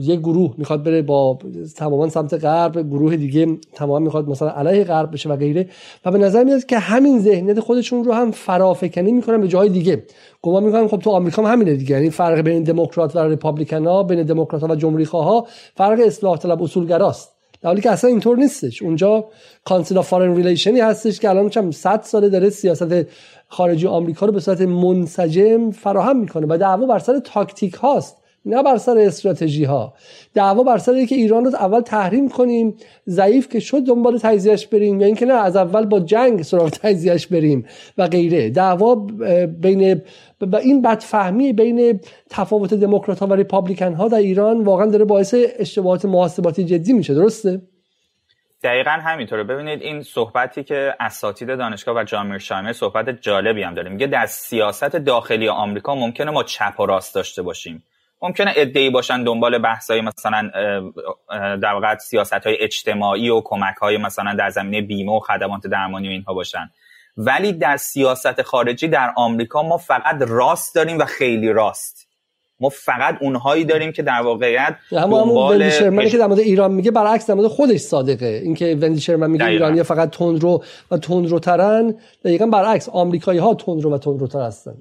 یک 0.00 0.20
گروه 0.20 0.54
می‌خواد 0.58 0.82
بره 0.82 1.02
با 1.02 1.38
تماما 1.76 2.08
سمت 2.08 2.34
غرب 2.34 2.90
گروه 2.90 3.16
دیگه 3.16 3.46
تماما 3.74 3.98
می‌خواد 3.98 4.28
مثلا 4.28 4.50
علیه 4.50 4.84
غرب 4.84 5.12
بشه 5.12 5.28
و 5.28 5.36
غیره. 5.36 5.68
و 6.04 6.10
به 6.10 6.18
نظر 6.18 6.44
میاد 6.44 6.64
که 6.64 6.78
همین 6.78 7.20
ذهنیت 7.20 7.60
خودشون 7.60 8.04
رو 8.04 8.12
هم 8.12 8.30
فرافکنی 8.30 9.12
می‌کنن 9.12 9.40
به 9.40 9.48
جای 9.48 9.68
دیگه. 9.68 10.02
گمان 10.42 10.64
می‌کنن 10.64 10.88
خب 10.88 10.98
تو 10.98 11.10
آمریکا 11.10 11.42
هم 11.42 11.52
همینه 11.52 11.74
دیگه. 11.74 11.94
یعنی 11.94 12.10
فرق 12.10 12.40
بین 12.40 12.62
دموکرات 12.62 13.16
و 13.16 13.18
ریپابلیکن 13.18 13.86
ها 13.86 14.02
بین 14.02 14.22
دموکرات 14.22 14.62
و 14.62 14.74
جمهوری 14.74 15.04
ها 15.04 15.46
فرق 15.74 16.00
اصلاح 16.06 16.36
طلب 16.36 16.62
اصولگراست. 16.62 17.37
در 17.60 17.68
حالی 17.68 17.80
که 17.80 17.90
اصلا 17.90 18.10
اینطور 18.10 18.36
نیستش. 18.36 18.82
اونجا 18.82 19.28
Council 19.64 19.98
of 19.98 20.08
Foreign 20.08 20.36
Relation 20.36 20.75
ی 20.75 20.80
هستش 20.80 21.20
که 21.20 21.30
الان 21.30 21.48
چند 21.48 21.72
100 21.72 22.02
ساله 22.02 22.28
داره 22.28 22.50
سیاست 22.50 23.06
خارجی 23.48 23.86
آمریکا 23.86 24.26
رو 24.26 24.32
به 24.32 24.40
صورت 24.40 24.60
منسجم 24.60 25.70
فراهم 25.70 26.16
می‌کنه 26.16 26.46
و 26.50 26.58
دعوا 26.58 26.86
بر 26.86 26.98
سر 26.98 27.18
تاکتیک 27.18 27.74
هاست. 27.74 28.16
نه 28.44 28.62
بر 28.62 28.76
سر 28.76 28.98
استراتژی 28.98 29.64
ها 29.64 29.94
دعوا 30.34 30.62
بر 30.62 30.78
سر 30.78 31.04
که 31.04 31.14
ایران 31.14 31.44
رو 31.44 31.56
اول 31.56 31.80
تحریم 31.80 32.28
کنیم 32.28 32.76
ضعیف 33.08 33.48
که 33.48 33.60
شد 33.60 33.80
دنبال 33.86 34.18
تجزیهش 34.18 34.66
بریم 34.66 35.00
یا 35.00 35.06
اینکه 35.06 35.26
نه 35.26 35.34
از 35.34 35.56
اول 35.56 35.86
با 35.86 36.00
جنگ 36.00 36.42
سراغ 36.42 36.70
تجزیهش 36.70 37.26
بریم 37.26 37.66
و 37.98 38.06
غیره. 38.06 38.50
دعوا 38.50 38.94
بین 39.60 40.02
و 40.40 40.56
این 40.56 40.82
بدفهمی 40.82 41.52
بین 41.52 42.00
تفاوت 42.30 42.74
دموکرات 42.74 43.18
ها 43.18 43.26
و 43.26 43.32
Republican 43.32 43.94
ها 43.94 44.08
در 44.08 44.18
ایران 44.18 44.64
واقعا 44.64 44.86
داره 44.86 45.04
باعث 45.04 45.34
اشتباهات 45.58 46.04
محاسباتی 46.04 46.64
جدی 46.64 46.92
میشه. 46.92 47.14
درسته؟ 47.14 47.62
دقیقا 48.62 48.90
همینطوره. 48.90 49.44
ببینید 49.44 49.82
این 49.82 50.02
صحبتی 50.02 50.64
که 50.64 50.94
اساتید 51.00 51.48
دانشگاه 51.48 51.96
و 51.96 52.04
جامعه 52.04 52.38
شایمه 52.38 52.72
صحبت 52.72 53.08
جالبی 53.20 53.62
هم 53.62 53.74
داره. 53.74 53.90
میگه 53.90 54.06
در 54.06 54.26
سیاست 54.26 54.96
داخلی 54.96 55.48
آمریکا 55.48 55.94
ممکنه 55.94 56.30
ما 56.30 56.42
چپ 56.42 56.80
و 56.80 56.86
راست 56.86 57.14
داشته 57.14 57.42
باشیم. 57.42 57.82
ممکنه 58.22 58.52
ادعی 58.56 58.90
باشن 58.90 59.24
دنبال 59.24 59.58
بحث 59.58 59.90
های 59.90 60.00
مثلا 60.00 60.50
در 61.62 61.72
واقع 61.72 61.96
سیاست 61.96 62.32
های 62.32 62.56
اجتماعی 62.60 63.30
و 63.30 63.40
کمک 63.44 63.76
های 63.76 63.96
مثلا 63.96 64.34
در 64.34 64.50
زمینه 64.50 64.82
بیمه 64.82 65.12
و 65.12 65.20
خدمات 65.20 65.66
درمانی 65.66 66.08
و 66.08 66.10
اینها 66.10 66.34
باشن. 66.34 66.70
ولی 67.16 67.52
در 67.52 67.76
سیاست 67.76 68.42
خارجی 68.42 68.88
در 68.88 69.12
آمریکا 69.16 69.62
ما 69.62 69.76
فقط 69.76 70.16
راست 70.20 70.74
داریم 70.74 70.98
و 70.98 71.04
خیلی 71.04 71.52
راست. 71.52 72.08
ما 72.60 72.68
فقط 72.68 73.16
اونهایی 73.20 73.64
داریم 73.64 73.92
که 73.92 74.02
در 74.02 74.20
واقعیت 74.22 74.76
دنبال 74.90 75.70
شرمنی 75.70 76.10
که 76.10 76.18
در 76.18 76.26
مورد 76.26 76.38
ایران 76.38 76.72
میگه 76.72 76.90
برعکس 76.90 77.26
در 77.26 77.34
مورد 77.34 77.46
خودش 77.46 77.80
صادقه. 77.80 78.40
اینکه 78.44 78.78
وندی 78.80 79.00
شرمن 79.00 79.30
میگه 79.30 79.46
ایرانی 79.46 79.82
فقط 79.82 80.10
تندرو 80.10 80.64
و 80.90 80.98
تندروترن. 80.98 81.94
دقیقا 82.24 82.46
برعکس 82.46 82.88
آمریکایی 82.88 83.38
ها 83.38 83.54
تندرو 83.54 83.94
و 83.94 83.98
تندروتر 83.98 84.40
هستن. 84.40 84.74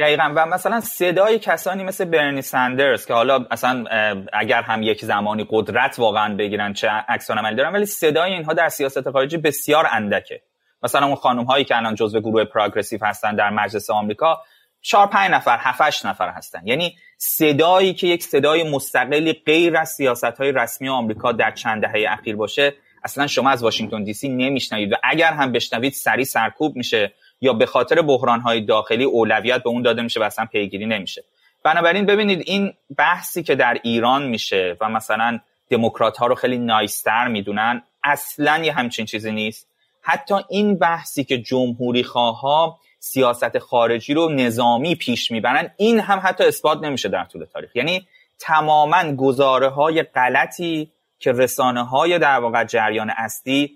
دقیقا. 0.00 0.32
و 0.36 0.46
مثلا 0.46 0.80
صدای 0.80 1.38
کسانی 1.38 1.84
مثل 1.84 2.04
برنی 2.04 2.42
سندرز 2.42 3.06
که 3.06 3.14
حالا 3.14 3.46
اصلا 3.50 3.84
اگر 4.32 4.62
هم 4.62 4.82
یک 4.82 5.04
زمانی 5.04 5.46
قدرت 5.50 5.98
واقعا 5.98 6.36
بگیرن 6.36 6.72
چه 6.72 6.88
عکس 6.88 7.30
عملی 7.30 7.56
دارن 7.56 7.72
ولی 7.72 7.86
صدای 7.86 8.32
اینها 8.32 8.52
در 8.52 8.68
سیاست 8.68 9.10
خارجی 9.10 9.36
بسیار 9.36 9.86
اندکه. 9.92 10.42
مثلا 10.82 11.06
اون 11.06 11.14
خانم 11.14 11.44
هایی 11.44 11.64
که 11.64 11.76
الان 11.76 11.94
جزو 11.94 12.20
گروه 12.20 12.44
پروگرسیو 12.44 13.04
هستن 13.04 13.36
در 13.36 13.50
مجلس 13.50 13.90
آمریکا 13.90 14.40
چهار 14.82 15.06
پنج 15.06 15.30
نفر 15.30 15.58
هفتش 15.60 16.04
نفر 16.04 16.28
هستن. 16.28 16.60
یعنی 16.64 16.96
صدایی 17.18 17.94
که 17.94 18.06
یک 18.06 18.22
صدای 18.22 18.70
مستقلی 18.70 19.32
غیر 19.32 19.76
از 19.76 19.88
سیاست 19.88 20.24
های 20.24 20.52
رسمی 20.52 20.88
آمریکا 20.88 21.32
در 21.32 21.50
چند 21.50 21.82
دهه 21.82 22.12
اخیر 22.12 22.36
باشه 22.36 22.74
اصلا 23.04 23.26
شما 23.26 23.50
از 23.50 23.62
واشنگتن 23.62 24.04
دی 24.04 24.12
سی 24.12 24.28
نمیشنوید. 24.28 24.92
و 24.92 24.96
اگر 25.02 25.32
هم 25.32 25.52
بشنوید 25.52 25.92
سری 25.92 26.24
سرکوب 26.24 26.76
میشه. 26.76 27.12
یا 27.40 27.52
به 27.52 27.66
خاطر 27.66 28.02
بحران 28.02 28.40
های 28.40 28.60
داخلی 28.60 29.04
اولویت 29.04 29.62
به 29.62 29.68
اون 29.68 29.82
داده 29.82 30.02
میشه 30.02 30.20
و 30.20 30.22
اصلا 30.22 30.44
پیگیری 30.44 30.86
نمیشه. 30.86 31.24
بنابراین 31.62 32.06
ببینید 32.06 32.42
این 32.46 32.72
بحثی 32.96 33.42
که 33.42 33.54
در 33.54 33.78
ایران 33.82 34.22
میشه 34.26 34.76
و 34.80 34.88
مثلا 34.88 35.40
دموکرات 35.70 36.16
ها 36.16 36.26
رو 36.26 36.34
خیلی 36.34 36.58
نایستر 36.58 37.28
می‌دونن 37.28 37.82
اصلا 38.04 38.58
یه 38.64 38.72
همچین 38.72 39.06
چیزی 39.06 39.32
نیست. 39.32 39.66
حتی 40.02 40.34
این 40.48 40.78
بحثی 40.78 41.24
که 41.24 41.38
جمهوری 41.38 42.02
خواه 42.02 42.78
سیاست 42.98 43.58
خارجی 43.58 44.14
رو 44.14 44.28
نظامی 44.28 44.94
پیش 44.94 45.30
می‌برن 45.30 45.70
این 45.76 46.00
هم 46.00 46.20
حتی 46.22 46.44
اثبات 46.44 46.82
نمیشه 46.82 47.08
در 47.08 47.24
طول 47.24 47.44
تاریخ. 47.44 47.76
یعنی 47.76 48.06
تماما 48.38 49.12
گزاره 49.12 49.68
های 49.68 50.02
غلطی 50.02 50.90
که 51.18 51.32
رسانه 51.32 51.86
های 51.86 52.18
در 52.18 52.38
واقع 52.40 52.64
جریان 52.64 53.10
اصلی 53.16 53.70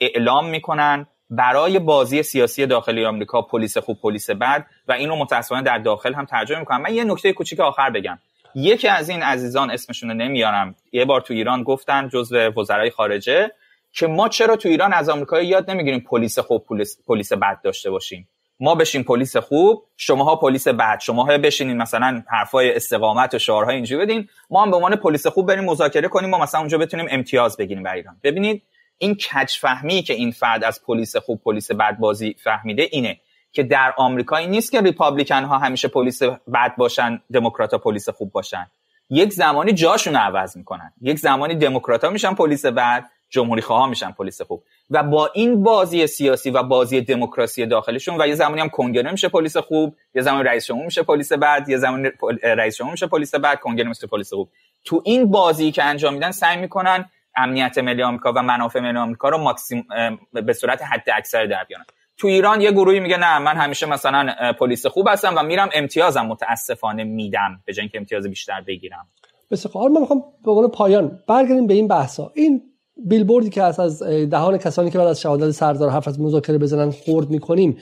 اعلام 0.00 0.48
می‌کنن 0.48 1.06
برای 1.30 1.78
بازی 1.78 2.22
سیاسی 2.22 2.66
داخلی 2.66 3.04
آمریکا 3.04 3.42
پلیس 3.42 3.78
خوب 3.78 4.00
پلیس 4.00 4.30
بد 4.30 4.66
و 4.88 4.92
اینو 4.92 5.16
متاسفانه 5.16 5.62
در 5.62 5.78
داخل 5.78 6.14
هم 6.14 6.24
ترجمه 6.24 6.58
می‌کنم. 6.58 6.82
من 6.82 6.94
یه 6.94 7.04
نکته 7.04 7.32
کوچیک 7.32 7.60
آخر 7.60 7.90
بگم. 7.90 8.18
یکی 8.54 8.88
از 8.88 9.08
این 9.08 9.22
عزیزان 9.22 9.70
اسمشون 9.70 10.12
نمیارم. 10.12 10.74
یه 10.92 11.04
بار 11.04 11.20
تو 11.20 11.34
ایران 11.34 11.62
گفتن 11.62 12.08
جزو 12.08 12.38
وزرای 12.38 12.90
خارجه 12.90 13.50
که 13.92 14.06
ما 14.06 14.28
چرا 14.28 14.56
تو 14.56 14.68
ایران 14.68 14.92
از 14.92 15.08
آمریکا 15.08 15.40
یاد 15.40 15.70
نمی‌گیریم 15.70 16.00
پلیس 16.00 16.38
خوب 16.38 16.64
پلیس, 16.66 16.98
پلیس 17.06 17.32
بد 17.32 17.60
داشته 17.64 17.90
باشیم؟ 17.90 18.28
ما 18.60 18.74
بشیم 18.74 19.02
پلیس 19.02 19.36
خوب 19.36 19.84
شماها 19.96 20.36
پلیس 20.36 20.68
بد. 20.68 21.00
شماها 21.00 21.38
بشینین 21.38 21.76
مثلا 21.76 22.22
حرفای 22.30 22.76
استقامت 22.76 23.34
و 23.34 23.38
شعارهای 23.38 23.74
اینجوری 23.74 24.04
بدین. 24.04 24.28
ما 24.50 24.62
هم 24.62 24.70
به 24.70 24.76
عنوان 24.76 24.96
پلیس 24.96 25.26
خوب 25.26 25.48
بریم 25.48 25.64
مذاکره 25.64 26.08
کنیم. 26.08 26.30
ما 26.30 26.38
مثلا 26.38 26.60
اونجا 26.60 26.78
بتونیم 26.78 27.06
امتیاز 27.10 27.56
بگیریم 27.56 27.82
برای 27.82 28.00
ایران. 28.00 28.16
ببینید 28.22 28.62
این 28.98 29.14
کج 29.14 29.50
فهمی 29.60 30.02
که 30.02 30.14
این 30.14 30.30
فرد 30.30 30.64
از 30.64 30.82
پلیس 30.86 31.16
خوب 31.16 31.40
پلیس 31.44 31.70
بد 31.70 31.98
بازی 31.98 32.36
فهمیده 32.44 32.88
اینه 32.90 33.20
که 33.52 33.62
در 33.62 33.94
آمریکا 33.96 34.36
این 34.36 34.50
نیست 34.50 34.72
که 34.72 34.80
ریپابلیکن 34.80 35.44
ها 35.44 35.58
همیشه 35.58 35.88
پلیس 35.88 36.22
بد 36.22 36.76
باشن 36.76 37.20
دموکرات 37.32 37.74
پلیس 37.74 38.08
خوب 38.08 38.32
باشن. 38.32 38.66
یک 39.10 39.32
زمانی 39.32 39.72
جاشون 39.72 40.16
عوض 40.16 40.56
می‌کنن. 40.56 40.92
یک 41.00 41.18
زمانی 41.18 41.54
دموکرات 41.54 42.04
میشن 42.04 42.34
پلیس 42.34 42.66
بد 42.66 43.04
جمهوری 43.30 43.62
خواه 43.62 43.88
میشن 43.88 44.10
پلیس 44.10 44.42
خوب. 44.42 44.62
و 44.90 45.02
با 45.02 45.30
این 45.34 45.62
بازی 45.62 46.06
سیاسی 46.06 46.50
و 46.50 46.62
بازی 46.62 47.00
دموکراسی 47.00 47.66
داخلشون 47.66 48.20
و 48.20 48.26
یه 48.26 48.34
زمانی 48.34 48.60
هم 48.60 48.68
کنگره 48.68 49.10
میشه 49.10 49.28
پلیس 49.28 49.56
خوب 49.56 49.96
یه 50.14 50.22
زمانی 50.22 50.44
رئیس 50.44 50.66
جمهور 50.66 50.84
میشه 50.84 51.02
پلیس 51.02 51.32
بعد 51.32 51.68
یه 51.68 51.76
زمانی 51.76 52.08
رئیس 52.42 52.76
جمهور 52.76 52.92
میشه 52.92 53.06
پلیس 53.06 53.34
بعد 53.34 53.60
کنگره 53.60 53.88
میشه 53.88 54.06
پلیس 54.06 54.32
خوب. 54.32 54.48
تو 54.84 55.02
این 55.04 55.30
بازی 55.30 55.72
که 55.72 55.84
انجام 55.84 56.14
میدن 56.14 56.30
سعی 56.30 56.56
می‌کنن 56.56 57.10
امنیت 57.36 57.78
ملی 57.78 58.02
آمریکا 58.02 58.32
و 58.32 58.42
منافع 58.42 58.80
ملی 58.80 58.98
آمریکا 58.98 59.28
رو 59.28 59.38
ماکسیم 59.38 59.86
به 60.32 60.52
صورت 60.52 60.82
حد 60.82 61.04
اکثر 61.14 61.46
در 61.46 61.64
بیارن. 61.64 61.84
تو 62.16 62.28
ایران 62.28 62.60
یه 62.60 62.72
گروهی 62.72 63.00
میگه 63.00 63.16
نه 63.16 63.38
من 63.38 63.56
همیشه 63.56 63.86
مثلا 63.86 64.52
پلیس 64.52 64.86
خوب 64.86 65.08
هستم 65.08 65.34
و 65.36 65.42
میرم 65.42 65.68
امتیازم 65.74 66.26
متاسفانه 66.26 67.04
میدم 67.04 67.60
به 67.64 67.72
جای 67.72 67.82
اینکه 67.82 67.98
امتیاز 67.98 68.26
بیشتر 68.26 68.60
بگیرم. 68.60 69.06
بسیار 69.50 69.88
من 69.88 70.00
می‌خوام 70.00 70.22
به 70.44 70.50
عنوان 70.50 70.70
پایان 70.70 71.18
برگردیم 71.28 71.66
به 71.66 71.74
این 71.74 71.88
بحثا. 71.88 72.32
این 72.34 72.62
بیلبوردی 73.06 73.50
که 73.50 73.62
از 73.62 74.02
دهان 74.02 74.58
کسانی 74.58 74.90
که 74.90 74.98
بعد 74.98 75.06
از 75.06 75.20
شهادت 75.20 75.50
سردار 75.50 75.90
حرف 75.90 76.08
از 76.08 76.20
مذاکره 76.20 76.58
بزنن 76.58 76.90
خورد 76.90 77.30
می‌کنیم 77.30 77.78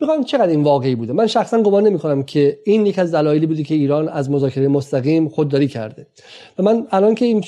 می‌خوام 0.00 0.24
چقدر 0.24 0.48
این 0.48 0.62
واقعی 0.62 0.94
بوده. 0.94 1.12
من 1.12 1.26
شخصا 1.26 1.62
گمان 1.62 1.86
نمی 1.86 1.98
کنم 1.98 2.22
که 2.22 2.58
این 2.64 2.86
یک 2.86 2.98
از 2.98 3.14
دلایلی 3.14 3.46
بودی 3.46 3.64
که 3.64 3.74
ایران 3.74 4.08
از 4.08 4.30
مذاکره 4.30 4.68
مستقیم 4.68 5.28
خودداری 5.28 5.68
کرده. 5.68 6.06
و 6.58 6.62
من 6.62 6.86
الان 6.90 7.14
که 7.14 7.24
این 7.24 7.40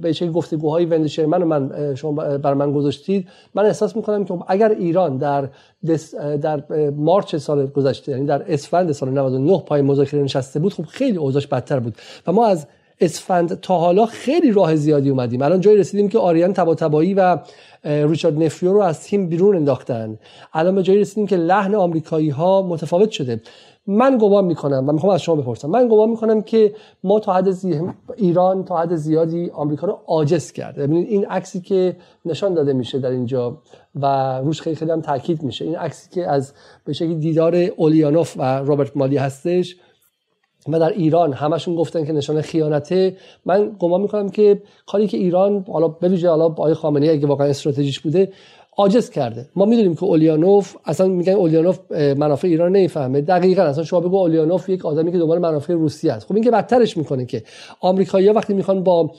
به 0.00 0.14
چه 0.14 0.26
گفتگوهای 0.26 0.84
وند 0.84 1.20
من 1.20 1.42
من 1.42 1.94
شما 1.94 2.12
بر 2.38 2.54
من 2.54 2.72
گذاشتید 2.72 3.28
من 3.54 3.64
احساس 3.64 3.96
می‌کنم 3.96 4.24
که 4.24 4.34
اگر 4.48 4.68
ایران 4.68 5.16
در 5.16 5.48
در 6.42 6.62
مارچ 6.96 7.36
سال 7.36 7.66
گذشته 7.66 8.12
یعنی 8.12 8.26
در 8.26 8.52
اسفند 8.52 8.92
سال 8.92 9.10
99 9.10 9.62
پای 9.66 9.82
مذاکره 9.82 10.22
نشسته 10.22 10.60
بود 10.60 10.74
خب 10.74 10.84
خیلی 10.84 11.16
اوضاعش 11.16 11.46
بدتر 11.46 11.80
بود. 11.80 11.94
و 12.26 12.32
ما 12.32 12.46
از 12.46 12.66
اسفند 13.00 13.60
تا 13.60 13.78
حالا 13.78 14.06
خیلی 14.06 14.52
راه 14.52 14.76
زیادی 14.76 15.10
اومدیم. 15.10 15.42
الان 15.42 15.60
جایی 15.60 15.78
رسیدیم 15.78 16.08
که 16.08 16.18
آریان 16.18 16.52
تباتبایی 16.52 17.14
و 17.14 17.38
ریچارد 17.84 18.42
نفیو 18.42 18.72
رو 18.72 18.80
از 18.80 19.02
تیم 19.02 19.28
بیرون 19.28 19.56
انداختن. 19.56 20.18
الان 20.52 20.74
به 20.74 20.82
جایی 20.82 21.00
رسیدیم 21.00 21.26
که 21.26 21.36
لحن 21.36 21.74
آمریکایی 21.74 22.30
ها 22.30 22.62
متفاوت 22.62 23.10
شده. 23.10 23.40
من 23.86 24.18
گمان 24.18 24.44
می‌کنم 24.44 24.88
و 24.88 24.92
می‌خوام 24.92 25.12
از 25.12 25.22
شما 25.22 25.36
بپرسم. 25.36 25.70
من 25.70 25.88
گمان 25.88 26.10
می‌کنم 26.10 26.42
که 26.42 26.74
ما 27.04 27.20
تا 27.20 27.32
حد 27.32 27.48
ایران 28.16 28.64
تا 28.64 28.78
حد 28.78 28.96
زیادی 28.96 29.50
آمریکا 29.50 29.86
رو 29.86 29.98
عاجز 30.06 30.52
کرده. 30.52 30.82
ببینید 30.82 31.08
این 31.08 31.26
عکسی 31.26 31.60
که 31.60 31.96
نشان 32.24 32.54
داده 32.54 32.72
میشه 32.72 32.98
در 32.98 33.10
اینجا 33.10 33.58
و 33.94 34.38
روش 34.38 34.62
خیلی 34.62 34.76
خیلی 34.76 34.90
هم 34.90 35.00
تاکید 35.00 35.42
میشه. 35.42 35.64
این 35.64 35.76
عکسی 35.76 36.10
که 36.10 36.26
از 36.28 36.52
به 36.84 36.92
شکلی 36.92 37.14
دیدار 37.14 37.56
اولیانوف 37.56 38.34
و 38.36 38.42
رابرت 38.42 38.96
مالی 38.96 39.16
هستش 39.16 39.76
و 40.72 40.78
در 40.78 40.88
ایران 40.88 41.32
همشون 41.32 41.76
گفتن 41.76 42.04
که 42.04 42.12
نشانه 42.12 42.42
خیانته. 42.42 43.16
من 43.46 43.70
گمان 43.78 44.00
می‌کنم 44.00 44.28
که 44.28 44.62
کاری 44.86 45.06
که 45.06 45.16
ایران 45.16 45.64
حالا 45.72 45.88
به 45.88 46.08
ویژه 46.08 46.28
حالا 46.28 46.44
آقای 46.44 46.74
خامنه‌ای 46.74 47.12
اگه 47.12 47.26
واقعا 47.26 47.46
استراتژیش 47.46 48.00
بوده 48.00 48.32
عاجز 48.76 49.10
کرده. 49.10 49.46
ما 49.56 49.64
می‌دونیم 49.64 49.94
که 49.94 50.04
اولیانوف 50.04 50.76
اصلا 50.84 51.06
میگن 51.08 51.32
اولیانوف 51.32 51.92
منافع 51.92 52.48
ایران 52.48 52.72
نمی‌فهمه. 52.72 53.20
دقیقا 53.20 53.62
اصلا 53.62 53.84
شما 53.84 54.00
بگو 54.00 54.16
اولیانوف 54.16 54.68
یک 54.68 54.86
آدمی 54.86 55.12
که 55.12 55.18
دنبال 55.18 55.38
منافع 55.38 55.72
روسیه 55.72 56.12
است. 56.12 56.26
خب 56.26 56.34
این 56.34 56.44
که 56.44 56.50
بدترش 56.50 56.96
می‌کنه 56.96 57.24
که 57.24 57.42
آمریکایی‌ها 57.80 58.34
وقتی 58.34 58.54
می‌خوان 58.54 58.82
با 58.82 59.10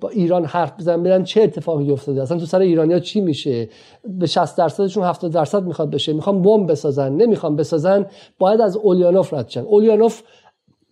با 0.00 0.08
ایران 0.08 0.44
حرف 0.44 0.72
بزنن 0.78 1.02
برن 1.02 1.24
چه 1.24 1.42
اتفاقی 1.42 1.90
افتاده؟ 1.90 2.22
اصلا 2.22 2.38
تو 2.38 2.46
سر 2.46 2.60
ایرانیا 2.60 2.98
چی 2.98 3.20
میشه؟ 3.20 3.68
به 4.04 4.26
60 4.26 4.56
درصدشون 4.56 5.04
70 5.04 5.32
درصد 5.32 5.62
می‌خواد 5.62 5.90
بشه. 5.90 6.12
می‌خوان 6.12 6.42
بمب 6.42 6.70
بسازن. 6.70 7.12
نمی‌خوان 7.12 7.56
بسازن 7.56 8.06
باید 8.38 8.60
از 8.60 8.76
اولیانوف 8.76 9.34
رد 9.34 9.48
شن. 9.48 9.60
اولیانوف 9.60 10.22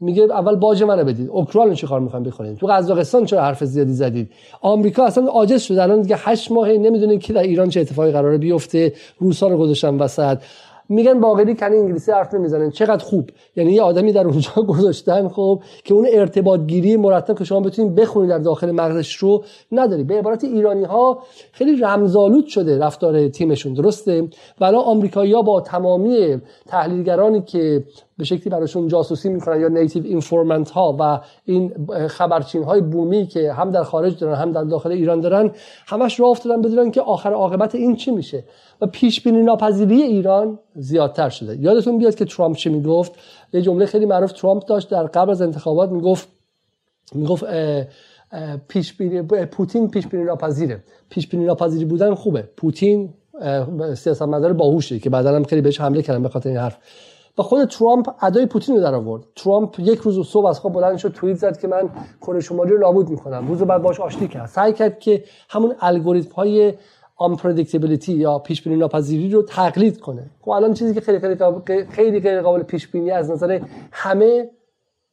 میگه 0.00 0.22
اول 0.22 0.56
باج 0.56 0.82
منو 0.82 1.04
بدید. 1.04 1.28
اوکراین 1.30 1.74
چه 1.74 1.86
کار 1.86 2.00
می‌خوان 2.00 2.22
بکنید 2.22 2.56
تو 2.56 2.66
قزاقستان 2.66 3.24
چرا 3.24 3.42
حرف 3.42 3.64
زیادی 3.64 3.92
زدید؟ 3.92 4.30
آمریکا 4.60 5.04
اصلا 5.04 5.26
عاجز 5.26 5.62
شده 5.62 5.82
الان 5.82 6.00
دیگه 6.00 6.16
8 6.18 6.52
ماه 6.52 6.68
نمی‌دونه 6.68 7.18
که 7.18 7.32
در 7.32 7.42
ایران 7.42 7.68
چه 7.68 7.80
اتفاقی 7.80 8.10
قراره 8.10 8.38
بیفته. 8.38 8.92
روسا 9.18 9.48
رو 9.48 9.58
گذاشتن 9.58 9.94
وسط. 9.94 10.38
میگن 10.88 11.20
باقری 11.20 11.54
کنی 11.54 11.76
انگلیسی 11.76 12.12
حرف 12.12 12.34
نمی‌زنن. 12.34 12.70
چقدر 12.70 13.04
خوب. 13.04 13.30
یعنی 13.56 13.72
یه 13.72 13.82
آدمی 13.82 14.12
در 14.12 14.26
اونجا 14.26 14.62
گذاشتن 14.68 15.28
خب 15.28 15.62
که 15.84 15.94
اون 15.94 16.06
ارتباط 16.12 16.60
گیری 16.60 16.96
مرتب 16.96 17.38
که 17.38 17.44
شما 17.44 17.60
بتونید 17.60 17.94
بخونید 17.94 18.30
در 18.30 18.38
داخل 18.38 18.70
مغزش 18.70 19.16
رو 19.16 19.44
نداری 19.72 20.04
به 20.04 20.18
عبارت 20.18 20.44
ایرانی 20.44 20.84
ها 20.84 21.22
خیلی 21.52 21.76
رمزآلود 21.80 22.46
شده 22.46 22.78
رفتار 22.78 23.28
تیمشون. 23.28 23.74
درسته؟ 23.74 24.28
ولی 24.60 24.76
آمریکایی‌ها 24.76 25.42
با 25.42 25.60
تمامی 25.60 26.40
تحلیلگرانی 26.66 27.42
که 27.42 27.84
به 28.18 28.24
شکلی 28.24 28.50
براشون 28.50 28.88
جاسوسی 28.88 29.28
می‌کنن 29.28 29.60
یا 29.60 29.68
نیتیو 29.68 30.04
اینفورمنت 30.04 30.70
ها 30.70 30.96
و 31.00 31.20
این 31.44 31.88
خبرچین 32.08 32.62
های 32.62 32.80
بومی 32.80 33.26
که 33.26 33.52
هم 33.52 33.70
در 33.70 33.82
خارج 33.82 34.18
دارن 34.18 34.34
هم 34.34 34.52
در 34.52 34.64
داخل 34.64 34.90
ایران 34.90 35.20
دارن 35.20 35.50
همش 35.86 36.20
راه 36.20 36.30
افتادن 36.30 36.62
بدونن 36.62 36.90
که 36.90 37.00
آخر 37.00 37.32
عاقبت 37.32 37.74
این 37.74 37.96
چی 37.96 38.10
میشه. 38.10 38.44
و 38.80 38.86
پیش 38.86 39.22
بینی 39.22 39.42
ناپذیری 39.42 40.02
ایران 40.02 40.58
زیادتر 40.74 41.28
شده. 41.28 41.56
یادتون 41.56 41.98
بیاد 41.98 42.14
که 42.14 42.24
ترامپ 42.24 42.56
چی 42.56 42.70
می‌گفت؟ 42.70 43.12
یه 43.52 43.62
جمله 43.62 43.86
خیلی 43.86 44.06
معروف 44.06 44.32
ترامپ 44.32 44.64
داشت 44.64 44.90
در 44.90 45.02
قبل 45.02 45.30
از 45.30 45.42
انتخابات 45.42 45.90
می‌گفت 45.90 46.28
می‌گفت 47.14 47.44
پیش 48.68 48.94
پوتین 49.50 49.90
پیش 49.90 50.06
بینی 50.06 50.24
ناپذیره. 50.24 50.84
پیش 51.10 51.28
بینی 51.28 51.44
ناپذیری 51.44 51.84
بودن 51.84 52.14
خوبه. 52.14 52.42
پوتین 52.56 53.14
سیاستمدار 53.94 54.52
باهوشه 54.52 54.98
که 54.98 55.10
بعدا 55.10 55.36
هم 55.36 55.44
خیلی 55.44 55.62
بهش 55.62 55.80
حمله 55.80 56.02
کردن 56.02 56.22
به 56.22 56.28
خاطر 56.28 56.48
این 56.48 56.58
حرف. 56.58 56.78
و 57.38 57.42
خود 57.42 57.64
ترامپ 57.64 58.08
ادای 58.22 58.46
پوتین 58.46 58.76
رو 58.76 58.82
در 58.82 58.94
آورد. 58.94 59.22
ترامپ 59.36 59.80
یک 59.80 59.98
روز 59.98 60.26
صبح 60.26 60.46
از 60.46 60.60
خواب 60.60 60.72
بلند 60.72 60.96
شد 60.96 61.12
توییت 61.12 61.36
زد 61.36 61.60
که 61.60 61.68
من 61.68 61.90
کره 62.20 62.40
شمالی 62.40 62.70
رو 62.70 62.78
نابود 62.78 63.08
می‌کنم. 63.10 63.48
روز 63.48 63.62
بعد 63.62 63.82
باش 63.82 64.00
آشتی 64.00 64.28
کرد. 64.28 64.46
سعی 64.46 64.72
کرد 64.72 64.98
که 64.98 65.24
همون 65.50 65.74
الگوریتم 65.80 66.34
های 66.34 66.74
unpredictability 67.20 68.08
یا 68.08 68.38
پیش 68.38 68.62
بینی 68.62 68.76
ناپذیری 68.76 69.30
رو 69.30 69.42
تقلید 69.42 70.00
کنه. 70.00 70.30
خب 70.40 70.50
الان 70.50 70.74
چیزی 70.74 70.94
که 70.94 71.00
خیلی 71.00 71.18
خیلی 71.18 71.86
خیلی 71.90 72.20
غیر 72.20 72.42
قابل 72.42 72.62
پیش 72.62 72.88
بینی 72.88 73.10
از 73.10 73.30
نظر 73.30 73.60
همه 73.92 74.50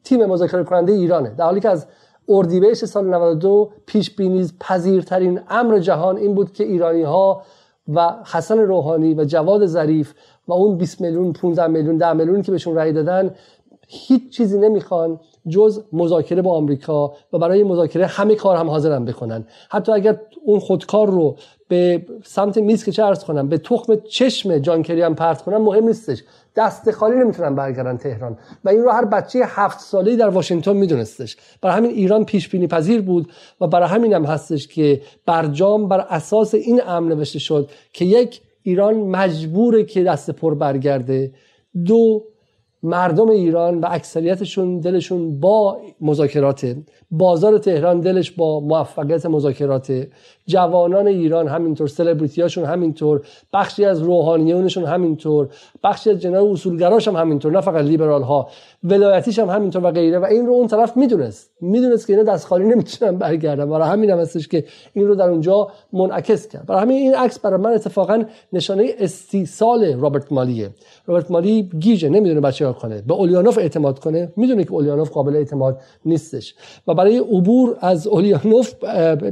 تیم 0.03 0.25
مذاکره 0.25 0.63
کننده 0.63 0.93
ایرانه. 0.93 1.29
در 1.29 1.45
حالی 1.45 1.59
که 1.59 1.69
از 1.69 1.87
اردیبهشت 2.29 2.85
سال 2.85 3.05
92 3.05 3.71
پیش 3.85 4.15
بینی 4.15 4.47
پذیرترین 4.59 5.39
امر 5.49 5.79
جهان 5.79 6.17
این 6.17 6.35
بود 6.35 6.53
که 6.53 6.63
ایرانی 6.63 7.03
ها 7.03 7.41
و 7.87 8.15
حسن 8.33 8.59
روحانی 8.59 9.13
و 9.13 9.23
جواد 9.23 9.65
ظریف 9.65 10.13
و 10.47 10.53
اون 10.53 10.77
20 10.77 11.01
میلیون 11.01 11.33
15 11.33 11.67
میلیون 11.67 11.97
10 11.97 12.13
میلیون 12.13 12.41
که 12.41 12.51
بهشون 12.51 12.75
رأی 12.75 12.93
دادن 12.93 13.35
هیچ 13.87 14.37
چیزی 14.37 14.57
نمی‌خوان 14.57 15.19
جز 15.49 15.83
مذاکره 15.93 16.41
با 16.41 16.57
آمریکا 16.57 17.13
و 17.33 17.37
برای 17.37 17.63
مذاکره 17.63 18.05
همه 18.05 18.35
کار 18.35 18.57
هم 18.57 18.69
حاضرن 18.69 19.05
بکنن. 19.05 19.45
حتی 19.69 19.91
اگر 19.91 20.19
اون 20.45 20.59
خودکار 20.59 21.09
رو 21.09 21.35
به 21.67 22.05
سمت 22.23 22.57
میز 22.57 22.83
که 22.83 22.91
چه 22.91 23.13
کنم 23.27 23.49
به 23.49 23.57
تخم 23.57 23.95
چشم 23.95 24.57
جانکری 24.57 25.01
هم 25.01 25.15
پرت 25.15 25.41
کنم 25.41 25.61
مهم 25.61 25.83
نیستش. 25.85 26.23
دست 26.55 26.91
خالی 26.91 27.15
نمی‌تونن 27.15 27.55
برگردن 27.55 27.97
تهران. 27.97 28.37
و 28.65 28.69
این 28.69 28.81
رو 28.81 28.89
هر 28.89 29.05
بچه 29.05 29.39
هفت 29.43 29.79
ساله 29.79 30.15
در 30.15 30.29
واشنگتن 30.29 30.73
میدونستش. 30.73 31.37
برای 31.61 31.77
همین 31.77 31.91
ایران 31.91 32.25
پیش 32.25 32.49
بینی 32.49 32.67
پذیر 32.67 33.01
بود 33.01 33.31
و 33.61 33.67
برای 33.67 33.89
همین 33.89 34.13
هم 34.13 34.25
هستش 34.25 34.67
که 34.67 35.01
برجام 35.25 35.87
بر 35.87 35.99
اساس 36.09 36.53
این 36.53 36.81
امر 36.87 37.15
نوشته 37.15 37.39
شد 37.39 37.69
که 37.93 38.05
یک 38.05 38.41
ایران 38.67 38.95
مجبوره 38.95 39.83
که 39.83 40.03
دست 40.03 40.31
پر 40.31 40.55
برگرده. 40.55 41.33
دو 41.85 42.23
مردم 42.83 43.29
ایران 43.29 43.79
و 43.79 43.87
اکثریتشون 43.89 44.79
دلشون 44.79 45.39
با 45.39 45.77
مذاکرات 46.01 46.75
بازار 47.11 47.57
تهران 47.57 47.99
دلش 47.99 48.31
با 48.31 48.59
موفقیت 48.59 49.25
مذاکرات 49.25 50.07
جوانان 50.47 51.07
ایران 51.07 51.47
همینطور 51.47 51.87
سلبریتیاشون 51.87 52.65
همینطور. 52.65 53.21
بخشی 53.53 53.85
از 53.85 54.01
روحانیونشون 54.01 54.85
همینطور. 54.85 55.49
بخشی 55.83 56.09
از 56.09 56.19
جناب 56.19 56.51
اصولگراش 56.51 57.07
هم 57.07 57.15
همینطور 57.15 57.51
نه 57.51 57.61
فقط 57.61 57.85
لیبرال 57.85 58.21
ها 58.21 58.47
ولایتیش 58.83 59.39
هم 59.39 59.49
همینطور 59.49 59.85
و 59.85 59.91
غیره. 59.91 60.19
و 60.19 60.25
این 60.25 60.45
رو 60.45 60.53
اون 60.53 60.67
طرف 60.67 60.97
می‌دونست. 60.97 61.51
می‌دونست 61.61 62.07
که 62.07 62.13
اینا 62.13 62.33
دست 62.33 62.47
خالی 62.47 62.65
نمی‌تونن 62.65 63.17
برگردن. 63.17 63.69
برای 63.69 63.89
همین 63.89 64.09
هم 64.09 64.19
هستش 64.19 64.47
که 64.47 64.65
این 64.93 65.07
رو 65.07 65.15
در 65.15 65.29
اونجا 65.29 65.67
منعکس 65.93 66.47
کرد. 66.47 66.65
برای 66.65 66.81
همین 66.81 66.97
این 66.97 67.15
عکس 67.15 67.39
برای 67.39 67.61
من 67.61 67.71
اتفاقا 67.71 68.23
نشانه 68.53 68.89
استیصال 68.99 69.93
رابرت 69.99 70.31
مالیه. 70.31 70.69
رابرت 71.05 71.31
مالی 71.31 71.69
گیجه. 71.79 72.09
نمی‌دونه 72.09 72.41
بچه 72.41 72.65
کنه 72.75 73.01
به 73.01 73.13
اولیانوف 73.13 73.57
اعتماد 73.57 73.99
کنه. 73.99 74.33
می‌دونه 74.35 74.63
که 74.63 74.73
اولیانوف 74.73 75.09
قابل 75.09 75.35
اعتماد 75.35 75.81
نیستش. 76.05 76.55
و 76.87 76.93
برای 76.93 77.17
عبور 77.17 77.77
از 77.81 78.07
اولیانوف 78.07 78.73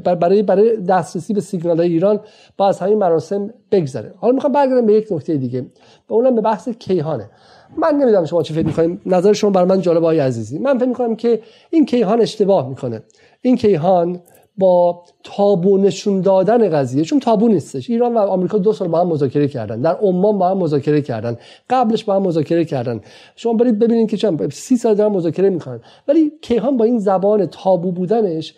برای 0.04 0.44
برای 0.44 0.78
دسترسی 0.78 1.34
به 1.34 1.42
سیگنال 1.42 1.82
ایران 1.82 2.20
با 2.58 2.68
از 2.68 2.80
همین 2.80 2.98
مراسم 2.98 3.54
بگذره. 3.72 4.14
حالا 4.18 4.34
می‌خوام 4.34 4.54
برگردم 4.54 4.86
به 4.86 4.94
یک 4.94 5.08
نکته 5.12 5.38
دیگه. 5.38 5.66
و 6.10 6.14
اونم 6.14 6.36
به 6.36 6.42
بحث 6.42 6.70
کیهانه. 6.70 7.30
من 7.78 7.96
نمی‌دونم 7.96 8.26
شما 8.26 8.44
چی 8.44 8.54
فکر 8.54 8.66
می‌کنیم 8.66 9.02
نظر 9.06 9.34
شما 9.34 9.50
برای 9.50 9.68
من 9.68 9.82
جالب 9.82 10.04
های 10.04 10.20
عزیزی. 10.20 10.60
من 10.60 10.78
فکر 10.78 10.88
می‌کنم 10.88 11.16
که 11.16 11.42
این 11.70 11.86
کیهان 11.86 12.22
اشتباه 12.22 12.70
می‌کنه. 12.70 13.04
این 13.42 13.56
کیهان 13.56 14.20
با 14.58 15.04
تابو 15.24 15.78
نشون 15.78 16.22
دادن 16.22 16.70
قضیه 16.70 17.04
چون 17.04 17.20
تابو 17.20 17.48
نیستش. 17.48 17.90
ایران 17.90 18.14
و 18.14 18.18
آمریکا 18.18 18.58
دو 18.58 18.74
سال 18.74 18.88
با 18.88 19.00
هم 19.00 19.08
مذاکره 19.08 19.48
کردن. 19.48 19.82
در 19.82 19.96
عمان 19.96 20.38
با 20.38 20.50
هم 20.50 20.58
مذاکره 20.58 21.02
کردن. 21.02 21.38
قبلش 21.70 22.04
با 22.04 22.16
هم 22.16 22.22
مذاکره 22.22 22.66
کردن. 22.66 23.02
شما 23.36 23.54
برید 23.54 23.80
ببینید 23.80 24.10
که 24.10 24.18
چند 24.18 24.52
سی 24.52 24.78
سال 24.78 24.96
دارن 24.96 25.12
مذاکره 25.12 25.50
می‌کنن. 25.50 25.82
ولی 26.08 26.32
کیهان 26.42 26.78
با 26.78 26.86
این 26.86 27.00
زبان 27.00 27.46
تابو 27.46 27.92
بودنش 27.92 28.56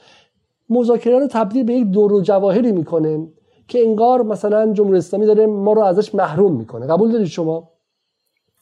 مذاکره 0.70 1.20
رو 1.20 1.28
تبدیل 1.28 1.64
به 1.64 1.74
یک 1.74 1.88
دور 1.88 2.14
و 2.14 2.22
جواهری 2.22 2.72
می‌کنه 2.72 3.28
که 3.68 3.80
انگار 3.80 4.24
مثلا 4.24 4.74
جمهوری 4.74 4.98
اسلامی 4.98 5.26
داره 5.26 5.46
ما 5.46 5.74
رو 5.74 5.82
ازش 5.82 6.16
محروم 6.16 6.56
می‌کنه. 6.56 6.88
قبول 6.88 7.12
دارید 7.12 7.28
شما؟ 7.28 7.70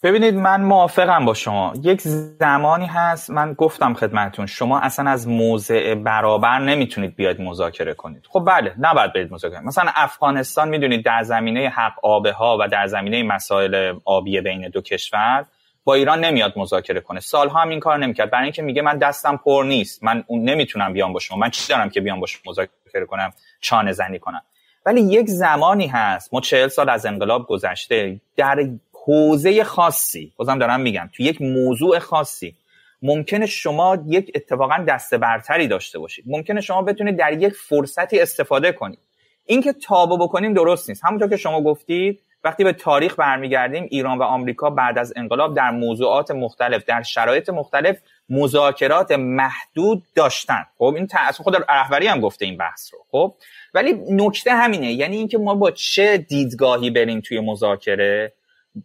ببینید 0.03 0.35
من 0.35 0.61
موافقم 0.61 1.25
با 1.25 1.33
شما. 1.33 1.73
یک 1.81 2.01
زمانی 2.01 2.85
هست 2.85 3.29
من 3.29 3.53
گفتم 3.53 3.93
خدمتون 3.93 4.45
شما 4.45 4.79
اصلا 4.79 5.09
از 5.09 5.27
موضع 5.27 5.95
برابر 5.95 6.59
نمی‌تونید 6.59 7.15
بیاید 7.15 7.41
مذاکره 7.41 7.93
کنید. 7.93 8.27
خب 8.29 8.43
بله 8.47 8.75
نباید 8.79 9.13
برید 9.13 9.33
مذاکره 9.33 9.59
مثلا 9.59 9.91
افغانستان 9.95 10.69
می‌دونید 10.69 11.05
در 11.05 11.23
زمینه 11.23 11.69
حق 11.69 11.93
آبه 12.03 12.31
ها 12.31 12.57
و 12.61 12.67
در 12.67 12.87
زمینه 12.87 13.23
مسائل 13.23 13.93
آبی 14.05 14.41
بین 14.41 14.69
دو 14.69 14.81
کشور 14.81 15.45
با 15.83 15.93
ایران 15.93 16.25
نمیاد 16.25 16.53
مذاکره 16.55 17.01
کنه. 17.01 17.19
سالها 17.19 17.59
هم 17.59 17.69
این 17.69 17.79
کار 17.79 17.97
نمی‌کرد. 17.97 18.31
برای 18.31 18.43
اینکه 18.43 18.61
میگه 18.61 18.81
من 18.81 18.97
دستم 18.97 19.37
پر 19.37 19.63
نیست. 19.67 20.03
من 20.03 20.23
اون 20.27 20.43
نمی‌تونم 20.43 20.93
بیام 20.93 21.13
با 21.13 21.19
شما. 21.19 21.37
من 21.37 21.49
چی 21.49 21.73
دارم 21.73 21.89
که 21.89 22.01
بیام 22.01 22.19
با 22.19 22.27
شما 22.27 22.51
مذاکره 22.51 23.05
کنم؟ 23.07 23.33
چانه 23.61 23.91
زنی 23.91 24.19
کنم. 24.19 24.41
ولی 24.85 25.01
یک 25.01 25.27
زمانی 25.27 25.87
هست 25.87 26.33
ما 26.33 26.41
چهل 26.41 26.67
سال 26.67 26.89
از 26.89 27.05
انقلاب 27.05 27.47
گذشته 27.47 28.21
در 28.35 28.65
حوزه 29.05 29.63
خاصی 29.63 30.33
بازم 30.37 30.59
دارم 30.59 30.81
میگم 30.81 31.09
تو 31.13 31.23
یک 31.23 31.41
موضوع 31.41 31.99
خاصی 31.99 32.55
ممکنه 33.01 33.45
شما 33.45 33.97
یک 34.07 34.31
اتفاقا 34.35 34.85
دست 34.87 35.15
برتری 35.15 35.67
داشته 35.67 35.99
باشید. 35.99 36.25
ممکنه 36.27 36.61
شما 36.61 36.81
بتونید 36.81 37.17
در 37.17 37.33
یک 37.41 37.53
فرصتی 37.53 38.19
استفاده 38.19 38.71
کنید. 38.71 38.99
اینکه 39.45 39.73
تابو 39.73 40.17
بکنیم 40.17 40.53
درست 40.53 40.89
نیست. 40.89 41.05
همونطور 41.05 41.29
که 41.29 41.37
شما 41.37 41.61
گفتید 41.61 42.19
وقتی 42.43 42.63
به 42.63 42.73
تاریخ 42.73 43.19
برمیگردیم 43.19 43.87
ایران 43.91 44.17
و 44.17 44.23
آمریکا 44.23 44.69
بعد 44.69 44.97
از 44.97 45.13
انقلاب 45.15 45.55
در 45.55 45.71
موضوعات 45.71 46.31
مختلف 46.31 46.85
در 46.85 47.01
شرایط 47.01 47.49
مختلف 47.49 47.97
مذاکرات 48.29 49.11
محدود 49.11 50.03
داشتن. 50.15 50.65
خب 50.77 50.93
این 50.95 51.07
تأثیر 51.07 51.43
خود 51.43 51.55
رهبری 51.69 52.07
هم 52.07 52.21
گفته 52.21 52.45
این 52.45 52.57
بحث 52.57 52.93
رو. 52.93 52.99
خب 53.11 53.35
ولی 53.73 53.93
نکته 54.09 54.51
همینه 54.51 54.93
یعنی 54.93 55.17
اینکه 55.17 55.37
ما 55.37 55.55
با 55.55 55.71
چه 55.71 56.17
دیدگاهی 56.17 56.89
بریم 56.89 57.21
توی 57.21 57.39
مذاکره؟ 57.39 58.33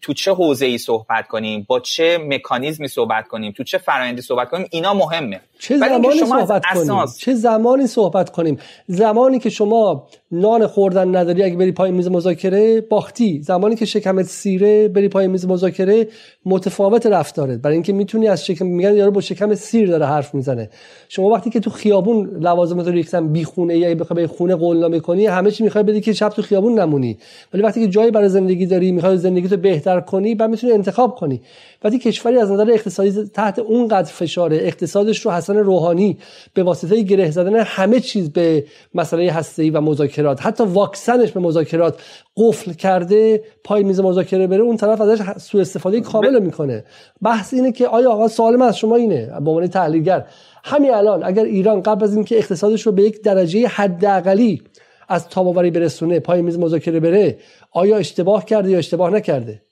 تو 0.00 0.12
چه 0.12 0.32
حوزه 0.32 0.66
ای 0.66 0.78
صحبت 0.78 1.28
کنیم؟ 1.28 1.66
با 1.68 1.80
چه 1.80 2.18
مکانیزمی 2.18 2.88
صحبت 2.88 3.28
کنیم؟ 3.28 3.52
تو 3.52 3.64
چه 3.64 3.78
فرآیندی 3.78 4.22
صحبت 4.22 4.50
کنیم؟ 4.50 4.66
اینا 4.70 4.94
مهمه. 4.94 5.40
چه 5.58 5.76
زمانی 5.78 6.18
صحبت 6.18 6.62
کنیم؟ 6.74 7.06
چه 7.18 7.34
زمانی 7.34 7.86
صحبت 7.86 8.30
کنیم؟ 8.30 8.58
زمانی 8.86 9.38
که 9.38 9.50
شما 9.50 10.08
نان 10.32 10.66
خوردن 10.66 11.16
نداری 11.16 11.42
اگه 11.42 11.56
بری 11.56 11.72
پای 11.72 11.90
میز 11.90 12.08
مذاکره 12.08 12.80
باختی. 12.80 13.42
زمانی 13.42 13.76
که 13.76 13.84
شکمت 13.84 14.26
سیره 14.26 14.88
بری 14.88 15.08
پای 15.08 15.26
میز 15.26 15.46
مذاکره 15.46 16.08
متفاوت 16.46 17.06
رفتارت. 17.06 17.58
برای 17.58 17.74
اینکه 17.74 17.92
می‌تونی 17.92 18.28
از 18.28 18.46
شکم 18.46 18.66
میگن 18.66 18.96
یارو 18.96 19.10
با 19.10 19.20
شکم 19.20 19.54
سیر 19.54 19.88
داره 19.88 20.06
حرف 20.06 20.34
می‌زنه. 20.34 20.70
شما 21.08 21.28
وقتی 21.28 21.50
که 21.50 21.60
تو 21.60 21.70
خیابون 21.70 22.38
لوازمات 22.40 22.86
رو 22.86 22.92
ریختن 22.92 23.32
بی 23.32 23.44
خونه 23.44 23.78
یا 23.78 23.94
بخوای 23.94 24.20
به 24.20 24.26
خونه 24.26 24.54
قولنامه 24.54 25.00
کنی 25.00 25.26
همه 25.26 25.50
چی 25.50 25.64
می‌خوای 25.64 25.84
بدی 25.84 26.00
که 26.00 26.12
شب 26.12 26.28
تو 26.28 26.42
خیابون 26.42 26.78
نمونی. 26.78 27.18
ولی 27.54 27.62
وقتی 27.62 27.80
که 27.80 27.88
جایی 27.88 28.10
برای 28.10 28.28
زندگی 28.28 28.66
داری 28.66 28.92
می‌خوای 28.92 29.16
زندگی 29.16 29.48
تو 29.48 29.56
بهتر 29.56 30.00
کنی 30.00 30.34
بعد 30.34 30.50
می‌تونی 30.50 30.72
انتخاب 30.72 31.14
کنی. 31.14 31.40
وقتی 31.84 31.98
کشوری 31.98 32.38
از 32.38 32.50
نظر 32.50 32.70
اقتصادی 32.70 33.30
تحت 33.34 33.58
اونقدر 33.58 34.12
فشاره. 34.12 34.56
اقتصادش 34.56 35.26
رو 35.26 35.30
حسن 35.30 35.56
روحانی 35.56 36.18
به 36.54 36.62
واسطه 36.62 37.02
گره 37.02 37.30
زدن 37.30 37.56
همه 37.56 38.00
چیز 38.00 38.30
به 38.30 38.64
مسئله 38.94 39.32
هسته‌ای 39.32 39.70
و 39.70 39.80
مذاکرات 39.80 40.46
حتی 40.46 40.64
واکسنش 40.64 41.32
به 41.32 41.40
مذاکرات 41.40 42.00
قفل 42.36 42.72
کرده 42.72 43.42
پای 43.64 43.84
میز 43.84 44.00
مذاکره 44.00 44.46
بره 44.46 44.62
اون 44.62 44.76
طرف 44.76 45.00
ازش 45.00 45.22
سوء 45.36 45.60
استفاده 45.60 46.00
کامل 46.00 46.38
می‌کنه. 46.38 46.84
بحث 47.22 47.54
اینه 47.54 47.72
که 47.72 47.88
آیا 47.88 48.10
آقا 48.10 48.28
سوال 48.28 48.56
من 48.56 48.66
از 48.66 48.78
شما 48.78 48.96
اینه؟ 48.96 49.26
به 49.26 49.50
عنوان 49.50 49.66
تحلیلگر. 49.66 50.26
همین 50.64 50.94
الان 50.94 51.24
اگر 51.24 51.44
ایران 51.44 51.82
قبل 51.82 52.04
از 52.04 52.14
اینکه 52.14 52.38
اقتصادش 52.38 52.82
رو 52.82 52.92
به 52.92 53.02
یک 53.02 53.22
درجه 53.22 53.66
حداقلی 53.66 54.62
از 55.08 55.28
تاباوری 55.28 55.70
برسونه 55.70 56.20
پای 56.20 56.42
میز 56.42 56.58
مذاکره 56.58 57.00
بره 57.00 57.38
آیا 57.72 57.96
اشتباه 57.96 58.44
کرده 58.44 58.70
یا 58.70 58.78
اشتباه 58.78 59.10
نکرده؟ 59.10 59.62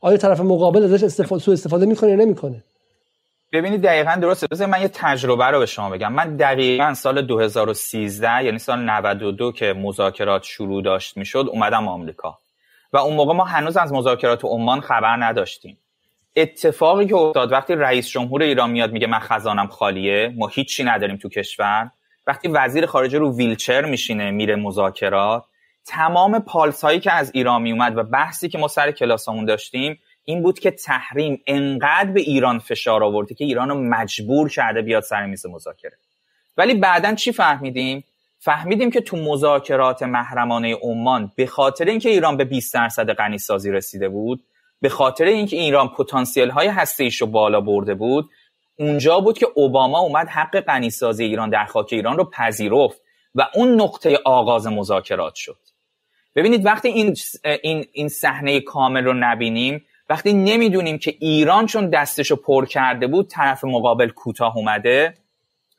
آیا 0.00 0.16
طرف 0.16 0.40
مقابل 0.40 0.84
ازش 0.84 1.04
استفاده 1.04 1.42
سوء 1.42 1.54
استفاده 1.54 1.86
می‌کنه 1.86 2.10
یا 2.10 2.16
نمی‌کنه؟ 2.16 2.62
ببینید 3.52 3.82
دقیقا 3.82 4.14
درسته. 4.20 4.46
بذار 4.50 4.66
من 4.68 4.82
یه 4.82 4.88
تجربه 4.88 5.44
رو 5.44 5.58
به 5.58 5.66
شما 5.66 5.90
بگم. 5.90 6.12
من 6.12 6.36
دقیقا 6.36 6.94
سال 6.94 7.22
2013 7.22 8.44
یعنی 8.44 8.58
سال 8.58 8.78
92 8.78 9.52
که 9.52 9.72
مذاکرات 9.72 10.42
شروع 10.42 10.82
داشت 10.82 11.16
می‌شد 11.16 11.48
اومدم 11.50 11.88
آمریکا. 11.88 12.38
و 12.92 12.96
اون 12.96 13.16
موقع 13.16 13.34
ما 13.34 13.44
هنوز 13.44 13.76
از 13.76 13.92
مذاکرات 13.92 14.44
عمان 14.44 14.80
خبر 14.80 15.16
نداشتیم. 15.16 15.78
اتفاقی 16.36 17.06
که 17.06 17.16
افتاد 17.16 17.52
وقتی 17.52 17.74
رئیس 17.74 18.08
جمهور 18.08 18.42
ایران 18.42 18.70
میاد 18.70 18.92
میگه 18.92 19.06
من 19.06 19.18
خزانم 19.18 19.66
خالیه 19.66 20.32
ما 20.36 20.46
هیچی 20.46 20.84
نداریم 20.84 21.16
تو 21.16 21.28
کشور. 21.28 21.90
وقتی 22.26 22.48
وزیر 22.48 22.86
خارجه 22.86 23.18
رو 23.18 23.36
ویلچر 23.36 23.84
میشینه 23.84 24.30
میره 24.30 24.56
مذاکرات 24.56 25.44
تمام 25.86 26.38
پالس 26.38 26.84
هایی 26.84 27.00
که 27.00 27.12
از 27.12 27.30
ایران 27.34 27.62
می 27.62 27.72
اومد 27.72 27.96
و 27.98 28.02
بحثی 28.02 28.48
که 28.48 28.58
ما 28.58 28.68
سر 28.68 28.90
کلاسمون 28.90 29.44
داشتیم 29.44 29.98
این 30.24 30.42
بود 30.42 30.58
که 30.58 30.70
تحریم 30.70 31.42
انقدر 31.46 32.10
به 32.10 32.20
ایران 32.20 32.58
فشار 32.58 33.04
آورده 33.04 33.34
که 33.34 33.44
ایران 33.44 33.68
رو 33.68 33.74
مجبور 33.74 34.48
کرده 34.48 34.82
بیاد 34.82 35.02
سر 35.02 35.26
میز 35.26 35.46
مذاکره. 35.46 35.98
ولی 36.56 36.74
بعدا 36.74 37.14
چی 37.14 37.32
فهمیدیم؟ 37.32 38.04
فهمیدیم 38.38 38.90
که 38.90 39.00
تو 39.00 39.16
مذاکرات 39.16 40.02
محرمانه 40.02 40.74
عمان 40.74 41.32
به 41.36 41.46
خاطر 41.46 41.84
اینکه 41.84 42.08
ایران 42.08 42.36
به 42.36 42.44
20 42.44 42.74
درصد 42.74 43.12
غنی 43.12 43.38
سازی 43.38 43.70
رسیده 43.70 44.08
بود 44.08 44.42
به 44.80 44.88
خاطر 44.88 45.24
اینکه 45.24 45.56
ایران 45.56 45.88
پتانسیل 45.88 46.50
های 46.50 46.68
هسته 46.68 47.08
رو 47.20 47.26
بالا 47.26 47.60
برده 47.60 47.94
بود 47.94 48.30
اونجا 48.78 49.20
بود 49.20 49.38
که 49.38 49.46
اوباما 49.54 49.98
اومد 49.98 50.28
حق 50.28 50.60
غنی 50.60 50.90
سازی 50.90 51.24
ایران 51.24 51.50
در 51.50 51.64
خاک 51.64 51.88
ایران 51.92 52.16
رو 52.16 52.24
پذیرفت 52.24 53.00
و 53.34 53.46
اون 53.54 53.80
نقطه 53.80 54.18
آغاز 54.24 54.66
مذاکرات 54.66 55.34
شد. 55.34 55.58
ببینید 56.36 56.66
وقتی 56.66 56.88
این 56.88 57.16
این 57.62 57.86
این 57.92 58.08
صحنه 58.08 58.60
کامل 58.60 59.04
رو 59.04 59.12
نبینیم 59.12 59.84
وقتی 60.10 60.32
نمی‌دونیم 60.32 60.98
که 60.98 61.16
ایران 61.20 61.66
چون 61.66 61.90
دستشو 61.90 62.36
پر 62.36 62.66
کرده 62.66 63.06
بود 63.06 63.28
طرف 63.28 63.64
مقابل 63.64 64.08
کوتاه 64.08 64.56
اومده 64.56 65.14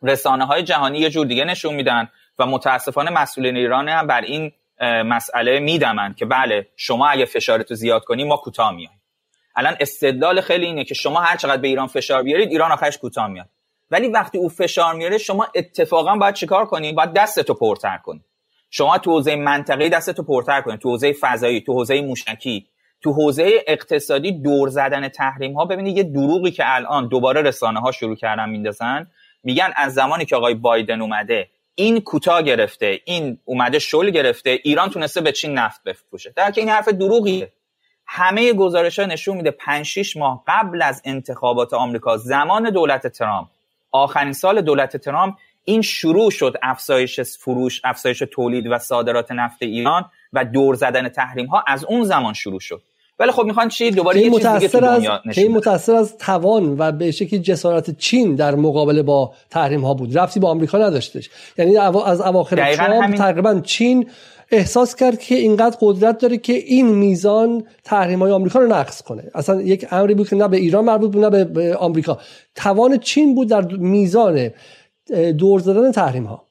رسانه 0.04 0.46
های 0.46 0.64
جهانی 0.64 1.00
یه 1.00 1.10
جور 1.10 1.26
دیگه 1.26 1.46
نشون 1.46 1.76
میدن 1.76 2.10
و 2.40 2.46
متاسفانه 2.46 3.12
مسئولین 3.12 3.58
ایران 3.58 3.90
هم 3.90 4.08
بر 4.08 4.22
این 4.22 4.52
مسئله 4.82 5.60
میدمند 5.60 6.16
که 6.16 6.26
بله 6.26 6.68
شما 6.76 7.08
اگه 7.08 7.26
فشارتو 7.26 7.76
زیاد 7.76 8.04
کنی 8.04 8.24
ما 8.24 8.38
کوتاه 8.38 8.72
میایم. 8.72 9.02
الان 9.56 9.78
استدلال 9.80 10.42
خیلی 10.42 10.66
اینه 10.66 10.84
که 10.84 10.94
شما 10.94 11.20
هر 11.20 11.38
چقدر 11.38 11.62
به 11.62 11.68
ایران 11.68 11.88
فشار 11.88 12.24
بیارید 12.24 12.50
ایران 12.50 12.72
آخرش 12.72 12.98
کوتاه 12.98 13.28
میاد. 13.28 13.50
ولی 13.92 14.08
وقتی 14.08 14.38
او 14.38 14.50
فشار 14.50 14.94
میاره 14.94 15.18
شما 15.18 15.48
اتفاقا 15.56 16.16
باید 16.16 16.36
چیکار 16.36 16.66
کنی؟ 16.66 16.94
باید 16.94 17.14
دستتو 17.14 17.54
پرتر 17.54 17.98
کنی. 17.98 18.22
شما 18.70 18.98
تو 18.98 19.12
حوزه 19.12 19.36
منطقه 19.36 19.90
دستتو 19.90 20.24
پرتر 20.24 20.62
کنی 20.62 20.78
تو 20.78 20.90
حوزه 20.90 21.14
فضایی 21.14 21.62
تو 21.62 21.74
حوزه 21.74 22.02
موشکی 22.02 22.68
تو 23.02 23.14
حوزه 23.14 23.64
اقتصادی 23.68 24.32
دور 24.32 24.70
زدن 24.70 25.10
تحریم 25.10 25.54
ها 25.54 25.66
ببینید 25.66 25.98
یه 25.98 26.04
دروغی 26.04 26.52
که 26.52 26.64
الان 26.66 27.08
دوباره 27.08 27.42
رسانه 27.42 27.80
ها 27.80 27.92
شروع 27.92 28.16
کردن 28.16 28.50
میندازن. 28.50 29.08
میگن 29.44 29.74
از 29.76 29.94
زمانی 29.94 30.26
که 30.26 30.36
آقای 30.36 30.54
بایدن 30.54 31.02
اومده 31.02 31.50
این 31.76 32.00
کوتاه 32.00 32.42
گرفته 32.42 33.00
این 33.06 33.40
اومده 33.46 33.80
شل 33.80 34.10
گرفته 34.10 34.60
ایران 34.64 34.90
تونسته 34.90 35.22
به 35.22 35.32
چین 35.32 35.54
نفت 35.54 35.84
بفروشه. 35.84 36.34
در 36.36 36.52
که 36.52 36.62
این 36.62 36.70
حرف 36.70 36.88
دروغیه 36.88 37.52
همه 38.06 38.54
گزارش 38.54 39.00
ها 39.00 39.06
نشون 39.06 39.38
میده 39.38 39.52
5 39.52 39.86
6 39.86 40.18
ماه 40.18 40.44
قبل 40.48 40.82
از 40.82 41.02
انتخابات 41.06 41.74
آمریکا 41.74 42.18
زمان 42.18 42.70
دولت 42.70 43.08
ترامپ 43.08 43.48
آخرین 43.92 44.34
سال 44.34 44.62
دولت 44.62 44.98
ترامپ 44.98 45.36
این 45.70 45.82
شروع 45.82 46.32
شد 46.32 46.56
افزایش 46.64 47.20
فروش 47.20 47.82
افزایش 47.84 48.24
تولید 48.32 48.68
و 48.72 48.78
صادرات 48.78 49.32
نفت 49.32 49.58
ایران 49.64 50.06
و 50.34 50.46
دور 50.46 50.76
زدن 50.76 51.10
تحریم 51.10 51.46
ها 51.46 51.64
از 51.68 51.86
اون 51.86 52.04
زمان 52.04 52.34
شروع 52.34 52.60
شد. 52.60 52.82
ولی 53.20 53.32
خب 53.32 53.44
می‌خوان 53.44 53.70
چی؟ 53.70 53.92
دوباره 53.92 54.22
یه 54.22 54.32
چیز 54.32 54.48
دیگه 54.48 54.68
تو 54.68 54.80
دنیا 54.80 55.22
از 55.26 55.40
متاثر 55.40 55.96
از 55.96 56.18
توان 56.18 56.76
و 56.80 56.92
به 56.92 57.12
شکلی 57.12 57.40
جسارت 57.40 57.98
چین 57.98 58.36
در 58.36 58.56
مقابله 58.56 59.04
با 59.04 59.34
تحریم 59.50 59.82
ها 59.82 59.94
بود. 59.94 60.18
رفتی 60.18 60.40
با 60.40 60.50
آمریکا 60.50 60.78
نداشتش. 60.78 61.30
یعنی 61.58 61.78
از 61.78 62.22
اواخر 62.22 62.76
ترامپ 62.76 63.04
همین... 63.04 63.18
تقریبا 63.18 63.60
چین 63.60 64.10
احساس 64.52 64.96
کرد 64.96 65.20
که 65.20 65.36
اینقدر 65.36 65.78
قدرت 65.82 66.18
داره 66.18 66.38
که 66.38 66.54
این 66.54 66.88
میزان 66.88 67.64
تحریم 67.84 68.20
های 68.20 68.32
آمریکا 68.32 68.60
رو 68.60 68.68
نقض 68.68 69.02
کنه. 69.02 69.24
اصلا 69.36 69.62
یک 69.62 69.88
امری 69.92 70.14
بود 70.14 70.30
که 70.30 70.36
نه 70.36 70.48
به 70.48 70.58
ایران 70.58 70.86
مربوط 70.86 71.12
بود 71.12 71.26
نه 71.26 71.46
به 71.46 71.76
آمریکا. 71.76 72.18
توان 72.56 72.98
چین 72.98 73.36
بود 73.36 73.50
در 73.50 73.62
میزان 73.78 74.50
دور 75.38 75.60
زدن 75.60 75.92
تحریم 75.92 76.26
ها 76.26 76.48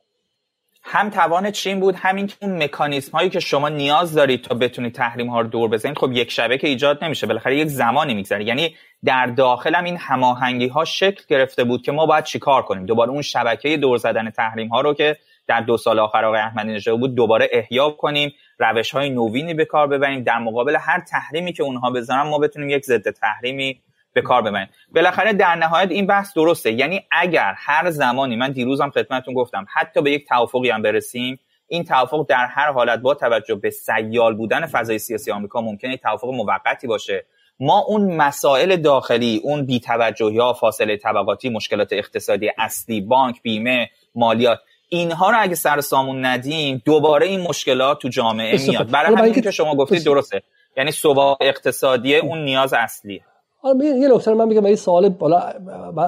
هم 0.88 1.10
توان 1.10 1.50
چین 1.50 1.80
بود 1.80 1.94
همین 1.94 2.26
که 2.26 2.34
اون 2.40 2.62
مکانیزم 2.62 3.12
هایی 3.12 3.30
که 3.30 3.40
شما 3.40 3.68
نیاز 3.68 4.14
دارید 4.14 4.42
تا 4.42 4.54
بتونید 4.54 4.94
تحریم 4.94 5.30
ها 5.30 5.40
رو 5.40 5.48
دور 5.48 5.68
بزنید 5.68 5.98
خب 5.98 6.12
یک 6.12 6.30
شبه 6.30 6.58
که 6.58 6.68
ایجاد 6.68 7.04
نمیشه 7.04 7.26
بالاخره 7.26 7.58
یک 7.58 7.68
زمانی 7.68 8.14
میگذره. 8.14 8.44
یعنی 8.44 8.74
در 9.04 9.26
داخل 9.26 9.74
هم 9.74 9.84
این 9.84 9.96
هماهنگی 9.96 10.68
ها 10.68 10.84
شکل 10.84 11.22
گرفته 11.28 11.64
بود 11.64 11.82
که 11.82 11.92
ما 11.92 12.06
باید 12.06 12.24
چیکار 12.24 12.62
کنیم؟ 12.62 12.86
دوباره 12.86 13.10
اون 13.10 13.22
شبکه 13.22 13.76
دور 13.76 13.98
زدن 13.98 14.30
تحریم 14.30 14.68
ها 14.68 14.80
رو 14.80 14.94
که 14.94 15.16
در 15.46 15.60
دو 15.60 15.76
سال 15.76 15.98
آخر 15.98 16.24
آقای 16.24 16.40
احمدی 16.40 16.72
نژاد 16.72 17.00
بود 17.00 17.14
دوباره 17.14 17.48
احیا 17.52 17.90
کنیم 17.90 18.32
روش 18.58 18.90
های 18.90 19.10
نوینی 19.10 19.54
به 19.54 19.64
کار 19.64 19.86
ببریم 19.86 20.22
در 20.22 20.38
مقابل 20.38 20.76
هر 20.80 21.00
تحریمی 21.00 21.52
که 21.52 21.62
اونها 21.62 21.90
بزنن 21.90 22.22
ما 22.22 22.38
بتونیم 22.38 22.70
یک 22.70 22.84
ضد 22.84 23.10
تحریمی 23.10 23.80
به 24.16 24.22
کار 24.22 24.42
ببریم 24.42 24.68
بالاخره 24.94 25.32
در 25.32 25.54
نهایت 25.54 25.90
این 25.90 26.06
بحث 26.06 26.34
درسته. 26.36 26.72
یعنی 26.72 27.02
اگر 27.10 27.54
هر 27.56 27.90
زمانی 27.90 28.36
من 28.36 28.52
دیروزم 28.52 28.90
خدمتتون 28.90 29.34
گفتم 29.34 29.66
حتی 29.74 30.02
به 30.02 30.10
یک 30.10 30.28
توافقی 30.28 30.70
هم 30.70 30.82
برسیم 30.82 31.40
این 31.68 31.84
توافق 31.84 32.26
در 32.28 32.46
هر 32.46 32.72
حالت 32.72 32.98
با 32.98 33.14
توجه 33.14 33.54
به 33.54 33.70
سیال 33.70 34.34
بودن 34.34 34.66
فضای 34.66 34.98
سیاسی 34.98 35.30
آمریکا 35.30 35.60
ممکنه 35.60 35.96
توافق 35.96 36.28
موقتی 36.28 36.86
باشه. 36.86 37.26
ما 37.60 37.78
اون 37.78 38.16
مسائل 38.16 38.76
داخلی 38.76 39.40
اون 39.44 39.66
بیتوجهی 39.66 40.38
ها 40.38 40.52
فاصله 40.52 40.96
طبقاتی 40.96 41.48
مشکلات 41.48 41.92
اقتصادی 41.92 42.50
اصلی 42.58 43.00
بانک 43.00 43.42
بیمه 43.42 43.90
مالیات 44.14 44.58
اینها 44.88 45.30
رو 45.30 45.36
اگه 45.40 45.54
سر 45.54 45.80
سامون 45.80 46.24
ندیم 46.24 46.82
دوباره 46.84 47.26
این 47.26 47.40
مشکلات 47.40 47.98
تو 47.98 48.08
جامعه 48.08 48.66
میاد. 48.68 48.90
برای 48.90 49.14
همین 49.14 49.42
که 49.42 49.50
شما 49.50 49.74
گفتید 49.74 50.04
درسته. 50.04 50.42
یعنی 50.76 50.90
ثبات 50.90 51.38
اقتصادی 51.40 52.16
اون 52.16 52.44
نیاز 52.44 52.72
اصلیه. 52.72 53.20
حالا 53.66 53.84
یه 53.84 54.08
نکته 54.08 54.34
من 54.34 54.48
میگم 54.48 54.64
این 54.64 54.76
سوال 54.76 55.08
بالا 55.08 55.40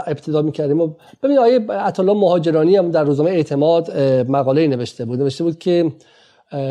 ابتدا 0.07 0.43
می‌کردیم. 0.43 0.81
و 0.81 0.91
ببین 1.23 1.39
آیه 1.39 1.59
عطا 1.59 2.03
مهاجرانی 2.03 2.77
هم 2.77 2.91
در 2.91 3.05
روزنامه 3.05 3.31
اعتماد 3.31 3.99
مقاله 4.29 4.67
نوشته 4.67 5.05
بود. 5.05 5.19
نوشته 5.19 5.45
بود 5.45 5.59
که 5.59 5.93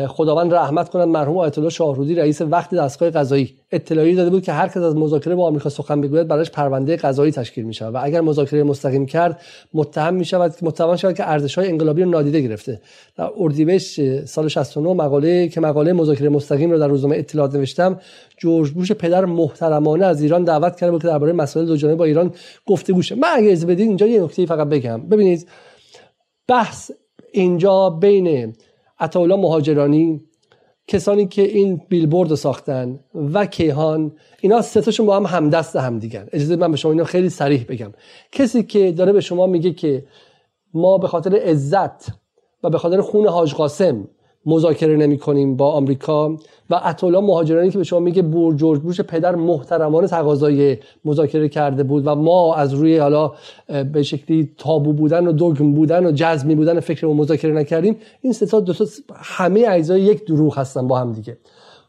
خداوند 0.08 0.54
رحمت 0.54 0.88
کنند 0.88 1.08
مرحوم 1.08 1.38
آیت 1.38 1.58
الله 1.58 1.70
شاهرودی 1.70 2.14
رئیس 2.14 2.40
وقت 2.40 2.74
دستگاه 2.74 3.10
قضایی 3.10 3.54
اطلاعی 3.72 4.14
داده 4.14 4.30
بود 4.30 4.42
که 4.42 4.52
هر 4.52 4.68
کس 4.68 4.76
از 4.76 4.96
مذاکره 4.96 5.34
با 5.34 5.46
آمریکا 5.46 5.70
سخن 5.70 6.00
بگوید 6.00 6.28
براش 6.28 6.50
پرونده 6.50 6.96
قضایی 6.96 7.32
تشکیل 7.32 7.64
می 7.64 7.74
شود 7.74 7.94
و 7.94 7.98
اگر 8.02 8.20
مذاکره 8.20 8.62
مستقیم 8.62 9.06
کرد 9.06 9.40
متهم 9.74 10.14
می 10.14 10.24
شود 10.24 10.54
متهم 10.62 10.96
شود 10.96 11.14
که 11.14 11.30
ارزش 11.30 11.58
های 11.58 11.68
انقلابی 11.68 12.02
رو 12.02 12.10
نادیده 12.10 12.40
گرفته. 12.40 12.80
در 13.16 13.30
اردیبهشت 13.36 14.24
سال 14.24 14.48
69 14.48 14.92
مقاله 14.92 15.48
که 15.48 15.60
مقاله 15.60 15.92
مذاکره 15.92 16.28
مستقیم 16.28 16.70
رو 16.70 16.78
در 16.78 16.88
روزنامه 16.88 17.16
اطلاعات 17.16 17.54
نوشتم 17.54 18.00
جورج 18.36 18.70
بوش 18.70 18.92
پدر 18.92 19.24
محترمانه 19.24 20.06
از 20.06 20.22
ایران 20.22 20.44
دعوت 20.44 20.76
کرده 20.76 20.90
بود 20.90 21.02
که 21.02 21.08
درباره 21.08 21.32
مسائل 21.32 21.66
دو 21.66 21.96
با 21.96 22.04
ایران 22.04 22.32
گفته 22.66 22.92
گوشه. 22.92 23.14
من 23.14 23.28
اگه 23.34 23.52
از 23.52 23.66
بدید 23.66 23.88
اینجا 23.88 24.06
یه 24.06 24.22
نکته 24.22 24.46
فقط 24.46 24.68
بگم. 24.68 25.08
ببینید 25.08 25.48
بحث 26.48 26.90
اینجا 27.32 27.90
بین 27.90 28.54
عطاولا 29.00 29.36
مهاجرانی 29.36 30.20
کسانی 30.86 31.26
که 31.26 31.42
این 31.42 31.80
بیلبورد 31.88 32.30
رو 32.30 32.36
ساختن 32.36 33.00
و 33.14 33.46
کیهان 33.46 34.12
اینا 34.40 34.62
ستاشون 34.62 35.06
با 35.06 35.16
هم 35.16 35.26
همدست 35.26 35.76
هم 35.76 35.98
دیگن 35.98 36.28
اجازه 36.32 36.56
من 36.56 36.70
به 36.70 36.76
شما 36.76 36.92
اینا 36.92 37.04
خیلی 37.04 37.28
سریح 37.28 37.64
بگم. 37.68 37.92
کسی 38.32 38.62
که 38.62 38.92
داره 38.92 39.12
به 39.12 39.20
شما 39.20 39.46
میگه 39.46 39.72
که 39.72 40.04
ما 40.74 40.98
به 40.98 41.08
خاطر 41.08 41.34
عزت 41.34 42.08
و 42.62 42.70
به 42.70 42.78
خاطر 42.78 43.00
خون 43.00 43.26
حاج 43.26 43.54
قاسم 43.54 44.08
مذاکره 44.48 44.96
نمی 44.96 45.18
کنیم 45.18 45.56
با 45.56 45.72
آمریکا. 45.72 46.36
و 46.70 46.80
اطولا 46.84 47.20
مهاجرانی 47.20 47.70
که 47.70 47.78
به 47.78 47.84
شما 47.84 47.98
میگه 47.98 48.22
بور 48.22 48.54
جورج 48.54 48.80
بوش 48.80 49.00
پدر 49.00 49.34
محترمانه 49.34 50.06
تقاضای 50.06 50.76
مذاکره 51.04 51.48
کرده 51.48 51.82
بود 51.82 52.06
و 52.06 52.14
ما 52.14 52.54
از 52.54 52.74
روی 52.74 52.98
حالا 52.98 53.32
به 53.92 54.02
شکلی 54.02 54.50
تابو 54.58 54.92
بودن 54.92 55.26
و 55.26 55.32
دوگم 55.32 55.72
بودن 55.72 56.06
و 56.06 56.12
جزمی 56.14 56.54
بودن 56.54 56.80
فکر 56.80 57.06
مذاکره 57.06 57.52
نکردیم 57.52 57.96
این 58.22 58.32
سه 58.32 58.60
دو 58.60 58.72
همه 59.14 59.66
اجزای 59.68 60.00
یک 60.00 60.26
دروغ 60.26 60.58
هستن 60.58 60.88
با 60.88 60.98
هم 60.98 61.12
دیگه. 61.12 61.36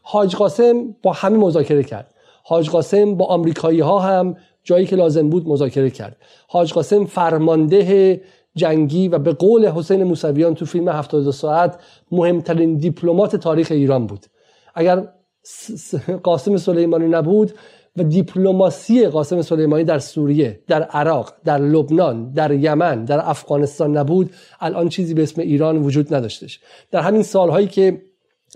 حاج 0.02 0.36
قاسم 0.36 0.94
با 1.02 1.12
همه 1.12 1.38
مذاکره 1.38 1.82
کرد. 1.82 2.14
حاج 2.44 2.70
قاسم 2.70 3.14
با 3.14 3.24
آمریکایی 3.24 3.80
ها 3.80 3.98
هم 3.98 4.36
جایی 4.64 4.86
که 4.86 4.96
لازم 4.96 5.30
بود 5.30 5.48
مذاکره 5.48 5.90
کرد. 5.90 6.16
حاج 6.48 6.72
قاسم 6.72 7.04
فرمانده 7.04 8.20
جنگی 8.54 9.08
و 9.08 9.18
به 9.18 9.32
قول 9.32 9.66
حسین 9.66 10.04
موسویان 10.04 10.54
تو 10.54 10.64
فیلم 10.64 10.88
72 10.88 11.32
ساعت 11.32 11.78
مهمترین 12.10 12.76
دیپلمات 12.76 13.36
تاریخ 13.36 13.68
ایران 13.70 14.06
بود. 14.06 14.26
اگر 14.74 15.08
قاسم 16.22 16.56
سلیمانی 16.56 17.08
نبود 17.08 17.52
و 17.96 18.02
دیپلماسی 18.02 19.06
قاسم 19.06 19.42
سلیمانی 19.42 19.84
در 19.84 19.98
سوریه 19.98 20.60
در 20.66 20.82
عراق 20.82 21.32
در 21.44 21.58
لبنان 21.58 22.32
در 22.32 22.50
یمن 22.50 23.04
در 23.04 23.20
افغانستان 23.30 23.96
نبود 23.96 24.30
الان 24.60 24.88
چیزی 24.88 25.14
به 25.14 25.22
اسم 25.22 25.40
ایران 25.40 25.76
وجود 25.76 26.14
نداشتش. 26.14 26.60
در 26.90 27.00
همین 27.00 27.22
سالهایی 27.22 27.66
که 27.66 28.02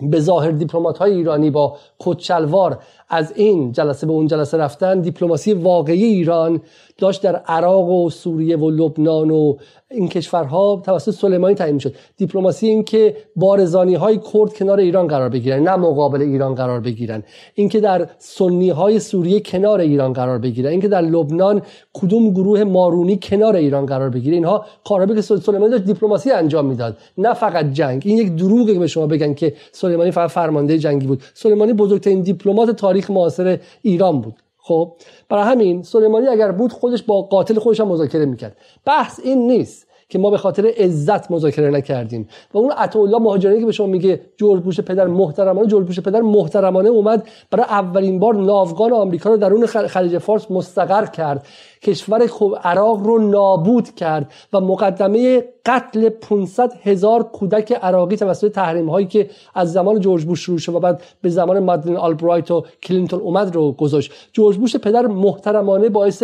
به 0.02 0.20
ظاهر 0.20 0.50
دیپلمات 0.50 0.98
های 0.98 1.12
ایرانی 1.12 1.50
با 1.50 1.76
کچلوار 1.98 2.82
از 3.08 3.32
این 3.36 3.72
جلسه 3.72 4.06
به 4.06 4.12
اون 4.12 4.26
جلسه 4.26 4.56
رفتن 4.56 5.00
دیپلماسی 5.00 5.52
واقعی 5.52 6.04
ایران 6.04 6.60
داشت 6.98 7.22
در 7.22 7.36
عراق 7.36 7.88
و 7.88 8.10
سوریه 8.10 8.56
و 8.56 8.70
لبنان 8.70 9.30
و 9.30 9.56
این 9.90 10.08
کشورها 10.08 10.82
توسط 10.86 11.10
سلیمانی 11.10 11.54
تعیین 11.54 11.78
شد 11.78 11.94
دیپلماسی 12.16 12.66
این 12.66 12.84
که 12.84 13.16
بارزانی 13.36 13.94
های 13.94 14.20
کرد 14.32 14.54
کنار 14.54 14.78
ایران 14.78 15.06
قرار 15.06 15.28
بگیرن 15.28 15.62
نه 15.62 15.76
مقابل 15.76 16.22
ایران 16.22 16.54
قرار 16.54 16.80
بگیرن. 16.80 17.22
اینکه 17.54 17.80
در 17.80 18.08
سنی 18.18 18.70
های 18.70 19.00
سوریه 19.00 19.40
کنار 19.40 19.80
ایران 19.80 20.12
قرار 20.12 20.38
بگیرن. 20.38 20.70
اینکه 20.70 20.88
در 20.88 21.00
لبنان 21.00 21.62
کدوم 21.92 22.30
گروه 22.30 22.64
مارونی 22.64 23.18
کنار 23.22 23.56
ایران 23.56 23.86
قرار 23.86 24.10
بگیره. 24.10 24.34
اینها 24.34 24.66
کارا 24.84 25.06
که 25.06 25.20
سلیمانی 25.20 25.70
داشت 25.70 25.84
دیپلماسی 25.84 26.30
انجام 26.30 26.66
می‌داد. 26.66 26.96
نه 27.18 27.34
فقط 27.34 27.72
جنگ. 27.72 28.02
این 28.06 28.18
یک 28.18 28.36
دروغه 28.36 28.72
که 28.72 28.78
به 28.78 28.86
شما 28.86 29.06
بگن 29.06 29.34
که 29.34 29.54
سلیمانی 29.72 30.10
فقط 30.10 30.30
فرمانده 30.30 30.78
جنگی 30.78 31.06
بود. 31.06 31.22
سلیمانی 31.34 31.72
بزرگترین 31.72 32.20
دیپلمات 32.20 32.70
تاریخ 32.94 33.10
معاصر 33.10 33.58
ایران 33.82 34.20
بود. 34.20 34.34
خب 34.58 34.92
برای 35.28 35.44
همین 35.44 35.82
سلیمانی 35.82 36.26
اگر 36.26 36.52
بود 36.52 36.72
خودش 36.72 37.02
با 37.02 37.22
قاتل 37.22 37.58
خودش 37.58 37.80
هم 37.80 37.88
مذاکره 37.88 38.24
می‌کرد. 38.24 38.56
بحث 38.84 39.20
این 39.24 39.46
نیست 39.46 39.86
که 40.08 40.18
ما 40.18 40.30
به 40.30 40.38
خاطر 40.38 40.66
عزت 40.76 41.30
مذاکره 41.30 41.70
نکردیم 41.70 42.28
و 42.54 42.58
اون 42.58 42.70
عطاالله 42.70 43.18
مهاجرانی 43.18 43.60
که 43.60 43.66
به 43.66 43.72
شما 43.72 43.86
میگه 43.86 44.20
جورج 44.36 44.62
بوش 44.62 44.80
پدر 44.80 45.06
محترمانه 45.06 45.66
جورج 45.66 45.86
بوش 45.86 46.00
پدر 46.00 46.20
محترمانه 46.20 46.88
اومد 46.88 47.28
برای 47.50 47.64
اولین 47.64 48.18
بار 48.18 48.34
ناوگان 48.34 48.92
آمریکا 48.92 49.30
رو 49.30 49.36
درون 49.36 49.66
خلیج 49.66 50.18
فارس 50.18 50.50
مستقر 50.50 51.06
کرد. 51.06 51.46
کشور 51.84 52.28
عراق 52.64 52.98
رو 53.02 53.18
نابود 53.18 53.94
کرد 53.94 54.32
و 54.52 54.60
مقدمه 54.60 55.44
قتل 55.66 56.08
500 56.08 56.72
هزار 56.82 57.22
کودک 57.22 57.72
عراقی 57.72 58.16
توسط 58.16 58.52
تحریم 58.52 58.88
هایی 58.90 59.06
که 59.06 59.30
از 59.54 59.72
زمان 59.72 60.00
جورج 60.00 60.24
بوش 60.24 60.40
شروع 60.40 60.58
شد 60.58 60.74
و 60.74 60.80
بعد 60.80 61.02
به 61.22 61.28
زمان 61.28 61.58
مادلین 61.58 61.96
آلبرایت 61.96 62.50
و 62.50 62.64
کلینتون 62.82 63.20
اومد 63.20 63.54
رو 63.54 63.72
گذاشت. 63.72 64.12
جورج 64.32 64.56
بوش 64.56 64.76
پدر 64.76 65.06
محترمانه 65.06 65.88
باعث 65.88 66.22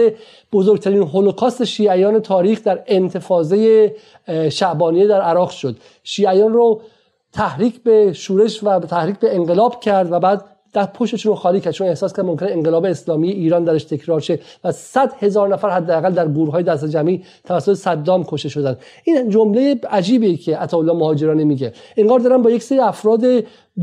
بزرگترین 0.53 1.03
هولوکاست 1.03 1.65
شیعیان 1.65 2.21
تاریخ 2.21 2.63
در 2.63 2.83
انتفاضه 2.87 3.93
شعبانیه 4.51 5.07
در 5.07 5.21
عراق 5.21 5.51
شد. 5.51 5.77
شیعیان 6.05 6.53
رو 6.53 6.81
تحریک 7.33 7.83
به 7.83 8.13
شورش 8.13 8.65
و 8.65 8.81
تحریک 8.81 9.19
به 9.19 9.35
انقلاب 9.35 9.81
کرد 9.81 10.13
و 10.13 10.21
بعد 10.21 10.45
در 10.73 10.87
پشتشون 10.87 11.31
رو 11.31 11.37
خالی 11.37 11.61
کرد. 11.61 11.73
چون 11.73 11.87
احساس 11.87 12.13
کرد 12.13 12.25
ممکنه 12.25 12.51
انقلاب 12.51 12.85
اسلامی 12.85 13.31
ایران 13.31 13.65
درش 13.65 13.85
تکرار 13.85 14.21
شه 14.21 14.39
و 14.65 14.73
صد 14.73 15.13
هزار 15.19 15.49
نفر 15.49 15.71
حداقل 15.71 16.13
در 16.13 16.29
گورهای 16.29 16.63
دست 16.63 16.85
جمعی 16.85 17.25
توسط 17.45 17.75
صدام 17.75 18.25
کشته 18.25 18.49
شدن. 18.49 18.77
این 19.05 19.31
جمله 19.31 19.81
عجیبیه 19.91 20.37
که 20.37 20.57
عطاالله 20.57 20.93
مهاجرانی 20.93 21.45
میگه. 21.45 21.73
انگار 21.97 22.19
دارن 22.19 22.43
با 22.43 22.51
یک 22.51 22.63
سری 22.63 22.79
افراد 22.79 23.21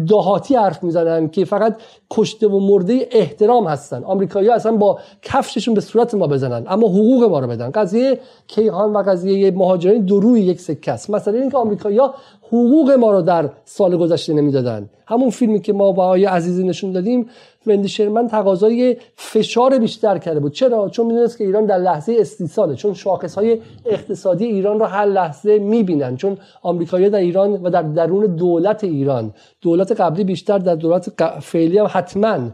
دهاتی 0.07 0.55
حرف 0.55 0.83
می‌زنن 0.83 1.29
که 1.29 1.45
فقط 1.45 1.77
کشته 2.11 2.47
و 2.47 2.59
مرده 2.59 3.07
احترام 3.11 3.67
هستن. 3.67 4.03
آمریکایی‌ها 4.03 4.55
اصلا 4.55 4.71
با 4.71 4.99
کفششون 5.21 5.73
به 5.73 5.81
صورت 5.81 6.15
ما 6.15 6.27
بزنن 6.27 6.65
اما 6.67 6.87
حقوق 6.87 7.23
ما 7.23 7.39
رو 7.39 7.47
بدن. 7.47 7.69
قضیه 7.69 8.19
کیهان 8.47 8.93
و 8.93 9.03
قضیه 9.03 9.51
مهاجرین 9.51 10.05
دروی 10.05 10.41
یک 10.41 10.61
سکه 10.61 10.91
است. 10.91 11.09
مثلا 11.09 11.39
اینکه 11.39 11.57
آمریکایی‌ها 11.57 12.13
حقوق 12.47 12.91
ما 12.91 13.11
رو 13.11 13.21
در 13.21 13.49
سال 13.65 13.97
گذشته 13.97 14.33
نمی‌دادن. 14.33 14.89
همون 15.07 15.29
فیلمی 15.29 15.61
که 15.61 15.73
ما 15.73 15.91
با 15.91 16.03
آقای 16.03 16.25
عزیزی 16.25 16.63
نشون 16.63 16.91
دادیم 16.91 17.29
وندی 17.67 17.87
شرمن 17.87 18.27
تقاضای 18.27 18.97
فشار 19.15 19.77
بیشتر 19.77 20.17
کرده 20.17 20.39
بود. 20.39 20.53
چرا؟ 20.53 20.89
چون 20.89 21.05
می‌دونست 21.05 21.37
که 21.37 21.43
ایران 21.43 21.65
در 21.65 21.77
لحظه 21.77 22.15
استیصاله 22.19 22.75
چون 22.75 22.93
شاخص 22.93 23.35
های 23.35 23.59
اقتصادی 23.85 24.45
ایران 24.45 24.79
را 24.79 24.87
هر 24.87 25.05
لحظه 25.05 25.59
می‌بینن. 25.59 26.17
چون 26.17 26.37
آمریکایی‌ها 26.61 27.09
در 27.09 27.19
ایران 27.19 27.53
و 27.53 27.69
در 27.69 27.81
درون 27.81 28.25
دولت 28.25 28.83
ایران 28.83 29.33
دولت 29.61 30.01
قبلی 30.01 30.23
بیشتر 30.23 30.57
در 30.57 30.75
دولت 30.75 31.11
فعلی 31.41 31.77
هم 31.77 31.87
حتما 31.97 32.49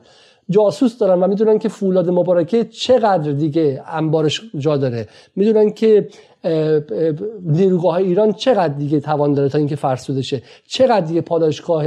جاسوس 0.50 0.98
دارن 0.98 1.24
و 1.24 1.28
می‌دونن 1.28 1.60
که 1.60 1.70
فولاد 1.70 2.10
مبارکه 2.10 2.64
چقدر 2.64 3.32
دیگه 3.32 3.84
انبارش 3.88 4.42
جا 4.58 4.78
داره. 4.78 5.08
می‌دونن 5.36 5.70
که 5.72 6.08
نیروگاه 7.46 7.96
ایران 7.96 8.34
چقدر 8.34 8.74
دیگه 8.74 9.00
توان 9.00 9.34
داره 9.34 9.50
تا 9.50 9.58
اینکه 9.58 9.76
فرسوده 9.76 10.22
شه 10.22 10.42
چقدر 10.68 11.06
دیگه 11.06 11.22
پاداشگاه 11.22 11.86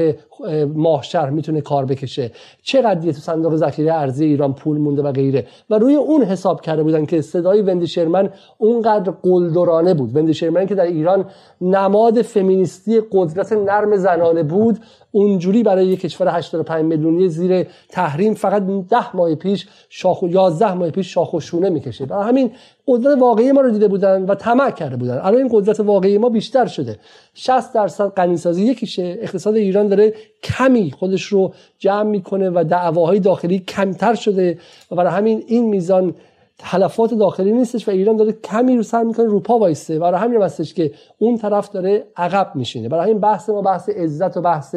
ماهشهر 0.74 1.30
می‌تونه 1.30 1.60
کار 1.60 1.84
بکشه. 1.84 2.30
چقدر 2.62 3.12
تو 3.12 3.20
صندوق 3.20 3.56
ذخیره 3.56 3.94
ارزی 3.94 4.24
ایران 4.24 4.54
پول 4.54 4.78
مونده 4.78 5.02
و 5.02 5.12
غیره. 5.12 5.46
و 5.70 5.78
روی 5.78 5.94
اون 5.94 6.22
حساب 6.22 6.60
کرده 6.60 6.82
بودن 6.82 7.06
که 7.06 7.20
صدای 7.20 7.62
وندی 7.62 7.86
شرمن 7.86 8.30
اونقدر 8.58 9.12
قلدرانه 9.22 9.94
بود. 9.94 10.16
وندی 10.16 10.34
شرمن 10.34 10.66
که 10.66 10.74
در 10.74 10.84
ایران 10.84 11.24
نماد 11.60 12.22
فمینیستی 12.22 13.00
قدرت 13.12 13.52
نرم 13.52 13.96
زنانه 13.96 14.42
بود 14.42 14.78
اونجوری 15.12 15.62
برای 15.62 15.86
یک 15.86 16.00
کشور 16.00 16.28
85 16.28 16.84
میلیونی 16.84 17.28
زیر 17.28 17.66
تحریم 17.88 18.34
فقط 18.34 18.62
10 18.88 19.16
ماه 19.16 19.34
پیش 19.34 19.66
شاخ 19.88 20.22
و 20.22 20.28
11 20.28 20.74
ماه 20.74 20.90
پیش 20.90 21.14
شاخ 21.14 21.34
و 21.34 21.40
شونه 21.40 21.70
می‌کشه. 21.70 22.06
برای 22.06 22.28
همین 22.28 22.50
قدرت 22.86 23.18
واقعی 23.18 23.52
ما 23.52 23.60
رو 23.60 23.70
دیده 23.70 23.88
بودن 23.88 24.24
و 24.24 24.34
طمع 24.34 24.70
کرده 24.70 24.96
بودن. 24.96 25.18
الان 25.18 25.34
این 25.34 25.48
قدرت 25.52 25.80
واقعی 25.80 26.18
ما 26.18 26.28
بیشتر 26.28 26.66
شده. 26.66 26.98
60 27.38 27.74
درصد 27.74 28.08
غنیسازی 28.08 28.64
یکیشه. 28.64 29.18
اقتصاد 29.20 29.56
ایران 29.56 29.88
داره 29.88 30.14
کمی 30.42 30.90
خودش 30.90 31.22
رو 31.22 31.52
جمع 31.78 32.10
می‌کنه 32.10 32.50
و 32.50 32.64
دعواهای 32.68 33.20
داخلی 33.20 33.58
کمتر 33.58 34.14
شده 34.14 34.58
و 34.90 34.96
برای 34.96 35.12
همین 35.12 35.44
این 35.46 35.68
میزان 35.68 36.14
تلفات 36.58 37.14
داخلی 37.14 37.52
نیستش 37.52 37.88
و 37.88 37.90
ایران 37.90 38.16
داره 38.16 38.32
کمی 38.32 38.76
رو 38.76 38.82
سر 38.82 39.02
می‌کنه 39.02 39.26
رو 39.26 39.40
پا 39.40 39.58
وایسته. 39.58 39.98
برای 39.98 40.20
همین 40.20 40.42
هستش 40.42 40.74
که 40.74 40.92
اون 41.18 41.36
طرف 41.36 41.68
داره 41.68 42.04
عقب 42.16 42.52
میشینه. 42.54 42.88
برای 42.88 43.04
همین 43.04 43.20
بحث 43.20 43.48
ما 43.48 43.62
بحث 43.62 43.88
عزت 43.88 44.36
و 44.36 44.40
بحث 44.40 44.74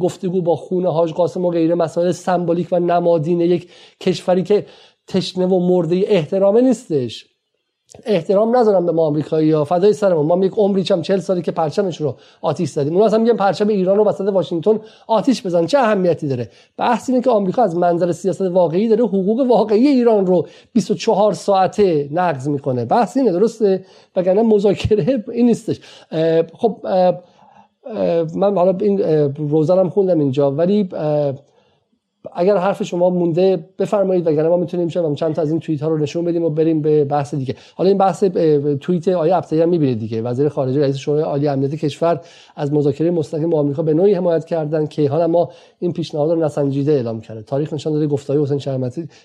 گفتگو 0.00 0.42
با 0.42 0.56
خون 0.56 0.86
حاج 0.86 1.12
قاسم 1.12 1.44
و 1.44 1.50
غیره 1.50 1.74
مسائل 1.74 2.10
سمبولیک 2.10 2.68
و 2.72 2.78
نمادین 2.78 3.40
یک 3.40 3.70
کشوری 4.00 4.42
که 4.42 4.66
تشنه 5.06 5.46
و 5.46 5.58
مرده 5.58 6.04
احترامه 6.06 6.60
نیستش. 6.60 7.35
احترام 8.04 8.56
نذارم 8.56 8.86
به 8.86 8.92
ما 8.92 9.06
آمریکایی 9.06 9.50
ها. 9.50 9.64
فدای 9.64 9.92
سرمون. 9.92 10.26
ما 10.26 10.46
یک 10.46 10.52
عمری 10.56 10.82
چم 10.84 11.02
40 11.02 11.20
سالی 11.20 11.42
که 11.42 11.52
پرچمش 11.52 12.00
رو 12.00 12.16
آتیش 12.40 12.70
زدیم. 12.70 12.96
اون 12.96 13.06
اصلا 13.06 13.18
میگن 13.18 13.36
پرچم 13.36 13.68
ایران 13.68 13.96
رو 13.96 14.04
وسط 14.04 14.24
واشنگتن 14.24 14.80
آتیش 15.06 15.46
بزن. 15.46 15.66
چه 15.66 15.78
اهمیتی 15.78 16.28
داره؟ 16.28 16.50
بحث 16.76 17.10
اینه 17.10 17.22
که 17.22 17.30
آمریکا 17.30 17.62
از 17.62 17.76
منظر 17.76 18.12
سیاست 18.12 18.40
واقعی 18.40 18.88
داره 18.88 19.04
حقوق 19.04 19.40
واقعی 19.40 19.86
ایران 19.86 20.26
رو 20.26 20.46
24 20.72 21.32
ساعته 21.32 22.08
نقض 22.12 22.48
می‌کنه. 22.48 22.84
بحث 22.84 23.16
اینه 23.16 23.32
درسته؟ 23.32 23.84
وگرنه 24.16 24.42
مذاکره 24.42 25.24
این 25.32 25.46
نیستش. 25.46 25.80
خب 26.54 26.80
من 28.34 28.56
حالا 28.56 28.76
این 28.80 28.98
روزانم 29.36 29.88
خوندم 29.88 30.18
اینجا. 30.18 30.50
ولی 30.50 30.88
اگر 32.34 32.56
حرف 32.56 32.82
شما 32.82 33.10
مونده 33.10 33.68
بفرمایید 33.78 34.26
وگرنه 34.26 34.48
ما 34.48 34.56
می‌تونیم 34.56 34.88
شما 34.88 35.14
چند 35.14 35.34
تا 35.34 35.42
از 35.42 35.50
این 35.50 35.60
توییت 35.60 35.82
ها 35.82 35.88
رو 35.88 35.98
نشون 35.98 36.24
بدیم 36.24 36.44
و 36.44 36.50
بریم 36.50 36.82
به 36.82 37.04
بحث 37.04 37.34
دیگه. 37.34 37.54
حالا 37.74 37.88
این 37.88 37.98
بحث 37.98 38.24
توییت 38.80 39.08
آیه 39.08 39.36
ابتدایی 39.36 39.62
هم 39.62 39.68
می‌بینید 39.68 39.98
دیگه. 39.98 40.22
وزیر 40.22 40.48
خارجه 40.48 40.80
رئیس 40.80 40.96
شورای 40.96 41.22
عالی 41.22 41.48
امنیت 41.48 41.74
کشور 41.74 42.20
از 42.56 42.72
مذاکره 42.72 43.10
مستقیم 43.10 43.50
با 43.50 43.58
آمریکا 43.58 43.82
به 43.82 43.94
نوعی 43.94 44.14
حمایت 44.14 44.44
کردن 44.44 44.86
که 44.86 45.10
حالا 45.10 45.26
ما 45.26 45.50
این 45.78 45.92
پیشنهاد 45.92 46.30
رو 46.30 46.44
نسنجیده 46.44 46.92
اعلام 46.92 47.20
کرده. 47.20 47.42
تاریخ 47.42 47.72
نشان 47.72 47.92
داده 47.92 48.06
گفتهای 48.06 48.42
حسین 48.42 48.58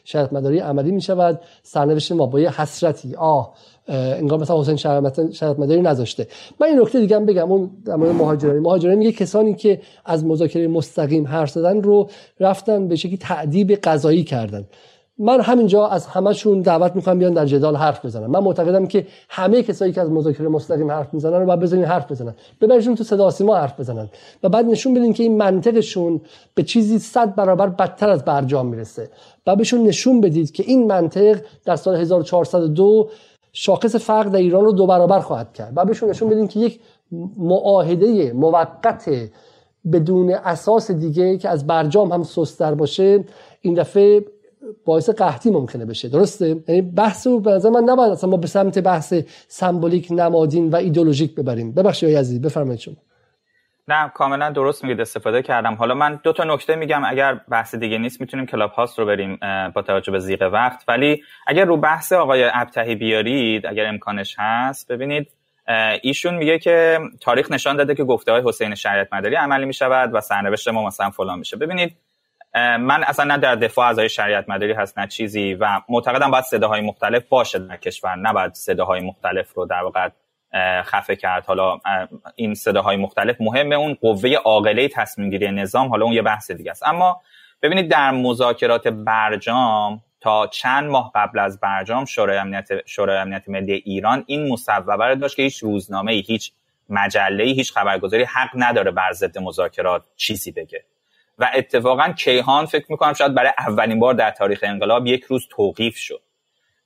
شهرت 0.04 0.34
مداری 0.34 0.60
عملی 0.60 0.92
می‌شود. 0.92 1.40
سرنوشت 1.64 2.12
ما 2.12 2.26
با 2.26 2.40
یه 2.40 2.62
حسرتی. 2.62 3.16
آه 3.16 3.54
انگار 3.92 4.40
مثلا 4.40 4.62
حسین 4.62 4.76
شرط 5.32 5.60
مداری 5.60 5.82
نذاشته. 5.82 6.28
من 6.60 6.68
این 6.68 6.80
نکته 6.80 7.00
دیگه 7.00 7.20
بگم 7.20 7.52
اون 7.52 7.70
در 7.86 7.96
مورد 7.96 8.16
مهاجرانی. 8.16 8.60
مهاجرانی 8.60 8.98
میگه 8.98 9.12
کسانی 9.12 9.54
که 9.54 9.82
از 10.06 10.26
مذاکره 10.26 10.68
مستقیم 10.68 11.28
حرف 11.28 11.50
زدن 11.50 11.82
رو 11.82 12.10
رفتن 12.40 12.88
به 12.88 12.96
شکلی 12.96 13.18
تعدیب 13.18 13.72
قضایی 13.72 14.24
کردن. 14.24 14.64
من 15.18 15.42
همینجا 15.42 15.88
از 15.88 16.06
همشون 16.06 16.62
دعوت 16.62 16.96
می‌کنم 16.96 17.20
بیان 17.20 17.34
در 17.34 17.46
جدال 17.46 17.76
حرف 17.76 18.06
بزنن. 18.06 18.28
من 18.28 18.40
معتقدم 18.40 18.86
که 18.86 19.08
همه 19.30 19.64
کسایی 19.64 19.94
که 19.94 20.02
از 20.02 20.10
مذاکره 20.10 20.48
مستقیم 20.48 20.92
حرف 20.92 21.14
می‌زنن 21.14 21.40
رو 21.40 21.46
باید 21.46 21.60
بزنین 21.60 21.86
حرف 21.86 22.12
بزنن. 22.12 22.36
ببرشون 22.62 22.96
تو 22.96 23.04
صدا 23.04 23.30
سیما 23.30 23.56
حرف 23.56 23.80
بزنن. 23.80 24.10
و 24.44 24.50
بعد 24.50 24.66
نشون 24.66 24.94
بدین 24.94 25.14
که 25.14 25.24
این 25.24 25.38
منطقشون 25.38 26.22
به 26.56 26.64
چیزی 26.64 27.00
صد 27.00 27.36
برابر 27.36 27.68
بدتر 27.68 28.10
از 28.10 28.26
برجام 28.26 28.68
می‌رسه. 28.68 29.10
و 29.48 29.56
بهشون 29.56 29.84
نشون 29.84 30.22
بدید 30.22 30.52
که 30.52 30.64
این 30.68 30.88
منطق 30.88 31.38
در 31.66 31.76
سال 31.76 31.96
1402 31.96 33.10
شاخص 33.54 33.96
فقر 33.96 34.24
در 34.24 34.40
ایران 34.40 34.66
رو 34.66 34.72
دو 34.72 34.88
برابر 34.88 35.20
خواهد 35.20 35.54
کرد. 35.54 35.74
و 35.76 35.86
بهشون 35.86 36.10
نشون 36.10 36.30
بدیم 36.30 36.48
که 36.48 36.60
یک 36.60 36.80
معاهده 37.38 38.34
موقت 38.34 39.30
بدون 39.92 40.30
اساس 40.30 40.92
دیگه 40.92 41.38
که 41.38 41.50
از 41.50 41.68
برجام 41.68 42.12
هم 42.12 42.24
سستر 42.24 42.74
باشه 42.76 43.24
این 43.62 43.74
دفعه 43.74 44.26
باعث 44.86 45.10
قحطی 45.10 45.50
ممکنه 45.50 45.86
بشه. 45.86 46.10
درسته؟ 46.10 46.64
یعنی 46.68 46.82
بحث 46.82 47.28
رو 47.28 47.40
به 47.40 47.52
نظر 47.52 47.70
من 47.70 47.84
نباید 47.84 48.12
اصلا 48.12 48.30
ما 48.30 48.38
به 48.38 48.48
سمت 48.48 48.80
بحث 48.80 49.14
سمبولیک 49.48 50.08
نمادین 50.12 50.70
و 50.70 50.76
ایدولوژیک 50.76 51.36
ببریم. 51.36 51.72
ببخشید 51.72 52.18
عزیز 52.18 52.42
بفرمایید 52.42 52.80
شما. 52.80 52.96
نه 53.88 54.10
کاملا 54.10 54.50
درست 54.50 54.84
میگید 54.84 55.02
استفاده 55.02 55.42
کردم. 55.42 55.74
حالا 55.74 55.94
من 55.96 56.20
دو 56.24 56.34
تا 56.34 56.44
نکته 56.44 56.76
میگم 56.76 57.06
اگر 57.06 57.34
بحث 57.34 57.76
دیگه 57.76 57.98
نیست 57.98 58.22
می‌تونیم 58.22 58.46
کلاب 58.46 58.72
هاست 58.72 59.00
رو 59.00 59.06
بریم 59.06 59.40
با 59.76 59.82
توجه 59.82 60.12
به 60.12 60.20
زیغ 60.20 60.50
وقت. 60.54 60.84
ولی 60.88 61.24
اگر 61.48 61.66
رو 61.66 61.78
بحث 61.78 62.14
آقای 62.14 62.50
ابتهی 62.54 62.96
بیارید 62.96 63.66
اگر 63.66 63.86
امکانش 63.86 64.36
هست 64.40 64.92
ببینید 64.92 65.32
ایشون 66.02 66.36
میگه 66.36 66.60
که 66.60 67.00
تاریخ 67.22 67.52
نشان 67.52 67.78
داده 67.78 67.96
که 67.96 68.04
گفته 68.04 68.32
های 68.32 68.42
حسین 68.46 68.76
شریعت 68.76 69.14
مداری 69.14 69.36
عملی 69.36 69.66
می‌شود 69.66 70.10
و 70.14 70.22
سرنوشت 70.22 70.68
ما 70.68 70.86
مثلا 70.88 71.10
فلان 71.10 71.40
میشه. 71.40 71.58
ببینید 71.58 71.98
من 72.56 73.04
اصلا 73.04 73.26
نه 73.26 73.38
در 73.38 73.56
دفاع 73.56 73.88
از 73.88 74.00
شریعت 74.00 74.50
مداری 74.50 74.74
هست 74.74 75.00
نه 75.00 75.08
چیزی 75.08 75.54
و 75.54 75.82
معتقدم 75.90 76.32
باید 76.32 76.44
صداهای 76.44 76.82
مختلف 76.82 77.24
باشه 77.30 77.60
در 77.60 77.78
کشور 77.78 78.16
نه 78.16 78.34
باید 78.34 78.54
صداهای 78.54 79.02
مختلف 79.02 79.54
رو 79.54 79.66
در 79.66 79.84
واقع 79.84 80.10
خفه 80.84 81.16
کرد. 81.16 81.46
حالا 81.46 81.80
این 82.36 82.54
صداهای 82.54 82.98
مختلف 82.98 83.36
مهمه. 83.40 83.76
اون 83.76 83.94
قوه 83.94 84.34
عاقله 84.34 84.88
تصمیم 84.88 85.30
گیری 85.30 85.52
نظام 85.52 85.90
حالا 85.90 86.06
اون 86.06 86.14
یه 86.14 86.22
بحث 86.22 86.52
دیگه 86.52 86.72
است. 86.72 86.88
اما 86.88 87.22
ببینید 87.62 87.92
در 87.92 88.12
مذاکرات 88.12 88.88
برجام 88.88 90.02
تا 90.22 90.48
چند 90.48 90.90
ماه 90.90 91.12
قبل 91.16 91.40
از 91.40 91.60
برجام 91.60 92.06
شورای 92.06 92.38
امنیت 92.38 92.88
شورای 92.88 93.18
امنیت 93.18 93.50
ملی 93.50 93.74
ایران 93.74 94.24
این 94.28 94.50
مصوبه 94.50 95.06
رو 95.06 95.16
داشت 95.16 95.36
که 95.36 95.44
هیچ 95.44 95.58
روزنامه 95.58 96.12
هیچ 96.12 96.52
مجله 96.90 97.44
هیچ 97.44 97.74
خبرگزاری 97.74 98.24
حق 98.24 98.50
نداره 98.56 98.92
بر 98.92 99.12
ضد 99.12 99.38
مذاکرات 99.38 100.04
چیزی 100.16 100.52
بگه. 100.52 100.84
و 101.40 101.52
اتفاقا 101.56 102.14
کیهان 102.18 102.66
فکر 102.66 102.86
می‌کنم 102.90 103.14
شاید 103.14 103.34
برای 103.34 103.52
اولین 103.60 104.00
بار 104.00 104.14
در 104.14 104.32
تاریخ 104.32 104.60
انقلاب 104.64 105.08
یک 105.08 105.24
روز 105.24 105.48
توقیف 105.52 105.98
شد. 105.98 106.22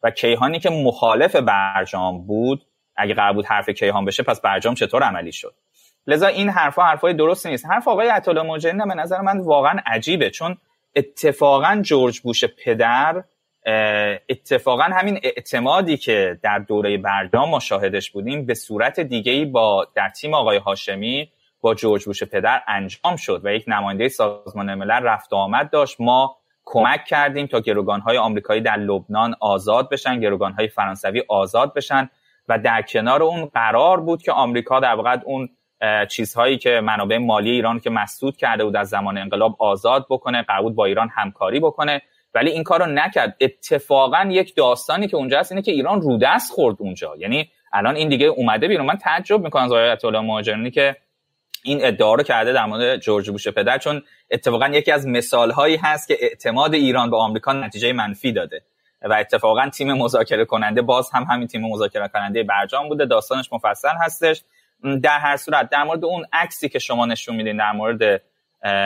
و 0.04 0.12
کیهانی 0.12 0.60
که 0.60 0.70
مخالف 0.70 1.36
برجام 1.36 2.28
بود 2.28 2.66
اگه 2.96 3.14
قرار 3.14 3.34
بود 3.34 3.46
حرف 3.46 3.70
کیهان 3.70 4.06
بشه 4.06 4.24
پس 4.24 4.42
برجام 4.42 4.74
چطور 4.74 5.04
عملی 5.04 5.32
شد؟ 5.32 5.54
لذا 6.08 6.28
این 6.28 6.50
حرفها 6.50 6.86
حرفای 6.86 7.14
درستی 7.14 7.50
نیست. 7.50 7.66
حرف 7.66 7.88
آقای 7.88 8.08
عطا 8.08 8.44
مجری 8.44 8.78
به 8.78 8.96
نظر 8.96 9.22
من 9.22 9.40
واقعا 9.40 9.80
عجیبه 9.86 10.30
چون 10.30 10.58
اتفاقا 10.96 11.80
جورج 11.82 12.20
بوش 12.20 12.46
پدر 12.46 13.24
اتفاقا 14.30 14.84
همین 14.84 15.20
اعتمادی 15.24 15.98
که 15.98 16.40
در 16.44 16.60
دوره 16.60 16.98
برجام 16.98 17.50
ما 17.50 17.60
شاهدش 17.60 18.12
بودیم 18.12 18.46
به 18.46 18.54
صورت 18.54 19.00
دیگه 19.00 19.46
با 19.46 19.88
در 19.96 20.10
تیم 20.10 20.34
آقای 20.34 20.58
هاشمی 20.58 21.30
با 21.62 21.74
جورج 21.74 22.06
بوش 22.06 22.24
پدر 22.24 22.62
انجام 22.68 23.16
شد 23.16 23.42
و 23.44 23.54
یک 23.54 23.64
نماینده 23.68 24.10
سازمان 24.10 24.76
ملل 24.76 25.04
رفت 25.04 25.34
آمد 25.34 25.70
داشت. 25.70 26.02
ما 26.02 26.38
کمک 26.66 27.06
کردیم 27.06 27.48
تا 27.48 27.60
گروگانهای 27.60 28.18
آمریکایی 28.18 28.62
در 28.62 28.78
لبنان 28.78 29.36
آزاد 29.40 29.90
بشن 29.90 30.20
گروگانهای 30.20 30.68
فرانسوی 30.68 31.24
آزاد 31.28 31.74
بشن. 31.74 32.10
و 32.50 32.60
در 32.60 32.82
کنار 32.82 33.24
اون 33.24 33.46
قرار 33.46 34.02
بود 34.02 34.22
که 34.22 34.32
آمریکا 34.32 34.80
در 34.80 34.96
واقع 34.96 35.18
اون 35.26 35.50
چیزهایی 36.10 36.58
که 36.58 36.82
منابع 36.84 37.18
مالی 37.18 37.52
ایران 37.52 37.80
که 37.80 37.90
مسدود 37.90 38.38
کرده 38.38 38.66
بود 38.66 38.76
از 38.76 38.90
زمان 38.90 39.18
انقلاب 39.18 39.56
آزاد 39.60 40.06
بکنه 40.10 40.42
قرار 40.42 40.70
با 40.70 40.86
ایران 40.86 41.10
همکاری 41.16 41.60
بکنه. 41.60 42.02
ولی 42.34 42.52
این 42.52 42.64
کار 42.64 42.80
رو 42.80 42.86
نکرد. 42.86 43.38
اتفاقا 43.42 44.28
یک 44.30 44.56
داستانی 44.56 45.08
که 45.08 45.18
اونجا 45.18 45.40
هست 45.40 45.52
اینه 45.52 45.62
که 45.62 45.72
ایران 45.72 46.02
رودست 46.02 46.54
خورد 46.54 46.76
اونجا. 46.80 47.16
یعنی 47.18 47.50
الان 47.74 47.96
این 47.96 48.10
دیگه 48.10 48.28
اومده 48.28 48.68
بیرون. 48.68 48.86
من 48.86 48.98
تعجب 48.98 49.42
می‌کنم 49.42 49.64
از 49.64 49.72
آیت 49.72 50.06
الله 50.06 50.20
مهاجرانی 50.20 50.72
که 50.72 50.96
این 51.64 51.86
ادعا 51.86 52.14
رو 52.14 52.24
کرده 52.24 52.54
در 52.54 52.66
مورد 52.66 52.98
جورج 52.98 53.30
بوش 53.30 53.48
پدر 53.48 53.78
چون 53.78 54.02
اتفاقا 54.32 54.68
یکی 54.68 54.92
از 54.92 55.08
مثال 55.08 55.52
هایی 55.52 55.76
هست 55.76 56.08
که 56.08 56.18
اعتماد 56.20 56.74
ایران 56.74 57.10
به 57.10 57.18
آمریکا 57.18 57.54
نتیجه 57.54 57.94
منفی 57.94 58.32
داده. 58.32 58.62
و 59.10 59.14
اتفاقا 59.14 59.70
تیم 59.70 59.94
مذاکره 59.94 60.46
کننده 60.46 60.82
باز 60.82 61.10
هم 61.12 61.24
همین 61.24 61.48
تیم 61.48 61.62
مذاکره 61.62 62.08
کننده 62.08 62.44
برجام 62.44 62.90
بوده. 62.90 63.06
داستانش 63.06 63.54
مفصل 63.54 63.94
هستش. 64.02 64.44
در 65.04 65.20
هر 65.20 65.38
صورت 65.38 65.70
در 65.70 65.84
مورد 65.84 66.06
اون 66.06 66.26
عکسی 66.34 66.70
که 66.70 66.80
شما 66.80 67.06
نشون 67.06 67.36
میدین 67.36 67.58
در 67.58 67.72
مورد 67.72 68.22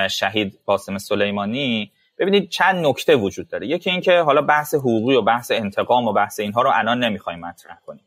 شهید 0.09 0.59
قاسم 0.65 0.97
سلیمانی 0.97 1.91
ببینید 2.17 2.49
چند 2.49 2.85
نکته 2.85 3.15
وجود 3.15 3.47
داره. 3.47 3.67
یکی 3.67 3.89
اینکه 3.89 4.19
حالا 4.19 4.41
بحث 4.41 4.75
حقوقی 4.75 5.15
و 5.15 5.21
بحث 5.21 5.51
انتقام 5.51 6.07
و 6.07 6.13
بحث 6.13 6.39
اینها 6.39 6.61
رو 6.61 6.71
الان 6.73 7.03
نمی‌خوایم 7.03 7.39
مطرح 7.39 7.77
کنیم. 7.85 8.03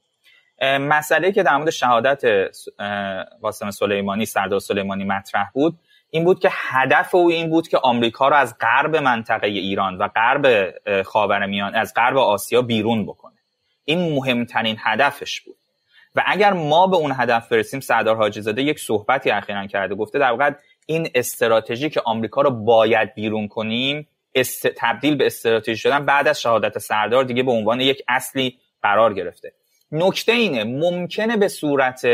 مسئله 0.81 1.33
که 1.33 1.43
در 1.43 1.57
مورد 1.57 1.71
شهادت 1.71 2.23
قاسم 3.43 3.71
سلیمانی 3.71 4.27
سردار 4.27 4.61
سلیمانی 4.61 5.05
مطرح 5.05 5.51
بود 5.55 5.79
این 6.15 6.25
بود 6.25 6.39
که 6.39 6.49
هدف 6.53 7.15
او 7.15 7.31
این 7.31 7.51
بود 7.51 7.69
که 7.69 7.79
آمریکا 7.79 8.29
رو 8.29 8.37
از 8.37 8.59
غرب 8.61 8.97
منطقه 8.97 9.47
ایران 9.47 9.99
و 9.99 10.09
غرب 10.09 10.75
خاورمیانه 11.03 11.79
از 11.79 11.95
غرب 11.97 12.17
آسیا 12.17 12.63
بیرون 12.63 13.07
بکنه. 13.07 13.35
این 13.85 14.15
مهمترین 14.15 14.77
هدفش 14.81 15.41
بود. 15.41 15.57
و 16.15 16.23
اگر 16.27 16.53
ما 16.53 16.87
به 16.87 16.97
اون 16.97 17.13
هدف 17.17 17.49
برسیم 17.49 17.81
سردار 17.81 18.17
حاجی 18.17 18.41
زاده 18.41 18.63
یک 18.63 18.81
صحبتی 18.81 19.31
اخیرا 19.31 19.67
کرده 19.67 19.95
گفته 19.95 20.19
در 20.19 20.31
واقع 20.31 20.51
این 20.87 21.09
استراتژی 21.15 21.91
که 21.91 22.03
آمریکا 22.05 22.43
رو 22.43 22.51
باید 22.51 23.15
بیرون 23.15 23.49
کنیم 23.49 24.09
است... 24.35 24.67
تبدیل 24.77 25.15
به 25.15 25.27
استراتژی 25.27 25.77
شدن 25.77 26.05
بعد 26.05 26.29
از 26.29 26.41
شهادت 26.41 26.79
سردار 26.79 27.25
دیگه 27.25 27.43
به 27.43 27.53
عنوان 27.53 27.81
یک 27.81 28.03
اصلی 28.09 28.59
قرار 28.83 29.15
گرفته. 29.15 29.53
نکته 29.93 30.33
اینه 30.33 30.65
ممکنه 30.65 31.37
به 31.37 31.49
صورت 31.49 32.07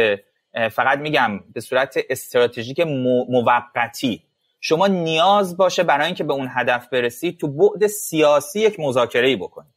فقط 0.73 0.99
میگم 0.99 1.41
به 1.53 1.61
صورت 1.61 1.99
استراتژیک 2.11 2.81
موقتی. 3.29 4.23
شما 4.61 4.87
نیاز 4.87 5.57
باشه 5.57 5.83
برای 5.83 6.07
اینکه 6.07 6.25
به 6.25 6.33
اون 6.33 6.49
هدف 6.55 6.89
برسید 6.89 7.41
تو 7.41 7.49
بعد 7.49 7.87
سیاسی 7.87 8.61
یک 8.61 8.81
مذاکره 8.81 9.29
ای 9.29 9.37
بکنید 9.37 9.75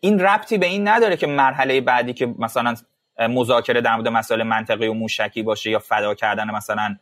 این 0.00 0.20
ربطی 0.20 0.58
به 0.58 0.66
این 0.66 0.88
نداره 0.88 1.16
که 1.16 1.26
مرحله 1.26 1.80
بعدی 1.80 2.12
که 2.12 2.34
مثلا 2.38 2.74
مذاکره 3.18 3.80
در 3.80 3.96
مورد 3.96 4.08
مسائل 4.08 4.42
منطقی 4.42 4.86
و 4.86 4.92
موشکی 4.92 5.42
باشه 5.42 5.70
یا 5.70 5.78
فدا 5.78 6.14
کردن 6.14 6.50
مثلا 6.50 6.96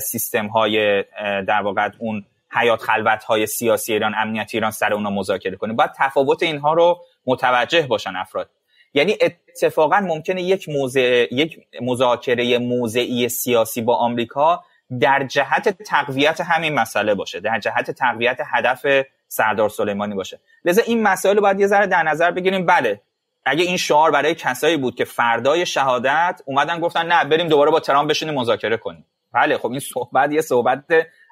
سیستم 0.00 0.46
های 0.46 1.04
در 1.42 1.62
واقع 1.62 1.90
اون 1.98 2.24
حیات 2.52 2.82
خلوت 2.82 3.24
های 3.24 3.46
سیاسی 3.46 3.92
ایران 3.92 4.14
امنیتی 4.16 4.56
ایران 4.56 4.70
سر 4.70 4.92
اونا 4.92 5.10
مذاکره 5.10 5.56
کنه 5.56 5.72
باید 5.72 5.90
تفاوت 5.96 6.42
اینها 6.42 6.72
رو 6.72 7.00
متوجه 7.26 7.82
باشن 7.82 8.16
افراد. 8.16 8.50
یعنی 8.94 9.16
اتفاقا 9.20 10.00
ممکنه 10.00 10.42
یک 10.42 10.68
موضع 10.68 11.26
یک 11.30 11.58
مذاکره 11.82 12.58
موضعی 12.58 13.28
سیاسی 13.28 13.82
با 13.82 13.96
آمریکا 13.96 14.64
در 15.00 15.26
جهت 15.26 15.82
تقویت 15.82 16.40
همین 16.40 16.74
مسئله 16.74 17.14
باشه 17.14 17.40
در 17.40 17.58
جهت 17.58 17.90
تقویت 17.90 18.38
هدف 18.46 18.86
سردار 19.28 19.68
سلیمانی 19.68 20.14
باشه. 20.14 20.40
لذا 20.64 20.82
این 20.82 21.02
مسائل 21.02 21.36
رو 21.36 21.42
باید 21.42 21.60
یه 21.60 21.66
ذره 21.66 21.86
در 21.86 22.02
نظر 22.02 22.30
بگیریم. 22.30 22.66
بله 22.66 23.00
اگه 23.44 23.64
این 23.64 23.76
شعار 23.76 24.10
برای 24.10 24.34
کسایی 24.34 24.76
بود 24.76 24.94
که 24.94 25.04
فردای 25.04 25.66
شهادت 25.66 26.40
اومدن 26.44 26.80
گفتن 26.80 27.06
نه 27.06 27.24
بریم 27.24 27.48
دوباره 27.48 27.70
با 27.70 27.80
ترامپ 27.80 28.10
بشینیم 28.10 28.34
مذاکره 28.34 28.76
کنیم. 28.76 29.06
بله 29.32 29.58
خب 29.58 29.70
این 29.70 29.80
صحبت 29.80 30.32
یه 30.32 30.40
صحبت 30.40 30.84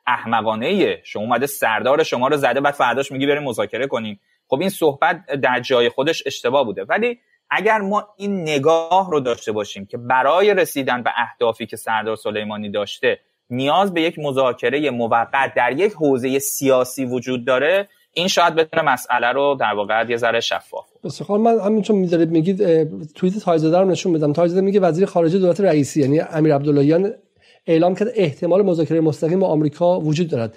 احمقانه 0.07 0.67
ایه 0.67 1.01
شما 1.05 1.23
اومده 1.23 1.47
سردار 1.47 2.03
شما 2.03 2.29
رو 2.29 2.37
زده 2.37 2.61
بعد 2.61 2.75
فرداش 2.75 3.13
میگی 3.13 3.27
بریم 3.27 3.43
مذاکره 3.43 3.87
کنیم. 3.87 4.21
خب 4.49 4.61
این 4.61 4.71
صحبت 4.71 5.27
در 5.27 5.61
جای 5.61 5.89
خودش 5.89 6.23
اشتباه 6.27 6.65
بوده. 6.65 6.85
ولی 6.85 7.19
اگر 7.51 7.79
ما 7.79 8.09
این 8.17 8.43
نگاه 8.43 9.11
رو 9.11 9.21
داشته 9.21 9.53
باشیم 9.53 9.87
که 9.87 9.97
برای 9.97 10.55
رسیدن 10.55 11.03
به 11.03 11.11
اهدافی 11.17 11.67
که 11.67 11.77
سردار 11.77 12.17
سلیمانی 12.17 12.71
داشته 12.71 13.19
نیاز 13.51 13.95
به 13.95 14.03
یک 14.03 14.19
مذاکره 14.19 14.91
موقت 14.91 15.55
در 15.57 15.73
یک 15.73 15.93
حوزه 15.93 16.39
سیاسی 16.39 17.05
وجود 17.05 17.45
داره 17.45 17.89
این 18.15 18.29
شاید 18.29 18.55
بتونه 18.55 18.83
مسئله 18.83 19.33
رو 19.33 19.57
در 19.61 19.75
واقع 19.75 20.05
یه 20.09 20.17
ذره 20.17 20.41
شفاف 20.41 20.87
بسیار 21.05 21.39
من 21.39 21.61
همین 21.61 21.83
چون 21.83 21.97
می‌ذارید 21.97 22.31
میگید 22.31 22.59
توییت 23.13 23.39
تایزاده 23.39 23.79
رو 23.79 23.85
نشون 23.85 24.13
بدم 24.13 24.33
تایزاده 24.33 24.61
میگه 24.61 24.81
وزیر 24.81 25.07
خارجه 25.07 25.39
دولت 25.39 25.61
رئیسی 25.61 26.01
یعنی 26.01 26.21
امیر 26.21 26.55
عبداللهیان 26.55 27.13
اعلام 27.67 27.95
کرد 27.95 28.09
احتمال 28.15 28.63
مذاکره 28.63 29.01
مستقیم 29.01 29.41
با 29.41 29.47
آمریکا 29.47 30.01
وجود 30.01 30.29
دارد. 30.29 30.55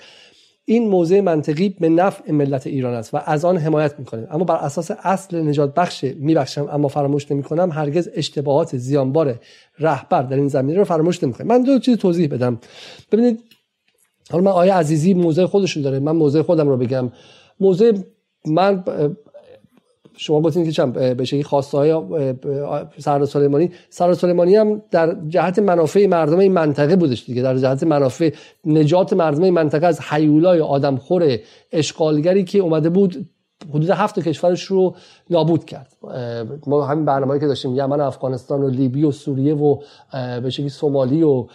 این 0.66 0.90
موضع 0.90 1.22
منطقی 1.22 1.70
به 1.70 1.90
نفع 1.90 2.32
ملت 2.32 2.68
ایران 2.68 2.94
است 2.94 3.14
و 3.14 3.20
از 3.26 3.46
آن 3.46 3.58
حمایت 3.58 4.00
می‌کنیم. 4.00 4.28
اما 4.32 4.44
بر 4.44 4.56
اساس 4.56 4.92
اصل 5.04 5.48
نجات 5.48 5.74
بخش 5.74 6.04
میبخشم 6.04 6.70
اما 6.72 6.88
فراموش 6.88 7.32
نمی‌کنم 7.32 7.72
هرگز 7.72 8.10
اشتباهات 8.14 8.78
زیانبار 8.78 9.40
رهبر 9.80 10.24
در 10.24 10.36
این 10.36 10.48
زمینه 10.48 10.78
رو 10.78 10.84
فراموش 10.84 11.24
نمی‌کنم. 11.24 11.48
من 11.48 11.64
دو 11.64 11.80
چیز 11.80 11.98
توضیح 11.98 12.28
بدم. 12.28 12.60
ببینید 13.12 13.40
حالا 14.32 14.44
من 14.44 14.52
آیا 14.52 14.76
عزیزی 14.76 15.14
موضع 15.14 15.46
خودشون 15.46 15.84
داره. 15.84 16.00
من 16.00 16.12
موضع 16.12 16.42
خودم 16.42 16.70
رو 16.70 16.78
بگم. 16.78 17.12
موضع 17.60 17.92
من 18.46 18.84
شما 20.22 20.42
گفتین 20.42 20.66
که 20.66 20.72
چند 20.72 20.94
به 21.18 21.26
شکلی 21.26 21.44
خواسته 21.44 21.78
های 21.78 21.94
سردار 22.98 23.26
سلیمانی 23.26 23.72
سردار 23.90 24.14
سلیمانی 24.14 24.56
هم 24.56 24.82
در 24.92 25.18
جهت 25.28 25.60
منافع 25.60 26.06
مردم 26.08 26.38
این 26.38 26.52
منطقه 26.52 26.96
بودش 26.96 27.26
دیگه. 27.26 27.42
در 27.42 27.58
جهت 27.58 27.84
منافع 27.84 28.34
نجات 28.66 29.14
مردم 29.14 29.44
این 29.44 29.54
منطقه 29.54 29.88
از 29.88 30.02
حیولای 30.02 30.60
آدمخور 30.60 31.38
اشغالگری 31.72 32.44
که 32.44 32.60
اومده 32.60 32.90
بود 32.90 33.30
حدود 33.70 33.90
هفت 33.90 34.20
کشورش 34.20 34.64
رو 34.64 34.96
نابود 35.30 35.66
کرد. 35.66 35.94
ما 36.68 36.86
همین 36.86 37.06
برنامه‌ای 37.06 37.40
که 37.40 37.48
داشتیم 37.48 37.76
یمن 37.76 38.02
افغانستان 38.02 38.62
و 38.62 38.68
لیبی 38.68 39.04
و 39.04 39.12
سوریه 39.12 39.56
و 39.56 39.78
به 40.44 40.50
شکلی 40.50 40.70
سومالی 40.70 41.24
و 41.24 41.46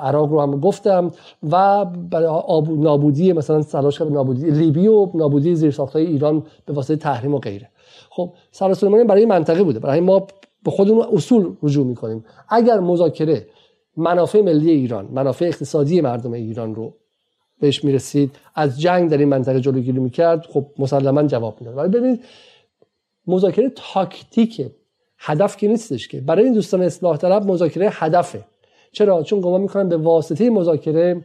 عراق 0.00 0.30
رو 0.30 0.40
هم 0.40 0.60
گفتم 0.60 1.10
و 1.50 1.84
برای 1.84 2.62
نابودی 2.68 3.32
مثلا 3.32 3.62
سلاش 3.62 4.00
نابودی 4.00 4.50
لیبی 4.50 4.86
و 4.86 5.10
نابودی 5.14 5.54
زیرساختهای 5.54 6.06
ایران 6.06 6.42
به 6.66 6.72
واسطه 6.72 6.96
تحریم 6.96 7.34
و 7.34 7.38
غیره. 7.38 7.68
خب 8.10 8.32
سر 8.50 8.74
برای 9.08 9.26
منطقه 9.26 9.62
بوده. 9.62 9.78
برای 9.78 10.00
ما 10.00 10.26
به 10.64 10.70
خودمون 10.70 11.06
اصول 11.12 11.56
رجوع 11.62 11.86
می‌کنیم. 11.86 12.24
اگر 12.48 12.80
مذاکره 12.80 13.46
منافع 13.96 14.40
ملی 14.40 14.70
ایران 14.70 15.08
منافع 15.12 15.44
اقتصادی 15.44 16.00
مردم 16.00 16.32
ایران 16.32 16.74
رو 16.74 16.94
بهش 17.60 17.84
می‌رسید. 17.84 18.36
از 18.54 18.80
جنگ 18.80 19.10
در 19.10 19.18
این 19.18 19.28
منطقه 19.28 19.60
جلوگیری 19.60 19.98
می‌کرد. 19.98 20.46
خب 20.46 20.66
مسلما 20.78 21.22
جواب 21.22 21.60
می‌داد. 21.60 21.76
ولی 21.76 21.88
ببینید 21.88 22.24
مذاکره 23.26 23.72
تاکتیکه 23.76 24.70
هدف 25.18 25.56
که 25.56 25.68
نیستش 25.68 26.08
که. 26.08 26.20
برای 26.20 26.44
این 26.44 26.52
دوستان 26.52 26.82
اصلاح 26.82 27.16
طلب 27.16 27.46
مذاکره 27.46 27.88
هدفه. 27.92 28.44
چرا؟ 28.92 29.22
چون 29.22 29.40
گمان 29.40 29.60
می‌کنن 29.60 29.88
به 29.88 29.96
واسطه 29.96 30.50
مذاکره 30.50 31.24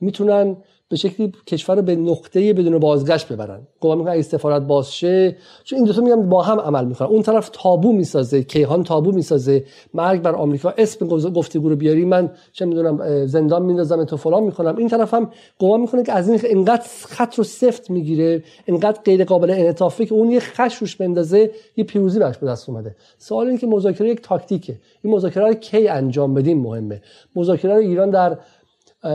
می‌تونن 0.00 0.56
به 0.88 0.96
شکلی 0.96 1.32
کشور 1.46 1.76
رو 1.76 1.82
به 1.82 1.96
نقطه 1.96 2.52
بدون 2.52 2.78
بازگشت 2.78 3.32
ببرن. 3.32 3.60
گمان 3.80 3.98
می‌کنن 3.98 4.12
اگه 4.12 4.22
سفارت 4.22 4.62
باز 4.62 4.94
شه 4.94 5.36
چون 5.64 5.76
این 5.76 5.86
دو 5.86 5.92
تا 5.92 6.00
میگم 6.00 6.28
با 6.28 6.42
هم 6.42 6.60
عمل 6.60 6.84
می‌کنن. 6.84 7.08
اون 7.08 7.22
طرف 7.22 7.50
تابو 7.52 7.92
می‌سازه 7.92 8.42
کیهان 8.42 8.84
تابو 8.84 9.12
می‌سازه. 9.12 9.64
مرگ 9.94 10.22
بر 10.22 10.34
آمریکا. 10.34 10.74
اسم 10.78 11.06
گفتگو 11.06 11.68
رو 11.68 11.76
بیاری 11.76 12.04
من 12.04 12.30
چه 12.52 12.64
می‌دونم 12.66 13.26
زندان 13.26 13.62
میندازم 13.62 14.04
تو 14.04 14.16
فلان 14.16 14.42
می‌کنم 14.42 14.76
این 14.76 14.88
طرف 14.88 15.14
هم 15.14 15.30
گمان 15.58 15.80
می‌کنه 15.80 16.02
که 16.02 16.12
از 16.12 16.28
این 16.28 16.40
اینقدر 16.44 16.86
خط 17.06 17.34
رو 17.34 17.44
سفت 17.44 17.90
می‌گیره 17.90 18.44
اینقدر 18.64 19.00
غیر 19.04 19.24
قابل 19.24 19.50
انعطافه 19.50 20.06
که 20.06 20.14
اون 20.14 20.30
یه 20.30 20.40
خش 20.40 20.76
روش 20.76 20.96
بندازه 20.96 21.50
یه 21.76 21.84
پیروزی 21.84 22.18
براش 22.18 22.38
به 22.38 22.46
دست 22.46 22.68
اومده. 22.68 22.96
سوال 23.18 23.46
اینه 23.46 23.58
که 23.58 23.66
مذاکره 23.66 24.08
یک 24.08 24.20
تاکتیکه. 24.22 24.78
این 25.02 25.14
مذاکره 25.14 25.46
رو 25.46 25.54
کی 25.54 25.88
انجام 25.88 26.34
بدیم 26.34 26.62
مهمه. 26.62 27.02
مذاکره 27.36 27.74
ایران 27.74 28.10
در 28.10 28.38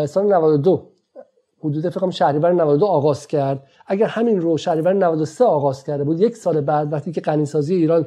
سال 0.06 0.34
92 0.34 0.91
حدود 1.64 1.90
فکر 1.90 2.00
کنم 2.00 2.12
شهریور 2.12 2.52
92 2.52 2.86
آغاز 2.86 3.28
کرد. 3.28 3.64
اگر 3.88 4.06
همین 4.06 4.42
رو 4.42 4.58
شهریور 4.58 4.94
93 4.94 5.44
آغاز 5.44 5.84
کرده 5.84 6.04
بود 6.04 6.22
یک 6.22 6.36
سال 6.36 6.62
بعد 6.62 6.94
وقتی 6.94 7.12
که 7.12 7.22
غنیسازی 7.22 7.76
ایران 7.76 8.06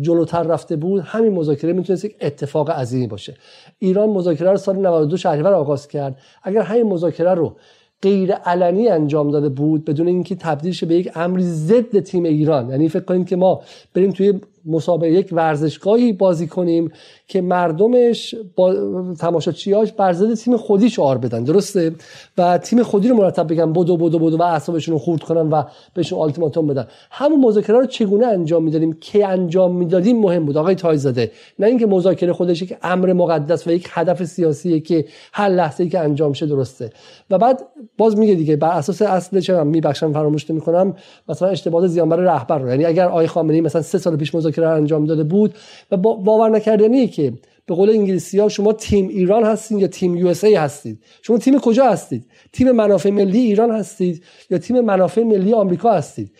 جلوتر 0.00 0.42
رفته 0.42 0.76
بود 0.76 1.02
همین 1.04 1.32
مذاکره 1.32 1.72
می‌تونست 1.72 2.04
یک 2.04 2.16
اتفاق 2.20 2.70
عظیمی 2.70 3.06
باشه. 3.06 3.34
ایران 3.78 4.08
مذاکره 4.08 4.50
رو 4.50 4.56
سال 4.56 4.76
92 4.76 5.16
شهریور 5.16 5.52
آغاز 5.52 5.88
کرد. 5.88 6.18
اگر 6.42 6.62
همین 6.62 6.82
مذاکره 6.82 7.34
رو 7.34 7.56
غیر 8.02 8.32
علنی 8.32 8.88
انجام 8.88 9.30
داده 9.30 9.48
بود 9.48 9.84
بدون 9.84 10.06
اینکه 10.06 10.34
تبدیل 10.34 10.72
شه 10.72 10.86
به 10.86 10.94
یک 10.94 11.10
امری 11.14 11.42
ضد 11.42 12.00
تیم 12.00 12.24
ایران 12.24 12.70
یعنی 12.70 12.88
فکر 12.88 13.04
کنیم 13.04 13.24
که 13.24 13.36
ما 13.36 13.60
بریم 13.94 14.10
توی 14.10 14.40
مسابقه 14.66 15.10
یک 15.10 15.28
ورزشگاهی 15.32 16.12
بازی 16.12 16.46
کنیم 16.46 16.92
که 17.28 17.40
مردمش 17.40 18.34
با 18.56 18.74
تماشاچیاش 19.18 19.92
بر 19.92 20.12
ضد 20.12 20.34
تیم 20.34 20.56
خودی 20.56 20.90
شعار 20.90 21.18
بدن 21.18 21.44
درسته؟ 21.44 21.92
و 22.38 22.58
تیم 22.58 22.82
خودی 22.82 23.08
رو 23.08 23.16
مرتب 23.16 23.52
بگن 23.52 23.72
بدو 23.72 23.96
بدو 23.96 24.18
بدو 24.18 24.36
و 24.36 24.42
اعصابشون 24.42 24.92
رو 24.92 24.98
خورد 24.98 25.22
کنن 25.22 25.50
و 25.50 25.62
بهشون 25.94 26.18
آلتیماتوم 26.18 26.66
بدن. 26.66 26.86
همون 27.10 27.40
مذاکره 27.40 27.78
رو 27.78 27.86
چگونه 27.86 28.26
انجام 28.26 28.64
می‌دادیم؟ 28.64 28.92
که 29.00 29.26
انجام 29.26 29.76
می‌دادیم؟ 29.76 30.20
مهم 30.20 30.44
بود. 30.44 30.56
آقای 30.56 30.74
تایزاده 30.74 31.30
نه 31.58 31.66
اینکه 31.66 31.86
مذاکره 31.86 32.32
خودش 32.32 32.62
یک 32.62 32.76
امر 32.82 33.12
مقدس 33.12 33.66
و 33.66 33.70
یک 33.70 33.88
هدف 33.90 34.24
سیاسیه 34.24 34.80
که 34.80 35.04
هر 35.32 35.48
لحظه 35.48 35.84
ای 35.84 35.90
که 35.90 35.98
انجام 35.98 36.32
شه 36.32 36.46
درسته. 36.46 36.90
و 37.30 37.38
بعد 37.38 37.62
باز 37.98 38.18
میگه 38.18 38.34
دیگه 38.34 38.56
بر 38.56 38.70
اساس 38.70 39.02
اصل 39.02 39.40
چه 39.40 39.62
میبخشم 39.62 40.12
فراموش 40.12 40.50
نمی‌کنم 40.50 40.94
مثلا 41.28 41.48
اشتباه 41.48 41.86
زیانبر 41.86 42.16
رهبر 42.16 42.58
رو. 42.58 42.68
یعنی 42.68 42.84
اگر 42.84 43.08
آقای 43.08 43.26
خامنه‌ای 43.26 43.60
مثلا 43.60 43.82
سه 43.82 43.98
سال 43.98 44.16
پیش 44.16 44.34
مذاکره 44.34 44.49
انجام 44.58 45.04
داده 45.04 45.24
بود 45.24 45.54
و 45.90 45.96
باور 45.96 46.50
نکردنیه 46.50 47.06
که 47.06 47.32
به 47.66 47.74
قول 47.74 47.90
انگلیسی 47.90 48.38
ها 48.38 48.48
شما 48.48 48.72
تیم 48.72 49.08
ایران 49.08 49.44
هستید 49.44 49.78
یا 49.78 49.86
تیم 49.86 50.16
یو 50.16 50.34
ای 50.42 50.54
هستید. 50.54 51.02
شما 51.22 51.38
تیم 51.38 51.58
کجا 51.58 51.84
هستید؟ 51.84 52.26
تیم 52.52 52.70
منافع 52.70 53.10
ملی 53.10 53.38
ایران 53.38 53.70
هستید 53.70 54.24
یا 54.50 54.58
تیم 54.58 54.80
منافع 54.80 55.22
ملی 55.22 55.52
آمریکا 55.52 55.92
هستید؟ 55.92 56.32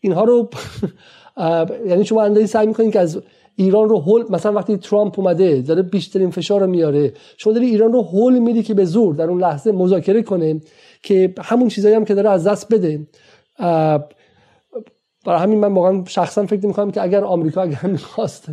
اینها 0.00 0.24
رو 0.24 0.50
یعنی 1.88 2.04
شما 2.04 2.22
اندازی 2.22 2.46
سعی 2.46 2.66
می‌کنید 2.66 2.92
که 2.92 3.00
از 3.00 3.18
ایران 3.56 3.88
رو 3.88 3.98
هول 3.98 4.24
مثلا 4.30 4.52
وقتی 4.52 4.76
ترامپ 4.76 5.18
اومده 5.18 5.60
داره 5.60 5.82
بیشترین 5.82 6.30
فشار 6.30 6.60
رو 6.60 6.66
میاره 6.66 7.12
شما 7.36 7.52
داری 7.52 7.66
ایران 7.66 7.92
رو 7.92 8.02
هول 8.02 8.38
میدی 8.38 8.62
که 8.62 8.74
به 8.74 8.84
زور 8.84 9.14
در 9.14 9.24
اون 9.24 9.40
لحظه 9.40 9.72
مذاکره 9.72 10.22
کنه 10.22 10.60
که 11.02 11.34
همون 11.40 11.68
چیزایی 11.68 11.94
هم 11.94 12.04
که 12.04 12.14
داره 12.14 12.30
از 12.30 12.46
دست 12.46 12.72
بده. 12.72 13.06
برای 15.28 15.40
همین 15.40 15.58
من 15.58 15.72
واقعا 15.72 16.04
شخصا 16.06 16.46
فکر 16.46 16.66
می‌کنم 16.66 16.90
که 16.90 17.02
اگر 17.02 17.24
آمریکا 17.24 17.62
اگر 17.62 17.86
می‌خواست 17.96 18.46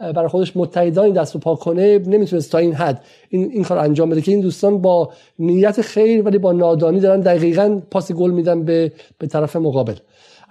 برای 0.00 0.28
خودش 0.28 0.56
متحدانی 0.56 1.12
دست 1.12 1.36
و 1.36 1.38
پا 1.38 1.54
کنه 1.54 1.98
نمی‌تونست 1.98 2.52
تا 2.52 2.58
این 2.58 2.74
حد 2.74 3.04
این, 3.28 3.50
این 3.52 3.64
کار 3.64 3.78
انجام 3.78 4.10
بده 4.10 4.20
که 4.20 4.32
این 4.32 4.40
دوستان 4.40 4.82
با 4.82 5.12
نیت 5.38 5.82
خیر 5.82 6.22
ولی 6.22 6.38
با 6.38 6.52
نادانی 6.52 7.00
دارن 7.00 7.20
دقیقا 7.20 7.80
پاس 7.90 8.12
گل 8.12 8.30
میدن 8.30 8.64
به 8.64 8.92
به 9.18 9.26
طرف 9.26 9.56
مقابل. 9.56 9.94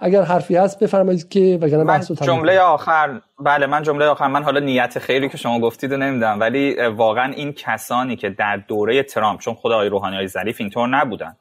اگر 0.00 0.22
حرفی 0.22 0.56
هست 0.56 0.80
بفرمایید 0.80 1.28
که 1.28 1.58
وگرنه 1.60 1.84
بحث 1.84 2.12
جمله 2.12 2.60
آخر 2.60 3.20
بله 3.40 3.66
من 3.66 3.82
جمله 3.82 4.04
آخر 4.04 4.28
من 4.28 4.42
حالا 4.42 4.60
نیت 4.60 4.98
خیری 4.98 5.28
که 5.28 5.36
شما 5.36 5.60
گفتید 5.60 5.94
نمی‌دونم 5.94 6.40
ولی 6.40 6.86
واقعا 6.86 7.32
این 7.32 7.52
کسانی 7.52 8.16
که 8.16 8.30
در 8.30 8.56
دوره 8.56 9.02
ترامپ 9.02 9.40
چون 9.40 9.54
خود 9.54 9.72
آقای 9.72 9.88
روحانی 9.88 10.16
های 10.16 10.28
ظریف 10.28 10.60
اینطور 10.60 10.88
نبودن 10.88 11.36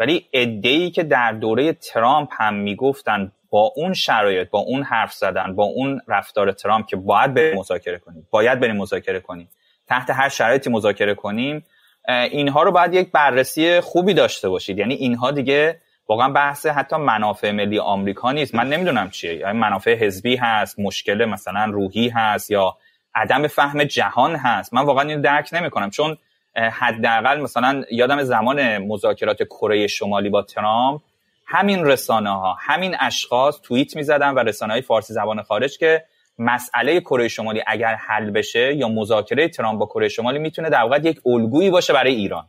ولی 0.00 0.26
ای 0.32 0.90
که 0.90 1.02
در 1.02 1.32
دوره 1.32 1.72
ترامپ 1.72 2.28
هم 2.32 2.54
می‌گفتن 2.54 3.32
با 3.54 3.72
اون 3.76 3.92
شرایط 3.92 4.50
با 4.50 4.58
اون 4.58 4.82
حرف 4.82 5.12
زدن 5.12 5.54
با 5.54 5.64
اون 5.64 6.00
رفتار 6.08 6.52
ترامپ 6.52 6.86
که 6.86 6.96
باید 6.96 7.34
بریم 7.34 7.58
مذاکره 7.58 7.98
کنیم. 7.98 8.28
باید 8.30 8.60
بریم 8.60 8.76
مذاکره 8.76 9.20
کنیم. 9.20 9.48
تحت 9.86 10.10
هر 10.10 10.28
شرایطی 10.28 10.70
مذاکره 10.70 11.14
کنیم 11.14 11.64
اینها 12.08 12.62
رو 12.62 12.72
باید 12.72 12.94
یک 12.94 13.12
بررسی 13.12 13.80
خوبی 13.80 14.14
داشته 14.14 14.48
باشید. 14.48 14.78
یعنی 14.78 14.94
اینها 14.94 15.30
دیگه 15.30 15.80
واقعا 16.08 16.28
بحث 16.28 16.66
حتی 16.66 16.96
منافع 16.96 17.50
ملی 17.50 17.78
آمریکا 17.78 18.32
نیست. 18.32 18.54
من 18.54 18.68
نمی‌دونم 18.68 19.10
چیه. 19.10 19.34
یعنی 19.34 19.58
منافع 19.58 19.94
حزبی 19.94 20.36
هست 20.36 20.80
مشکل 20.80 21.24
مثلا 21.24 21.64
روحی 21.64 22.08
هست 22.08 22.50
یا 22.50 22.76
عدم 23.14 23.46
فهم 23.46 23.84
جهان 23.84 24.36
هست. 24.36 24.74
من 24.74 24.82
واقعا 24.82 25.08
اینو 25.08 25.22
درک 25.22 25.48
نمی‌کنم. 25.52 25.90
چون 25.90 26.16
حداقل 26.56 27.40
مثلا 27.40 27.84
یادم 27.90 28.22
زمان 28.22 28.78
مذاکرات 28.78 29.42
کره 29.42 29.86
شمالی 29.86 30.28
با 30.28 30.42
ترامپ 30.42 31.00
همین 31.46 31.84
رسانه 31.84 32.30
ها 32.30 32.56
همین 32.60 32.96
اشخاص 33.00 33.60
توییت 33.60 33.96
می‌زدن 33.96 34.34
و 34.34 34.38
رسانه 34.38 34.72
های 34.72 34.82
فارسی 34.82 35.12
زبان 35.12 35.42
خارج 35.42 35.78
که 35.78 36.04
مسئله 36.38 37.00
کره 37.00 37.28
شمالی 37.28 37.62
اگر 37.66 37.94
حل 37.94 38.30
بشه 38.30 38.74
یا 38.74 38.88
مذاکره 38.88 39.48
ترامپ 39.48 39.78
با 39.78 39.86
کره 39.86 40.08
شمالی 40.08 40.38
می‌تونه 40.38 40.70
در 40.70 40.82
واقع 40.82 40.98
یک 40.98 41.20
الگویی 41.26 41.70
باشه 41.70 41.92
برای 41.92 42.14
ایران. 42.14 42.48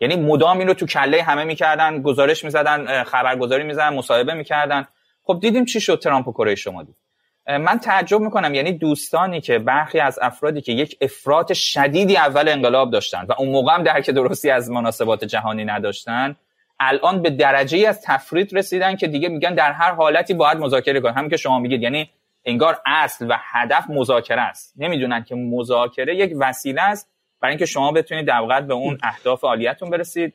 یعنی 0.00 0.16
مدام 0.16 0.58
این 0.58 0.68
رو 0.68 0.74
تو 0.74 0.86
کله 0.86 1.22
همه 1.22 1.44
می‌کردن 1.44 2.02
گزارش 2.02 2.44
می‌زدن 2.44 3.04
خبرگزاری 3.04 3.64
می‌زدن 3.64 3.94
مصاحبه 3.94 4.34
می‌کردن. 4.34 4.86
خب 5.22 5.38
دیدیم 5.40 5.64
چی 5.64 5.80
شد 5.80 5.98
ترامپ 5.98 6.28
و 6.28 6.32
کره 6.32 6.54
شمالی. 6.54 6.94
من 7.46 7.78
تعجب 7.78 8.20
می‌کنم 8.20 8.54
یعنی 8.54 8.72
دوستانی 8.72 9.40
که 9.40 9.58
برخی 9.58 10.00
از 10.00 10.18
افرادی 10.22 10.60
که 10.60 10.72
یک 10.72 10.96
افراط 11.00 11.52
شدیدی 11.52 12.16
اول 12.16 12.48
انقلاب 12.48 12.90
داشتن 12.90 13.26
و 13.28 13.32
اون 13.38 13.48
موقع 13.48 13.74
هم 13.74 13.82
درک 13.82 14.10
درستی 14.10 14.50
از 14.50 14.70
مناسبات 14.70 15.24
جهانی 15.24 15.64
نداشتن 15.64 16.36
الان 16.88 17.22
به 17.22 17.30
درجه 17.30 17.88
از 17.88 18.02
تفرید 18.02 18.56
رسیدن 18.58 18.96
که 18.96 19.06
دیگه 19.06 19.28
میگن 19.28 19.54
در 19.54 19.72
هر 19.72 19.92
حالتی 19.92 20.34
باید 20.34 20.58
مذاکره 20.58 21.00
کنیم 21.00 21.14
همین 21.14 21.30
که 21.30 21.36
شما 21.36 21.58
میگید. 21.58 21.82
یعنی 21.82 22.10
انگار 22.44 22.78
اصل 22.86 23.26
و 23.28 23.36
هدف 23.38 23.90
مذاکره 23.90 24.40
است. 24.40 24.74
نمی‌دونن 24.76 25.24
که 25.24 25.34
مذاکره 25.34 26.16
یک 26.16 26.32
وسیله 26.40 26.82
است. 26.82 27.08
برای 27.40 27.52
اینکه 27.52 27.66
شما 27.66 27.92
بتونید 27.92 28.26
در 28.26 28.60
به 28.60 28.74
اون 28.74 28.98
اهداف 29.02 29.44
عالیتون 29.44 29.90
برسید. 29.90 30.34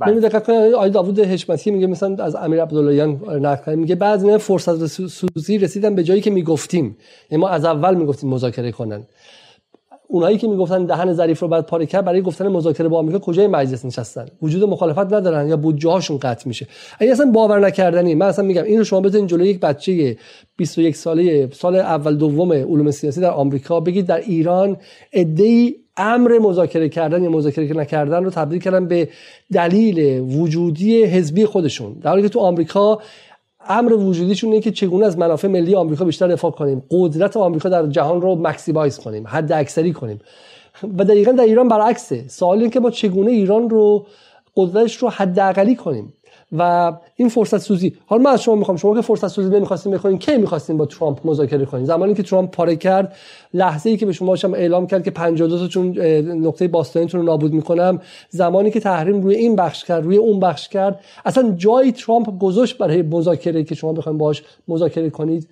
ببین 0.00 0.20
دقت 0.20 0.46
کنید 0.46 0.74
آقای 0.74 0.90
داوود 0.90 1.20
حشمتی 1.20 1.70
میگه 1.70 1.86
مثلا 1.86 2.24
از 2.24 2.36
امیر 2.36 2.62
عبداللهیان 2.62 3.20
نقل 3.46 3.74
میگه 3.74 3.94
بعضی 3.94 4.38
فرصت 4.38 4.86
سوزی 4.86 5.58
رسیدن 5.58 5.94
به 5.94 6.04
جایی 6.04 6.20
که 6.20 6.30
می‌گفتیم. 6.30 6.96
یعنی 7.30 7.42
ما 7.42 7.48
از 7.48 7.64
اول 7.64 7.94
می‌گفتیم 7.94 8.30
مذاکره 8.30 8.72
کنن. 8.72 9.04
اونایی 10.08 10.38
که 10.38 10.48
می‌گفتن 10.48 10.84
دهن 10.84 11.12
ظریف 11.12 11.40
رو 11.40 11.48
بعد 11.48 11.66
پاره 11.66 11.86
کرد 11.86 12.04
برای 12.04 12.22
گفتن 12.22 12.48
مذاکره 12.48 12.88
با 12.88 12.98
آمریکا 12.98 13.18
کجای 13.18 13.46
مجلس 13.46 13.84
نشستن؟ 13.84 14.26
وجود 14.42 14.64
مخالفت 14.64 15.12
ندارن 15.12 15.48
یا 15.48 15.56
بودجه 15.56 15.90
هاشون 15.90 16.18
قطع 16.18 16.48
میشه؟ 16.48 16.66
اگه 16.98 17.12
اصلا 17.12 17.30
باور 17.30 17.60
نکردنی 17.60 18.14
من 18.14 18.26
اصلا 18.26 18.44
میگم 18.44 18.62
این 18.62 18.78
رو 18.78 18.84
شما 18.84 19.00
بزنین 19.00 19.26
جلوی 19.26 19.48
یک 19.48 19.60
بچه 19.60 20.16
21 20.56 20.96
ساله 20.96 21.48
سال 21.52 21.76
اول 21.76 22.16
دوم 22.16 22.52
علوم 22.52 22.90
سیاسی 22.90 23.20
در 23.20 23.30
آمریکا 23.30 23.80
بگید 23.80 24.06
در 24.06 24.20
ایران 24.20 24.76
ای 25.12 25.74
امر 25.96 26.38
مذاکره 26.38 26.88
کردن 26.88 27.22
یا 27.22 27.30
مذاکره 27.30 27.76
نکردن 27.76 28.24
رو 28.24 28.30
تبدیل 28.30 28.60
کردن 28.60 28.88
به 28.88 29.08
دلیل 29.52 30.20
وجودی 30.20 31.04
حزبی 31.04 31.46
خودشون. 31.46 31.92
در 31.92 32.10
حالی 32.10 32.22
که 32.22 32.28
تو 32.28 32.40
آمریکا 32.40 32.98
امر 33.68 33.92
وجودیشون 33.92 34.50
اینه 34.50 34.62
که 34.62 34.70
چگونه 34.70 35.06
از 35.06 35.18
منافع 35.18 35.48
ملی 35.48 35.74
آمریکا 35.74 36.04
بیشتر 36.04 36.28
دفاع 36.28 36.50
کنیم. 36.50 36.82
قدرت 36.90 37.36
آمریکا 37.36 37.68
در 37.68 37.86
جهان 37.86 38.20
رو 38.20 38.34
مکسیمایز 38.34 38.98
کنیم 38.98 39.26
حد 39.26 39.52
اکثری 39.52 39.92
کنیم. 39.92 40.20
و 40.98 41.04
دقیقا 41.04 41.32
در 41.32 41.44
ایران 41.44 41.68
برعکسه. 41.68 42.24
سوال 42.28 42.60
این 42.60 42.70
که 42.70 42.80
ما 42.80 42.90
چگونه 42.90 43.30
ایران 43.30 43.70
رو 43.70 44.06
قدرتش 44.56 44.96
رو 44.96 45.08
حداقلی 45.08 45.76
کنیم. 45.76 46.12
و 46.52 46.92
این 47.16 47.28
فرصت 47.28 47.58
سوزی 47.58 47.96
حالا 48.06 48.22
من 48.22 48.30
از 48.30 48.42
شما 48.42 48.54
می‌خوام 48.54 48.76
شما 48.76 48.94
که 48.94 49.00
فرصت 49.00 49.28
سوزی 49.28 49.50
نمی‌خواستین 49.50 49.92
بکنین 49.92 50.18
کی 50.18 50.36
می‌خواستین 50.36 50.76
با 50.76 50.86
ترامپ 50.86 51.26
مذاکره 51.26 51.64
کنین؟ 51.64 51.84
زمانی 51.84 52.14
که 52.14 52.22
ترامپ 52.22 52.50
پاره 52.50 52.76
کرد 52.76 53.14
لحظه 53.54 53.90
ای 53.90 53.96
که 53.96 54.06
به 54.06 54.12
شما 54.12 54.34
هم 54.34 54.54
اعلام 54.54 54.86
کرد 54.86 55.04
که 55.04 55.10
52 55.10 55.58
تا 55.58 55.68
چون 55.68 55.98
نقطه 56.46 56.68
باستانیتون 56.68 57.20
رو 57.20 57.26
نابود 57.26 57.52
می‌کنم 57.52 58.00
زمانی 58.30 58.70
که 58.70 58.80
تحریم 58.80 59.20
روی 59.20 59.34
این 59.34 59.56
بخش 59.56 59.84
کرد 59.84 60.04
روی 60.04 60.16
اون 60.16 60.40
بخش 60.40 60.68
کرد 60.68 61.00
اصلا 61.24 61.54
جای 61.56 61.92
ترامپ 61.92 62.38
گذاشت 62.38 62.78
برای 62.78 63.02
مذاکره 63.02 63.64
که 63.64 63.74
شما 63.74 63.92
بخواید 63.92 64.18
باش 64.18 64.42
مذاکره 64.68 65.10
کنید؟ 65.10 65.48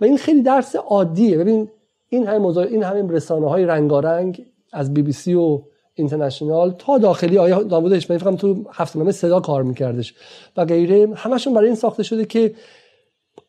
و 0.00 0.04
این 0.04 0.16
خیلی 0.16 0.42
درس 0.42 0.76
عادیه. 0.76 1.38
ببین 1.38 1.68
این 2.08 2.26
همه 2.26 2.38
مزا... 2.38 2.62
این 2.62 2.82
همه 2.82 3.12
رسانه 3.12 3.48
های 3.48 3.64
رنگارنگ 3.64 4.46
از 4.72 4.94
بی 4.94 5.02
بی 5.02 5.12
سی 5.12 5.34
و 5.34 5.62
اینترنشنال 5.98 6.74
تا 6.78 6.98
داخلی 6.98 7.38
آیا 7.38 7.62
داوود 7.62 7.92
اشمعیل 7.92 8.22
فکر 8.22 8.36
تو 8.36 8.64
هفتهنامه 8.72 9.12
صدا 9.12 9.40
کار 9.40 9.62
میکردش. 9.62 10.14
و 10.56 10.64
غیره 10.64 11.08
همشون 11.16 11.54
برای 11.54 11.66
این 11.66 11.76
ساخته 11.76 12.02
شده 12.02 12.24
که 12.24 12.54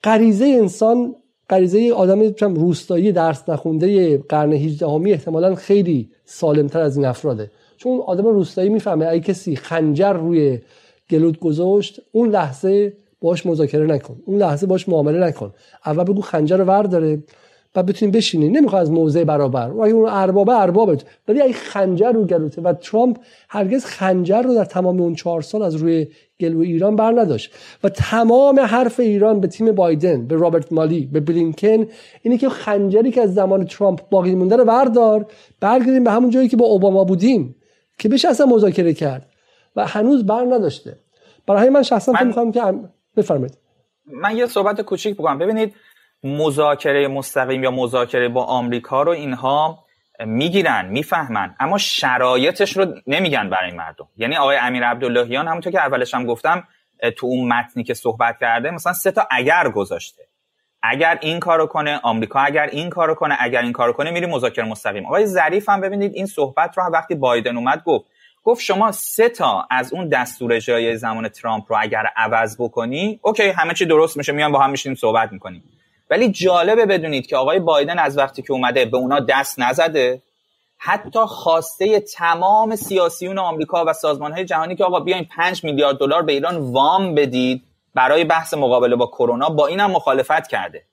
غریزه 0.04 0.46
انسان 0.46 1.16
غریزه 1.50 1.92
آدم 1.96 2.22
روستایی 2.42 3.12
درس 3.12 3.50
نخونده 3.50 4.18
قرن 4.18 4.54
18 4.54 4.88
همی 4.88 5.12
احتمالا 5.12 5.56
خیلی 5.56 6.10
سالمتر 6.26 6.80
از 6.80 6.98
این 6.98 7.06
افراده. 7.06 7.52
چون 7.78 8.00
آدم 8.08 8.26
روستایی 8.26 8.70
می‌فهمه 8.70 9.06
اگه 9.06 9.20
کسی 9.20 9.56
خنجر 9.56 10.14
روی 10.14 10.60
گلود 11.10 11.40
گذاشت 11.40 12.02
اون 12.12 12.30
لحظه 12.30 12.94
باش 13.22 13.46
مذاکره 13.46 13.86
نکن 13.86 14.20
اون 14.26 14.38
لحظه 14.38 14.68
باش 14.68 14.90
معامله 14.90 15.20
نکن. 15.20 15.54
اول 15.86 16.04
بگو 16.04 16.22
خنجر 16.22 16.58
رو 16.58 16.66
ورداره 16.66 17.24
و 17.76 17.84
بتونیم 17.84 18.12
بشینیم 18.12 18.52
نمی‌خواد 18.58 18.82
از 18.82 18.92
موضع 18.92 19.24
برابر. 19.24 19.70
و 19.70 19.82
اون 19.82 20.10
اربابه 20.10 20.62
اربابه 20.62 20.98
ولی 21.28 21.42
اگه 21.42 21.54
خنجر 21.54 22.12
رو 22.12 22.26
گلوته 22.26 22.62
و 22.62 22.74
ترامپ 22.74 23.18
هرگز 23.50 23.86
خنجر 23.86 24.42
رو 24.42 24.56
در 24.56 24.66
تمام 24.66 25.02
اون 25.02 25.16
چهار 25.16 25.42
سال 25.42 25.62
از 25.62 25.76
روی 25.76 26.08
گلو 26.40 26.60
ایران 26.60 26.96
بر 26.96 27.12
نداشت. 27.12 27.54
و 27.84 27.90
تمام 27.90 28.60
حرف 28.60 29.00
ایران 29.00 29.40
به 29.40 29.48
تیم 29.48 29.72
بایدن 29.72 30.28
به 30.28 30.36
رابرت 30.36 30.74
مالی 30.74 31.10
به 31.14 31.20
بلینکن 31.20 31.86
اینه 32.22 32.38
که 32.38 32.50
خنجری 32.50 33.12
که 33.12 33.22
از 33.22 33.34
زمان 33.34 33.66
ترامپ 33.66 34.10
باقی 34.10 34.36
مونده 34.36 34.56
رو 34.56 34.66
بردار 34.66 35.26
برگردیم 35.60 36.04
به 36.04 36.12
همون 36.12 36.30
جایی 36.30 36.48
که 36.48 36.58
با 36.58 36.66
اوباما 36.66 37.04
بودیم 37.04 37.56
که 37.98 38.10
بشه 38.10 38.30
اصلا 38.30 38.46
مذاکره 38.46 38.94
کرد. 38.94 39.26
و 39.76 39.88
هنوز 39.88 40.26
بر 40.26 40.46
نداشته. 40.46 40.96
برای 41.48 41.70
من 41.70 41.84
شخصا 41.84 42.14
می‌کنم 42.26 42.52
که 42.52 42.62
بفرمایید. 43.18 43.58
من 44.06 44.38
یه 44.38 44.46
صحبت 44.46 44.82
کوچیک 44.82 45.18
بگم. 45.18 45.38
ببینید 45.38 45.74
مذاکره 46.24 47.08
مستقیم 47.08 47.64
یا 47.64 47.72
مذاکره 47.72 48.30
با 48.30 48.44
آمریکا 48.44 49.04
رو 49.04 49.12
اینها 49.12 49.84
می‌گیرن 50.26 50.86
می‌فهمن. 50.86 51.56
اما 51.60 51.78
شرایطش 51.78 52.78
رو 52.78 52.86
نمیگن 53.08 53.50
برای 53.50 53.72
مردم. 53.72 54.08
یعنی 54.18 54.36
آقای 54.36 54.58
امیر 54.58 54.84
عبداللهیان 54.84 55.48
همونطور 55.48 55.72
که 55.72 55.80
اولش 55.80 56.14
هم 56.14 56.26
گفتم 56.26 56.68
تو 57.18 57.28
اون 57.28 57.48
متنی 57.48 57.84
که 57.84 57.94
صحبت 57.94 58.38
کرده 58.40 58.72
مثلا 58.72 58.94
سه 58.94 59.12
تا 59.12 59.28
اگر 59.32 59.70
گذاشته. 59.70 60.24
اگر 60.84 61.18
این 61.22 61.40
کارو 61.40 61.66
کنه 61.66 62.00
آمریکا 62.04 62.40
اگر 62.40 62.66
این 62.66 62.90
کارو 62.90 63.16
کنه 63.16 63.38
اگر 63.40 63.62
این 63.62 63.72
کارو 63.72 63.94
کنه 63.94 64.12
میری 64.12 64.26
مذاکره 64.26 64.66
مستقیم. 64.66 65.06
آقای 65.06 65.26
ظریف 65.26 65.70
هم 65.70 65.82
ببینید 65.82 66.14
این 66.16 66.26
صحبت 66.26 66.78
رو 66.78 66.84
وقتی 66.84 67.16
بایدن 67.16 67.58
اومد 67.58 67.84
گفت. 67.84 68.06
گفت 68.44 68.62
شما 68.62 68.92
سه 68.92 69.30
تا 69.30 69.68
از 69.72 69.94
اون 69.94 70.08
دستور 70.08 70.54
اجرایی 70.54 70.96
زمان 70.96 71.30
ترامپ 71.30 71.66
رو 71.68 71.78
اگر 71.80 72.04
عوض 72.16 72.62
بکنی 72.62 73.20
اوکی 73.22 73.50
همه 73.50 73.74
چی 73.74 73.86
درست 73.86 74.18
میشه 74.18 74.32
میان 74.32 74.52
با 74.52 74.60
هم 74.60 74.70
میشیم 74.70 74.96
صحبت 74.96 75.32
می‌کنیم. 75.32 75.64
ولی 76.10 76.32
جالبه 76.32 76.86
بدونید 76.86 77.28
که 77.28 77.38
آقای 77.38 77.60
بایدن 77.60 78.00
از 78.00 78.18
وقتی 78.18 78.42
که 78.42 78.54
اومده 78.54 78.86
به 78.86 78.98
اونا 78.98 79.20
دست 79.20 79.60
نزده 79.60 80.22
حتی 80.78 81.20
خواسته 81.20 82.00
تمام 82.00 82.76
سیاسیون 82.76 83.38
آمریکا 83.38 83.86
و 83.86 83.94
سازمان 83.94 84.32
های 84.32 84.46
جهانی 84.46 84.76
که 84.76 84.84
آقا 84.84 85.00
بیاین 85.00 85.26
5 85.26 85.64
میلیارد 85.64 85.98
دلار 85.98 86.22
به 86.22 86.32
ایران 86.32 86.58
وام 86.58 87.16
بدید 87.16 87.64
برای 87.94 88.24
بحث 88.24 88.54
مقابله 88.54 88.96
با 88.96 89.06
کرونا 89.06 89.50
با 89.50 89.68
این 89.68 89.80
هم 89.80 89.92
مخالفت 89.92 90.48
کرده. 90.48 90.84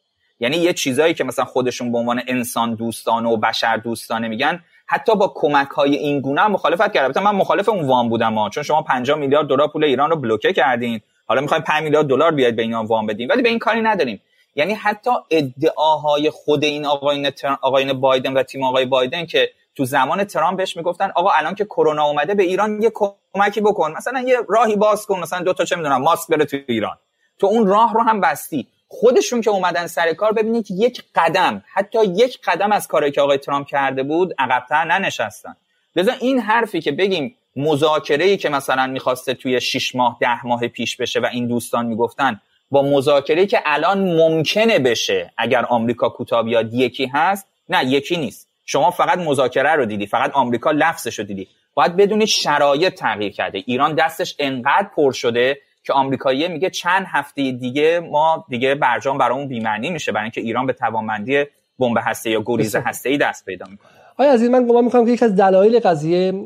یعنی 0.41 0.57
یه 0.57 0.73
چیزایی 0.73 1.15
که 1.15 1.25
مثلا 1.25 1.45
خودشون 1.45 1.93
به 1.93 1.99
عنوان 1.99 2.23
انسان 2.27 2.75
دوستانه 2.75 3.29
و 3.29 3.37
بشر 3.37 3.77
دوستانه 3.77 4.29
میگن 4.29 4.61
حتی 4.87 5.15
با 5.15 5.33
کمک 5.35 5.69
های 5.69 5.97
این 5.97 6.21
گونه 6.21 6.41
هم 6.41 6.53
مخالفت 6.53 6.93
کرده. 6.93 7.21
من 7.21 7.31
مخالف 7.31 7.69
اون 7.69 7.87
وام 7.87 8.09
بودم 8.09 8.35
ها. 8.35 8.49
چون 8.49 8.63
شما 8.63 8.83
50 8.83 9.19
میلیارد 9.19 9.47
دلار 9.47 9.69
پول 9.69 9.85
ایران 9.85 10.11
رو 10.11 10.17
بلوکه 10.17 10.53
کردین. 10.53 11.01
حالا 11.27 11.41
می‌خوایم 11.41 11.63
5 11.63 11.83
میلیارد 11.83 12.07
دلار 12.07 12.33
بیاید 12.33 12.57
به 12.57 12.63
اینا 12.63 12.85
وام 12.85 13.07
بدین. 13.07 13.29
ولی 13.29 13.43
به 13.43 13.49
این 13.49 13.59
کاری 13.59 13.83
نداریم. 13.83 14.21
یعنی 14.57 14.75
حتی 14.75 15.11
ادعاهای 15.31 16.31
خود 16.31 16.65
این 16.65 16.87
آقاین 16.87 17.33
آقاین 17.63 17.93
بایدن 17.93 18.33
و 18.33 18.43
تیم 18.43 18.63
آقای 18.65 18.85
بایدن 18.85 19.27
که 19.27 19.51
تو 19.75 19.85
زمان 19.85 20.25
ترامپ 20.25 20.57
بهش 20.57 20.77
می‌گفتن 20.77 21.13
آقا 21.15 21.31
الان 21.31 21.55
که 21.55 21.65
کرونا 21.65 22.05
اومده 22.05 22.35
به 22.35 22.43
ایران 22.43 22.83
یه 22.83 22.93
کمکی 23.35 23.61
بکن 23.61 23.93
مثلا 23.93 24.21
یه 24.21 24.39
راهی 24.49 24.77
باز 24.77 25.07
کن 25.07 25.21
مثلا 25.21 25.41
دو 25.41 25.53
تا 25.53 25.65
چه 25.65 25.77
می‌دونم 25.77 26.03
ماسک 26.03 26.29
بره 26.29 26.45
تو 26.45 26.57
ایران. 26.67 26.99
تو 27.39 27.47
اون 27.47 27.67
راه 27.67 27.95
رو 27.95 28.03
هم 28.03 28.21
بستی. 28.21 28.67
خودشون 28.89 29.41
که 29.41 29.51
اومدن 29.51 29.87
سر 29.87 30.13
کار 30.13 30.33
ببینید 30.33 30.67
که 30.67 30.75
یک 30.75 31.05
قدم 31.15 31.65
حتی 31.73 32.05
یک 32.05 32.39
قدم 32.45 32.73
از 32.73 32.87
کاری 32.87 33.11
که 33.11 33.21
آقای 33.21 33.39
ترامپ 33.39 33.67
کرده 33.67 34.03
بود 34.03 34.35
عقبتر 34.39 34.85
ننشستن. 34.85 35.57
لذا 35.97 36.13
این 36.21 36.41
حرفی 36.41 36.81
که 36.81 36.93
بگیم 36.93 37.37
مذاکره 37.57 38.25
ای 38.25 38.37
که 38.37 38.49
مثلا 38.49 38.87
می‌خواسته 38.87 39.35
توی 39.35 39.61
6 39.61 39.95
ماه 39.95 40.17
ده 40.21 40.47
ماه 40.47 40.69
پیش 40.69 40.97
بشه 40.97 41.21
و 41.21 41.27
این 41.33 41.47
دوستان 41.47 41.87
می‌گفتن 41.87 42.41
با 42.71 42.83
مذاکره 42.83 43.47
که 43.47 43.59
الان 43.65 44.17
ممکنه 44.17 44.79
بشه 44.79 45.33
اگر 45.37 45.65
آمریکا 45.65 46.09
کوتاه 46.09 46.43
بیاد 46.43 46.75
یکی 46.75 47.07
هست 47.07 47.47
نه 47.69 47.85
یکی 47.85 48.17
نیست. 48.17 48.49
شما 48.67 48.91
فقط 48.91 49.19
مذاکره 49.19 49.75
رو 49.75 49.85
دیدی 49.85 50.07
فقط 50.07 50.31
آمریکا 50.33 50.71
لفظش 50.71 51.19
رو 51.19 51.25
دیدی. 51.25 51.49
باید 51.75 51.97
بدونید 51.97 52.29
شرایط 52.29 52.95
تغییر 52.95 53.33
کرده. 53.33 53.63
ایران 53.67 53.95
دستش 53.95 54.37
انقدر 54.39 54.89
پر 54.97 55.13
شده 55.13 55.59
که 55.85 55.93
آمریکایی 55.93 56.49
میگه 56.49 56.71
چند 56.71 57.07
هفته 57.09 57.53
دیگه 57.53 58.01
ما 58.01 58.45
دیگه 58.49 58.75
برجام 58.75 59.19
برامون 59.19 59.49
بی‌معنی 59.49 59.91
میشه 59.91 60.13
برای 60.13 60.23
اینکه 60.23 60.41
ایران 60.41 60.67
به 60.67 60.73
توانمندی 60.73 61.45
بمب 61.79 61.97
هسته 62.01 62.31
یا 62.31 62.43
گریز 62.47 62.77
ای 63.05 63.19
دست 63.19 63.45
پیدا 63.45 63.67
می‌کنه. 63.71 63.91
آیا 64.17 64.33
از 64.33 64.43
این 64.43 64.51
من 64.51 64.67
گمان 64.67 64.85
می‌کنم 64.85 65.07
که 65.07 65.13
یکی 65.13 65.25
از 65.25 65.37
دلایل 65.37 65.81
قضیه 65.81 66.45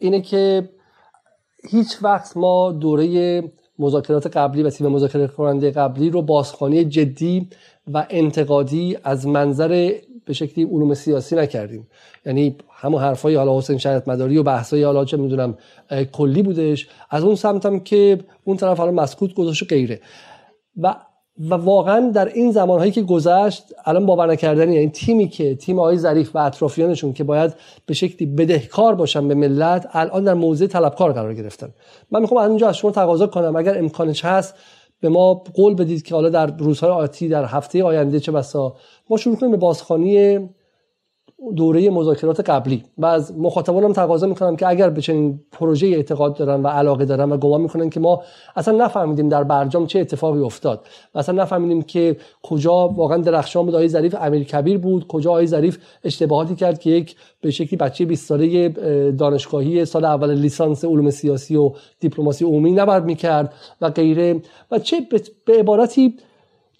اینه 0.00 0.20
که 0.20 0.68
هیچ 1.70 1.96
وقت 2.02 2.36
ما 2.36 2.72
دوره 2.72 3.42
مذاکرات 3.78 4.36
قبلی 4.36 4.62
و 4.62 4.70
تیم 4.70 4.86
مذاکره 4.86 5.26
کننده 5.26 5.70
قبلی 5.70 6.10
رو 6.10 6.22
بازخوانی 6.22 6.84
جدی 6.84 7.48
و 7.92 8.06
انتقادی 8.10 8.96
از 9.04 9.26
منظر 9.26 9.92
به 10.24 10.32
شکلی 10.32 10.64
علوم 10.64 10.94
سیاسی 10.94 11.36
نکردیم. 11.36 11.88
یعنی 12.26 12.56
همون 12.72 13.02
حرفای 13.02 13.34
حالا 13.34 13.58
حسین 13.58 13.78
شریعت 13.78 14.08
مداری 14.08 14.38
و 14.38 14.42
بحثای 14.42 14.82
حالا 14.82 15.04
چه 15.04 15.16
می‌دونم 15.16 15.58
کلی 16.12 16.42
بودش. 16.42 16.88
از 17.10 17.24
اون 17.24 17.34
سمتم 17.34 17.78
که 17.78 18.18
اون 18.44 18.56
طرف 18.56 18.78
حالا 18.78 18.92
مسکوت 18.92 19.34
گذاشت 19.34 19.62
و 19.62 19.66
غیره. 19.66 20.00
و 20.76 20.94
و 21.40 21.54
واقعا 21.54 22.10
در 22.10 22.28
این 22.28 22.52
زمانهایی 22.52 22.92
که 22.92 23.02
گذشت 23.02 23.64
الان 23.84 24.06
باور 24.06 24.26
نکردنی. 24.26 24.74
یعنی 24.74 24.88
تیمی 24.88 25.28
که 25.28 25.54
تیم 25.54 25.78
آقای 25.78 25.98
ظریف 25.98 26.36
و 26.36 26.38
اطرافیانشون 26.38 27.12
که 27.12 27.24
باید 27.24 27.54
به 27.86 27.94
شکلی 27.94 28.26
بدهکار 28.26 28.94
باشن 28.94 29.28
به 29.28 29.34
ملت 29.34 29.88
الان 29.92 30.24
در 30.24 30.34
موضع 30.34 30.66
طلبکار 30.66 31.12
قرار 31.12 31.34
گرفتن. 31.34 31.68
من 32.10 32.20
می‌خوام 32.20 32.40
از 32.40 32.48
اونجا 32.48 32.68
از 32.68 32.76
شما 32.76 32.90
تقاضا 32.90 33.26
کنم. 33.26 33.56
اگر 33.56 33.78
امکانش 33.78 34.24
هست 34.24 34.54
به 35.00 35.08
ما 35.08 35.34
قول 35.34 35.74
بدید 35.74 36.02
که 36.02 36.14
حالا 36.14 36.28
در 36.28 36.46
روزهای 36.46 36.90
آتی 36.90 37.28
در 37.28 37.44
هفته 37.44 37.84
آینده 37.84 38.20
چه 38.20 38.32
بسا 38.32 38.76
ما 39.10 39.16
شروع 39.16 39.36
کنیم 39.36 39.50
به 39.50 39.56
بازخوانی 39.56 40.38
دوره 41.56 41.90
مذاکرات 41.90 42.50
قبلی. 42.50 42.84
و 42.98 43.06
از 43.06 43.38
مخاطبانم 43.38 43.92
تقاضا 43.92 44.26
می‌کنم 44.26 44.56
که 44.56 44.68
اگر 44.68 44.90
به 44.90 45.00
چنین 45.00 45.40
پروژه 45.52 45.86
اعتقاد 45.86 46.36
دارن 46.36 46.62
و 46.62 46.68
علاقه 46.68 47.04
دارن 47.04 47.32
و 47.32 47.36
گمان 47.36 47.60
می‌کنن 47.60 47.90
که 47.90 48.00
ما 48.00 48.22
اصلا 48.56 48.84
نفهمیدیم 48.84 49.28
در 49.28 49.44
برجام 49.44 49.86
چه 49.86 50.00
اتفاقی 50.00 50.40
افتاد 50.40 50.86
و 51.14 51.18
اصلا 51.18 51.42
نفهمیدیم 51.42 51.82
که 51.82 52.16
کجا 52.42 52.88
واقعا 52.88 53.16
درخشان 53.16 53.64
بود. 53.64 53.74
آقای 53.74 53.88
ظریف 53.88 54.14
امیر 54.20 54.44
کبیر 54.44 54.78
بود. 54.78 55.06
کجا 55.06 55.30
آقای 55.30 55.46
ظریف 55.46 55.78
اشتباهاتی 56.04 56.54
کرد 56.54 56.78
که 56.78 56.90
یک 56.90 57.16
به 57.40 57.50
شکلی 57.50 57.76
بچه 57.76 58.04
20 58.04 58.26
ساله 58.26 58.68
دانشگاهی 59.10 59.84
سال 59.84 60.04
اول 60.04 60.34
لیسانس 60.34 60.84
علوم 60.84 61.10
سیاسی 61.10 61.56
و 61.56 61.72
دیپلماسی 62.00 62.44
عمومی 62.44 62.72
نباید 62.72 63.04
می‌کرد 63.04 63.54
و 63.80 63.90
غیره. 63.90 64.42
و 64.70 64.78
چه 64.78 64.96
به 65.46 65.58
عبارتی 65.58 66.14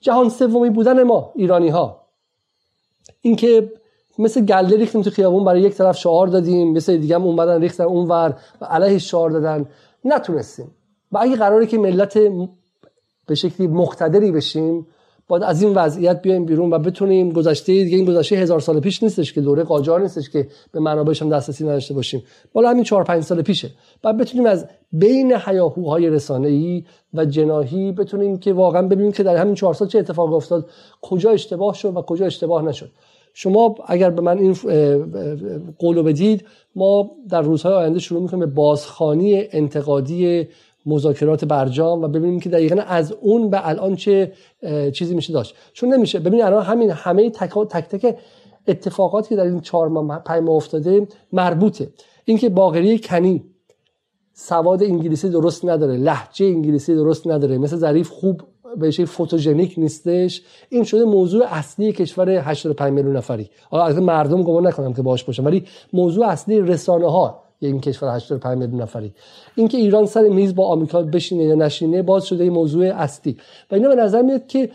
جهان 0.01 0.29
سومی 0.29 0.71
بودن 0.71 1.03
ما 1.03 1.33
ایرانی 1.35 1.69
ها 1.69 2.01
اینکه 3.21 3.73
مثل 4.19 4.45
گله 4.45 4.77
ریختیم 4.77 5.03
تو 5.03 5.11
خیابون 5.11 5.45
برای 5.45 5.61
یک 5.61 5.75
طرف 5.75 5.99
شعار 5.99 6.27
دادیم 6.27 6.73
مثل 6.73 6.97
دیگه 6.97 7.15
هم 7.15 7.23
اومدن 7.23 7.61
ریختن 7.61 7.85
اونور 7.85 8.37
و 8.61 8.65
علیه 8.65 8.99
شعار 8.99 9.31
دادن. 9.31 9.67
نتونستیم. 10.05 10.71
و 11.13 11.19
اگه 11.21 11.37
قراره 11.37 11.67
که 11.67 11.79
ملت 11.79 12.19
به 13.27 13.35
شکلی 13.35 13.67
مقتدری 13.67 14.33
بشیم 14.33 14.87
باید 15.29 15.43
از 15.43 15.63
این 15.63 15.75
وضعیت 15.75 16.23
بیایم 16.23 16.45
بیرون 16.45 16.73
و 16.73 16.79
بتونیم 16.79 17.33
گذشته 17.33 17.73
دیگه 17.73 17.97
این 17.97 18.07
گذشته 18.07 18.37
هزار 18.37 18.61
سال 18.61 18.81
پیش 18.81 19.03
نیستش 19.03 19.33
که 19.33 19.41
دوره 19.41 19.63
قاجار 19.63 20.01
نیستش 20.01 20.31
که 20.31 20.49
به 20.73 20.81
منابعش 20.81 21.23
هم 21.23 21.29
دسترسی 21.29 21.65
نداشته 21.65 21.95
باشیم. 21.95 22.23
بالا 22.53 22.71
همین 22.71 22.85
4 22.85 23.05
5 23.05 23.23
سال 23.23 23.43
پیشه. 23.43 23.71
بعد 24.03 24.17
بتونیم 24.17 24.47
از 24.47 24.67
بین 24.93 25.33
حیاهوهای 25.33 26.11
رسانه‌ای 26.11 26.85
و 27.15 27.25
جناهی 27.25 27.93
بتونیم 27.93 28.39
که 28.39 28.53
واقعا 28.53 28.83
ببینیم 28.83 29.13
که 29.13 29.23
در 29.23 29.37
همین 29.37 29.55
4 29.55 29.75
سال 29.75 29.89
چه 29.89 29.99
اتفاقی 29.99 30.35
افتاد 30.35 30.71
کجا 31.03 31.31
اشتباه 31.31 31.75
شد 31.75 31.97
و 31.97 32.03
کجا 32.03 32.27
اشتباه 32.27 32.63
نشد. 32.63 32.91
شما 33.41 33.75
اگر 33.87 34.11
به 34.11 34.23
من 34.23 34.39
این 34.39 34.57
قولو 35.79 36.03
بدید 36.03 36.45
ما 36.75 37.11
در 37.29 37.43
روزهای 37.43 37.75
آینده 37.75 37.99
شروع 37.99 38.23
می‌کنیم 38.23 38.41
به 38.41 38.47
بازخانی 38.47 39.45
انتقادی 39.53 40.49
مذاکرات 40.87 41.45
برجام 41.45 42.03
و 42.03 42.09
ببینیم 42.09 42.41
که 42.41 42.49
دقیقا 42.49 42.83
از 42.87 43.13
اون 43.13 43.51
به 43.51 43.69
الان 43.69 43.97
چه 43.97 44.33
چیزی 44.93 45.15
میشه 45.15 45.33
داشت. 45.33 45.55
چون 45.73 45.95
نمیشه. 45.95 46.19
ببینید 46.19 46.45
الان 46.45 46.63
همین 46.63 46.91
همه 46.91 47.31
تک 47.31 47.69
تک, 47.69 47.89
تک 47.89 48.17
اتفاقاتی 48.69 49.29
که 49.29 49.37
در 49.37 49.43
این 49.43 49.61
چهار 49.61 49.89
ماه 49.89 50.41
ماه 50.41 50.57
افتاده 50.57 51.07
مربوطه. 51.33 51.89
اینکه 52.25 52.49
باقری 52.49 52.99
کنی 52.99 53.45
سواد 54.33 54.83
انگلیسی 54.83 55.29
درست 55.29 55.65
نداره 55.65 55.97
لحجه 55.97 56.47
انگلیسی 56.47 56.95
درست 56.95 57.27
نداره 57.27 57.59
مثل 57.59 57.77
ظریف 57.77 58.09
خوب 58.09 58.43
بهش 58.77 59.01
فوتوژنیک 59.01 59.75
نیستش. 59.77 60.43
این 60.69 60.85
شده 60.85 61.05
موضوع 61.05 61.45
اصلی 61.49 61.93
کشور 61.93 62.31
85 62.31 62.93
میلیون 62.93 63.17
نفری. 63.17 63.51
حالا 63.71 63.85
از 63.85 63.99
مردم 63.99 64.43
گمان 64.43 64.67
نکنم 64.67 64.93
که 64.93 65.03
باش 65.03 65.25
باشم 65.25 65.45
ولی 65.45 65.65
موضوع 65.93 66.27
اصلی 66.27 66.61
رسانه 66.61 67.11
ها 67.11 67.43
این 67.59 67.81
کشور 67.81 68.17
85 68.17 68.59
میلیون 68.59 68.83
نفری. 68.83 69.13
اینکه 69.55 69.79
ایران 69.79 70.07
سر 70.07 70.29
میز 70.29 70.55
با 70.55 70.67
آمریکا 70.67 71.03
بشینه 71.03 71.45
یا 71.45 71.55
نشینه 71.55 72.03
باز 72.03 72.25
شده 72.25 72.45
این 72.45 72.53
موضوع 72.53 72.87
اصلی. 72.87 73.37
و 73.71 73.75
اینا 73.75 73.89
به 73.89 73.95
نظر 73.95 74.23
میاد 74.23 74.47
که 74.47 74.71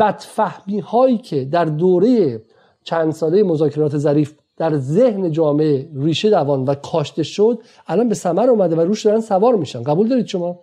بدفهمی 0.00 0.80
هایی 0.80 1.18
که 1.18 1.44
در 1.44 1.64
دوره 1.64 2.42
چند 2.84 3.12
ساله 3.12 3.42
مذاکرات 3.42 3.98
ظریف 3.98 4.34
در 4.56 4.76
ذهن 4.76 5.30
جامعه 5.30 5.88
ریشه 5.94 6.30
دوان 6.30 6.64
و 6.64 6.74
کاشته 6.74 7.22
شد 7.22 7.58
الان 7.86 8.08
به 8.08 8.14
ثمر 8.14 8.50
اومده 8.50 8.76
و 8.76 8.80
روش 8.80 9.06
دارن 9.06 9.20
سوار 9.20 9.54
میشن. 9.54 9.82
قبول 9.82 10.08
دارید 10.08 10.26
شما؟ 10.26 10.60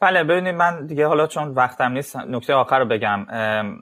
بله 0.00 0.24
ببینید 0.24 0.54
من 0.54 0.86
دیگه 0.86 1.06
حالا 1.06 1.26
چون 1.26 1.48
وقتم 1.48 1.92
نیست 1.92 2.16
نکته 2.16 2.54
آخر 2.54 2.78
رو 2.78 2.84
بگم. 2.84 3.26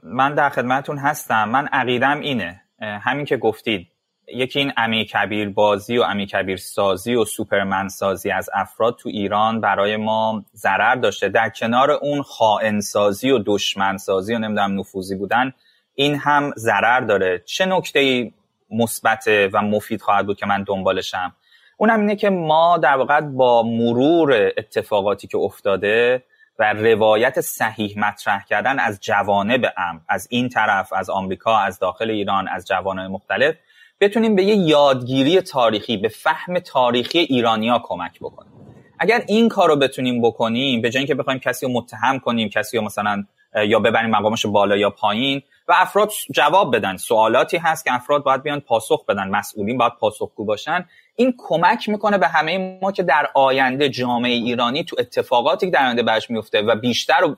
من 0.03 0.35
در 0.35 0.49
خدمتون 0.49 0.97
هستم. 0.97 1.49
من 1.49 1.67
عقیدم 1.67 2.19
اینه. 2.19 2.61
همین 2.79 3.25
که 3.25 3.37
گفتید. 3.37 3.87
یکی 4.27 4.59
این 4.59 4.73
امی 4.77 5.05
کبیر 5.05 5.49
بازی 5.49 5.97
و 5.97 6.01
امی 6.01 6.25
کبیر 6.25 6.57
سازی 6.57 7.15
و 7.15 7.25
سوپرمن 7.25 7.87
سازی 7.87 8.31
از 8.31 8.49
افراد 8.53 8.95
تو 8.95 9.09
ایران 9.09 9.61
برای 9.61 9.97
ما 9.97 10.45
ضرر 10.55 10.95
داشته. 10.95 11.29
در 11.29 11.49
کنار 11.49 11.91
اون 11.91 12.21
خائن 12.21 12.79
سازی 12.79 13.31
و 13.31 13.39
دشمن 13.45 13.97
سازی 13.97 14.35
و 14.35 14.39
نمی‌دونم 14.39 14.79
نفوذی 14.79 15.15
بودن 15.15 15.53
این 15.93 16.15
هم 16.15 16.51
ضرر 16.57 16.99
داره. 16.99 17.43
چه 17.45 17.65
نکته 17.65 18.31
مثبت 18.71 19.27
و 19.53 19.61
مفید 19.61 20.01
خواهد 20.01 20.25
بود 20.25 20.37
که 20.37 20.45
من 20.45 20.63
دنبالشم؟ 20.63 21.35
اونم 21.77 21.99
اینه 21.99 22.15
که 22.15 22.29
ما 22.29 22.77
در 22.77 22.97
واقع 22.97 23.21
با 23.21 23.63
مرور 23.63 24.51
اتفاقاتی 24.57 25.27
که 25.27 25.37
افتاده 25.37 26.23
و 26.59 26.73
روایت 26.73 27.41
صحیح 27.41 27.99
مطرح 27.99 28.45
کردن 28.45 28.79
از 28.79 28.99
جوانب 29.01 29.65
ام 29.77 30.01
از 30.09 30.27
این 30.31 30.49
طرف 30.49 30.93
از 30.93 31.09
آمریکا 31.09 31.57
از 31.57 31.79
داخل 31.79 32.09
ایران 32.09 32.47
از 32.47 32.67
جوانب 32.67 33.11
مختلف 33.11 33.55
بتونیم 33.99 34.35
به 34.35 34.43
یه 34.43 34.55
یادگیری 34.55 35.41
تاریخی 35.41 35.97
به 35.97 36.07
فهم 36.07 36.59
تاریخی 36.59 37.19
ایرانیا 37.19 37.81
کمک 37.83 38.19
بکنیم. 38.19 38.51
اگر 38.99 39.23
این 39.27 39.49
کار 39.49 39.69
رو 39.69 39.75
بتونیم 39.75 40.21
بکنیم 40.21 40.81
به 40.81 40.89
جای 40.89 40.99
اینکه 40.99 41.15
بخوایم 41.15 41.39
کسی 41.39 41.65
رو 41.65 41.71
متهم 41.71 42.19
کنیم 42.19 42.49
کسی 42.49 42.77
رو 42.77 42.83
مثلا 42.83 43.23
یا 43.55 43.79
ببریم 43.79 44.09
مقامش 44.09 44.45
بالا 44.45 44.77
یا 44.77 44.89
پایین. 44.89 45.41
و 45.67 45.73
افراد 45.77 46.11
جواب 46.31 46.75
بدن. 46.75 46.97
سوالاتی 46.97 47.57
هست 47.57 47.85
که 47.85 47.93
افراد 47.93 48.23
باید 48.23 48.43
بیان 48.43 48.59
پاسخ 48.59 49.05
بدن. 49.05 49.27
مسئولین 49.29 49.77
باید 49.77 49.93
پاسخگو 49.99 50.45
باشن. 50.45 50.85
این 51.15 51.33
کمک 51.37 51.89
می‌کنه 51.89 52.17
به 52.17 52.27
همه 52.27 52.79
ما 52.81 52.91
که 52.91 53.03
در 53.03 53.29
آینده 53.33 53.89
جامعه 53.89 54.31
ایرانی 54.31 54.83
تو 54.83 54.95
اتفاقاتی 54.99 55.65
که 55.65 55.71
در 55.71 55.85
آینده 55.85 56.03
برش 56.03 56.29
میفته 56.29 56.61
و 56.61 56.75
بیشتر 56.75 57.23
و 57.23 57.35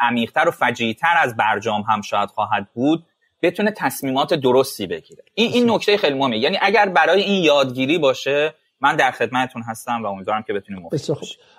عمیقتر 0.00 0.48
و 0.48 0.50
فجیعتر 0.50 1.14
از 1.22 1.36
برجام 1.36 1.82
هم 1.82 2.00
شاید 2.00 2.28
خواهد 2.28 2.66
بود 2.74 3.04
بتونه 3.42 3.70
تصمیمات 3.70 4.34
درستی 4.34 4.86
بگیره. 4.86 5.22
این 5.34 5.52
این 5.52 5.70
نکته 5.70 5.96
خیلی 5.96 6.18
مهمه. 6.18 6.38
یعنی 6.38 6.58
اگر 6.62 6.88
برای 6.88 7.22
این 7.22 7.44
یادگیری 7.44 7.98
باشه 7.98 8.54
من 8.80 8.96
در 8.96 9.10
خدمتتون 9.10 9.62
هستم 9.62 10.02
و 10.02 10.06
امیدوارم 10.06 10.42
که 10.42 10.52
بتونیم 10.52 10.82
مفید 10.82 11.16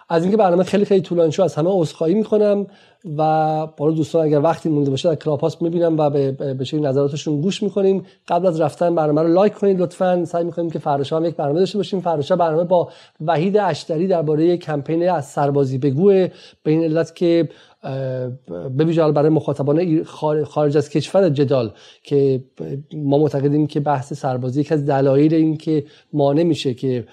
از 0.09 0.21
اینکه 0.21 0.37
برنامه 0.37 0.63
خیلی 0.63 0.85
خیلی 0.85 1.01
طولانی 1.01 1.31
شد 1.31 1.41
از 1.41 1.55
همه 1.55 1.69
عذرخواهی 1.69 2.13
می‌کنم. 2.13 2.67
و 3.17 3.67
برای 3.67 3.95
دوستان 3.95 4.25
اگر 4.25 4.41
وقتی 4.41 4.69
مونده 4.69 4.89
باشه 4.89 5.09
در 5.09 5.15
کلاب 5.15 5.39
هاست 5.39 5.61
می‌بینم 5.61 5.97
و 5.97 6.09
به 6.09 6.31
به 6.31 6.79
نظراتشون 6.79 7.41
گوش 7.41 7.63
می‌کنیم. 7.63 8.05
قبل 8.27 8.47
از 8.47 8.61
رفتن 8.61 8.95
برنامه 8.95 9.21
رو 9.21 9.27
لایک 9.27 9.53
کنید 9.53 9.81
لطفا 9.81 10.25
سعی 10.25 10.43
می‌کنیم 10.43 10.69
که 10.69 10.79
فردا 10.79 11.17
هم 11.17 11.25
یک 11.25 11.35
برنامه 11.35 11.59
داشته 11.59 11.77
باشیم. 11.77 11.99
فردا 11.99 12.35
برنامه 12.35 12.63
با 12.63 12.89
وحید 13.25 13.57
اشتری 13.57 14.07
درباره 14.07 14.57
کمپین 14.57 15.09
از 15.09 15.25
سربازی 15.25 15.77
بگو 15.77 16.07
به 16.63 16.71
این 16.71 16.83
علت 16.83 17.15
که 17.15 17.49
به 18.77 19.11
برای 19.11 19.29
مخاطبان 19.29 20.03
خارج 20.43 20.77
از 20.77 20.89
کشور 20.89 21.29
جدال 21.29 21.71
که 22.03 22.43
ما 22.93 23.17
معتقدیم 23.17 23.67
که 23.67 23.79
بحث 23.79 24.13
سربازی 24.13 24.61
یکی 24.61 24.73
از 24.73 24.85
دلایل 24.85 25.33
این 25.33 25.57
که 25.57 25.85
مانع 26.13 26.43
میشه 26.43 26.73
که 26.73 27.05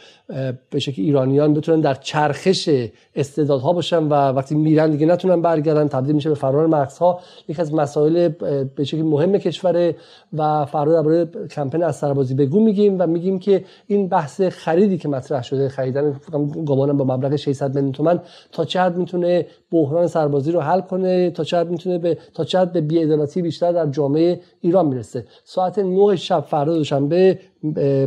به 0.70 0.78
شکل 0.78 1.02
ایرانیان 1.02 1.54
بتونن 1.54 1.80
در 1.80 1.94
چرخش 1.94 2.70
استعدادها 3.14 3.72
باشن 3.72 4.04
و 4.04 4.14
وقتی 4.14 4.54
میرن 4.54 4.90
دیگه 4.90 5.06
نتونن 5.06 5.42
برگردن. 5.42 5.81
تبدیل 5.88 6.14
میشه 6.14 6.28
به 6.28 6.34
فرار 6.34 6.66
مغزها. 6.66 7.20
یکی 7.48 7.60
از 7.60 7.74
مسائل 7.74 8.28
به 8.76 8.84
شکل 8.84 9.02
مهم 9.02 9.38
کشور 9.38 9.94
و 10.32 10.64
فرار 10.64 10.94
درباره 10.94 11.26
کمپین 11.50 11.82
از 11.82 11.96
سربازی 11.96 12.34
بگو 12.34 12.60
میگیم 12.60 12.96
و 12.98 13.06
میگیم 13.06 13.38
که 13.38 13.64
این 13.86 14.08
بحث 14.08 14.40
خریدی 14.40 14.98
که 14.98 15.08
مطرح 15.08 15.42
شده 15.42 15.68
خریدن 15.68 16.20
گمانم 16.66 16.96
با 16.96 17.04
مبلغ 17.04 17.36
600 17.36 17.74
میلیون 17.74 17.92
تومان 17.92 18.20
تا 18.52 18.62
حد 18.62 18.96
می‌تونه 18.96 19.46
بحران 19.72 20.06
سربازی 20.06 20.52
رو 20.52 20.60
حل 20.60 20.80
کنه 20.80 21.30
تا 21.30 21.58
حد 21.58 21.70
می‌تونه 21.70 21.98
به 21.98 22.18
تا 22.34 22.60
حد 22.60 22.72
به 22.72 22.80
بی‌عدالتی 22.80 23.42
بیشتر 23.42 23.72
در 23.72 23.86
جامعه 23.86 24.40
ایران 24.60 24.86
می‌رسه 24.86 25.26
ساعت 25.44 25.78
9 25.78 26.16
شب 26.16 26.40
فردا 26.40 26.74
دوشنبه 26.74 27.38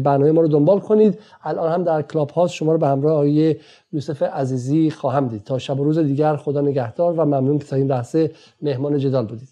برنامه 0.03 0.31
ما 0.31 0.41
رو 0.41 0.47
دنبال 0.47 0.79
کنید. 0.79 1.19
الان 1.43 1.71
هم 1.71 1.83
در 1.83 2.01
کلاب 2.01 2.29
هاست 2.29 2.53
شما 2.53 2.71
رو 2.71 2.77
به 2.77 2.87
همراه 2.87 3.13
آقای 3.13 3.55
یوسف 3.91 4.23
عزیزی 4.23 4.91
خواهم 4.91 5.27
دید. 5.27 5.43
تا 5.43 5.57
شب 5.57 5.79
و 5.79 5.83
روز 5.83 5.99
دیگر 5.99 6.35
خدا 6.35 6.61
نگهدار 6.61 7.13
و 7.13 7.25
ممنون 7.25 7.59
که 7.59 7.65
تا 7.65 7.75
این 7.75 7.87
لحظه 7.87 8.31
مهمان 8.61 8.97
جدال 8.97 9.25
بودید. 9.25 9.49